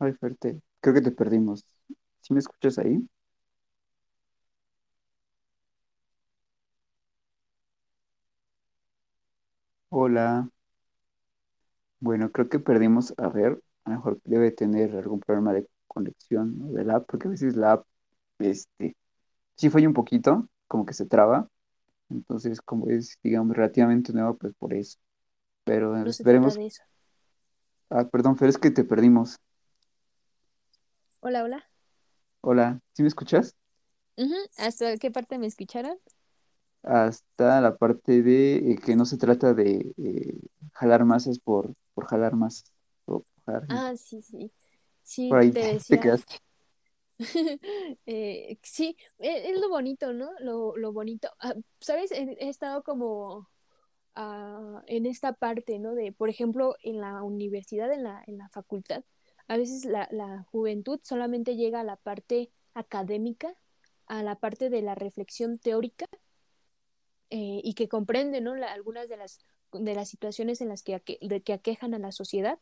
Ay, 0.00 0.12
fuerte. 0.14 0.60
Creo 0.80 0.94
que 0.94 1.00
te 1.02 1.10
perdimos. 1.12 1.64
¿Sí 2.20 2.32
me 2.34 2.40
escuchas 2.40 2.78
ahí? 2.78 3.08
Hola. 9.90 10.48
Bueno, 12.00 12.30
creo 12.32 12.48
que 12.48 12.58
perdimos, 12.60 13.14
a 13.18 13.28
ver, 13.28 13.60
a 13.84 13.90
lo 13.90 13.96
mejor 13.96 14.20
debe 14.24 14.50
tener 14.52 14.94
algún 14.96 15.20
problema 15.20 15.52
de 15.52 15.68
conexión 15.98 16.58
¿no? 16.58 16.72
de 16.72 16.84
la 16.84 16.96
app, 16.96 17.06
porque 17.08 17.26
a 17.28 17.30
veces 17.30 17.56
la 17.56 17.72
app, 17.72 17.86
este, 18.38 18.96
sí 19.56 19.70
falla 19.70 19.88
un 19.88 19.94
poquito, 19.94 20.48
como 20.68 20.86
que 20.86 20.94
se 20.94 21.06
traba. 21.06 21.48
Entonces, 22.08 22.60
como 22.60 22.88
es, 22.88 23.18
digamos, 23.22 23.56
relativamente 23.56 24.12
nuevo, 24.12 24.36
pues 24.36 24.54
por 24.54 24.72
eso. 24.72 24.98
Pero 25.64 25.96
esperemos. 26.06 26.56
eso. 26.56 26.82
Ah, 27.90 28.06
perdón, 28.08 28.36
Fer, 28.36 28.48
es 28.48 28.58
que 28.58 28.70
te 28.70 28.84
perdimos. 28.84 29.38
Hola, 31.20 31.42
hola. 31.42 31.64
Hola, 32.42 32.80
¿sí 32.92 33.02
me 33.02 33.08
escuchas? 33.08 33.56
¿Hasta 34.56 34.96
qué 34.98 35.10
parte 35.10 35.38
me 35.38 35.46
escucharon? 35.46 35.98
Hasta 36.82 37.60
la 37.60 37.76
parte 37.76 38.22
de 38.22 38.72
eh, 38.72 38.78
que 38.78 38.94
no 38.94 39.04
se 39.04 39.18
trata 39.18 39.52
de 39.52 39.92
eh, 39.96 40.38
jalar 40.72 41.04
masas 41.04 41.38
por, 41.38 41.74
por 41.94 42.06
jalar 42.06 42.36
masas. 42.36 42.72
o 43.06 43.24
jalar. 43.44 43.64
Ah, 43.68 43.94
sí, 43.96 44.22
sí. 44.22 44.50
Por 45.26 45.38
Sí, 45.38 45.38
ahí 45.38 45.52
te 45.52 45.60
te 45.88 45.98
decía. 45.98 46.00
quedaste. 46.00 46.36
Eh, 48.06 48.58
sí, 48.62 48.96
e- 49.18 49.50
es 49.50 49.60
lo 49.60 49.68
bonito, 49.68 50.12
¿no? 50.12 50.30
Lo, 50.40 50.76
lo 50.76 50.92
bonito. 50.92 51.28
Ah, 51.40 51.54
¿sabes? 51.80 52.12
He, 52.12 52.36
he 52.40 52.48
estado 52.48 52.82
como 52.82 53.48
ah, 54.16 54.82
en 54.86 55.06
esta 55.06 55.32
parte, 55.34 55.78
¿no? 55.78 55.94
De, 55.94 56.12
por 56.12 56.30
ejemplo, 56.30 56.76
en 56.82 57.00
la 57.00 57.22
universidad, 57.22 57.92
en 57.92 58.04
la, 58.04 58.22
en 58.26 58.38
la 58.38 58.48
facultad, 58.50 59.04
a 59.48 59.56
veces 59.58 59.84
la, 59.86 60.08
la 60.12 60.44
juventud 60.52 61.00
solamente 61.02 61.56
llega 61.56 61.80
a 61.80 61.84
la 61.84 61.96
parte 61.96 62.50
académica, 62.74 63.54
a 64.06 64.22
la 64.22 64.36
parte 64.36 64.70
de 64.70 64.82
la 64.82 64.94
reflexión 64.94 65.58
teórica 65.58 66.06
eh, 67.30 67.60
y 67.64 67.74
que 67.74 67.88
comprende, 67.88 68.40
¿no? 68.40 68.54
La- 68.54 68.72
algunas 68.72 69.08
de 69.08 69.16
las, 69.16 69.38
de 69.72 69.94
las 69.94 70.08
situaciones 70.08 70.60
en 70.60 70.68
las 70.68 70.82
que, 70.82 70.94
aque- 70.94 71.18
de 71.20 71.42
que 71.42 71.52
aquejan 71.52 71.94
a 71.94 71.98
la 71.98 72.12
sociedad. 72.12 72.58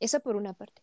Esa 0.00 0.20
por 0.20 0.36
una 0.36 0.54
parte. 0.54 0.82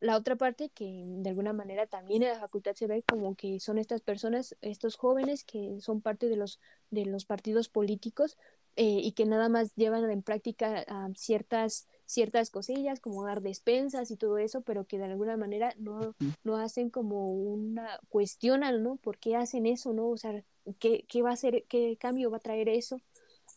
La 0.00 0.16
otra 0.16 0.36
parte 0.36 0.70
que 0.70 1.04
de 1.06 1.28
alguna 1.28 1.52
manera 1.52 1.86
también 1.86 2.22
en 2.22 2.30
la 2.30 2.40
facultad 2.40 2.74
se 2.74 2.86
ve 2.86 3.02
como 3.02 3.34
que 3.34 3.60
son 3.60 3.78
estas 3.78 4.00
personas, 4.00 4.56
estos 4.62 4.96
jóvenes 4.96 5.44
que 5.44 5.78
son 5.80 6.00
parte 6.00 6.28
de 6.28 6.36
los, 6.36 6.58
de 6.90 7.04
los 7.04 7.26
partidos 7.26 7.68
políticos 7.68 8.38
eh, 8.76 9.00
y 9.02 9.12
que 9.12 9.26
nada 9.26 9.48
más 9.50 9.74
llevan 9.74 10.08
en 10.10 10.22
práctica 10.22 10.84
ah, 10.88 11.10
ciertas, 11.14 11.86
ciertas 12.06 12.50
cosillas 12.50 13.00
como 13.00 13.24
dar 13.24 13.42
despensas 13.42 14.10
y 14.10 14.16
todo 14.16 14.38
eso, 14.38 14.62
pero 14.62 14.86
que 14.86 14.96
de 14.96 15.04
alguna 15.04 15.36
manera 15.36 15.74
no, 15.76 16.14
no 16.44 16.56
hacen 16.56 16.88
como 16.88 17.32
una 17.32 18.00
cuestionan, 18.08 18.82
¿no? 18.82 18.96
¿Por 18.96 19.18
qué 19.18 19.36
hacen 19.36 19.66
eso, 19.66 19.92
no? 19.92 20.08
O 20.08 20.16
sea, 20.16 20.44
¿qué, 20.78 21.04
qué 21.08 21.20
va 21.20 21.30
a 21.30 21.34
hacer, 21.34 21.64
qué 21.68 21.98
cambio 21.98 22.30
va 22.30 22.38
a 22.38 22.40
traer 22.40 22.68
eso 22.70 23.00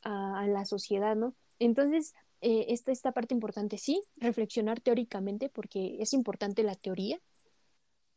a, 0.02 0.42
a 0.42 0.48
la 0.48 0.66
sociedad, 0.66 1.16
¿no? 1.16 1.36
Entonces, 1.60 2.14
eh, 2.46 2.66
esta, 2.74 2.92
esta 2.92 3.14
parte 3.14 3.34
importante, 3.34 3.78
sí, 3.78 4.04
reflexionar 4.18 4.82
teóricamente, 4.82 5.48
porque 5.48 5.96
es 6.02 6.12
importante 6.12 6.62
la 6.62 6.76
teoría, 6.76 7.22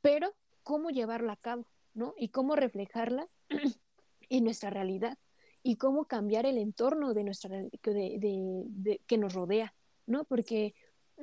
pero 0.01 0.35
cómo 0.65 0.91
llevarla 0.91 1.35
a 1.35 1.37
cabo, 1.37 1.65
¿no? 1.95 2.13
Y 2.19 2.31
cómo 2.31 2.57
reflejarla 2.57 3.29
en 4.29 4.43
nuestra 4.43 4.71
realidad 4.71 5.17
y 5.63 5.77
cómo 5.77 6.07
cambiar 6.07 6.45
el 6.45 6.59
entorno 6.59 7.15
de 7.15 7.23
nuestra 7.23 7.57
de, 7.57 7.71
de, 7.81 9.01
que 9.07 9.17
nos 9.17 9.33
rodea, 9.33 9.75
¿no? 10.07 10.25
Porque 10.25 10.75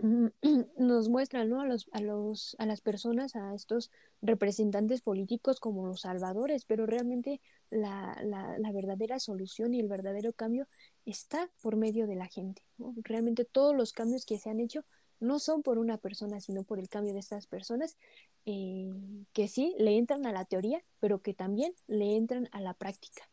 mm, 0.02 0.28
nos 0.78 1.10
muestran 1.10 1.50
¿no? 1.50 1.60
a, 1.60 1.66
los, 1.66 1.90
a, 1.92 2.00
los, 2.00 2.56
a 2.58 2.66
las 2.66 2.80
personas, 2.80 3.36
a 3.36 3.54
estos 3.54 3.92
representantes 4.22 5.02
políticos 5.02 5.60
como 5.60 5.86
los 5.88 6.02
salvadores, 6.02 6.64
pero 6.64 6.86
realmente 6.86 7.42
la, 7.70 8.18
la, 8.24 8.58
la 8.58 8.72
verdadera 8.72 9.20
solución 9.20 9.74
y 9.74 9.82
el 9.82 9.90
verdadero 9.90 10.32
cambio 10.32 10.70
está 11.06 11.50
por 11.62 11.76
medio 11.76 12.08
de 12.08 12.16
la 12.16 12.28
gente. 12.28 12.64
Realmente 13.04 13.46
todos 13.46 13.76
los 13.76 13.94
cambios 13.94 14.26
que 14.26 14.38
se 14.38 14.50
han 14.50 14.60
hecho 14.60 14.84
no 15.20 15.40
son 15.40 15.64
por 15.64 15.78
una 15.78 15.98
persona, 15.98 16.40
sino 16.40 16.64
por 16.64 16.80
el 16.80 16.90
cambio 16.90 17.14
de 17.14 17.20
estas 17.20 17.48
personas 17.48 17.98
eh, 18.46 18.92
que 19.32 19.48
sí 19.48 19.74
le 19.78 19.98
entran 19.98 20.26
a 20.26 20.32
la 20.32 20.46
teoría, 20.46 20.82
pero 21.00 21.22
que 21.22 21.34
también 21.34 21.74
le 21.88 22.18
entran 22.18 22.50
a 22.52 22.62
la 22.62 22.74
práctica. 22.74 23.30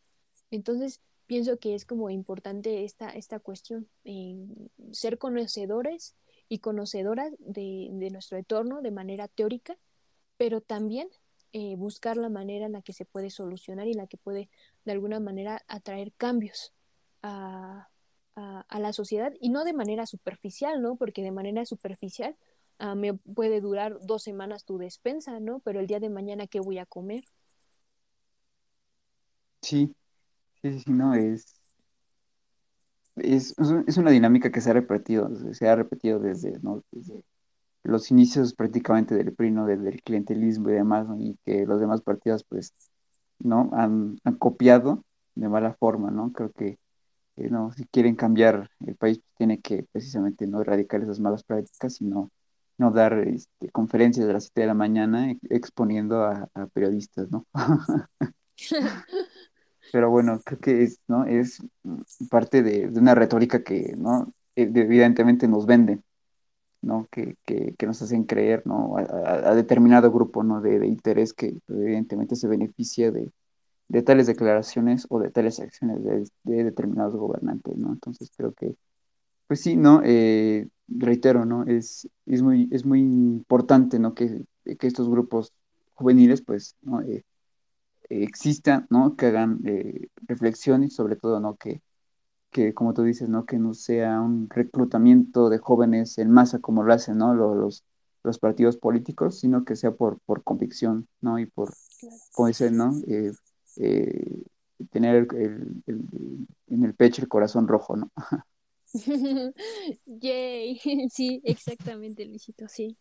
Entonces, 0.51 1.01
pienso 1.27 1.57
que 1.57 1.75
es 1.75 1.85
como 1.85 2.09
importante 2.09 2.83
esta, 2.83 3.09
esta 3.09 3.39
cuestión, 3.39 3.87
ser 4.91 5.17
conocedores 5.17 6.15
y 6.49 6.59
conocedoras 6.59 7.33
de, 7.39 7.89
de, 7.91 8.09
nuestro 8.09 8.37
entorno 8.37 8.81
de 8.81 8.91
manera 8.91 9.27
teórica, 9.27 9.77
pero 10.37 10.59
también 10.61 11.07
eh, 11.53 11.75
buscar 11.75 12.17
la 12.17 12.29
manera 12.29 12.65
en 12.65 12.73
la 12.73 12.81
que 12.81 12.93
se 12.93 13.05
puede 13.05 13.29
solucionar 13.29 13.87
y 13.87 13.93
la 13.93 14.07
que 14.07 14.17
puede 14.17 14.49
de 14.85 14.91
alguna 14.91 15.19
manera 15.19 15.63
atraer 15.67 16.13
cambios 16.13 16.73
a, 17.23 17.89
a, 18.35 18.79
la 18.79 18.93
sociedad 18.93 19.33
y 19.39 19.49
no 19.49 19.63
de 19.63 19.73
manera 19.73 20.05
superficial, 20.05 20.81
¿no? 20.81 20.95
Porque 20.95 21.21
de 21.21 21.31
manera 21.31 21.65
superficial 21.65 22.35
uh, 22.79 22.95
me 22.95 23.13
puede 23.13 23.61
durar 23.61 23.97
dos 24.01 24.23
semanas 24.23 24.65
tu 24.65 24.77
despensa, 24.77 25.39
¿no? 25.39 25.59
Pero 25.59 25.79
el 25.79 25.87
día 25.87 25.99
de 25.99 26.09
mañana, 26.09 26.47
¿qué 26.47 26.59
voy 26.59 26.79
a 26.79 26.85
comer? 26.85 27.23
Sí, 29.61 29.93
sí, 30.61 30.79
sí, 30.79 30.91
no, 30.91 31.13
es, 31.13 31.55
es, 33.15 33.55
es 33.87 33.97
una 33.97 34.11
dinámica 34.11 34.51
que 34.51 34.61
se 34.61 34.71
ha 34.71 34.73
repetido, 34.73 35.29
se 35.53 35.67
ha 35.67 35.75
repetido 35.75 36.19
desde, 36.19 36.59
¿no? 36.61 36.83
desde 36.91 37.23
los 37.83 38.11
inicios 38.11 38.53
prácticamente 38.53 39.15
del 39.15 39.33
PRI, 39.33 39.51
¿no? 39.51 39.65
Desde 39.65 39.89
el 39.89 40.01
clientelismo 40.01 40.69
y 40.69 40.73
demás, 40.73 41.07
y 41.17 41.37
que 41.45 41.65
los 41.65 41.79
demás 41.79 42.01
partidos, 42.01 42.43
pues, 42.43 42.73
¿no? 43.39 43.69
Han, 43.73 44.17
han 44.23 44.35
copiado 44.35 45.03
de 45.35 45.49
mala 45.49 45.73
forma, 45.73 46.11
¿no? 46.11 46.31
Creo 46.31 46.51
que, 46.51 46.77
eh, 47.37 47.49
no, 47.49 47.71
si 47.71 47.85
quieren 47.85 48.15
cambiar 48.15 48.69
el 48.85 48.95
país, 48.95 49.19
pues, 49.19 49.33
tiene 49.37 49.59
que 49.61 49.83
precisamente 49.91 50.47
no 50.47 50.61
erradicar 50.61 51.01
esas 51.01 51.19
malas 51.19 51.43
prácticas, 51.43 51.95
sino 51.95 52.31
no 52.77 52.91
dar 52.91 53.13
este, 53.27 53.69
conferencias 53.69 54.27
de 54.27 54.33
las 54.33 54.45
7 54.45 54.61
de 54.61 54.67
la 54.67 54.73
mañana 54.73 55.33
exponiendo 55.49 56.23
a, 56.23 56.49
a 56.53 56.67
periodistas, 56.67 57.29
¿no? 57.31 57.45
Pero 59.91 60.09
bueno, 60.09 60.39
creo 60.43 60.59
que 60.59 60.83
es, 60.83 60.99
¿no? 61.07 61.25
Es 61.25 61.63
parte 62.29 62.63
de, 62.63 62.87
de 62.89 62.99
una 62.99 63.15
retórica 63.15 63.63
que, 63.63 63.93
¿no? 63.97 64.33
Evidentemente 64.55 65.47
nos 65.47 65.65
venden, 65.65 66.03
¿no? 66.81 67.07
Que, 67.11 67.37
que, 67.45 67.75
que, 67.77 67.85
nos 67.87 68.01
hacen 68.01 68.23
creer, 68.23 68.63
¿no? 68.65 68.97
A, 68.97 69.01
a, 69.01 69.51
a 69.51 69.55
determinado 69.55 70.11
grupo, 70.11 70.43
¿no? 70.43 70.61
De, 70.61 70.79
de, 70.79 70.87
interés 70.87 71.33
que 71.33 71.57
evidentemente 71.67 72.35
se 72.35 72.47
beneficia 72.47 73.11
de, 73.11 73.31
de 73.91 74.01
tales 74.03 74.25
declaraciones 74.25 75.05
o 75.09 75.19
de 75.19 75.29
tales 75.31 75.59
acciones 75.59 76.01
de, 76.01 76.25
de 76.43 76.63
determinados 76.63 77.13
gobernantes, 77.13 77.75
¿no? 77.77 77.91
Entonces 77.91 78.31
creo 78.37 78.53
que, 78.53 78.75
pues 79.47 79.59
sí, 79.59 79.75
¿no? 79.75 80.01
Eh, 80.05 80.69
reitero, 80.87 81.43
¿no? 81.45 81.65
Es, 81.65 82.07
es, 82.25 82.41
muy, 82.41 82.69
es 82.71 82.85
muy 82.85 83.01
importante, 83.01 83.99
¿no? 83.99 84.13
Que, 84.13 84.45
que 84.79 84.87
estos 84.87 85.09
grupos 85.09 85.51
juveniles, 85.93 86.41
pues, 86.41 86.77
¿no? 86.81 87.01
Eh, 87.01 87.25
existan, 88.09 88.87
¿no? 88.89 89.17
Que 89.17 89.25
hagan 89.25 89.59
eh, 89.65 90.07
reflexión 90.21 90.85
y 90.85 90.89
sobre 90.89 91.17
todo, 91.17 91.41
¿no? 91.41 91.57
Que, 91.57 91.81
que, 92.49 92.73
como 92.73 92.93
tú 92.93 93.03
dices, 93.03 93.27
¿no? 93.27 93.45
Que 93.45 93.57
no 93.57 93.73
sea 93.73 94.21
un 94.21 94.49
reclutamiento 94.49 95.49
de 95.49 95.57
jóvenes 95.57 96.17
en 96.17 96.31
masa 96.31 96.59
como 96.59 96.83
lo 96.83 96.93
hacen, 96.93 97.17
¿no? 97.17 97.33
Los, 97.33 97.83
los 98.23 98.39
partidos 98.39 98.77
políticos, 98.77 99.39
sino 99.39 99.65
que 99.65 99.75
sea 99.75 99.91
por, 99.91 100.17
por 100.21 100.43
convicción, 100.43 101.09
¿no? 101.19 101.39
Y 101.39 101.45
por, 101.45 101.73
como 102.31 102.49
¿no? 102.71 102.93
Eh, 103.07 103.33
eh, 103.81 104.43
tener 104.91 105.15
el, 105.15 105.27
el, 105.35 105.83
el, 105.87 106.47
en 106.67 106.83
el 106.85 106.93
pecho 106.95 107.21
el 107.21 107.27
corazón 107.27 107.67
rojo, 107.67 107.95
¿no? 107.97 108.11
Yay, 110.05 110.79
sí, 111.09 111.41
exactamente, 111.45 112.25
Luisito, 112.25 112.67
sí. 112.67 112.97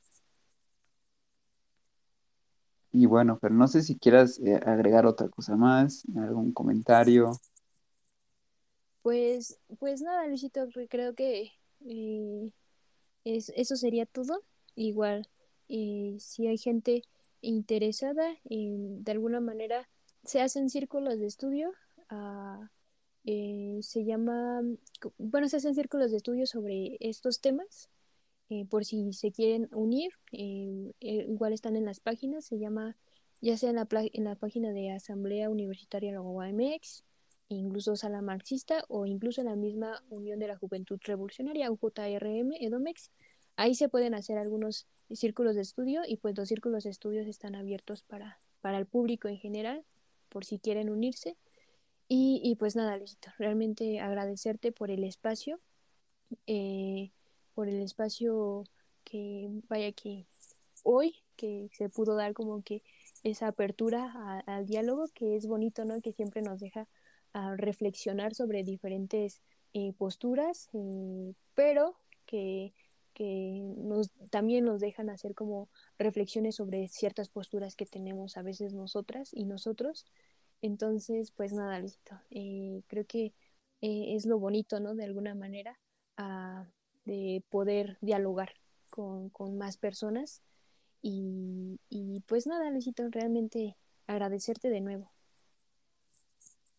Y 2.92 3.06
bueno, 3.06 3.38
pero 3.40 3.54
no 3.54 3.68
sé 3.68 3.82
si 3.82 3.98
quieras 3.98 4.40
eh, 4.40 4.60
agregar 4.66 5.06
otra 5.06 5.28
cosa 5.28 5.56
más, 5.56 6.04
algún 6.16 6.52
comentario. 6.52 7.32
Pues, 9.02 9.58
pues 9.78 10.02
nada, 10.02 10.26
Luisito, 10.26 10.66
creo 10.88 11.14
que 11.14 11.52
eh, 11.86 12.50
es, 13.24 13.52
eso 13.56 13.76
sería 13.76 14.06
todo. 14.06 14.42
Igual, 14.74 15.26
eh, 15.68 16.16
si 16.18 16.46
hay 16.46 16.58
gente 16.58 17.02
interesada, 17.40 18.36
de 18.44 19.10
alguna 19.12 19.40
manera 19.40 19.88
se 20.24 20.40
hacen 20.40 20.70
círculos 20.70 21.18
de 21.18 21.26
estudio. 21.26 21.72
Uh, 22.10 22.66
se 23.82 24.04
llama, 24.04 24.62
bueno, 25.18 25.48
se 25.48 25.58
hacen 25.58 25.74
círculos 25.74 26.10
de 26.10 26.16
estudio 26.16 26.46
sobre 26.46 26.96
estos 27.00 27.40
temas. 27.40 27.88
Eh, 28.50 28.66
por 28.66 28.84
si 28.84 29.12
se 29.12 29.30
quieren 29.30 29.68
unir, 29.72 30.10
eh, 30.32 30.92
eh, 31.00 31.26
igual 31.28 31.52
están 31.52 31.76
en 31.76 31.84
las 31.84 32.00
páginas, 32.00 32.44
se 32.44 32.58
llama 32.58 32.96
ya 33.40 33.56
sea 33.56 33.70
en 33.70 33.76
la, 33.76 33.86
en 33.90 34.24
la 34.24 34.34
página 34.34 34.72
de 34.72 34.90
Asamblea 34.90 35.48
Universitaria 35.48 36.12
la 36.12 36.20
UAMX, 36.20 37.04
incluso 37.48 37.94
Sala 37.94 38.22
Marxista 38.22 38.84
o 38.88 39.06
incluso 39.06 39.40
en 39.40 39.46
la 39.46 39.56
misma 39.56 40.02
Unión 40.10 40.40
de 40.40 40.48
la 40.48 40.56
Juventud 40.56 40.98
Revolucionaria, 41.04 41.70
UJRM, 41.70 42.52
EDOMEX. 42.60 43.12
ahí 43.56 43.74
se 43.76 43.88
pueden 43.88 44.14
hacer 44.14 44.36
algunos 44.36 44.86
círculos 45.12 45.54
de 45.54 45.62
estudio 45.62 46.02
y 46.06 46.16
pues 46.16 46.36
los 46.36 46.48
círculos 46.48 46.84
de 46.84 46.90
estudios 46.90 47.28
están 47.28 47.54
abiertos 47.54 48.02
para, 48.02 48.38
para 48.60 48.78
el 48.78 48.86
público 48.86 49.28
en 49.28 49.38
general, 49.38 49.84
por 50.30 50.44
si 50.44 50.58
quieren 50.58 50.90
unirse. 50.90 51.36
Y, 52.08 52.40
y 52.42 52.56
pues 52.56 52.76
nada, 52.76 52.96
Luisito, 52.96 53.30
realmente 53.38 54.00
agradecerte 54.00 54.72
por 54.72 54.90
el 54.90 55.04
espacio, 55.04 55.60
eh, 56.46 57.12
por 57.54 57.68
el 57.68 57.82
espacio 57.82 58.64
que 59.04 59.48
vaya 59.68 59.92
que 59.92 60.26
hoy, 60.82 61.16
que 61.36 61.68
se 61.72 61.88
pudo 61.88 62.16
dar 62.16 62.32
como 62.32 62.62
que 62.62 62.82
esa 63.22 63.48
apertura 63.48 64.42
al 64.46 64.66
diálogo, 64.66 65.08
que 65.14 65.36
es 65.36 65.46
bonito, 65.46 65.84
¿no? 65.84 66.00
Que 66.00 66.12
siempre 66.12 66.42
nos 66.42 66.60
deja 66.60 66.88
a 67.32 67.56
reflexionar 67.56 68.34
sobre 68.34 68.64
diferentes 68.64 69.42
eh, 69.72 69.92
posturas, 69.92 70.68
eh, 70.72 71.34
pero 71.54 71.96
que, 72.26 72.72
que 73.20 73.74
nos, 73.76 74.10
también 74.30 74.64
nos 74.64 74.80
dejan 74.80 75.10
hacer 75.10 75.34
como 75.34 75.68
reflexiones 75.98 76.54
sobre 76.54 76.88
ciertas 76.88 77.28
posturas 77.28 77.76
que 77.76 77.84
tenemos 77.84 78.38
a 78.38 78.42
veces 78.42 78.72
nosotras 78.72 79.28
y 79.34 79.44
nosotros. 79.44 80.06
Entonces, 80.62 81.30
pues 81.30 81.52
nada, 81.52 81.78
listo. 81.80 82.18
Eh, 82.30 82.80
creo 82.86 83.04
que 83.04 83.34
es 83.82 84.24
lo 84.24 84.38
bonito, 84.38 84.80
¿no? 84.80 84.94
De 84.94 85.04
alguna 85.04 85.34
manera, 85.34 85.78
a, 86.16 86.66
de 87.04 87.44
poder 87.50 87.98
dialogar 88.00 88.54
con, 88.88 89.28
con 89.28 89.58
más 89.58 89.76
personas. 89.76 90.40
Y, 91.02 91.78
y, 91.90 92.20
pues 92.20 92.46
nada, 92.46 92.70
Luisito, 92.70 93.06
realmente 93.10 93.76
agradecerte 94.06 94.70
de 94.70 94.80
nuevo. 94.80 95.10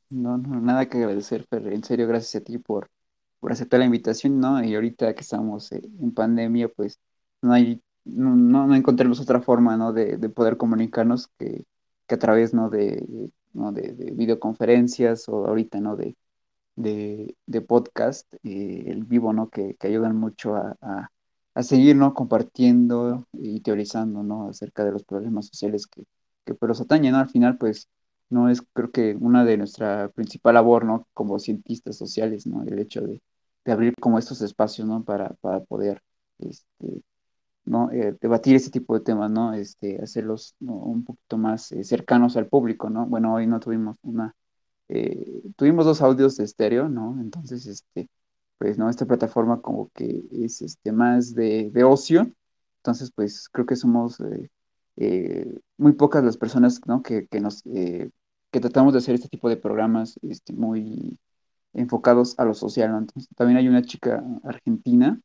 No, 0.09 0.39
no, 0.39 0.59
nada 0.59 0.89
que 0.89 0.97
agradecer, 0.97 1.45
pero 1.51 1.69
en 1.69 1.83
serio, 1.83 2.07
gracias 2.07 2.41
a 2.41 2.43
ti 2.43 2.57
por, 2.57 2.89
por 3.41 3.51
aceptar 3.51 3.79
la 3.81 3.87
invitación, 3.87 4.39
¿no? 4.39 4.63
Y 4.63 4.75
ahorita 4.75 5.15
que 5.15 5.21
estamos 5.21 5.71
eh, 5.73 5.81
en 5.99 6.13
pandemia, 6.13 6.69
pues 6.69 6.99
no 7.41 7.53
hay, 7.53 7.81
no, 8.05 8.35
no, 8.35 8.75
encontramos 8.75 9.19
otra 9.19 9.41
forma, 9.41 9.77
¿no? 9.77 9.93
De, 9.93 10.17
de 10.17 10.29
poder 10.29 10.57
comunicarnos 10.57 11.27
que, 11.39 11.65
a 12.09 12.17
través, 12.17 12.53
¿no? 12.53 12.69
De, 12.69 13.31
¿no? 13.53 13.71
De, 13.73 13.93
de, 13.93 14.11
videoconferencias 14.11 15.27
o 15.29 15.47
ahorita, 15.47 15.79
¿no? 15.81 15.95
De, 15.97 16.15
de, 16.75 17.61
podcast, 17.61 18.31
eh, 18.43 18.83
el 18.87 19.05
vivo, 19.05 19.33
¿no? 19.33 19.49
Que, 19.49 19.75
que 19.75 19.87
ayudan 19.87 20.17
mucho 20.17 20.55
a, 20.55 20.75
a, 20.81 21.11
a, 21.55 21.63
seguir, 21.63 21.95
¿no? 21.95 22.13
Compartiendo 22.13 23.27
y 23.33 23.61
teorizando, 23.61 24.23
¿no? 24.23 24.49
Acerca 24.49 24.85
de 24.85 24.91
los 24.91 25.03
problemas 25.03 25.47
sociales 25.47 25.87
que, 25.87 26.03
que 26.45 26.53
pues, 26.53 26.67
los 26.69 26.81
atañen, 26.81 27.13
¿no? 27.13 27.19
Al 27.19 27.29
final, 27.29 27.57
pues, 27.57 27.89
no 28.29 28.49
es, 28.49 28.61
creo 28.73 28.91
que, 28.91 29.15
una 29.19 29.45
de 29.45 29.57
nuestra 29.57 30.09
principal 30.09 30.55
labor, 30.55 30.85
¿no? 30.85 31.07
Como 31.13 31.39
cientistas 31.39 31.97
sociales, 31.97 32.47
¿no? 32.47 32.63
El 32.63 32.79
hecho 32.79 33.01
de, 33.01 33.21
de 33.65 33.71
abrir 33.71 33.95
como 33.99 34.19
estos 34.19 34.41
espacios, 34.41 34.87
¿no? 34.87 35.03
Para, 35.03 35.29
para 35.41 35.61
poder, 35.61 36.01
este, 36.39 37.03
¿no? 37.65 37.91
Eh, 37.91 38.17
debatir 38.21 38.55
este 38.55 38.71
tipo 38.71 38.95
de 38.97 39.01
temas, 39.05 39.31
¿no? 39.31 39.53
Este, 39.53 40.01
hacerlos 40.01 40.55
un 40.59 41.03
poquito 41.05 41.37
más 41.37 41.71
eh, 41.71 41.83
cercanos 41.83 42.37
al 42.37 42.47
público, 42.47 42.89
¿no? 42.89 43.05
Bueno, 43.05 43.33
hoy 43.33 43.47
no 43.47 43.59
tuvimos 43.59 43.97
una, 44.03 44.35
eh, 44.89 45.43
tuvimos 45.55 45.85
dos 45.85 46.01
audios 46.01 46.37
de 46.37 46.45
estéreo, 46.45 46.89
¿no? 46.89 47.19
Entonces, 47.21 47.65
este, 47.67 48.09
pues, 48.57 48.77
¿no? 48.77 48.89
Esta 48.89 49.05
plataforma 49.05 49.61
como 49.61 49.89
que 49.91 50.23
es, 50.31 50.61
este, 50.61 50.91
más 50.91 51.33
de, 51.35 51.69
de 51.71 51.83
ocio, 51.83 52.31
entonces, 52.77 53.11
pues, 53.11 53.49
creo 53.49 53.65
que 53.65 53.75
somos 53.75 54.19
muy 55.77 55.93
pocas 55.93 56.23
las 56.23 56.37
personas, 56.37 56.81
¿no? 56.85 57.01
Que, 57.01 57.27
que 57.27 57.39
nos, 57.39 57.63
que 57.63 58.59
tratamos 58.59 58.93
de 58.93 58.99
hacer 58.99 59.15
este 59.15 59.29
tipo 59.29 59.49
de 59.49 59.57
programas, 59.57 60.19
este, 60.23 60.53
muy 60.53 61.17
enfocados 61.73 62.37
a 62.39 62.45
lo 62.45 62.53
social, 62.53 62.91
¿no? 62.91 62.99
Entonces, 62.99 63.29
también 63.35 63.57
hay 63.57 63.67
una 63.67 63.81
chica 63.83 64.23
argentina 64.43 65.21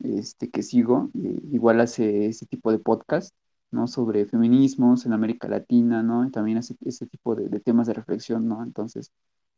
este, 0.00 0.50
que 0.50 0.62
sigo, 0.62 1.10
eh, 1.14 1.40
igual 1.52 1.80
hace 1.80 2.26
ese 2.26 2.46
tipo 2.46 2.70
de 2.72 2.78
podcast, 2.78 3.34
¿no? 3.70 3.86
Sobre 3.86 4.26
feminismos 4.26 5.06
en 5.06 5.12
América 5.12 5.48
Latina, 5.48 6.02
¿no? 6.02 6.30
También 6.30 6.58
hace 6.58 6.76
ese 6.84 7.06
tipo 7.06 7.34
de, 7.34 7.60
temas 7.60 7.86
de 7.86 7.94
reflexión, 7.94 8.48
¿no? 8.48 8.62
Entonces, 8.62 9.12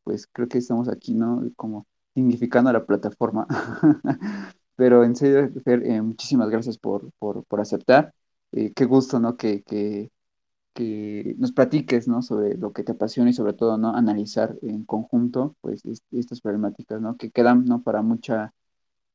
pues 0.04 0.26
creo 0.26 0.48
que 0.48 0.58
estamos 0.58 0.88
aquí, 0.88 1.14
¿no? 1.14 1.42
Como 1.56 1.86
significando 2.14 2.72
la 2.72 2.86
plataforma. 2.86 3.46
Pero 4.76 5.04
en 5.04 5.16
serio, 5.16 5.50
eh, 5.66 6.02
muchísimas 6.02 6.50
gracias 6.50 6.78
por, 6.78 7.10
por, 7.18 7.44
por 7.44 7.60
aceptar. 7.60 8.14
Eh, 8.52 8.72
qué 8.74 8.84
gusto, 8.84 9.20
¿no? 9.20 9.36
Que, 9.36 9.62
que, 9.62 10.10
que 10.74 11.34
nos 11.38 11.52
platiques, 11.52 12.08
¿no? 12.08 12.22
Sobre 12.22 12.56
lo 12.56 12.72
que 12.72 12.84
te 12.84 12.92
apasiona 12.92 13.30
y 13.30 13.32
sobre 13.34 13.52
todo, 13.54 13.78
¿no? 13.78 13.94
Analizar 13.94 14.56
en 14.62 14.84
conjunto, 14.84 15.56
pues, 15.60 15.82
estas 16.12 16.40
problemáticas, 16.40 17.00
¿no? 17.00 17.16
Que 17.16 17.30
quedan, 17.30 17.64
¿no? 17.64 17.82
Para 17.82 18.02
mucha, 18.02 18.54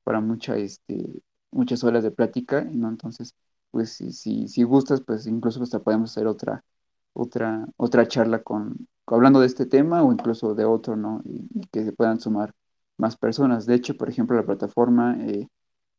para 0.04 0.22
mucha, 0.22 0.58
este, 0.58 1.24
muchas 1.52 1.84
horas 1.84 2.04
de 2.04 2.12
plática, 2.12 2.64
¿no? 2.72 2.90
Entonces, 2.90 3.36
pues, 3.72 3.94
si, 3.94 4.12
si, 4.12 4.48
si 4.48 4.64
gustas, 4.64 5.02
pues, 5.02 5.28
incluso 5.28 5.64
hasta 5.64 5.80
podemos 5.84 6.12
hacer 6.12 6.28
otra, 6.28 6.64
otra, 7.14 7.66
otra 7.78 8.08
charla 8.08 8.44
con, 8.44 8.88
hablando 9.08 9.40
de 9.40 9.48
este 9.48 9.66
tema 9.66 10.04
o 10.04 10.12
incluso 10.12 10.56
de 10.56 10.66
otro, 10.66 10.96
¿no? 10.96 11.22
Y, 11.26 11.48
y 11.54 11.68
que 11.72 11.84
se 11.86 11.94
puedan 11.94 12.20
sumar 12.20 12.54
más 12.98 13.18
personas. 13.18 13.66
De 13.66 13.76
hecho, 13.76 13.96
por 13.98 14.10
ejemplo, 14.10 14.36
la 14.38 14.46
plataforma, 14.46 15.18
eh, 15.22 15.48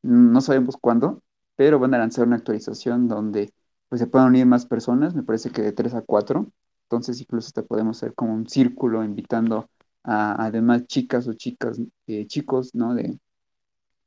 no 0.02 0.40
sabemos 0.40 0.76
cuándo, 0.80 1.22
pero 1.56 1.78
van 1.78 1.94
a 1.94 1.98
lanzar 1.98 2.26
una 2.26 2.36
actualización 2.36 3.08
donde 3.08 3.52
pues 3.94 4.00
se 4.00 4.08
pueden 4.08 4.26
unir 4.26 4.44
más 4.44 4.66
personas, 4.66 5.14
me 5.14 5.22
parece 5.22 5.50
que 5.50 5.62
de 5.62 5.70
3 5.70 5.94
a 5.94 6.02
4, 6.02 6.50
entonces 6.86 7.20
incluso 7.20 7.52
te 7.52 7.62
podemos 7.62 7.98
hacer 7.98 8.12
como 8.12 8.34
un 8.34 8.48
círculo 8.48 9.04
invitando 9.04 9.70
a 10.02 10.44
además 10.44 10.88
chicas 10.88 11.28
o 11.28 11.34
chicas, 11.34 11.80
eh, 12.08 12.26
chicos, 12.26 12.74
¿no? 12.74 12.92
De, 12.96 13.20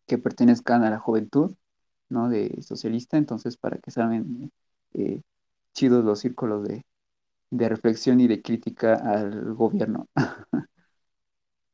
que 0.08 0.18
pertenezcan 0.18 0.84
a 0.84 0.90
la 0.90 1.00
juventud, 1.00 1.56
¿no? 2.10 2.28
De 2.28 2.62
socialista, 2.64 3.16
entonces 3.18 3.56
para 3.56 3.78
que 3.78 3.92
saben 3.92 4.52
eh, 4.94 5.22
chidos 5.74 6.04
los 6.04 6.20
círculos 6.20 6.68
de, 6.68 6.86
de 7.52 7.70
reflexión 7.70 8.20
y 8.20 8.28
de 8.28 8.42
crítica 8.42 8.96
al 8.96 9.54
gobierno. 9.54 10.10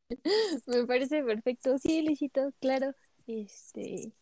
Me 0.68 0.86
parece 0.86 1.24
perfecto. 1.24 1.78
Sí, 1.78 2.02
Luisito, 2.02 2.52
claro. 2.60 2.94
Este, 3.28 4.14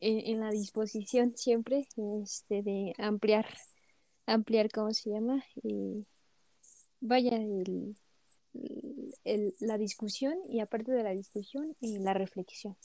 en, 0.00 0.20
en, 0.26 0.40
la 0.40 0.50
disposición 0.50 1.36
siempre 1.36 1.88
este, 2.22 2.62
de 2.62 2.94
ampliar, 2.98 3.46
ampliar, 4.26 4.70
¿cómo 4.70 4.92
se 4.92 5.10
llama? 5.10 5.42
Y 5.62 6.06
vaya, 7.00 7.36
el, 7.36 7.96
el, 9.24 9.54
la 9.60 9.78
discusión 9.78 10.34
y 10.48 10.60
aparte 10.60 10.92
de 10.92 11.02
la 11.02 11.10
discusión, 11.10 11.76
y 11.80 11.98
la 11.98 12.14
reflexión. 12.14 12.76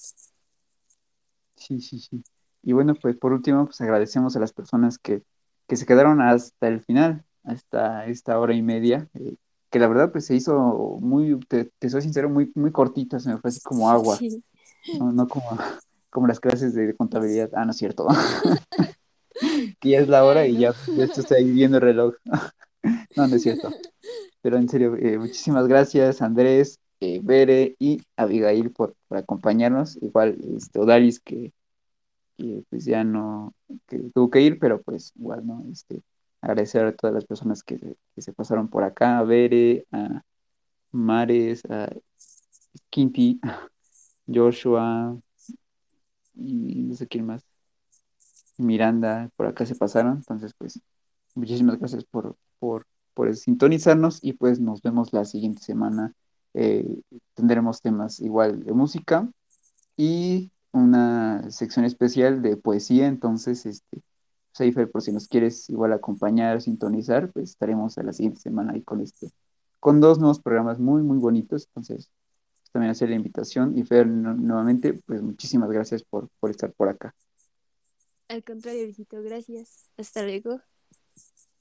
Sí, 1.55 1.81
sí, 1.81 1.99
sí. 1.99 2.23
Y 2.63 2.73
bueno, 2.73 2.95
pues 2.95 3.17
por 3.17 3.33
último, 3.33 3.65
pues 3.65 3.81
agradecemos 3.81 4.35
a 4.35 4.39
las 4.39 4.53
personas 4.53 4.97
que, 4.97 5.23
que 5.67 5.75
se 5.75 5.85
quedaron 5.85 6.21
hasta 6.21 6.67
el 6.67 6.81
final, 6.81 7.25
hasta 7.43 8.05
esta 8.05 8.39
hora 8.39 8.53
y 8.53 8.61
media, 8.61 9.09
eh, 9.13 9.35
que 9.69 9.79
la 9.79 9.87
verdad 9.87 10.11
pues 10.11 10.25
se 10.25 10.35
hizo 10.35 10.97
muy, 11.01 11.39
te, 11.47 11.65
te, 11.65 11.89
soy 11.89 12.01
sincero, 12.01 12.29
muy, 12.29 12.51
muy 12.55 12.71
cortita, 12.71 13.19
se 13.19 13.29
me 13.29 13.37
fue 13.37 13.49
así 13.49 13.61
como 13.61 13.89
agua, 13.89 14.17
sí. 14.17 14.43
no, 14.99 15.11
no 15.11 15.27
como 15.27 15.57
como 16.11 16.27
las 16.27 16.39
clases 16.39 16.75
de 16.75 16.95
contabilidad. 16.95 17.49
Ah, 17.55 17.65
no 17.65 17.71
es 17.71 17.77
cierto. 17.77 18.07
que 19.79 19.89
ya 19.89 19.99
es 19.99 20.07
la 20.07 20.23
hora 20.23 20.45
y 20.47 20.57
ya, 20.57 20.73
ya 20.95 21.05
estoy 21.05 21.51
viendo 21.51 21.77
el 21.77 21.83
reloj. 21.83 22.15
no, 23.15 23.27
no 23.27 23.35
es 23.35 23.41
cierto. 23.41 23.69
Pero 24.41 24.57
en 24.57 24.69
serio, 24.69 24.95
eh, 24.95 25.17
muchísimas 25.17 25.67
gracias 25.67 26.21
Andrés, 26.21 26.79
eh, 26.99 27.19
Bere 27.23 27.75
y 27.79 28.01
Abigail 28.15 28.71
por, 28.71 28.95
por 29.07 29.17
acompañarnos. 29.17 29.97
Igual 30.01 30.37
este, 30.55 30.79
Odalis 30.79 31.19
que, 31.19 31.53
que, 32.37 32.63
pues 32.69 32.85
ya 32.85 33.03
no, 33.03 33.53
que 33.87 33.99
tuvo 34.13 34.29
que 34.29 34.41
ir, 34.41 34.59
pero 34.59 34.81
pues 34.81 35.13
igual, 35.15 35.45
¿no? 35.45 35.63
Este, 35.71 36.01
agradecer 36.41 36.85
a 36.85 36.95
todas 36.95 37.13
las 37.13 37.25
personas 37.25 37.63
que, 37.63 37.79
que 38.15 38.21
se 38.21 38.33
pasaron 38.33 38.67
por 38.67 38.83
acá, 38.83 39.19
a 39.19 39.23
Bere, 39.23 39.85
a 39.91 40.23
Mares, 40.91 41.63
a 41.69 41.89
Quinti, 42.89 43.39
Joshua, 44.27 45.17
y 46.45 46.83
no 46.83 46.95
sé 46.95 47.07
quién 47.07 47.25
más. 47.25 47.45
Miranda, 48.57 49.29
por 49.35 49.47
acá 49.47 49.65
se 49.65 49.75
pasaron. 49.75 50.17
Entonces, 50.17 50.53
pues, 50.57 50.79
muchísimas 51.35 51.77
gracias 51.79 52.05
por, 52.05 52.35
por, 52.59 52.85
por 53.13 53.35
sintonizarnos 53.35 54.19
y 54.23 54.33
pues 54.33 54.59
nos 54.59 54.81
vemos 54.81 55.13
la 55.13 55.25
siguiente 55.25 55.61
semana. 55.61 56.13
Eh, 56.53 57.01
tendremos 57.33 57.81
temas 57.81 58.19
igual 58.19 58.63
de 58.63 58.73
música 58.73 59.29
y 59.97 60.51
una 60.71 61.49
sección 61.51 61.85
especial 61.85 62.41
de 62.41 62.57
poesía. 62.57 63.07
Entonces, 63.07 63.65
este, 63.65 64.01
Seifer, 64.53 64.89
por 64.91 65.01
si 65.01 65.11
nos 65.11 65.27
quieres 65.27 65.69
igual 65.69 65.93
acompañar, 65.93 66.61
sintonizar, 66.61 67.31
pues 67.31 67.51
estaremos 67.51 67.97
a 67.97 68.03
la 68.03 68.13
siguiente 68.13 68.41
semana 68.41 68.73
ahí 68.73 68.81
con 68.83 69.01
este, 69.01 69.29
con 69.79 70.01
dos 70.01 70.19
nuevos 70.19 70.39
programas 70.39 70.79
muy, 70.79 71.03
muy 71.03 71.17
bonitos. 71.17 71.67
Entonces, 71.67 72.11
también 72.71 72.91
hacer 72.91 73.09
la 73.09 73.15
invitación. 73.15 73.77
Y 73.77 73.83
Fer, 73.83 74.07
nuevamente, 74.07 74.93
pues 74.93 75.21
muchísimas 75.21 75.69
gracias 75.69 76.03
por, 76.03 76.29
por 76.39 76.49
estar 76.51 76.71
por 76.73 76.89
acá. 76.89 77.13
Al 78.27 78.43
contrario, 78.43 78.87
visito, 78.87 79.21
gracias. 79.21 79.89
Hasta 79.97 80.23
luego. 80.23 80.61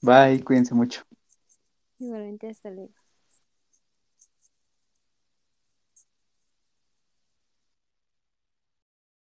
Bye, 0.01 0.43
cuídense 0.43 0.73
mucho. 0.73 1.03
Igualmente, 1.99 2.49
hasta 2.49 2.71
luego. 2.71 3.00